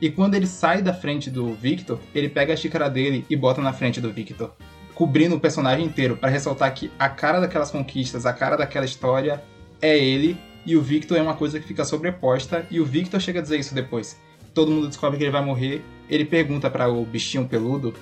E 0.00 0.10
quando 0.10 0.34
ele 0.34 0.46
sai 0.46 0.80
da 0.80 0.94
frente 0.94 1.28
do 1.28 1.52
Victor, 1.54 1.98
ele 2.14 2.28
pega 2.28 2.52
a 2.52 2.56
xícara 2.56 2.88
dele 2.88 3.26
e 3.28 3.34
bota 3.34 3.60
na 3.60 3.72
frente 3.72 4.00
do 4.00 4.12
Victor, 4.12 4.54
cobrindo 4.94 5.34
o 5.34 5.40
personagem 5.40 5.84
inteiro 5.84 6.16
para 6.16 6.28
ressaltar 6.30 6.72
que 6.72 6.90
a 6.98 7.08
cara 7.08 7.40
daquelas 7.40 7.70
conquistas, 7.70 8.24
a 8.24 8.32
cara 8.32 8.56
daquela 8.56 8.84
história 8.84 9.42
é 9.82 9.98
ele 9.98 10.36
e 10.64 10.76
o 10.76 10.82
Victor 10.82 11.18
é 11.18 11.22
uma 11.22 11.34
coisa 11.34 11.58
que 11.58 11.66
fica 11.66 11.84
sobreposta 11.84 12.66
e 12.70 12.80
o 12.80 12.84
Victor 12.84 13.20
chega 13.20 13.40
a 13.40 13.42
dizer 13.42 13.58
isso 13.58 13.74
depois. 13.74 14.20
Todo 14.54 14.70
mundo 14.70 14.88
descobre 14.88 15.18
que 15.18 15.24
ele 15.24 15.32
vai 15.32 15.44
morrer, 15.44 15.82
ele 16.08 16.24
pergunta 16.24 16.70
para 16.70 16.88
o 16.88 17.04
bichinho 17.04 17.46
peludo 17.46 17.94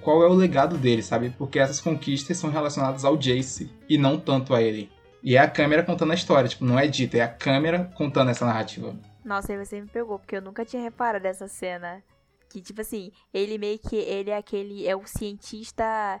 qual 0.00 0.22
é 0.22 0.26
o 0.26 0.34
legado 0.34 0.76
dele, 0.76 1.02
sabe? 1.02 1.30
Porque 1.38 1.58
essas 1.58 1.80
conquistas 1.80 2.36
são 2.36 2.50
relacionadas 2.50 3.04
ao 3.04 3.16
Jace 3.16 3.70
e 3.88 3.96
não 3.96 4.18
tanto 4.18 4.54
a 4.54 4.60
ele. 4.60 4.90
E 5.22 5.36
é 5.36 5.38
a 5.38 5.48
câmera 5.48 5.84
contando 5.84 6.10
a 6.10 6.14
história, 6.14 6.48
tipo, 6.48 6.64
não 6.64 6.78
é 6.78 6.86
dita, 6.88 7.18
é 7.18 7.20
a 7.20 7.28
câmera 7.28 7.90
contando 7.94 8.30
essa 8.30 8.44
narrativa. 8.44 8.94
Nossa, 9.24 9.52
aí 9.52 9.64
você 9.64 9.80
me 9.80 9.88
pegou, 9.88 10.18
porque 10.18 10.36
eu 10.36 10.42
nunca 10.42 10.64
tinha 10.64 10.82
reparado 10.82 11.22
dessa 11.22 11.48
cena. 11.48 12.02
Que, 12.50 12.60
tipo 12.60 12.80
assim, 12.80 13.12
ele 13.32 13.56
meio 13.58 13.78
que. 13.78 13.96
Ele 13.96 14.30
é 14.30 14.36
aquele. 14.36 14.86
É 14.86 14.94
o 14.94 15.06
cientista 15.06 16.20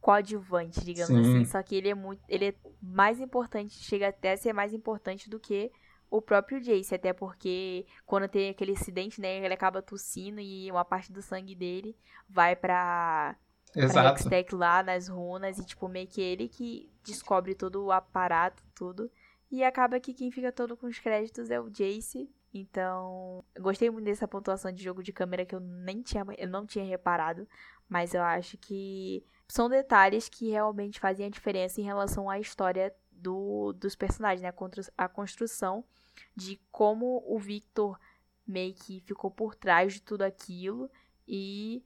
coadjuvante, 0.00 0.84
digamos 0.84 1.08
Sim. 1.08 1.20
assim. 1.20 1.44
Só 1.44 1.62
que 1.62 1.76
ele 1.76 1.90
é 1.90 1.94
muito. 1.94 2.22
Ele 2.28 2.48
é 2.48 2.54
mais 2.82 3.20
importante, 3.20 3.74
chega 3.74 4.08
até 4.08 4.32
a 4.32 4.36
ser 4.36 4.52
mais 4.52 4.72
importante 4.72 5.28
do 5.28 5.38
que 5.38 5.70
o 6.10 6.20
próprio 6.20 6.60
Jace. 6.60 6.94
Até 6.94 7.12
porque 7.12 7.86
quando 8.04 8.28
tem 8.28 8.50
aquele 8.50 8.72
acidente, 8.72 9.20
né? 9.20 9.44
Ele 9.44 9.54
acaba 9.54 9.82
tossindo 9.82 10.40
e 10.40 10.70
uma 10.70 10.84
parte 10.84 11.12
do 11.12 11.22
sangue 11.22 11.54
dele 11.54 11.96
vai 12.28 12.56
pra. 12.56 13.36
pra 13.72 13.84
Exato. 13.84 14.20
Hextech 14.20 14.54
lá 14.54 14.82
nas 14.82 15.08
runas 15.08 15.58
e, 15.58 15.64
tipo, 15.64 15.88
meio 15.88 16.08
que 16.08 16.20
ele 16.20 16.48
que 16.48 16.90
descobre 17.04 17.54
todo 17.54 17.84
o 17.84 17.92
aparato, 17.92 18.62
tudo. 18.74 19.10
E 19.50 19.64
acaba 19.64 19.98
que 19.98 20.14
quem 20.14 20.30
fica 20.30 20.52
todo 20.52 20.76
com 20.76 20.86
os 20.86 20.98
créditos 20.98 21.50
é 21.50 21.60
o 21.60 21.68
Jace. 21.68 22.30
Então, 22.52 23.44
gostei 23.58 23.90
muito 23.90 24.04
dessa 24.04 24.26
pontuação 24.26 24.72
de 24.72 24.82
jogo 24.82 25.02
de 25.02 25.12
câmera 25.12 25.44
que 25.44 25.54
eu 25.54 25.60
nem 25.60 26.02
tinha, 26.02 26.24
eu 26.36 26.48
não 26.48 26.66
tinha 26.66 26.84
reparado, 26.84 27.46
mas 27.88 28.14
eu 28.14 28.22
acho 28.22 28.56
que 28.58 29.24
são 29.48 29.68
detalhes 29.68 30.28
que 30.28 30.50
realmente 30.50 31.00
fazem 31.00 31.26
a 31.26 31.30
diferença 31.30 31.80
em 31.80 31.84
relação 31.84 32.28
à 32.30 32.38
história 32.38 32.94
do, 33.10 33.72
dos 33.72 33.94
personagens, 33.94 34.42
né? 34.42 34.52
A 34.96 35.08
construção 35.08 35.84
de 36.34 36.60
como 36.70 37.22
o 37.26 37.38
Victor 37.38 37.98
meio 38.46 38.74
que 38.74 39.00
ficou 39.00 39.30
por 39.30 39.54
trás 39.54 39.94
de 39.94 40.02
tudo 40.02 40.22
aquilo 40.22 40.90
e 41.26 41.84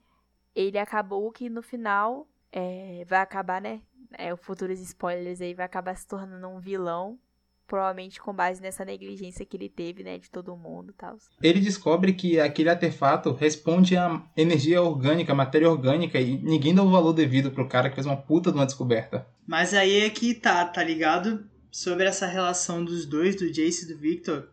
ele 0.55 0.79
acabou 0.79 1.31
que 1.31 1.51
no 1.51 1.62
final 1.62 2.27
é, 2.53 3.05
vai 3.07 3.21
acabar, 3.21 3.61
né? 3.61 3.83
É, 4.12 4.35
futuros 4.37 4.81
spoilers 4.81 5.41
aí 5.41 5.55
vai 5.55 5.67
acabar 5.67 5.97
se 5.97 6.07
tornando 6.07 6.49
um 6.49 6.61
vilão, 6.61 7.19
provavelmente 7.67 8.21
com 8.21 8.33
base 8.33 8.61
nessa 8.61 8.85
negligência 8.85 9.45
que 9.45 9.57
ele 9.57 9.69
teve, 9.69 10.03
né, 10.03 10.19
de 10.19 10.31
todo 10.31 10.57
mundo 10.57 10.91
e 10.91 10.95
tal. 10.95 11.17
Ele 11.43 11.61
descobre 11.61 12.12
que 12.12 12.39
aquele 12.39 12.69
artefato 12.69 13.33
responde 13.33 13.97
a 13.97 14.23
energia 14.37 14.83
orgânica, 14.83 15.35
matéria 15.35 15.71
orgânica, 15.71 16.21
e 16.21 16.37
ninguém 16.39 16.75
dá 16.75 16.83
o 16.83 16.91
valor 16.91 17.12
devido 17.12 17.51
pro 17.51 17.69
cara 17.69 17.89
que 17.89 17.95
fez 17.95 18.07
uma 18.07 18.17
puta 18.17 18.51
de 18.51 18.59
uma 18.59 18.67
descoberta. 18.67 19.27
Mas 19.47 19.75
aí 19.75 20.01
é 20.01 20.11
que 20.11 20.35
tá, 20.35 20.65
tá 20.67 20.83
ligado? 20.83 21.49
Sobre 21.71 22.07
essa 22.07 22.27
relação 22.27 22.85
dos 22.85 23.05
dois, 23.07 23.37
do 23.37 23.51
Jace 23.51 23.85
e 23.85 23.89
do 23.89 23.99
Victor. 23.99 24.49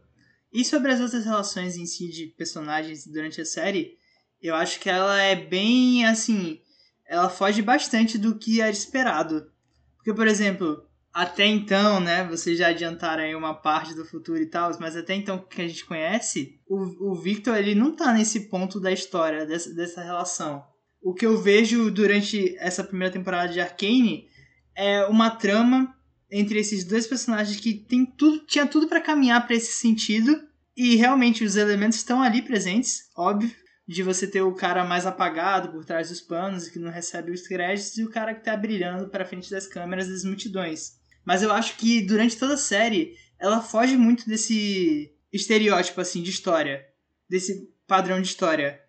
E 0.51 0.65
sobre 0.65 0.91
as 0.91 0.99
outras 0.99 1.23
relações 1.23 1.77
em 1.77 1.85
si 1.85 2.09
de 2.09 2.27
personagens 2.27 3.07
durante 3.07 3.39
a 3.39 3.45
série, 3.45 3.97
eu 4.41 4.55
acho 4.55 4.79
que 4.79 4.89
ela 4.89 5.21
é 5.21 5.35
bem 5.35 6.05
assim. 6.05 6.59
Ela 7.07 7.29
foge 7.29 7.61
bastante 7.61 8.17
do 8.17 8.37
que 8.37 8.59
era 8.61 8.71
esperado. 8.71 9.51
Porque, 9.97 10.13
por 10.13 10.27
exemplo, 10.27 10.83
até 11.13 11.45
então, 11.45 11.99
né? 11.99 12.23
Vocês 12.27 12.57
já 12.57 12.67
adiantaram 12.67 13.23
aí 13.23 13.35
uma 13.35 13.53
parte 13.53 13.93
do 13.93 14.05
futuro 14.05 14.41
e 14.41 14.45
tal, 14.45 14.71
mas 14.79 14.95
até 14.95 15.13
então 15.13 15.37
que 15.37 15.61
a 15.61 15.67
gente 15.67 15.85
conhece, 15.85 16.59
o, 16.67 17.11
o 17.11 17.15
Victor 17.15 17.57
ele 17.57 17.75
não 17.75 17.95
tá 17.95 18.13
nesse 18.13 18.41
ponto 18.49 18.79
da 18.79 18.91
história, 18.91 19.45
dessa, 19.45 19.73
dessa 19.73 20.01
relação. 20.01 20.63
O 21.01 21.13
que 21.13 21.25
eu 21.25 21.37
vejo 21.37 21.91
durante 21.91 22.55
essa 22.59 22.83
primeira 22.83 23.13
temporada 23.13 23.51
de 23.51 23.59
Arcane 23.59 24.27
é 24.75 25.05
uma 25.05 25.31
trama 25.31 25.93
entre 26.31 26.59
esses 26.59 26.85
dois 26.85 27.05
personagens 27.05 27.59
que 27.59 27.73
tem 27.73 28.05
tudo, 28.05 28.45
tinha 28.45 28.65
tudo 28.65 28.87
para 28.87 29.01
caminhar 29.01 29.45
para 29.45 29.55
esse 29.55 29.73
sentido 29.73 30.41
e 30.77 30.95
realmente 30.95 31.43
os 31.43 31.57
elementos 31.57 31.97
estão 31.97 32.21
ali 32.21 32.41
presentes, 32.41 33.09
óbvio, 33.17 33.51
de 33.85 34.01
você 34.01 34.25
ter 34.25 34.41
o 34.41 34.55
cara 34.55 34.85
mais 34.85 35.05
apagado 35.05 35.69
por 35.69 35.83
trás 35.83 36.07
dos 36.07 36.21
panos 36.21 36.67
e 36.67 36.71
que 36.71 36.79
não 36.79 36.89
recebe 36.89 37.31
os 37.31 37.45
créditos 37.45 37.97
e 37.97 38.05
o 38.05 38.09
cara 38.09 38.33
que 38.33 38.45
tá 38.45 38.55
brilhando 38.55 39.09
para 39.09 39.25
frente 39.25 39.51
das 39.51 39.67
câmeras 39.67 40.07
das 40.07 40.23
multidões. 40.23 41.00
Mas 41.25 41.41
eu 41.43 41.51
acho 41.51 41.77
que 41.77 42.01
durante 42.01 42.37
toda 42.37 42.55
a 42.55 42.57
série 42.57 43.15
ela 43.39 43.61
foge 43.61 43.97
muito 43.97 44.27
desse 44.27 45.11
estereótipo 45.31 46.01
assim 46.01 46.21
de 46.21 46.29
história, 46.29 46.85
desse 47.29 47.69
padrão 47.87 48.21
de 48.21 48.27
história. 48.27 48.79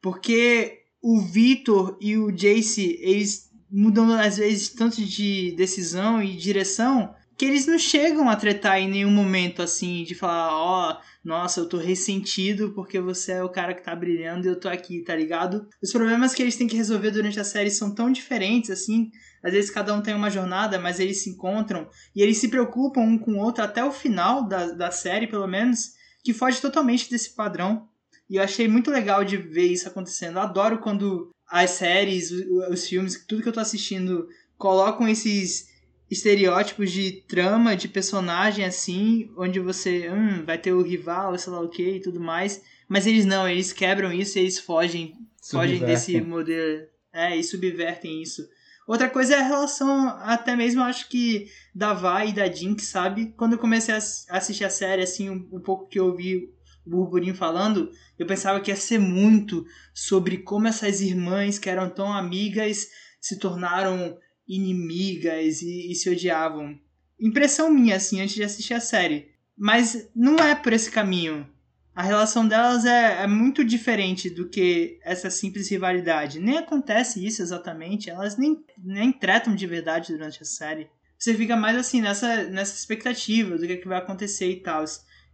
Porque 0.00 0.84
o 1.02 1.20
Victor 1.20 1.96
e 2.00 2.16
o 2.16 2.30
Jace, 2.30 2.98
eles 3.00 3.50
mudam 3.70 4.12
às 4.12 4.38
vezes 4.38 4.70
tanto 4.70 5.04
de 5.04 5.52
decisão 5.52 6.22
e 6.22 6.36
direção 6.36 7.14
que 7.40 7.46
eles 7.46 7.66
não 7.66 7.78
chegam 7.78 8.28
a 8.28 8.36
tretar 8.36 8.78
em 8.78 8.90
nenhum 8.90 9.10
momento 9.10 9.62
assim 9.62 10.04
de 10.04 10.14
falar, 10.14 10.54
ó, 10.54 10.92
oh, 10.92 11.00
nossa, 11.24 11.60
eu 11.60 11.68
tô 11.68 11.78
ressentido 11.78 12.72
porque 12.74 13.00
você 13.00 13.32
é 13.32 13.42
o 13.42 13.48
cara 13.48 13.72
que 13.72 13.82
tá 13.82 13.96
brilhando 13.96 14.46
e 14.46 14.50
eu 14.50 14.60
tô 14.60 14.68
aqui, 14.68 15.00
tá 15.00 15.16
ligado? 15.16 15.66
Os 15.82 15.90
problemas 15.90 16.34
que 16.34 16.42
eles 16.42 16.56
têm 16.56 16.66
que 16.66 16.76
resolver 16.76 17.10
durante 17.10 17.40
a 17.40 17.44
série 17.44 17.70
são 17.70 17.94
tão 17.94 18.12
diferentes 18.12 18.70
assim, 18.70 19.10
às 19.42 19.52
vezes 19.52 19.70
cada 19.70 19.94
um 19.94 20.02
tem 20.02 20.14
uma 20.14 20.30
jornada, 20.30 20.78
mas 20.78 21.00
eles 21.00 21.22
se 21.22 21.30
encontram 21.30 21.88
e 22.14 22.22
eles 22.22 22.38
se 22.38 22.48
preocupam 22.48 23.00
um 23.00 23.18
com 23.18 23.32
o 23.32 23.38
outro 23.38 23.64
até 23.64 23.84
o 23.84 23.92
final 23.92 24.46
da, 24.46 24.72
da 24.72 24.90
série, 24.90 25.26
pelo 25.26 25.46
menos, 25.46 25.92
que 26.22 26.34
foge 26.34 26.60
totalmente 26.60 27.10
desse 27.10 27.34
padrão. 27.34 27.88
E 28.28 28.36
eu 28.36 28.42
achei 28.42 28.68
muito 28.68 28.90
legal 28.90 29.24
de 29.24 29.36
ver 29.36 29.66
isso 29.66 29.88
acontecendo. 29.88 30.36
Eu 30.36 30.42
adoro 30.42 30.78
quando 30.78 31.30
as 31.48 31.70
séries, 31.70 32.30
os 32.30 32.86
filmes, 32.86 33.24
tudo 33.26 33.42
que 33.42 33.48
eu 33.48 33.52
tô 33.52 33.60
assistindo 33.60 34.28
colocam 34.56 35.08
esses 35.08 35.68
estereótipos 36.10 36.90
de 36.90 37.24
trama, 37.28 37.76
de 37.76 37.88
personagem 37.88 38.64
assim, 38.64 39.30
onde 39.36 39.58
você 39.58 40.10
hum, 40.10 40.44
vai 40.44 40.58
ter 40.58 40.72
o 40.72 40.82
rival, 40.82 41.36
sei 41.38 41.52
lá 41.52 41.60
o 41.60 41.68
que 41.68 41.96
e 41.96 42.00
tudo 42.00 42.20
mais. 42.20 42.62
Mas 42.88 43.06
eles 43.06 43.24
não, 43.24 43.48
eles 43.48 43.72
quebram 43.72 44.12
isso 44.12 44.36
e 44.36 44.42
eles 44.42 44.58
fogem, 44.58 45.14
fogem 45.48 45.78
desse 45.78 46.20
modelo. 46.20 46.86
É, 47.12 47.36
e 47.36 47.42
subvertem 47.42 48.22
isso. 48.22 48.42
Outra 48.90 49.08
coisa 49.08 49.36
é 49.36 49.38
a 49.38 49.46
relação, 49.46 50.08
até 50.18 50.56
mesmo 50.56 50.82
acho 50.82 51.08
que 51.08 51.46
da 51.72 51.94
Vi 51.94 52.30
e 52.30 52.32
da 52.32 52.50
Jinx, 52.50 52.88
sabe? 52.88 53.32
Quando 53.36 53.52
eu 53.52 53.58
comecei 53.60 53.94
a 53.94 53.98
assistir 54.36 54.64
a 54.64 54.68
série, 54.68 55.00
assim, 55.00 55.30
um, 55.30 55.48
um 55.52 55.60
pouco 55.60 55.86
que 55.86 56.00
eu 56.00 56.06
ouvi 56.06 56.48
o 56.84 56.90
burburinho 56.90 57.32
falando, 57.32 57.92
eu 58.18 58.26
pensava 58.26 58.58
que 58.58 58.68
ia 58.68 58.74
ser 58.74 58.98
muito 58.98 59.64
sobre 59.94 60.38
como 60.38 60.66
essas 60.66 61.00
irmãs 61.00 61.56
que 61.56 61.70
eram 61.70 61.88
tão 61.88 62.12
amigas 62.12 62.88
se 63.20 63.38
tornaram 63.38 64.18
inimigas 64.48 65.62
e, 65.62 65.92
e, 65.92 65.94
se 65.94 66.10
odiavam. 66.10 66.76
Impressão 67.20 67.70
minha, 67.70 67.94
assim, 67.94 68.20
antes 68.20 68.34
de 68.34 68.42
assistir 68.42 68.74
a 68.74 68.80
série. 68.80 69.28
Mas 69.56 70.10
não 70.16 70.34
é 70.34 70.56
por 70.56 70.72
esse 70.72 70.90
caminho. 70.90 71.48
A 71.94 72.02
relação 72.02 72.46
delas 72.46 72.84
é, 72.84 73.22
é, 73.22 73.26
muito 73.26 73.64
diferente 73.64 74.30
do 74.30 74.48
que 74.48 74.98
essa 75.02 75.28
simples 75.28 75.68
rivalidade. 75.70 76.38
Nem 76.38 76.58
acontece 76.58 77.24
isso 77.24 77.42
exatamente, 77.42 78.08
elas 78.08 78.36
nem, 78.36 78.64
nem 78.78 79.12
tretam 79.12 79.54
de 79.54 79.66
verdade 79.66 80.12
durante 80.12 80.42
a 80.42 80.46
série. 80.46 80.88
Você 81.18 81.34
fica 81.34 81.56
mais 81.56 81.76
assim, 81.76 82.00
nessa, 82.00 82.44
nessa 82.44 82.74
expectativa 82.74 83.58
do 83.58 83.66
que, 83.66 83.72
é 83.72 83.76
que 83.76 83.88
vai 83.88 83.98
acontecer 83.98 84.50
e 84.50 84.60
tal. 84.60 84.84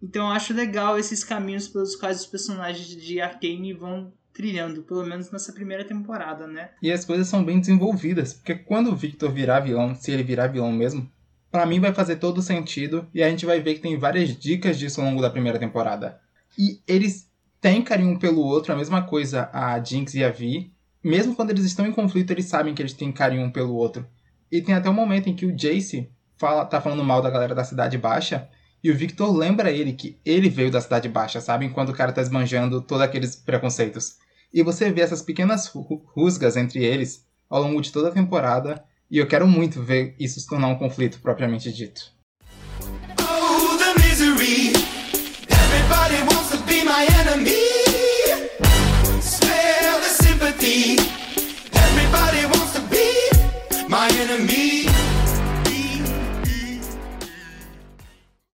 Então 0.03 0.27
eu 0.27 0.33
acho 0.33 0.53
legal 0.53 0.99
esses 0.99 1.23
caminhos 1.23 1.69
pelos 1.69 1.95
quais 1.95 2.21
os 2.21 2.27
personagens 2.27 2.89
de 2.89 3.21
Arcane 3.21 3.73
vão 3.73 4.13
trilhando, 4.33 4.83
pelo 4.83 5.07
menos 5.07 5.31
nessa 5.31 5.53
primeira 5.53 5.85
temporada, 5.85 6.47
né? 6.47 6.71
E 6.83 6.93
as 6.93 7.05
coisas 7.05 7.27
são 7.27 7.43
bem 7.43 7.59
desenvolvidas, 7.59 8.35
porque 8.35 8.55
quando 8.55 8.91
o 8.91 8.97
Victor 8.97 9.33
virar 9.33 9.61
vilão, 9.61 9.95
se 9.95 10.11
ele 10.11 10.23
virar 10.23 10.49
vilão 10.49 10.71
mesmo, 10.73 11.11
para 11.51 11.65
mim 11.65 11.81
vai 11.81 11.95
fazer 11.95 12.17
todo 12.17 12.43
sentido 12.43 13.09
e 13.15 13.23
a 13.23 13.31
gente 13.31 13.47
vai 13.47 13.61
ver 13.61 13.75
que 13.75 13.81
tem 13.81 13.99
várias 13.99 14.37
dicas 14.37 14.79
disso 14.79 15.01
ao 15.01 15.07
longo 15.07 15.23
da 15.23 15.31
primeira 15.31 15.59
temporada. 15.59 16.21
E 16.59 16.81
eles 16.87 17.31
têm 17.61 17.83
carinho 17.83 18.19
pelo 18.19 18.41
outro, 18.41 18.73
a 18.73 18.77
mesma 18.77 19.03
coisa 19.03 19.51
a 19.53 19.83
Jinx 19.83 20.15
e 20.15 20.25
a 20.25 20.31
Vi. 20.31 20.73
Mesmo 21.03 21.35
quando 21.35 21.51
eles 21.51 21.65
estão 21.65 21.87
em 21.87 21.93
conflito, 21.93 22.31
eles 22.31 22.47
sabem 22.47 22.75
que 22.75 22.83
eles 22.83 22.93
têm 22.93 23.13
carinho 23.13 23.43
um 23.43 23.51
pelo 23.51 23.75
outro. 23.75 24.07
E 24.51 24.61
tem 24.61 24.75
até 24.75 24.89
um 24.89 24.95
momento 24.95 25.29
em 25.29 25.35
que 25.35 25.47
o 25.47 25.55
Jace 25.55 26.11
fala, 26.37 26.65
tá 26.65 26.81
falando 26.81 27.05
mal 27.05 27.21
da 27.21 27.31
galera 27.31 27.55
da 27.55 27.65
Cidade 27.65 27.99
Baixa, 27.99 28.49
e 28.83 28.91
o 28.91 28.97
Victor 28.97 29.35
lembra 29.35 29.71
ele 29.71 29.93
que 29.93 30.19
ele 30.25 30.49
veio 30.49 30.71
da 30.71 30.81
Cidade 30.81 31.09
Baixa, 31.09 31.41
sabe? 31.41 31.65
Enquanto 31.65 31.89
o 31.89 31.95
cara 31.95 32.13
tá 32.13 32.23
esbanjando 32.23 32.81
todos 32.81 33.03
aqueles 33.03 33.35
preconceitos. 33.35 34.17
E 34.53 34.63
você 34.63 34.91
vê 34.93 35.01
essas 35.01 35.23
pequenas 35.23 35.67
rusgas 35.67 36.57
entre 36.57 36.85
eles 36.85 37.27
ao 37.49 37.63
longo 37.63 37.81
de 37.81 37.91
toda 37.91 38.09
a 38.09 38.13
temporada, 38.13 38.85
e 39.11 39.19
eu 39.19 39.27
quero 39.27 39.47
muito 39.47 39.83
ver 39.83 40.15
isso 40.19 40.41
se 40.41 40.47
tornar 40.47 40.69
um 40.69 40.79
conflito 40.79 41.21
propriamente 41.21 41.73
dito. 41.73 42.16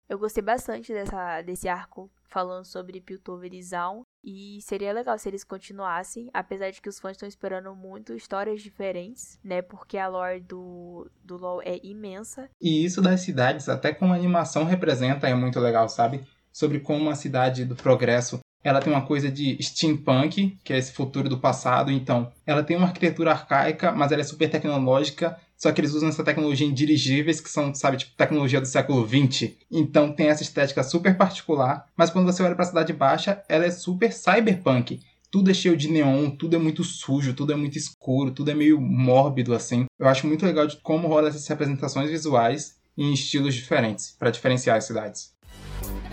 Eu 0.08 0.18
gostei 0.18 0.42
bastante 0.42 0.92
dessa, 0.92 1.40
desse 1.40 1.68
arco 1.68 2.10
falando 2.28 2.66
sobre 2.66 3.00
Piltoverizão. 3.00 4.02
E 4.22 4.60
seria 4.60 4.92
legal 4.92 5.18
se 5.18 5.28
eles 5.28 5.42
continuassem, 5.42 6.28
apesar 6.34 6.70
de 6.70 6.82
que 6.82 6.88
os 6.88 7.00
fãs 7.00 7.12
estão 7.12 7.26
esperando 7.26 7.74
muito 7.74 8.14
histórias 8.14 8.60
diferentes, 8.60 9.38
né? 9.42 9.62
Porque 9.62 9.96
a 9.96 10.08
lore 10.08 10.40
do, 10.40 11.10
do 11.24 11.38
LoL 11.38 11.62
é 11.62 11.80
imensa. 11.82 12.48
E 12.60 12.84
isso 12.84 13.00
das 13.00 13.22
cidades, 13.22 13.70
até 13.70 13.92
como 13.92 14.12
a 14.12 14.16
animação 14.16 14.64
representa, 14.64 15.28
é 15.28 15.34
muito 15.34 15.58
legal, 15.58 15.88
sabe? 15.88 16.22
Sobre 16.52 16.80
como 16.80 17.08
a 17.08 17.14
cidade 17.14 17.64
do 17.64 17.74
progresso 17.74 18.40
ela 18.62 18.80
tem 18.80 18.92
uma 18.92 19.02
coisa 19.02 19.30
de 19.30 19.56
steampunk, 19.60 20.56
que 20.62 20.72
é 20.72 20.78
esse 20.78 20.92
futuro 20.92 21.28
do 21.28 21.38
passado, 21.38 21.90
então 21.90 22.30
ela 22.46 22.62
tem 22.62 22.76
uma 22.76 22.86
arquitetura 22.86 23.32
arcaica, 23.32 23.92
mas 23.92 24.12
ela 24.12 24.20
é 24.20 24.24
super 24.24 24.48
tecnológica, 24.48 25.36
só 25.56 25.70
que 25.70 25.80
eles 25.80 25.94
usam 25.94 26.08
essa 26.08 26.24
tecnologia 26.24 26.66
em 26.66 26.74
dirigíveis, 26.74 27.40
que 27.40 27.48
são, 27.48 27.74
sabe, 27.74 27.96
tipo 27.98 28.16
tecnologia 28.16 28.60
do 28.60 28.66
século 28.66 29.06
XX. 29.06 29.52
Então 29.70 30.12
tem 30.12 30.28
essa 30.28 30.42
estética 30.42 30.82
super 30.82 31.16
particular, 31.16 31.86
mas 31.96 32.10
quando 32.10 32.26
você 32.26 32.42
olha 32.42 32.54
para 32.54 32.64
a 32.64 32.68
cidade 32.68 32.92
baixa, 32.92 33.42
ela 33.48 33.64
é 33.64 33.70
super 33.70 34.12
cyberpunk. 34.12 35.00
Tudo 35.30 35.50
é 35.50 35.54
cheio 35.54 35.76
de 35.76 35.88
neon, 35.88 36.30
tudo 36.30 36.56
é 36.56 36.58
muito 36.58 36.84
sujo, 36.84 37.32
tudo 37.32 37.52
é 37.52 37.56
muito 37.56 37.78
escuro, 37.78 38.32
tudo 38.32 38.50
é 38.50 38.54
meio 38.54 38.80
mórbido 38.80 39.54
assim. 39.54 39.86
Eu 39.98 40.06
acho 40.06 40.26
muito 40.26 40.44
legal 40.44 40.66
de 40.66 40.76
como 40.78 41.08
rola 41.08 41.28
essas 41.28 41.46
representações 41.46 42.10
visuais 42.10 42.76
em 42.98 43.12
estilos 43.14 43.54
diferentes, 43.54 44.14
para 44.18 44.30
diferenciar 44.30 44.76
as 44.76 44.84
cidades. 44.84 45.32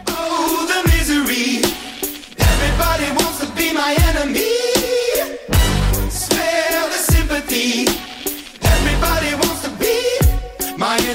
Oh, 0.08 0.66
the 0.68 0.84
misery. 0.90 1.89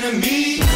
Enemy. 0.04 0.73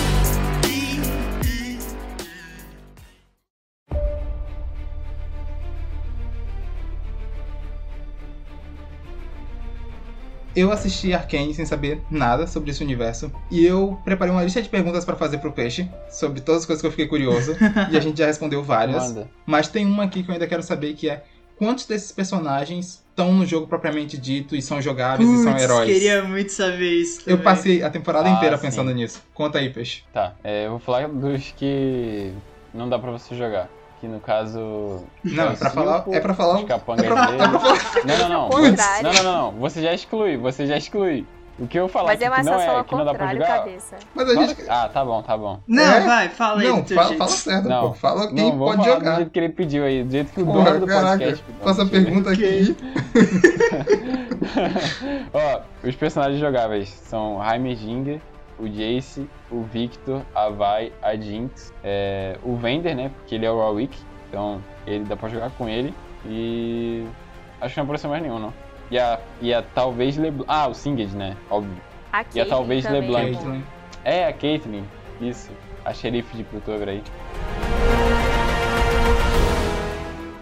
Eu 10.56 10.72
assisti 10.72 11.12
Arcane 11.14 11.54
sem 11.54 11.64
saber 11.64 12.02
nada 12.10 12.46
sobre 12.46 12.70
esse 12.70 12.82
universo. 12.82 13.30
E 13.50 13.64
eu 13.64 13.98
preparei 14.04 14.32
uma 14.32 14.42
lista 14.42 14.60
de 14.62 14.68
perguntas 14.68 15.04
pra 15.04 15.14
fazer 15.14 15.38
pro 15.38 15.52
Peixe 15.52 15.88
sobre 16.10 16.40
todas 16.40 16.62
as 16.62 16.66
coisas 16.66 16.80
que 16.80 16.86
eu 16.86 16.90
fiquei 16.90 17.06
curioso. 17.06 17.56
e 17.90 17.96
a 17.96 18.00
gente 18.00 18.18
já 18.18 18.26
respondeu 18.26 18.62
várias. 18.62 19.08
Manda. 19.08 19.30
Mas 19.46 19.68
tem 19.68 19.86
uma 19.86 20.04
aqui 20.04 20.22
que 20.22 20.30
eu 20.30 20.32
ainda 20.32 20.46
quero 20.46 20.62
saber 20.62 20.94
que 20.94 21.08
é 21.08 21.22
quantos 21.56 21.86
desses 21.86 22.10
personagens 22.12 23.04
estão 23.10 23.32
no 23.32 23.44
jogo 23.44 23.66
propriamente 23.66 24.16
dito 24.16 24.54
e 24.56 24.62
são 24.62 24.80
jogáveis 24.80 25.28
e 25.28 25.42
são 25.42 25.58
heróis. 25.58 25.92
queria 25.92 26.22
muito 26.24 26.50
saber 26.52 26.92
isso. 27.02 27.20
Eu 27.20 27.36
também. 27.36 27.44
passei 27.44 27.82
a 27.82 27.90
temporada 27.90 28.28
Ah, 28.28 28.32
inteira 28.32 28.56
sim. 28.56 28.62
pensando 28.62 28.92
nisso. 28.92 29.22
Conta 29.34 29.58
aí, 29.58 29.70
Peixe. 29.70 30.02
Tá, 30.12 30.34
é, 30.42 30.66
eu 30.66 30.70
vou 30.70 30.78
falar 30.78 31.08
dos 31.08 31.52
que 31.56 32.32
não 32.72 32.88
dá 32.88 32.98
pra 32.98 33.10
você 33.10 33.34
jogar. 33.36 33.68
Que 34.00 34.06
no 34.06 34.20
caso. 34.20 35.04
Não, 35.24 35.44
é 35.50 35.56
pra 35.56 35.70
falar. 35.70 36.04
É 36.12 36.20
pra 36.20 36.34
falar. 36.34 36.58
Os 36.60 36.64
capangas 36.64 37.04
é 37.04 37.08
pra- 37.08 37.26
dele. 37.26 37.42
é 37.42 37.48
pra 37.48 37.58
falar- 37.58 37.78
Não, 38.04 38.18
não, 38.18 38.28
não. 38.28 38.48
Você-. 38.50 39.02
Não, 39.02 39.12
não, 39.12 39.22
não. 39.22 39.52
Você 39.60 39.82
já 39.82 39.92
exclui, 39.92 40.36
você 40.36 40.66
já 40.66 40.76
exclui. 40.76 41.26
O 41.58 41.66
que 41.66 41.76
eu 41.76 41.88
falar 41.88 42.10
Mas 42.12 42.20
é 42.20 42.30
que 42.30 42.42
não 42.44 42.54
é, 42.60 42.84
que 42.84 42.94
não 42.94 43.04
dá 43.04 43.12
pra 43.14 43.32
jogar. 43.32 43.46
cabeça. 43.58 43.96
Mas 44.14 44.28
a 44.30 44.34
gente. 44.36 44.64
Ah, 44.68 44.88
tá 44.88 45.04
bom, 45.04 45.20
tá 45.22 45.36
bom. 45.36 45.58
Não, 45.66 45.82
É? 45.82 46.00
vai, 46.06 46.28
fala 46.28 46.60
aí 46.60 46.68
Não, 46.68 46.84
fala, 46.84 47.14
fala 47.16 47.30
certo, 47.30 47.68
Não. 47.68 47.88
pô. 47.88 47.94
Fala 47.94 48.28
quem 48.28 48.36
Não, 48.52 48.56
pode 48.58 48.76
falar 48.76 48.94
do 48.94 48.94
jogar. 49.00 49.16
jeito 49.16 49.30
que 49.32 49.38
ele 49.40 49.48
pediu 49.48 49.84
aí, 49.84 50.04
do 50.04 50.12
jeito 50.12 50.32
que 50.32 50.40
o 50.40 50.46
Porra, 50.46 50.64
dono 50.74 50.80
do 50.80 50.86
caraca, 50.86 51.08
podcast. 51.18 51.42
pediu. 51.44 51.64
faça 51.64 51.82
a 51.82 51.86
pergunta 51.86 52.30
aqui. 52.30 52.76
Ó, 55.34 55.60
os 55.88 55.96
personagens 55.96 56.38
jogáveis 56.40 56.88
são 56.90 57.40
Heimerdinger, 57.44 58.20
o 58.58 58.68
Jace, 58.68 59.28
o 59.50 59.62
Victor, 59.62 60.22
a 60.34 60.48
Vi, 60.50 60.92
a 61.02 61.16
Jinx, 61.16 61.72
é, 61.84 62.36
o 62.42 62.56
Vender, 62.56 62.94
né? 62.94 63.10
Porque 63.18 63.34
ele 63.34 63.46
é 63.46 63.50
o 63.50 63.56
Warwick, 63.58 63.96
então 64.28 64.62
ele 64.86 65.04
dá 65.04 65.16
pra 65.16 65.28
jogar 65.28 65.50
com 65.50 65.68
ele. 65.68 65.94
E. 66.26 67.04
Acho 67.60 67.74
que 67.74 67.80
não 67.80 67.84
apareceu 67.84 68.10
mais 68.10 68.22
nenhum, 68.22 68.38
não. 68.38 68.52
E 68.90 68.98
a, 68.98 69.18
e 69.40 69.52
a 69.52 69.62
talvez 69.62 70.16
Leblanc. 70.16 70.44
Ah, 70.48 70.68
o 70.68 70.74
Singed, 70.74 71.14
né? 71.14 71.36
Óbvio. 71.50 71.76
A 72.12 72.24
E 72.34 72.40
a 72.40 72.46
talvez 72.46 72.84
LeBlanc. 72.88 73.36
é. 74.04 74.20
É, 74.20 74.26
a 74.28 74.32
Caitlyn. 74.32 74.84
Isso. 75.20 75.50
A 75.84 75.92
xerife 75.92 76.36
de 76.36 76.44
Piltover 76.44 76.88
aí. 76.88 77.02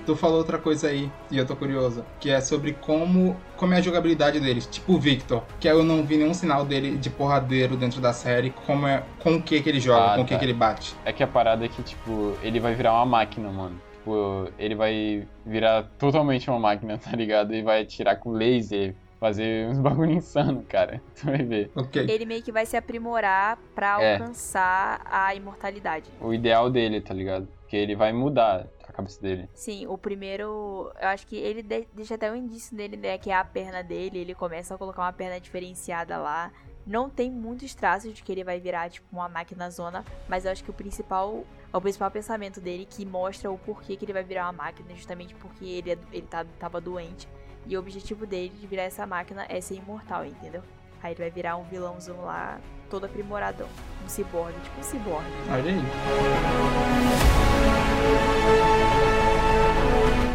Tu 0.06 0.14
falou 0.14 0.38
outra 0.38 0.56
coisa 0.56 0.86
aí, 0.88 1.10
e 1.32 1.36
eu 1.36 1.44
tô 1.44 1.56
curioso, 1.56 2.04
que 2.20 2.30
é 2.30 2.40
sobre 2.40 2.72
como, 2.74 3.36
como 3.56 3.74
é 3.74 3.78
a 3.78 3.80
jogabilidade 3.80 4.38
deles. 4.38 4.64
Tipo 4.66 4.92
o 4.94 4.98
Victor, 5.00 5.42
que 5.58 5.66
eu 5.68 5.82
não 5.82 6.04
vi 6.04 6.16
nenhum 6.16 6.32
sinal 6.32 6.64
dele 6.64 6.96
de 6.96 7.10
porradeiro 7.10 7.76
dentro 7.76 8.00
da 8.00 8.12
série, 8.12 8.50
como 8.50 8.86
é, 8.86 9.02
com 9.18 9.34
o 9.34 9.42
que 9.42 9.60
que 9.60 9.68
ele 9.68 9.80
joga, 9.80 10.12
Ah, 10.12 10.14
com 10.16 10.22
o 10.22 10.24
que 10.24 10.32
tá. 10.34 10.38
que 10.38 10.44
ele 10.44 10.52
bate. 10.54 10.94
É 11.04 11.12
que 11.12 11.24
a 11.24 11.26
parada 11.26 11.64
é 11.64 11.68
que, 11.68 11.82
tipo, 11.82 12.34
ele 12.40 12.60
vai 12.60 12.72
virar 12.74 12.92
uma 12.94 13.04
máquina, 13.04 13.50
mano. 13.50 13.80
Tipo, 13.96 14.48
ele 14.56 14.76
vai 14.76 15.26
virar 15.44 15.82
totalmente 15.98 16.48
uma 16.48 16.60
máquina, 16.60 16.96
tá 17.02 17.10
ligado? 17.16 17.52
E 17.52 17.60
vai 17.62 17.82
atirar 17.82 18.14
com 18.16 18.30
laser, 18.30 18.94
fazer 19.18 19.66
uns 19.66 19.78
bagulho 19.80 20.12
insano, 20.12 20.64
cara. 20.68 21.02
Tu 21.18 21.26
vai 21.26 21.38
ver. 21.38 21.70
Ok. 21.74 22.06
Ele 22.08 22.24
meio 22.24 22.42
que 22.44 22.52
vai 22.52 22.64
se 22.64 22.76
aprimorar 22.76 23.58
pra 23.74 24.00
É. 24.00 24.12
alcançar 24.12 25.00
a 25.10 25.34
imortalidade. 25.34 26.04
O 26.20 26.32
ideal 26.32 26.70
dele, 26.70 27.00
tá 27.00 27.12
ligado? 27.12 27.48
Porque 27.62 27.76
ele 27.76 27.96
vai 27.96 28.12
mudar 28.12 28.66
a 28.88 28.92
cabeça 28.92 29.20
dele. 29.20 29.48
Sim, 29.54 29.86
o 29.86 29.96
primeiro. 29.98 30.92
Eu 31.00 31.08
acho 31.08 31.26
que 31.26 31.36
ele 31.36 31.62
de- 31.62 31.86
deixa 31.92 32.14
até 32.14 32.30
um 32.30 32.36
indício 32.36 32.76
nele, 32.76 32.96
né? 32.96 33.18
Que 33.18 33.30
é 33.30 33.34
a 33.34 33.44
perna 33.44 33.82
dele. 33.82 34.18
Ele 34.18 34.34
começa 34.34 34.74
a 34.74 34.78
colocar 34.78 35.02
uma 35.02 35.12
perna 35.12 35.40
diferenciada 35.40 36.18
lá. 36.18 36.52
Não 36.86 37.10
tem 37.10 37.30
muitos 37.30 37.74
traços 37.74 38.14
de 38.14 38.22
que 38.22 38.30
ele 38.30 38.44
vai 38.44 38.60
virar, 38.60 38.88
tipo, 38.88 39.06
uma 39.12 39.28
máquina 39.28 39.68
zona. 39.70 40.04
Mas 40.28 40.44
eu 40.44 40.52
acho 40.52 40.62
que 40.62 40.70
o 40.70 40.74
principal. 40.74 41.44
O 41.72 41.80
principal 41.80 42.10
pensamento 42.10 42.60
dele 42.60 42.86
que 42.88 43.04
mostra 43.04 43.50
o 43.50 43.58
porquê 43.58 43.96
que 43.96 44.04
ele 44.04 44.12
vai 44.12 44.22
virar 44.22 44.44
uma 44.46 44.52
máquina, 44.52 44.94
justamente 44.94 45.34
porque 45.34 45.64
ele, 45.64 45.92
é- 45.92 45.98
ele 46.12 46.26
tá, 46.26 46.44
tava 46.58 46.80
doente. 46.80 47.28
E 47.66 47.76
o 47.76 47.80
objetivo 47.80 48.24
dele 48.24 48.50
de 48.50 48.66
virar 48.66 48.84
essa 48.84 49.04
máquina 49.06 49.44
é 49.48 49.60
ser 49.60 49.74
imortal, 49.74 50.24
entendeu? 50.24 50.62
Aí 51.02 51.12
ele 51.12 51.20
vai 51.20 51.30
virar 51.30 51.56
um 51.56 51.64
vilãozão 51.64 52.24
lá, 52.24 52.60
todo 52.86 53.06
aprimoradão. 53.06 53.66
Um 54.04 54.08
ciborgue, 54.08 54.54
tipo 54.62 54.80
um 54.80 54.82
ciborgue. 54.82 55.26
Olha 55.50 55.72
aí. 55.72 55.82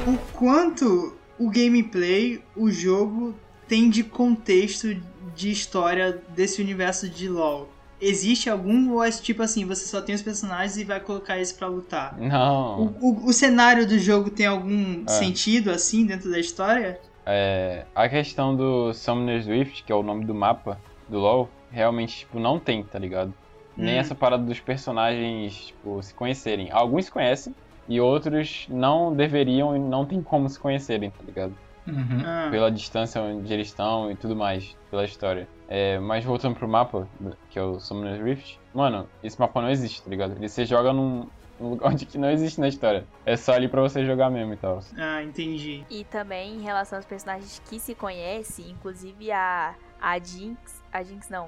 O 0.08 0.18
quanto 0.38 1.16
o 1.40 1.50
gameplay, 1.50 2.42
o 2.56 2.70
jogo, 2.70 3.34
tem 3.68 3.90
de 3.90 4.04
contexto 4.04 4.96
de 5.36 5.52
história 5.52 6.22
desse 6.30 6.62
universo 6.62 7.08
de 7.10 7.30
LoL? 7.30 7.70
Existe 8.00 8.50
algum 8.50 8.92
ou 8.94 9.04
é 9.04 9.12
tipo 9.12 9.44
assim, 9.44 9.64
você 9.66 9.86
só 9.86 10.02
tem 10.02 10.16
os 10.16 10.24
personagens 10.24 10.76
e 10.76 10.84
vai 10.84 11.00
colocar 11.00 11.36
eles 11.38 11.52
pra 11.52 11.68
lutar? 11.68 12.18
Não. 12.18 12.96
O, 13.00 13.10
o- 13.12 13.26
o 13.28 13.34
cenário 13.34 13.86
do 13.88 13.98
jogo 14.00 14.30
tem 14.32 14.48
algum 14.48 15.04
É. 15.08 15.12
sentido 15.12 15.70
assim 15.70 16.06
dentro 16.06 16.30
da 16.32 16.40
história? 16.40 17.00
É, 17.26 17.86
a 17.94 18.10
questão 18.10 18.56
do 18.56 18.92
Summoner's 18.94 19.46
Rift, 19.46 19.84
que 19.84 19.92
é 19.92 19.96
o 19.96 20.02
nome 20.02 20.26
do 20.26 20.34
mapa 20.34 20.80
do 21.08 21.20
LoL, 21.20 21.48
realmente, 21.72 22.20
tipo, 22.20 22.40
não 22.40 22.60
tem, 22.60 22.84
tá 22.84 23.00
ligado? 23.00 23.34
Nem 23.76 23.96
Hum. 23.96 24.00
essa 24.00 24.14
parada 24.14 24.44
dos 24.44 24.60
personagens, 24.60 25.68
tipo, 25.68 26.02
se 26.04 26.14
conhecerem. 26.14 26.70
Alguns 26.72 27.06
se 27.06 27.12
conhecem 27.12 27.56
e 27.88 28.00
outros 28.00 28.68
não 28.70 29.14
deveriam 29.16 29.76
e 29.76 29.80
não 29.80 30.06
tem 30.06 30.22
como 30.22 30.48
se 30.50 30.60
conhecerem, 30.60 31.10
tá 31.10 31.24
ligado? 31.24 31.56
Uhum. 31.88 32.22
Ah, 32.26 32.48
Pela 32.52 32.70
distância 32.72 33.22
onde 33.22 33.52
eles 33.52 33.68
estão 33.68 34.12
e 34.12 34.16
tudo 34.16 34.36
mais, 34.36 34.78
pela 34.92 35.04
história. 35.04 35.48
É, 35.68 35.98
mas 36.00 36.24
voltando 36.24 36.56
pro 36.56 36.68
mapa, 36.68 37.08
que 37.50 37.58
é 37.58 37.64
o 37.64 37.80
Summoner's 37.80 38.22
Rift, 38.22 38.60
mano, 38.74 39.08
esse 39.24 39.40
mapa 39.40 39.62
não 39.62 39.70
existe, 39.70 40.04
tá 40.04 40.10
ligado? 40.10 40.36
Ele 40.36 40.48
você 40.48 40.64
joga 40.66 40.94
num, 40.94 41.28
num 41.60 41.70
lugar 41.70 41.90
onde 41.92 42.06
que 42.06 42.18
não 42.20 42.30
existe 42.30 42.60
na 42.60 42.68
história. 42.68 43.06
É 43.26 43.36
só 43.36 43.54
ali 43.54 43.68
pra 43.68 43.82
você 43.82 44.06
jogar 44.06 44.30
mesmo 44.30 44.54
e 44.54 44.58
tal. 44.58 44.80
ah, 44.98 45.24
entendi. 45.24 45.84
E 45.90 46.04
também 46.04 46.56
em 46.58 46.62
relação 46.62 46.98
aos 47.00 47.06
personagens 47.06 47.60
que 47.68 47.80
se 47.80 47.96
conhecem, 47.96 48.70
inclusive 48.70 49.32
a, 49.32 49.74
a 50.00 50.20
Jinx. 50.20 50.84
A 50.94 51.02
Jinx 51.02 51.30
não. 51.30 51.48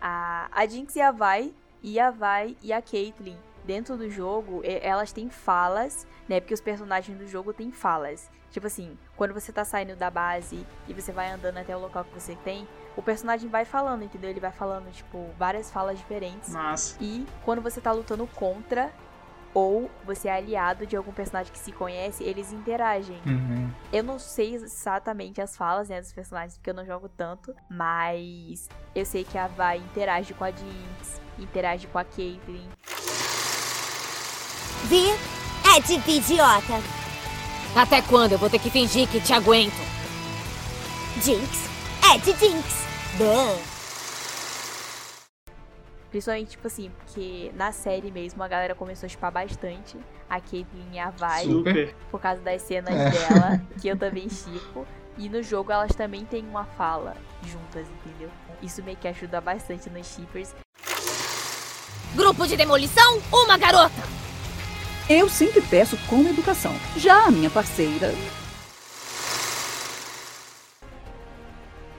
A, 0.00 0.48
a 0.52 0.66
Jinx 0.66 0.96
e 0.96 1.00
a 1.00 1.10
Vi, 1.10 1.54
e 1.82 1.98
a 2.00 2.10
Vi 2.10 2.56
e 2.62 2.72
a 2.72 2.80
Caitlyn. 2.80 3.36
Dentro 3.64 3.96
do 3.96 4.10
jogo, 4.10 4.62
elas 4.64 5.12
têm 5.12 5.28
falas, 5.28 6.06
né? 6.28 6.40
Porque 6.40 6.54
os 6.54 6.60
personagens 6.60 7.16
do 7.18 7.26
jogo 7.26 7.52
têm 7.52 7.70
falas. 7.70 8.30
Tipo 8.50 8.66
assim, 8.66 8.98
quando 9.16 9.32
você 9.32 9.52
tá 9.52 9.64
saindo 9.64 9.94
da 9.94 10.10
base 10.10 10.66
e 10.88 10.94
você 10.94 11.12
vai 11.12 11.30
andando 11.30 11.58
até 11.58 11.76
o 11.76 11.80
local 11.80 12.04
que 12.04 12.18
você 12.18 12.34
tem, 12.36 12.66
o 12.96 13.02
personagem 13.02 13.48
vai 13.48 13.64
falando, 13.64 14.02
entendeu? 14.02 14.30
Ele 14.30 14.40
vai 14.40 14.50
falando, 14.50 14.90
tipo, 14.90 15.30
várias 15.38 15.70
falas 15.70 15.98
diferentes. 15.98 16.50
Mas 16.50 16.96
E 17.00 17.26
quando 17.44 17.62
você 17.62 17.80
tá 17.80 17.92
lutando 17.92 18.26
contra 18.28 18.90
ou 19.52 19.90
você 20.04 20.28
é 20.28 20.32
aliado 20.32 20.86
de 20.86 20.96
algum 20.96 21.12
personagem 21.12 21.52
que 21.52 21.58
se 21.58 21.72
conhece, 21.72 22.22
eles 22.24 22.52
interagem. 22.52 23.20
Uhum. 23.26 23.70
Eu 23.92 24.04
não 24.04 24.18
sei 24.18 24.54
exatamente 24.54 25.40
as 25.40 25.56
falas 25.56 25.88
né, 25.88 26.00
dos 26.00 26.12
personagens, 26.12 26.56
porque 26.56 26.70
eu 26.70 26.74
não 26.74 26.86
jogo 26.86 27.08
tanto, 27.08 27.54
mas 27.68 28.68
eu 28.94 29.04
sei 29.04 29.24
que 29.24 29.36
a 29.36 29.48
Vi 29.48 29.78
interage 29.78 30.34
com 30.34 30.44
a 30.44 30.50
Jinx, 30.50 31.20
interage 31.38 31.86
com 31.86 31.98
a 31.98 32.04
Caitlyn. 32.04 32.68
Vi? 34.84 35.10
É 35.76 35.80
de 35.80 36.10
idiota. 36.10 36.80
Até 37.76 38.02
quando 38.02 38.32
eu 38.32 38.38
vou 38.38 38.50
ter 38.50 38.58
que 38.58 38.70
fingir 38.70 39.08
que 39.08 39.20
te 39.20 39.32
aguento? 39.32 39.80
Jinx? 41.22 41.68
É 42.12 42.18
de 42.18 42.32
Jinx. 42.32 42.86
Duh. 43.18 43.69
Principalmente, 46.10 46.50
tipo 46.50 46.66
assim, 46.66 46.90
porque 46.98 47.52
na 47.54 47.70
série 47.70 48.10
mesmo 48.10 48.42
a 48.42 48.48
galera 48.48 48.74
começou 48.74 49.06
a 49.06 49.08
chipar 49.08 49.30
bastante 49.30 49.96
a 50.28 50.40
Caitlyn 50.40 50.88
e 50.92 50.98
a 50.98 51.10
Vi, 51.10 51.44
super. 51.44 51.94
por 52.10 52.20
causa 52.20 52.40
das 52.42 52.62
cenas 52.62 52.92
É. 52.94 53.10
dela, 53.10 53.60
que 53.80 53.86
eu 53.88 53.96
também 53.96 54.28
chipo. 54.28 54.86
E 55.16 55.28
no 55.28 55.42
jogo 55.42 55.70
elas 55.70 55.94
também 55.94 56.24
têm 56.24 56.44
uma 56.46 56.64
fala 56.64 57.16
juntas, 57.44 57.86
entendeu? 57.88 58.30
Isso 58.62 58.82
meio 58.82 58.96
que 58.96 59.06
ajuda 59.06 59.40
bastante 59.40 59.88
nos 59.90 60.06
shippers. 60.06 60.54
Grupo 62.14 62.46
de 62.46 62.56
demolição, 62.56 63.20
uma 63.32 63.56
garota! 63.56 64.02
Eu 65.08 65.28
sempre 65.28 65.60
peço 65.62 65.96
com 66.08 66.20
educação. 66.22 66.72
Já 66.96 67.26
a 67.26 67.30
minha 67.30 67.50
parceira. 67.50 68.12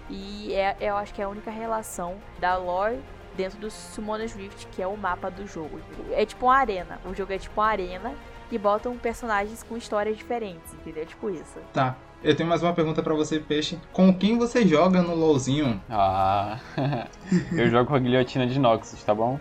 E 0.09 0.53
é, 0.53 0.75
eu 0.79 0.97
acho 0.97 1.13
que 1.13 1.21
é 1.21 1.25
a 1.25 1.29
única 1.29 1.51
relação 1.51 2.17
da 2.39 2.57
lore 2.57 2.99
dentro 3.41 3.59
do 3.59 3.71
Summoner's 3.71 4.33
Rift, 4.33 4.67
que 4.67 4.81
é 4.81 4.87
o 4.87 4.95
mapa 4.95 5.29
do 5.31 5.47
jogo. 5.47 5.79
É 6.11 6.25
tipo 6.25 6.45
uma 6.45 6.55
arena. 6.55 6.99
O 7.05 7.13
jogo 7.15 7.33
é 7.33 7.39
tipo 7.39 7.59
uma 7.59 7.67
arena 7.67 8.13
e 8.51 8.57
botam 8.57 8.95
personagens 8.97 9.63
com 9.63 9.75
histórias 9.75 10.15
diferentes, 10.15 10.73
entendeu? 10.73 11.05
Tipo 11.05 11.29
isso. 11.29 11.59
Tá. 11.73 11.95
Eu 12.23 12.35
tenho 12.35 12.47
mais 12.47 12.61
uma 12.61 12.71
pergunta 12.71 13.01
pra 13.01 13.15
você, 13.15 13.39
Peixe. 13.39 13.79
Com 13.91 14.13
quem 14.13 14.37
você 14.37 14.67
joga 14.67 15.01
no 15.01 15.15
LoLzinho? 15.15 15.81
Ah, 15.89 16.59
eu 17.51 17.67
jogo 17.67 17.89
com 17.89 17.95
a 17.95 17.99
guilhotina 17.99 18.45
de 18.45 18.59
Noxus, 18.59 19.03
tá 19.03 19.15
bom? 19.15 19.39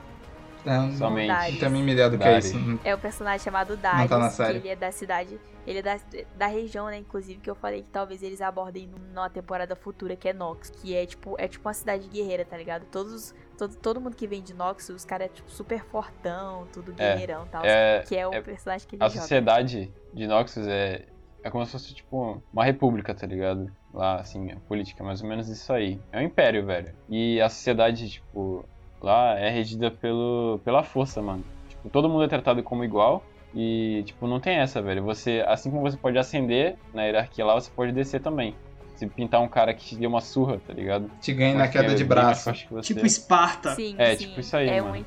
É, 0.64 0.76
não, 0.76 0.92
Somente. 0.92 1.28
não 1.28 1.58
tenho 1.58 1.66
a 1.66 1.70
mínima 1.70 1.90
ideia 1.92 2.10
do 2.10 2.18
que 2.18 2.24
é 2.24 2.38
isso. 2.38 2.56
É 2.84 2.94
o 2.94 2.98
personagem 2.98 3.40
chamado 3.40 3.74
Não 3.74 3.82
Darius, 3.82 4.10
tá 4.10 4.28
que 4.28 4.34
série. 4.34 4.58
ele 4.58 4.68
é 4.68 4.76
da 4.76 4.92
cidade, 4.92 5.40
ele 5.66 5.78
é 5.78 5.82
da, 5.82 5.98
da 6.36 6.46
região, 6.46 6.86
né, 6.86 6.98
inclusive, 6.98 7.40
que 7.40 7.48
eu 7.50 7.54
falei 7.54 7.82
que 7.82 7.88
talvez 7.90 8.22
eles 8.22 8.40
abordem 8.40 8.88
numa 9.14 9.30
temporada 9.30 9.74
futura, 9.74 10.16
que 10.16 10.28
é 10.28 10.32
Nox, 10.32 10.70
que 10.70 10.94
é 10.94 11.06
tipo, 11.06 11.34
é 11.38 11.48
tipo 11.48 11.66
uma 11.66 11.74
cidade 11.74 12.08
guerreira, 12.08 12.44
tá 12.44 12.56
ligado? 12.56 12.84
Todos, 12.90 13.34
todo, 13.60 13.76
todo 13.76 14.00
mundo 14.00 14.16
que 14.16 14.26
vem 14.26 14.42
de 14.42 14.54
Nox, 14.54 14.88
os 14.88 15.04
caras 15.04 15.26
é 15.26 15.28
tipo 15.28 15.50
super 15.50 15.84
fortão, 15.84 16.66
tudo 16.72 16.92
É, 16.98 17.12
guerreirão 17.12 17.44
e 17.44 17.48
tal, 17.48 17.64
é- 17.64 18.02
que 18.06 18.16
é 18.16 18.26
o 18.26 18.32
é- 18.34 18.40
personagem 18.40 18.86
que 18.88 18.96
ele 18.96 19.04
A 19.04 19.08
joga. 19.08 19.20
sociedade 19.20 19.92
de 20.12 20.26
Noxus 20.26 20.66
é, 20.66 21.06
é 21.42 21.50
como 21.50 21.64
se 21.66 21.72
fosse, 21.72 21.94
tipo, 21.94 22.42
uma 22.52 22.64
república, 22.64 23.14
tá 23.14 23.26
ligado? 23.26 23.70
Lá, 23.92 24.16
assim, 24.16 24.50
a 24.50 24.56
política, 24.60 25.02
é 25.02 25.06
mais 25.06 25.22
ou 25.22 25.28
menos 25.28 25.48
isso 25.48 25.72
aí. 25.72 26.00
É 26.12 26.18
um 26.18 26.22
império, 26.22 26.64
velho. 26.64 26.92
E 27.08 27.40
a 27.40 27.48
sociedade, 27.48 28.08
tipo, 28.08 28.64
lá 29.00 29.38
é 29.38 29.50
regida 29.50 29.90
pelo, 29.90 30.60
pela 30.64 30.82
força, 30.82 31.20
mano. 31.20 31.44
Tipo, 31.68 31.90
todo 31.90 32.08
mundo 32.08 32.24
é 32.24 32.28
tratado 32.28 32.62
como 32.62 32.84
igual. 32.84 33.22
E, 33.54 34.04
tipo, 34.06 34.28
não 34.28 34.38
tem 34.38 34.58
essa, 34.58 34.80
velho. 34.80 35.02
Você, 35.02 35.44
assim 35.46 35.70
como 35.70 35.82
você 35.82 35.96
pode 35.96 36.16
ascender 36.16 36.76
na 36.94 37.02
hierarquia 37.04 37.44
lá, 37.44 37.54
você 37.54 37.70
pode 37.74 37.90
descer 37.92 38.20
também. 38.20 38.54
Se 39.00 39.06
pintar 39.06 39.40
um 39.40 39.48
cara 39.48 39.72
que 39.72 39.82
te 39.82 39.96
deu 39.96 40.10
uma 40.10 40.20
surra, 40.20 40.60
tá 40.66 40.74
ligado? 40.74 41.10
Te 41.22 41.32
ganha 41.32 41.54
na 41.54 41.68
queda 41.68 41.86
que 41.86 41.92
é 41.92 41.94
de 41.94 42.04
braço. 42.04 42.52
você. 42.70 42.92
Tipo 42.92 43.06
Esparta. 43.06 43.74
Sim, 43.74 43.94
É, 43.96 44.14
sim, 44.14 44.26
tipo 44.28 44.40
isso 44.40 44.54
aí, 44.54 44.68
é 44.68 44.78
mano. 44.80 44.90
muito, 44.92 45.06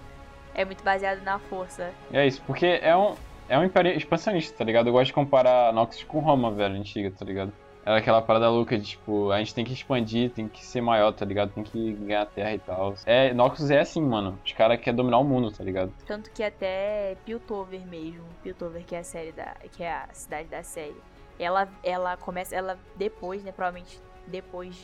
é 0.55 0.65
muito 0.65 0.83
baseado 0.83 1.21
na 1.23 1.37
força. 1.37 1.91
É 2.11 2.25
isso, 2.25 2.41
porque 2.47 2.79
é 2.81 2.97
um, 2.97 3.13
é 3.47 3.57
um 3.59 3.63
império 3.63 3.95
expansionista, 3.95 4.57
tá 4.57 4.63
ligado? 4.63 4.87
Eu 4.87 4.93
gosto 4.93 5.05
de 5.07 5.13
comparar 5.13 5.71
Noxus 5.73 6.03
com 6.05 6.19
Roma, 6.21 6.49
velho, 6.49 6.73
antiga, 6.75 7.11
tá 7.11 7.23
ligado? 7.23 7.53
Era 7.85 7.97
aquela 7.97 8.19
parada 8.21 8.49
louca 8.49 8.79
de, 8.79 8.83
tipo, 8.91 9.29
a 9.29 9.37
gente 9.37 9.53
tem 9.53 9.63
que 9.63 9.73
expandir, 9.73 10.31
tem 10.31 10.47
que 10.47 10.65
ser 10.65 10.81
maior, 10.81 11.11
tá 11.11 11.23
ligado? 11.25 11.51
Tem 11.51 11.63
que 11.63 11.91
ganhar 11.93 12.25
terra 12.25 12.53
e 12.55 12.59
tal. 12.59 12.95
É, 13.05 13.31
Noxus 13.33 13.69
é 13.69 13.79
assim, 13.81 14.01
mano. 14.01 14.39
Os 14.43 14.53
caras 14.53 14.79
querem 14.79 14.95
dominar 14.95 15.19
o 15.19 15.23
mundo, 15.23 15.51
tá 15.51 15.63
ligado? 15.63 15.91
Tanto 16.07 16.31
que 16.31 16.41
até 16.41 17.15
Piltover 17.25 17.81
mesmo, 17.85 18.23
Piltover 18.41 18.83
que 18.85 18.95
é 18.95 18.99
a 18.99 19.03
série 19.03 19.33
da, 19.33 19.53
que 19.71 19.83
é 19.83 19.91
a 19.91 20.07
cidade 20.13 20.47
da 20.47 20.63
série, 20.63 20.95
ela 21.39 21.67
ela 21.83 22.17
começa, 22.17 22.55
ela 22.55 22.79
depois, 22.95 23.43
né, 23.43 23.51
provavelmente 23.51 24.01
depois 24.27 24.75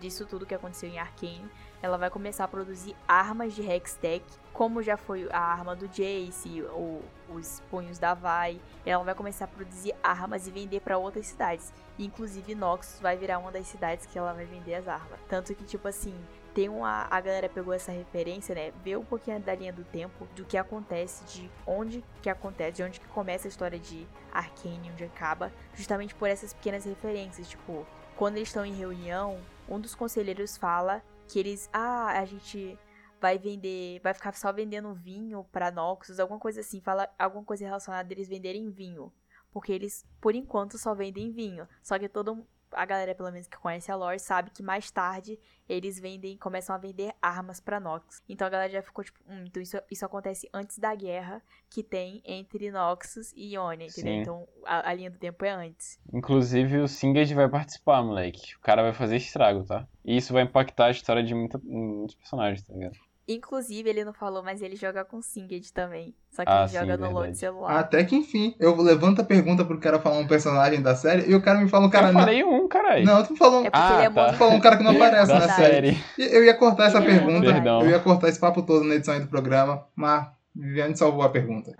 disso 0.00 0.26
tudo 0.26 0.46
que 0.46 0.54
aconteceu 0.54 0.88
em 0.88 0.98
Arcane, 0.98 1.50
ela 1.82 1.98
vai 1.98 2.10
começar 2.10 2.44
a 2.44 2.48
produzir 2.48 2.96
armas 3.06 3.54
de 3.54 3.62
Hextech, 3.62 4.24
como 4.52 4.82
já 4.82 4.96
foi 4.96 5.28
a 5.30 5.38
arma 5.38 5.76
do 5.76 5.86
Jace, 5.86 6.62
ou 6.72 7.02
os 7.28 7.60
punhos 7.70 7.98
da 7.98 8.14
Vai. 8.14 8.58
Ela 8.86 9.04
vai 9.04 9.14
começar 9.14 9.44
a 9.44 9.48
produzir 9.48 9.94
armas 10.02 10.46
e 10.46 10.50
vender 10.50 10.80
pra 10.80 10.96
outras 10.96 11.26
cidades. 11.26 11.72
Inclusive 11.98 12.54
Noxus 12.54 13.00
vai 13.00 13.16
virar 13.16 13.38
uma 13.38 13.52
das 13.52 13.66
cidades 13.66 14.06
que 14.06 14.18
ela 14.18 14.32
vai 14.32 14.46
vender 14.46 14.76
as 14.76 14.88
armas. 14.88 15.20
Tanto 15.28 15.54
que 15.54 15.64
tipo 15.64 15.86
assim, 15.86 16.14
tem 16.54 16.68
uma. 16.68 17.06
A 17.10 17.20
galera 17.20 17.48
pegou 17.48 17.74
essa 17.74 17.90
referência, 17.90 18.54
né? 18.54 18.72
Vê 18.82 18.96
um 18.96 19.04
pouquinho 19.04 19.40
da 19.40 19.54
linha 19.54 19.72
do 19.72 19.84
tempo, 19.84 20.26
do 20.36 20.44
que 20.44 20.56
acontece, 20.56 21.24
de 21.24 21.50
onde 21.66 22.04
que 22.22 22.30
acontece, 22.30 22.76
de 22.76 22.82
onde 22.84 23.00
que 23.00 23.08
começa 23.08 23.48
a 23.48 23.50
história 23.50 23.78
de 23.78 24.06
Arcane, 24.32 24.90
onde 24.90 25.04
acaba, 25.04 25.52
justamente 25.74 26.14
por 26.14 26.28
essas 26.28 26.54
pequenas 26.54 26.84
referências. 26.84 27.48
Tipo, 27.48 27.84
quando 28.16 28.36
eles 28.36 28.48
estão 28.48 28.64
em 28.64 28.72
reunião, 28.72 29.40
um 29.68 29.80
dos 29.80 29.94
conselheiros 29.94 30.56
fala 30.56 31.02
que 31.28 31.38
eles. 31.38 31.68
Ah, 31.72 32.18
a 32.18 32.24
gente 32.24 32.78
vai 33.20 33.36
vender. 33.36 34.00
Vai 34.00 34.14
ficar 34.14 34.32
só 34.34 34.52
vendendo 34.52 34.94
vinho 34.94 35.44
pra 35.50 35.72
Noxus, 35.72 36.20
alguma 36.20 36.38
coisa 36.38 36.60
assim. 36.60 36.80
Fala 36.80 37.08
alguma 37.18 37.44
coisa 37.44 37.64
relacionada 37.64 38.08
a 38.08 38.12
eles 38.12 38.28
venderem 38.28 38.70
vinho. 38.70 39.12
Porque 39.52 39.72
eles, 39.72 40.04
por 40.20 40.34
enquanto, 40.34 40.78
só 40.78 40.94
vendem 40.94 41.32
vinho. 41.32 41.68
Só 41.82 41.98
que 41.98 42.08
todo 42.08 42.46
a 42.74 42.84
galera, 42.84 43.14
pelo 43.14 43.30
menos 43.30 43.46
que 43.46 43.56
conhece 43.56 43.90
a 43.90 43.96
lore, 43.96 44.18
sabe 44.18 44.50
que 44.50 44.62
mais 44.62 44.90
tarde 44.90 45.38
eles 45.68 45.98
vendem, 45.98 46.36
começam 46.36 46.74
a 46.74 46.78
vender 46.78 47.14
armas 47.22 47.58
pra 47.60 47.80
Nox. 47.80 48.22
Então 48.28 48.46
a 48.46 48.50
galera 48.50 48.70
já 48.72 48.82
ficou 48.82 49.02
tipo, 49.04 49.18
hum, 49.26 49.44
então 49.46 49.62
isso, 49.62 49.76
isso 49.90 50.04
acontece 50.04 50.48
antes 50.52 50.78
da 50.78 50.94
guerra 50.94 51.42
que 51.70 51.82
tem 51.82 52.20
entre 52.24 52.70
Noxus 52.70 53.32
e 53.34 53.54
Ionia, 53.54 53.86
entendeu? 53.86 54.12
Sim. 54.12 54.20
Então 54.20 54.48
a, 54.66 54.90
a 54.90 54.94
linha 54.94 55.10
do 55.10 55.18
tempo 55.18 55.44
é 55.44 55.50
antes. 55.50 55.98
Inclusive 56.12 56.78
o 56.80 56.88
Singed 56.88 57.32
vai 57.34 57.48
participar, 57.48 58.02
moleque. 58.02 58.54
O 58.56 58.60
cara 58.60 58.82
vai 58.82 58.92
fazer 58.92 59.16
estrago, 59.16 59.64
tá? 59.64 59.86
E 60.04 60.16
isso 60.16 60.32
vai 60.32 60.42
impactar 60.42 60.86
a 60.86 60.90
história 60.90 61.22
de 61.22 61.34
muita- 61.34 61.58
muitos 61.62 62.14
personagens, 62.14 62.62
tá 62.62 62.74
ligado? 62.74 62.96
Inclusive, 63.26 63.88
ele 63.88 64.04
não 64.04 64.12
falou, 64.12 64.42
mas 64.42 64.60
ele 64.60 64.76
joga 64.76 65.04
com 65.04 65.22
Singed 65.22 65.72
também. 65.72 66.14
Só 66.30 66.44
que 66.44 66.50
Ah, 66.50 66.60
ele 66.60 66.68
sim, 66.68 66.74
joga 66.78 66.96
no 66.98 67.12
verdade. 67.14 67.38
celular. 67.38 67.78
Até 67.78 68.04
que 68.04 68.14
enfim, 68.14 68.54
eu 68.60 68.76
levanto 68.76 69.20
a 69.22 69.24
pergunta 69.24 69.64
pro 69.64 69.78
cara 69.80 69.98
falar 69.98 70.18
um 70.18 70.26
personagem 70.26 70.82
da 70.82 70.94
série 70.94 71.30
e 71.30 71.34
o 71.34 71.40
cara 71.40 71.58
me 71.58 71.68
fala 71.68 71.86
um 71.86 71.90
cara. 71.90 72.08
eu 72.08 72.12
não- 72.12 72.20
falei 72.20 72.44
um, 72.44 72.68
caralho. 72.68 73.06
Não, 73.06 73.24
tu 73.24 73.34
falou, 73.36 73.60
É 73.60 73.70
porque 73.70 73.78
Ah, 73.80 73.94
ele 73.98 74.02
é 74.06 74.10
tá. 74.10 74.32
tu 74.32 74.36
falou 74.36 74.54
um 74.54 74.60
cara 74.60 74.76
que 74.76 74.82
não 74.82 74.90
aparece 74.96 75.32
na 75.32 75.48
série. 75.48 75.96
E 76.18 76.22
Eu 76.22 76.44
ia 76.44 76.54
cortar 76.54 76.86
essa 76.88 76.98
é 76.98 77.02
pergunta, 77.02 77.50
Perdão. 77.52 77.80
eu 77.82 77.90
ia 77.90 77.98
cortar 78.00 78.28
esse 78.28 78.38
papo 78.38 78.62
todo 78.62 78.84
na 78.84 78.96
edição 78.96 79.14
aí 79.14 79.20
do 79.20 79.28
programa, 79.28 79.86
mas 79.96 80.26
Viviane 80.54 80.96
salvou 80.96 81.22
a 81.22 81.30
pergunta. 81.30 81.74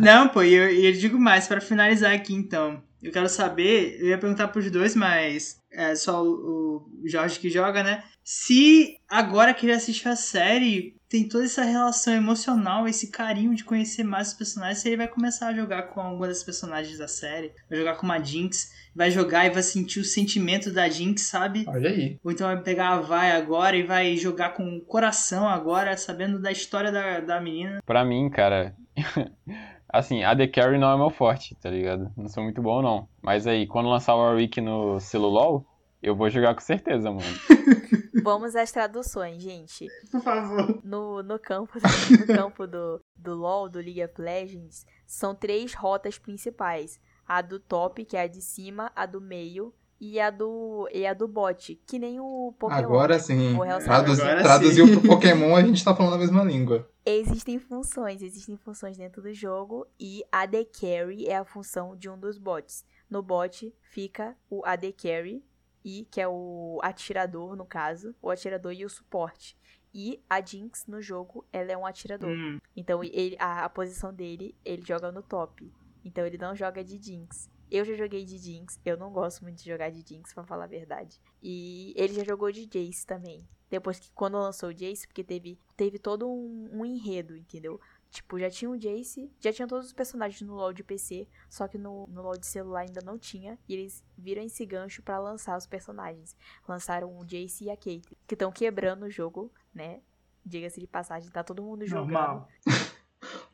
Não, 0.00 0.28
pô, 0.28 0.42
e 0.42 0.54
eu, 0.54 0.70
e 0.70 0.86
eu 0.86 0.92
digo 0.92 1.18
mais, 1.18 1.48
pra 1.48 1.60
finalizar 1.60 2.14
aqui 2.14 2.32
então. 2.34 2.80
Eu 3.06 3.12
quero 3.12 3.28
saber, 3.28 3.98
eu 4.00 4.08
ia 4.08 4.18
perguntar 4.18 4.48
pros 4.48 4.68
dois, 4.68 4.96
mas 4.96 5.62
é 5.70 5.94
só 5.94 6.24
o, 6.24 6.88
o 7.02 7.08
Jorge 7.08 7.38
que 7.38 7.48
joga, 7.48 7.82
né? 7.84 8.02
Se 8.24 8.96
agora 9.08 9.54
que 9.54 9.64
ele 9.64 9.72
assistiu 9.72 10.10
a 10.10 10.16
série, 10.16 10.96
tem 11.08 11.28
toda 11.28 11.44
essa 11.44 11.62
relação 11.62 12.12
emocional, 12.12 12.88
esse 12.88 13.12
carinho 13.12 13.54
de 13.54 13.62
conhecer 13.62 14.02
mais 14.02 14.28
os 14.28 14.34
personagens, 14.34 14.78
se 14.78 14.88
ele 14.88 14.96
vai 14.96 15.06
começar 15.06 15.46
a 15.46 15.54
jogar 15.54 15.84
com 15.84 16.00
alguma 16.00 16.26
das 16.26 16.42
personagens 16.42 16.98
da 16.98 17.06
série, 17.06 17.52
vai 17.70 17.78
jogar 17.78 17.94
com 17.94 18.04
uma 18.04 18.18
Jinx, 18.18 18.72
vai 18.92 19.12
jogar 19.12 19.46
e 19.46 19.50
vai 19.50 19.62
sentir 19.62 20.00
o 20.00 20.04
sentimento 20.04 20.72
da 20.72 20.88
Jinx, 20.88 21.22
sabe? 21.22 21.64
Olha 21.68 21.90
aí. 21.90 22.18
Ou 22.24 22.32
então 22.32 22.48
vai 22.48 22.60
pegar 22.60 22.88
a 22.88 23.00
Vai 23.00 23.30
agora 23.30 23.76
e 23.76 23.84
vai 23.84 24.16
jogar 24.16 24.50
com 24.54 24.78
o 24.78 24.80
coração 24.80 25.48
agora, 25.48 25.96
sabendo 25.96 26.40
da 26.40 26.50
história 26.50 26.90
da, 26.90 27.20
da 27.20 27.40
menina. 27.40 27.80
Pra 27.86 28.04
mim, 28.04 28.28
cara. 28.28 28.74
assim, 29.88 30.22
a 30.24 30.36
The 30.36 30.46
Carry 30.46 30.78
não 30.78 30.92
é 30.92 30.96
meu 30.96 31.10
forte, 31.10 31.54
tá 31.56 31.70
ligado? 31.70 32.10
Não 32.16 32.28
sou 32.28 32.42
muito 32.42 32.60
bom, 32.62 32.82
não. 32.82 33.08
Mas 33.22 33.46
aí, 33.46 33.66
quando 33.66 33.88
lançar 33.88 34.14
o 34.14 34.18
Warwick 34.18 34.60
no 34.60 35.00
Celulol, 35.00 35.66
eu 36.02 36.14
vou 36.14 36.30
jogar 36.30 36.54
com 36.54 36.60
certeza, 36.60 37.10
mano. 37.10 37.22
Vamos 38.22 38.56
às 38.56 38.72
traduções, 38.72 39.42
gente. 39.42 39.86
Por 40.10 40.20
favor. 40.20 40.80
No, 40.82 41.22
no 41.22 41.38
campo, 41.38 41.78
no 42.10 42.26
campo 42.26 42.66
do, 42.66 43.00
do 43.14 43.34
LoL, 43.34 43.68
do 43.68 43.78
League 43.78 44.02
of 44.02 44.20
Legends, 44.20 44.86
são 45.06 45.34
três 45.34 45.74
rotas 45.74 46.18
principais. 46.18 47.00
A 47.26 47.42
do 47.42 47.58
top, 47.58 48.04
que 48.04 48.16
é 48.16 48.22
a 48.22 48.26
de 48.26 48.40
cima, 48.40 48.90
a 48.94 49.06
do 49.06 49.20
meio 49.20 49.72
e 50.00 50.20
a 50.20 50.30
do, 50.30 50.88
e 50.92 51.06
a 51.06 51.14
do 51.14 51.26
bot, 51.26 51.80
que 51.86 51.98
nem 51.98 52.20
o 52.20 52.54
Pokémon. 52.58 52.80
Agora 52.80 53.18
sim. 53.18 53.54
O 53.56 53.62
relacionamento. 53.62 53.84
Traduz, 53.84 54.20
Agora 54.20 54.42
traduziu 54.42 54.86
sim. 54.86 54.98
pro 55.00 55.08
Pokémon, 55.08 55.56
a 55.56 55.62
gente 55.62 55.84
tá 55.84 55.94
falando 55.94 56.14
a 56.14 56.18
mesma 56.18 56.44
língua. 56.44 56.88
Existem 57.04 57.58
funções, 57.58 58.20
existem 58.22 58.56
funções 58.56 58.96
dentro 58.96 59.22
do 59.22 59.32
jogo 59.32 59.86
e 59.98 60.24
a 60.30 60.40
AD 60.40 60.66
Carry 60.66 61.26
é 61.26 61.36
a 61.36 61.44
função 61.44 61.96
de 61.96 62.08
um 62.08 62.18
dos 62.18 62.36
bots. 62.38 62.84
No 63.08 63.22
bot 63.22 63.72
fica 63.80 64.36
o 64.50 64.64
AD 64.66 64.92
Carry, 64.92 65.44
e 65.84 66.04
que 66.10 66.20
é 66.20 66.26
o 66.26 66.80
atirador, 66.82 67.54
no 67.54 67.64
caso, 67.64 68.12
o 68.20 68.28
atirador 68.28 68.72
e 68.72 68.84
o 68.84 68.90
suporte. 68.90 69.56
E 69.94 70.20
a 70.28 70.44
Jinx 70.44 70.84
no 70.88 71.00
jogo, 71.00 71.46
ela 71.52 71.70
é 71.70 71.76
um 71.76 71.86
atirador. 71.86 72.28
Hum, 72.28 72.58
Então 72.76 73.04
ele, 73.04 73.36
a, 73.38 73.64
a 73.64 73.68
posição 73.68 74.12
dele, 74.12 74.54
ele 74.64 74.82
joga 74.84 75.12
no 75.12 75.22
top. 75.22 75.72
Então 76.04 76.26
ele 76.26 76.38
não 76.38 76.56
joga 76.56 76.82
de 76.82 77.00
Jinx. 77.00 77.48
Eu 77.70 77.84
já 77.84 77.94
joguei 77.94 78.24
de 78.24 78.38
Jinx, 78.38 78.80
eu 78.84 78.96
não 78.96 79.10
gosto 79.10 79.42
muito 79.42 79.58
de 79.58 79.70
jogar 79.70 79.90
de 79.90 80.06
Jinx, 80.06 80.32
pra 80.32 80.44
falar 80.44 80.64
a 80.64 80.68
verdade. 80.68 81.20
E 81.42 81.92
ele 81.96 82.14
já 82.14 82.24
jogou 82.24 82.50
de 82.52 82.66
Jace 82.66 83.06
também. 83.06 83.46
Depois 83.68 83.98
que 83.98 84.10
quando 84.12 84.38
lançou 84.38 84.68
o 84.68 84.74
Jace, 84.74 85.06
porque 85.06 85.24
teve, 85.24 85.58
teve 85.76 85.98
todo 85.98 86.28
um, 86.28 86.68
um 86.72 86.84
enredo, 86.84 87.36
entendeu? 87.36 87.80
Tipo, 88.10 88.38
já 88.38 88.48
tinha 88.48 88.70
o 88.70 88.78
Jace, 88.78 89.30
já 89.40 89.52
tinha 89.52 89.66
todos 89.66 89.86
os 89.86 89.92
personagens 89.92 90.40
no 90.40 90.54
LoL 90.54 90.72
de 90.72 90.84
PC, 90.84 91.26
só 91.50 91.66
que 91.66 91.76
no, 91.76 92.06
no 92.06 92.22
LoL 92.22 92.38
de 92.38 92.46
celular 92.46 92.82
ainda 92.82 93.00
não 93.04 93.18
tinha. 93.18 93.58
E 93.68 93.74
eles 93.74 94.04
viram 94.16 94.42
esse 94.42 94.64
gancho 94.64 95.02
pra 95.02 95.18
lançar 95.18 95.58
os 95.58 95.66
personagens. 95.66 96.36
Lançaram 96.68 97.18
o 97.18 97.24
Jace 97.24 97.64
e 97.64 97.70
a 97.70 97.76
Kate, 97.76 98.16
que 98.26 98.34
estão 98.34 98.52
quebrando 98.52 99.04
o 99.04 99.10
jogo, 99.10 99.52
né? 99.74 100.00
Diga-se 100.44 100.78
de 100.78 100.86
passagem, 100.86 101.28
tá 101.30 101.42
todo 101.42 101.62
mundo 101.62 101.84
jogando. 101.84 102.12
normal. 102.12 102.48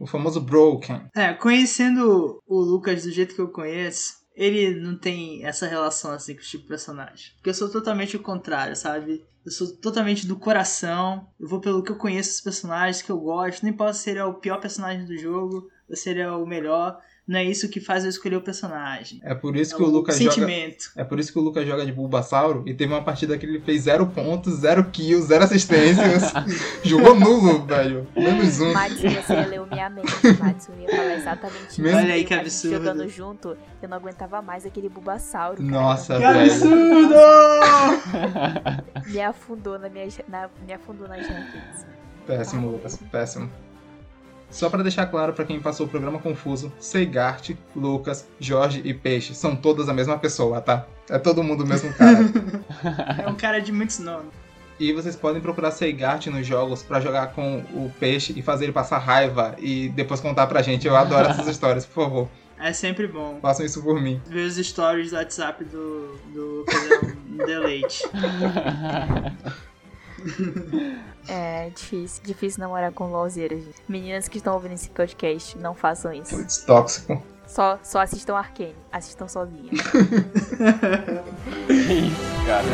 O 0.03 0.07
famoso 0.07 0.41
Broken. 0.41 1.09
É, 1.15 1.33
conhecendo 1.33 2.43
o 2.45 2.61
Lucas 2.61 3.05
do 3.05 3.13
jeito 3.13 3.37
que 3.37 3.41
eu 3.41 3.53
conheço, 3.53 4.15
ele 4.35 4.75
não 4.75 4.99
tem 4.99 5.47
essa 5.47 5.65
relação 5.65 6.11
assim 6.11 6.35
com 6.35 6.41
o 6.41 6.45
tipo 6.45 6.65
de 6.65 6.69
personagem. 6.69 7.33
Porque 7.37 7.51
eu 7.51 7.55
sou 7.55 7.71
totalmente 7.71 8.17
o 8.17 8.21
contrário, 8.21 8.75
sabe? 8.75 9.25
Eu 9.47 9.53
sou 9.53 9.77
totalmente 9.77 10.27
do 10.27 10.35
coração. 10.35 11.29
Eu 11.39 11.47
vou 11.47 11.61
pelo 11.61 11.85
que 11.85 11.93
eu 11.93 11.97
conheço 11.97 12.31
os 12.31 12.41
personagens, 12.41 13.01
que 13.01 13.13
eu 13.13 13.19
gosto. 13.21 13.63
Não 13.63 13.71
importa 13.71 13.93
se 13.93 14.11
ele 14.11 14.19
é 14.19 14.25
o 14.25 14.35
pior 14.35 14.61
personagem 14.61 15.07
do 15.07 15.17
jogo 15.17 15.69
ou 15.89 15.95
se 15.95 16.11
ele 16.11 16.19
é 16.19 16.33
o 16.33 16.45
melhor. 16.45 17.01
Não 17.27 17.39
é 17.39 17.45
isso 17.45 17.69
que 17.69 17.79
faz 17.81 18.03
eu 18.03 18.11
escolher 18.11 18.35
o 18.37 18.41
personagem. 18.41 19.21
É 19.23 19.33
por 19.33 19.55
isso 19.57 19.75
É 19.75 19.77
que 19.77 19.83
o 19.85 19.87
Lucas 19.87 20.19
joga. 20.19 20.33
sentimento. 20.33 20.91
É 20.97 21.05
por 21.05 21.21
isso 21.21 21.33
que 21.33 21.39
o 21.39 21.43
Lucas 21.43 21.65
joga 21.67 21.87
de 21.87 21.93
Bulbasauro 21.93 22.65
e 22.67 22.75
teve 22.75 22.93
uma 22.93 23.03
partida 23.05 23.39
que 23.39 23.47
ele 23.47 23.61
fez 23.61 23.83
zero 23.83 24.07
pontos, 24.09 24.55
zero 24.59 24.85
kills, 24.91 25.29
zero 25.29 25.45
assistências. 25.45 26.33
Jogou 26.83 27.15
nulo, 27.15 27.65
velho. 27.65 28.09
Menos 28.17 28.61
um. 28.61 28.73
Matsu, 28.73 29.09
você 29.09 29.37
leu 29.47 29.65
minha 29.67 29.89
mente, 29.89 30.09
Matsu. 30.41 30.73
Eu 30.73 30.81
ia 30.83 30.89
falar 30.97 31.15
exatamente 31.15 31.69
isso. 31.71 31.81
Mesmo- 31.83 31.99
Olha 32.01 32.15
aí 32.15 32.25
que 32.25 32.35
absurdo. 32.35 32.77
Jogando 32.77 33.09
junto, 33.09 33.57
eu 33.81 33.89
não 33.89 33.97
aguentava 33.99 34.43
mais 34.43 34.67
aquele 34.67 34.89
Bulbasauro. 34.89 35.59
cara. 35.59 35.69
Nossa, 35.71 36.15
Que 36.15 36.21
velho. 36.21 36.41
absurdo! 36.53 37.15
Me 39.07 39.21
afundou 39.21 39.79
na 39.79 39.89
minha, 39.89 40.09
na, 40.29 40.51
me 40.67 40.73
afundou 40.73 41.07
nas 41.09 41.27
rankings. 41.27 41.87
Péssimo, 42.27 42.71
Lucas. 42.73 42.97
Péssimo. 43.11 43.51
Só 44.53 44.69
pra 44.71 44.83
deixar 44.83 45.07
claro 45.07 45.33
pra 45.33 45.45
quem 45.45 45.59
passou 45.59 45.87
o 45.87 45.89
programa 45.89 46.19
confuso, 46.21 46.71
Seigart, 46.79 47.51
Lucas, 47.75 48.29
Jorge 48.39 48.83
e 48.85 48.93
Peixe 48.95 49.35
são 49.35 49.57
todas 49.57 49.89
a 49.89 49.93
mesma 49.95 50.17
pessoa, 50.19 50.61
tá? 50.61 50.87
É 51.11 51.19
todo 51.19 51.43
mundo 51.43 51.65
o 51.65 51.67
mesmo 51.67 51.93
cara. 51.95 52.19
É 53.25 53.29
um 53.29 53.35
cara 53.35 53.61
de 53.61 53.73
muitos 53.73 53.99
nomes. 53.99 54.29
e 54.79 54.93
vocês 54.93 55.17
podem 55.17 55.41
procurar 55.41 55.71
Seigart 55.71 56.27
nos 56.27 56.47
jogos 56.47 56.83
pra 56.83 57.01
jogar 57.01 57.29
com 57.29 57.59
o 57.73 57.91
Peixe 57.99 58.33
e 58.37 58.43
fazer 58.43 58.65
ele 58.67 58.73
passar 58.73 58.99
raiva 58.99 59.55
e 59.59 59.89
depois 59.91 60.21
contar 60.21 60.47
pra 60.47 60.61
gente. 60.63 60.87
Eu 60.87 60.97
adoro 60.97 61.29
essas 61.29 61.47
histórias, 61.49 61.87
por 61.87 62.05
favor. 62.05 62.29
É 62.59 62.73
sempre 62.73 63.09
bom. 63.09 63.39
Façam 63.43 63.65
isso 63.67 63.83
por 63.83 64.01
mim. 64.01 64.21
Ver 64.27 64.47
os 64.47 64.55
stories 64.57 65.11
do 65.11 65.17
WhatsApp 65.17 65.65
do, 65.65 66.17
do 66.33 66.59
Lucas 66.59 66.91
é 66.91 67.07
um 67.33 67.37
deleite. 67.47 68.03
É 71.29 71.71
difícil, 71.71 72.23
difícil 72.25 72.61
namorar 72.61 72.91
com 72.93 73.07
LOLzeiras. 73.07 73.63
gente. 73.65 73.77
Meninas 73.89 74.27
que 74.27 74.39
estão 74.39 74.55
ouvindo 74.55 74.73
esse 74.73 74.91
podcast, 74.91 75.57
não 75.57 75.73
façam 75.75 76.13
isso. 76.13 76.37
Putz, 76.37 76.59
tóxico. 76.65 77.23
Só, 77.47 77.79
só 77.83 78.01
assistam 78.01 78.35
Arcane, 78.35 78.75
assistam 78.91 79.27
isso, 79.27 79.37
cara. 82.47 82.67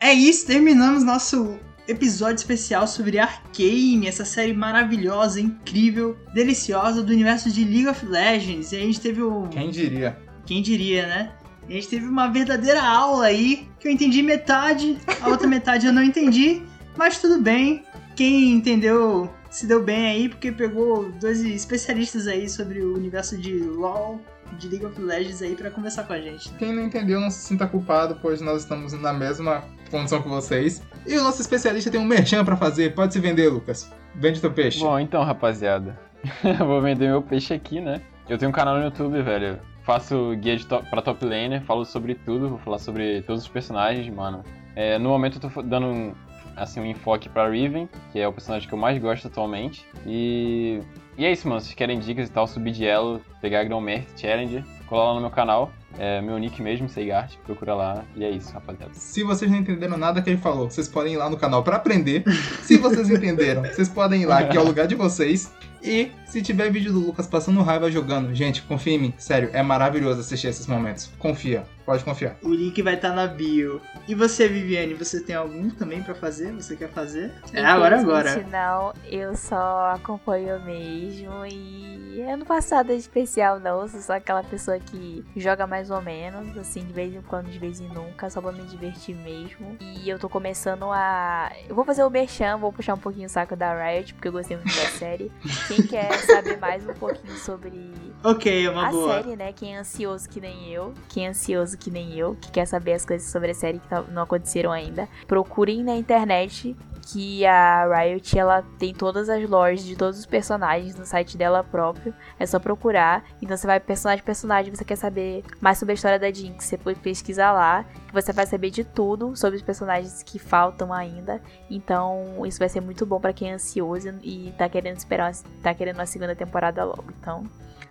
É 0.00 0.12
isso, 0.12 0.46
terminamos 0.46 1.04
nosso 1.04 1.58
episódio 1.88 2.36
especial 2.36 2.86
sobre 2.86 3.18
Arcane, 3.18 4.06
essa 4.06 4.24
série 4.24 4.52
maravilhosa, 4.52 5.40
incrível, 5.40 6.16
deliciosa 6.34 7.02
do 7.02 7.12
universo 7.12 7.50
de 7.50 7.64
League 7.64 7.88
of 7.88 8.04
Legends. 8.04 8.72
E 8.72 8.76
a 8.76 8.80
gente 8.80 9.00
teve 9.00 9.22
o. 9.22 9.48
Quem 9.48 9.70
diria? 9.70 10.18
Quem 10.44 10.60
diria, 10.60 11.06
né? 11.06 11.32
A 11.68 11.72
gente 11.72 11.88
teve 11.88 12.06
uma 12.06 12.28
verdadeira 12.28 12.82
aula 12.82 13.26
aí, 13.26 13.68
que 13.80 13.88
eu 13.88 13.92
entendi 13.92 14.22
metade, 14.22 14.98
a 15.20 15.28
outra 15.28 15.48
metade 15.48 15.86
eu 15.86 15.92
não 15.92 16.02
entendi, 16.02 16.62
mas 16.96 17.20
tudo 17.20 17.40
bem. 17.40 17.82
Quem 18.14 18.52
entendeu 18.52 19.30
se 19.50 19.66
deu 19.66 19.82
bem 19.82 20.06
aí, 20.06 20.28
porque 20.28 20.52
pegou 20.52 21.10
dois 21.12 21.40
especialistas 21.42 22.26
aí 22.26 22.48
sobre 22.48 22.80
o 22.80 22.94
universo 22.94 23.36
de 23.36 23.58
LoL, 23.58 24.20
de 24.58 24.68
League 24.68 24.86
of 24.86 25.00
Legends 25.00 25.42
aí 25.42 25.54
pra 25.54 25.70
conversar 25.70 26.04
com 26.04 26.12
a 26.12 26.20
gente. 26.20 26.50
Quem 26.54 26.72
não 26.72 26.84
entendeu, 26.84 27.20
não 27.20 27.30
se 27.30 27.40
sinta 27.40 27.66
culpado, 27.66 28.18
pois 28.22 28.40
nós 28.40 28.62
estamos 28.62 28.92
na 28.92 29.12
mesma 29.12 29.64
condição 29.90 30.22
que 30.22 30.28
vocês. 30.28 30.82
E 31.06 31.16
o 31.16 31.22
nosso 31.22 31.40
especialista 31.40 31.90
tem 31.90 32.00
um 32.00 32.04
merchan 32.04 32.44
pra 32.44 32.56
fazer. 32.56 32.94
Pode 32.94 33.12
se 33.12 33.20
vender, 33.20 33.48
Lucas. 33.48 33.90
Vende 34.14 34.40
teu 34.40 34.52
peixe. 34.52 34.80
Bom, 34.80 34.98
então, 34.98 35.22
rapaziada. 35.24 35.98
vou 36.58 36.80
vender 36.80 37.08
meu 37.08 37.22
peixe 37.22 37.52
aqui, 37.54 37.80
né? 37.80 38.00
Eu 38.28 38.36
tenho 38.36 38.48
um 38.50 38.52
canal 38.52 38.76
no 38.76 38.84
YouTube, 38.84 39.22
velho. 39.22 39.60
Faço 39.82 40.34
guia 40.36 40.56
de 40.56 40.66
top, 40.66 40.90
pra 40.90 41.00
top 41.00 41.24
laner, 41.24 41.62
falo 41.62 41.84
sobre 41.84 42.14
tudo, 42.16 42.48
vou 42.48 42.58
falar 42.58 42.78
sobre 42.78 43.22
todos 43.22 43.42
os 43.42 43.48
personagens, 43.48 44.12
mano. 44.12 44.42
É, 44.74 44.98
no 44.98 45.10
momento 45.10 45.38
eu 45.40 45.48
tô 45.48 45.62
dando 45.62 45.86
um, 45.86 46.12
assim, 46.56 46.80
um 46.80 46.86
enfoque 46.86 47.28
pra 47.28 47.48
Riven, 47.48 47.88
que 48.10 48.18
é 48.18 48.26
o 48.26 48.32
personagem 48.32 48.68
que 48.68 48.74
eu 48.74 48.78
mais 48.78 48.98
gosto 48.98 49.28
atualmente. 49.28 49.86
E, 50.04 50.80
e 51.18 51.24
é 51.24 51.32
isso, 51.32 51.48
mano. 51.48 51.60
Se 51.60 51.74
querem 51.74 51.98
dicas 51.98 52.28
e 52.28 52.32
tal, 52.32 52.46
subir 52.46 52.72
de 52.72 52.84
elo, 52.84 53.20
pegar 53.40 53.60
a 53.60 53.64
Grão-Merc 53.64 54.06
Challenge, 54.16 54.64
colar 54.86 55.08
lá 55.08 55.14
no 55.14 55.20
meu 55.20 55.30
canal. 55.30 55.72
É 55.98 56.20
meu 56.20 56.36
nick 56.36 56.60
mesmo, 56.60 56.88
Seigart, 56.88 57.36
procura 57.44 57.74
lá. 57.74 58.04
E 58.14 58.24
é 58.24 58.30
isso, 58.30 58.52
rapaziada. 58.52 58.92
Se 58.92 59.22
vocês 59.22 59.50
não 59.50 59.58
entenderam 59.58 59.96
nada 59.96 60.20
que 60.20 60.28
ele 60.28 60.38
falou, 60.38 60.70
vocês 60.70 60.88
podem 60.88 61.14
ir 61.14 61.16
lá 61.16 61.30
no 61.30 61.38
canal 61.38 61.62
pra 61.62 61.76
aprender. 61.76 62.22
Se 62.60 62.76
vocês 62.76 63.08
entenderam, 63.08 63.62
vocês 63.72 63.88
podem 63.88 64.22
ir 64.22 64.26
lá, 64.26 64.44
que 64.44 64.56
é 64.56 64.60
o 64.60 64.64
lugar 64.64 64.86
de 64.86 64.94
vocês. 64.94 65.52
E 65.82 66.10
se 66.26 66.42
tiver 66.42 66.70
vídeo 66.70 66.92
do 66.92 66.98
Lucas 66.98 67.26
passando 67.26 67.62
raiva 67.62 67.90
jogando, 67.90 68.34
gente, 68.34 68.60
confia 68.62 68.94
em 68.94 68.98
mim. 68.98 69.14
Sério, 69.16 69.50
é 69.52 69.62
maravilhoso 69.62 70.20
assistir 70.20 70.48
esses 70.48 70.66
momentos. 70.66 71.10
Confia, 71.18 71.64
pode 71.86 72.04
confiar. 72.04 72.36
O 72.42 72.52
link 72.52 72.82
vai 72.82 72.94
estar 72.94 73.12
na 73.12 73.26
bio. 73.26 73.80
E 74.06 74.14
você, 74.14 74.48
Viviane, 74.48 74.92
você 74.92 75.20
tem 75.20 75.36
algum 75.36 75.70
também 75.70 76.02
pra 76.02 76.14
fazer? 76.14 76.52
Você 76.52 76.76
quer 76.76 76.90
fazer? 76.90 77.32
É 77.52 77.64
agora, 77.64 78.00
agora. 78.00 78.44
Não, 78.50 78.92
eu 79.06 79.34
só 79.36 79.92
acompanho 79.94 80.60
mesmo 80.60 81.46
e 81.46 82.20
eu 82.20 82.36
não 82.36 82.46
faço 82.46 82.74
nada 82.74 82.92
de 82.92 83.00
especial 83.00 83.60
não, 83.60 83.82
eu 83.82 83.88
sou 83.88 84.00
só 84.00 84.14
aquela 84.14 84.42
pessoa 84.42 84.78
que 84.78 85.24
joga 85.36 85.66
mais 85.66 85.90
ou 85.90 86.00
menos, 86.00 86.56
assim, 86.56 86.84
de 86.84 86.92
vez 86.92 87.14
em 87.14 87.20
quando, 87.22 87.50
de 87.50 87.58
vez 87.58 87.78
em 87.80 87.88
nunca, 87.88 88.28
só 88.30 88.40
pra 88.40 88.52
me 88.52 88.62
divertir 88.62 89.14
mesmo. 89.14 89.76
E 89.80 90.08
eu 90.08 90.18
tô 90.18 90.28
começando 90.28 90.84
a... 90.90 91.52
Eu 91.68 91.74
vou 91.74 91.84
fazer 91.84 92.02
o 92.04 92.10
merchan, 92.10 92.56
vou 92.56 92.72
puxar 92.72 92.94
um 92.94 92.98
pouquinho 92.98 93.26
o 93.26 93.30
saco 93.30 93.54
da 93.54 93.74
Riot, 93.74 94.14
porque 94.14 94.28
eu 94.28 94.32
gostei 94.32 94.56
muito 94.56 94.74
da 94.74 94.88
série. 94.88 95.30
Quem 95.68 95.86
quer 95.86 96.12
saber 96.20 96.58
mais 96.58 96.86
um 96.88 96.94
pouquinho 96.94 97.36
sobre 97.36 97.92
Ok, 98.24 98.66
é 98.66 98.70
uma 98.70 98.88
a 98.88 98.90
boa. 98.90 99.14
série, 99.22 99.36
né? 99.36 99.52
Quem 99.52 99.76
é 99.76 99.78
ansioso 99.78 100.28
que 100.28 100.40
nem 100.40 100.68
eu, 100.72 100.92
quem 101.08 101.26
é 101.26 101.28
ansioso 101.28 101.78
que 101.78 101.90
nem 101.90 102.14
eu, 102.18 102.34
que 102.40 102.50
quer 102.50 102.66
saber 102.66 102.94
as 102.94 103.04
coisas 103.04 103.30
sobre 103.30 103.52
a 103.52 103.54
série 103.54 103.78
que 103.78 103.86
tá- 103.88 104.02
não 104.02 104.22
aconteceram 104.22 104.72
ainda, 104.72 105.08
procurem 105.28 105.84
na 105.84 105.94
internet 105.94 106.74
que 107.08 107.46
a 107.46 107.86
Riot 107.86 108.36
ela 108.36 108.64
tem 108.80 108.92
todas 108.92 109.28
as 109.28 109.48
lores 109.48 109.84
de 109.84 109.94
todos 109.94 110.18
os 110.18 110.26
personagens 110.26 110.96
no 110.96 111.06
site 111.06 111.36
dela 111.36 111.62
próprio. 111.62 112.12
É 112.36 112.44
só 112.44 112.58
procurar. 112.58 113.22
Então 113.40 113.56
você 113.56 113.64
vai 113.64 113.78
personagem 113.78 114.24
personagem, 114.24 114.74
você 114.74 114.84
quer 114.84 114.96
saber 114.96 115.44
mais 115.60 115.78
sobre 115.78 115.92
a 115.92 115.94
história 115.94 116.18
da 116.18 116.32
Jinx, 116.32 116.64
você 116.64 116.76
pode 116.76 116.98
pesquisar 116.98 117.52
lá, 117.52 117.84
que 118.08 118.12
você 118.12 118.32
vai 118.32 118.44
saber 118.44 118.70
de 118.70 118.82
tudo 118.82 119.36
sobre 119.36 119.54
os 119.56 119.62
personagens 119.62 120.20
que 120.24 120.36
faltam 120.40 120.92
ainda. 120.92 121.40
Então 121.70 122.44
isso 122.44 122.58
vai 122.58 122.68
ser 122.68 122.80
muito 122.80 123.06
bom 123.06 123.20
pra 123.20 123.32
quem 123.32 123.52
é 123.52 123.54
ansioso 123.54 124.12
e 124.20 124.52
tá 124.58 124.68
querendo 124.68 124.96
esperar, 124.96 125.32
tá 125.62 125.72
querendo 125.72 125.96
uma 125.98 126.06
segunda 126.06 126.34
temporada 126.34 126.82
logo. 126.84 127.04
Então 127.20 127.44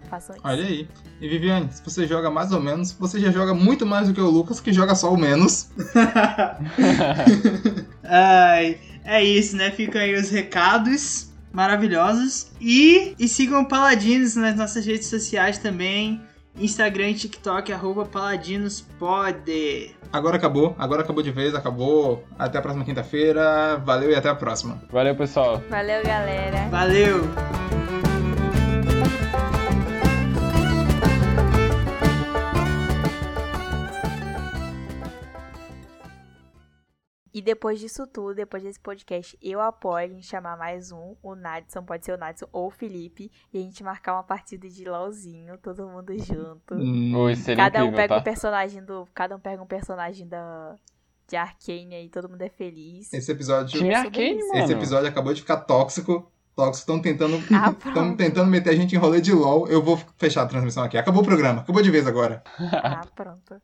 façam 0.06 0.36
isso. 0.36 0.48
Olha 0.48 0.64
aí. 0.64 0.88
E 1.20 1.28
Viviane, 1.28 1.70
se 1.72 1.84
você 1.84 2.08
joga 2.08 2.30
mais 2.30 2.52
ou 2.52 2.62
menos, 2.62 2.92
você 2.92 3.20
já 3.20 3.32
joga 3.32 3.54
muito 3.54 3.86
mais 3.86 4.08
do 4.08 4.14
que 4.14 4.22
o 4.22 4.30
Lucas, 4.30 4.60
que 4.60 4.74
joga 4.74 4.96
só 4.96 5.14
o 5.14 5.18
menos. 5.18 5.70
Ai, 8.04 8.78
é 9.04 9.24
isso, 9.24 9.56
né? 9.56 9.72
Ficam 9.72 10.02
aí 10.02 10.16
os 10.16 10.30
recados 10.30 11.30
maravilhosos. 11.52 12.52
E, 12.60 13.16
e 13.18 13.28
sigam 13.28 13.62
o 13.62 13.68
Paladinos 13.68 14.36
nas 14.36 14.56
nossas 14.56 14.86
redes 14.86 15.08
sociais 15.08 15.58
também. 15.58 16.22
Instagram 16.60 17.10
e 17.10 17.16
TikTok, 17.16 17.74
arroba 17.74 18.06
paladinospod. 18.06 19.94
Agora 20.12 20.38
acabou, 20.38 20.74
agora 20.78 21.02
acabou 21.02 21.22
de 21.22 21.32
vez, 21.32 21.54
acabou. 21.54 22.24
Até 22.40 22.58
a 22.58 22.62
próxima 22.62 22.86
quinta-feira. 22.86 23.78
Valeu 23.84 24.12
e 24.12 24.16
até 24.16 24.30
a 24.30 24.36
próxima. 24.36 24.82
Valeu, 24.90 25.16
pessoal. 25.16 25.62
Valeu, 25.70 26.02
galera. 26.04 26.70
Valeu! 26.70 28.05
E 37.36 37.42
depois 37.42 37.82
disso 37.82 38.08
tudo, 38.08 38.34
depois 38.34 38.64
desse 38.64 38.80
podcast, 38.80 39.38
eu 39.42 39.60
apoio 39.60 40.06
a 40.06 40.08
gente 40.08 40.26
chamar 40.26 40.58
mais 40.58 40.94
um, 40.94 41.18
o 41.22 41.36
Nadson, 41.36 41.84
pode 41.84 42.06
ser 42.06 42.14
o 42.14 42.18
Nadson 42.18 42.48
ou 42.50 42.68
o 42.68 42.72
Felipe, 42.72 43.30
e 43.52 43.58
a 43.58 43.62
gente 43.62 43.84
marcar 43.84 44.14
uma 44.14 44.24
partida 44.24 44.70
de 44.70 44.86
LOLzinho, 44.86 45.58
todo 45.58 45.86
mundo 45.86 46.18
junto. 46.18 46.76
Oi, 47.20 47.36
seria 47.36 47.66
Cada 47.66 47.80
um 47.80 47.88
incrível, 47.90 47.98
pega 47.98 48.16
tá? 48.16 48.22
um 48.22 48.24
personagem 48.24 48.86
do. 48.86 49.06
Cada 49.14 49.36
um 49.36 49.40
pega 49.40 49.62
um 49.62 49.68
personagem 49.68 50.26
da. 50.26 50.76
De 51.28 51.36
Arcane 51.36 51.94
aí, 51.96 52.08
todo 52.08 52.30
mundo 52.30 52.42
é 52.42 52.48
feliz. 52.48 53.12
Esse 53.12 53.34
episódio. 53.34 53.80
Time 53.80 53.94
Arcane, 53.94 54.38
mano. 54.48 54.64
Esse 54.64 54.72
episódio 54.72 55.10
acabou 55.10 55.34
de 55.34 55.42
ficar 55.42 55.58
tóxico. 55.58 56.32
Tóxico, 56.56 56.78
estão 56.90 57.02
tentando. 57.02 57.36
Ah, 57.54 57.72
Estão 57.72 57.92
pronto. 57.92 58.18
tentando 58.18 58.50
meter 58.50 58.70
a 58.70 58.76
gente 58.78 58.96
em 58.96 58.98
rolê 58.98 59.20
de 59.20 59.34
LOL. 59.34 59.68
Eu 59.68 59.84
vou 59.84 60.00
fechar 60.18 60.44
a 60.44 60.46
transmissão 60.46 60.84
aqui. 60.86 60.98
Acabou 60.98 61.22
o 61.22 61.26
programa. 61.26 61.64
Acabou 61.64 61.82
de 61.82 61.92
vez 61.92 62.08
agora. 62.08 62.42
Ah, 62.72 63.06
pronto. 63.14 63.62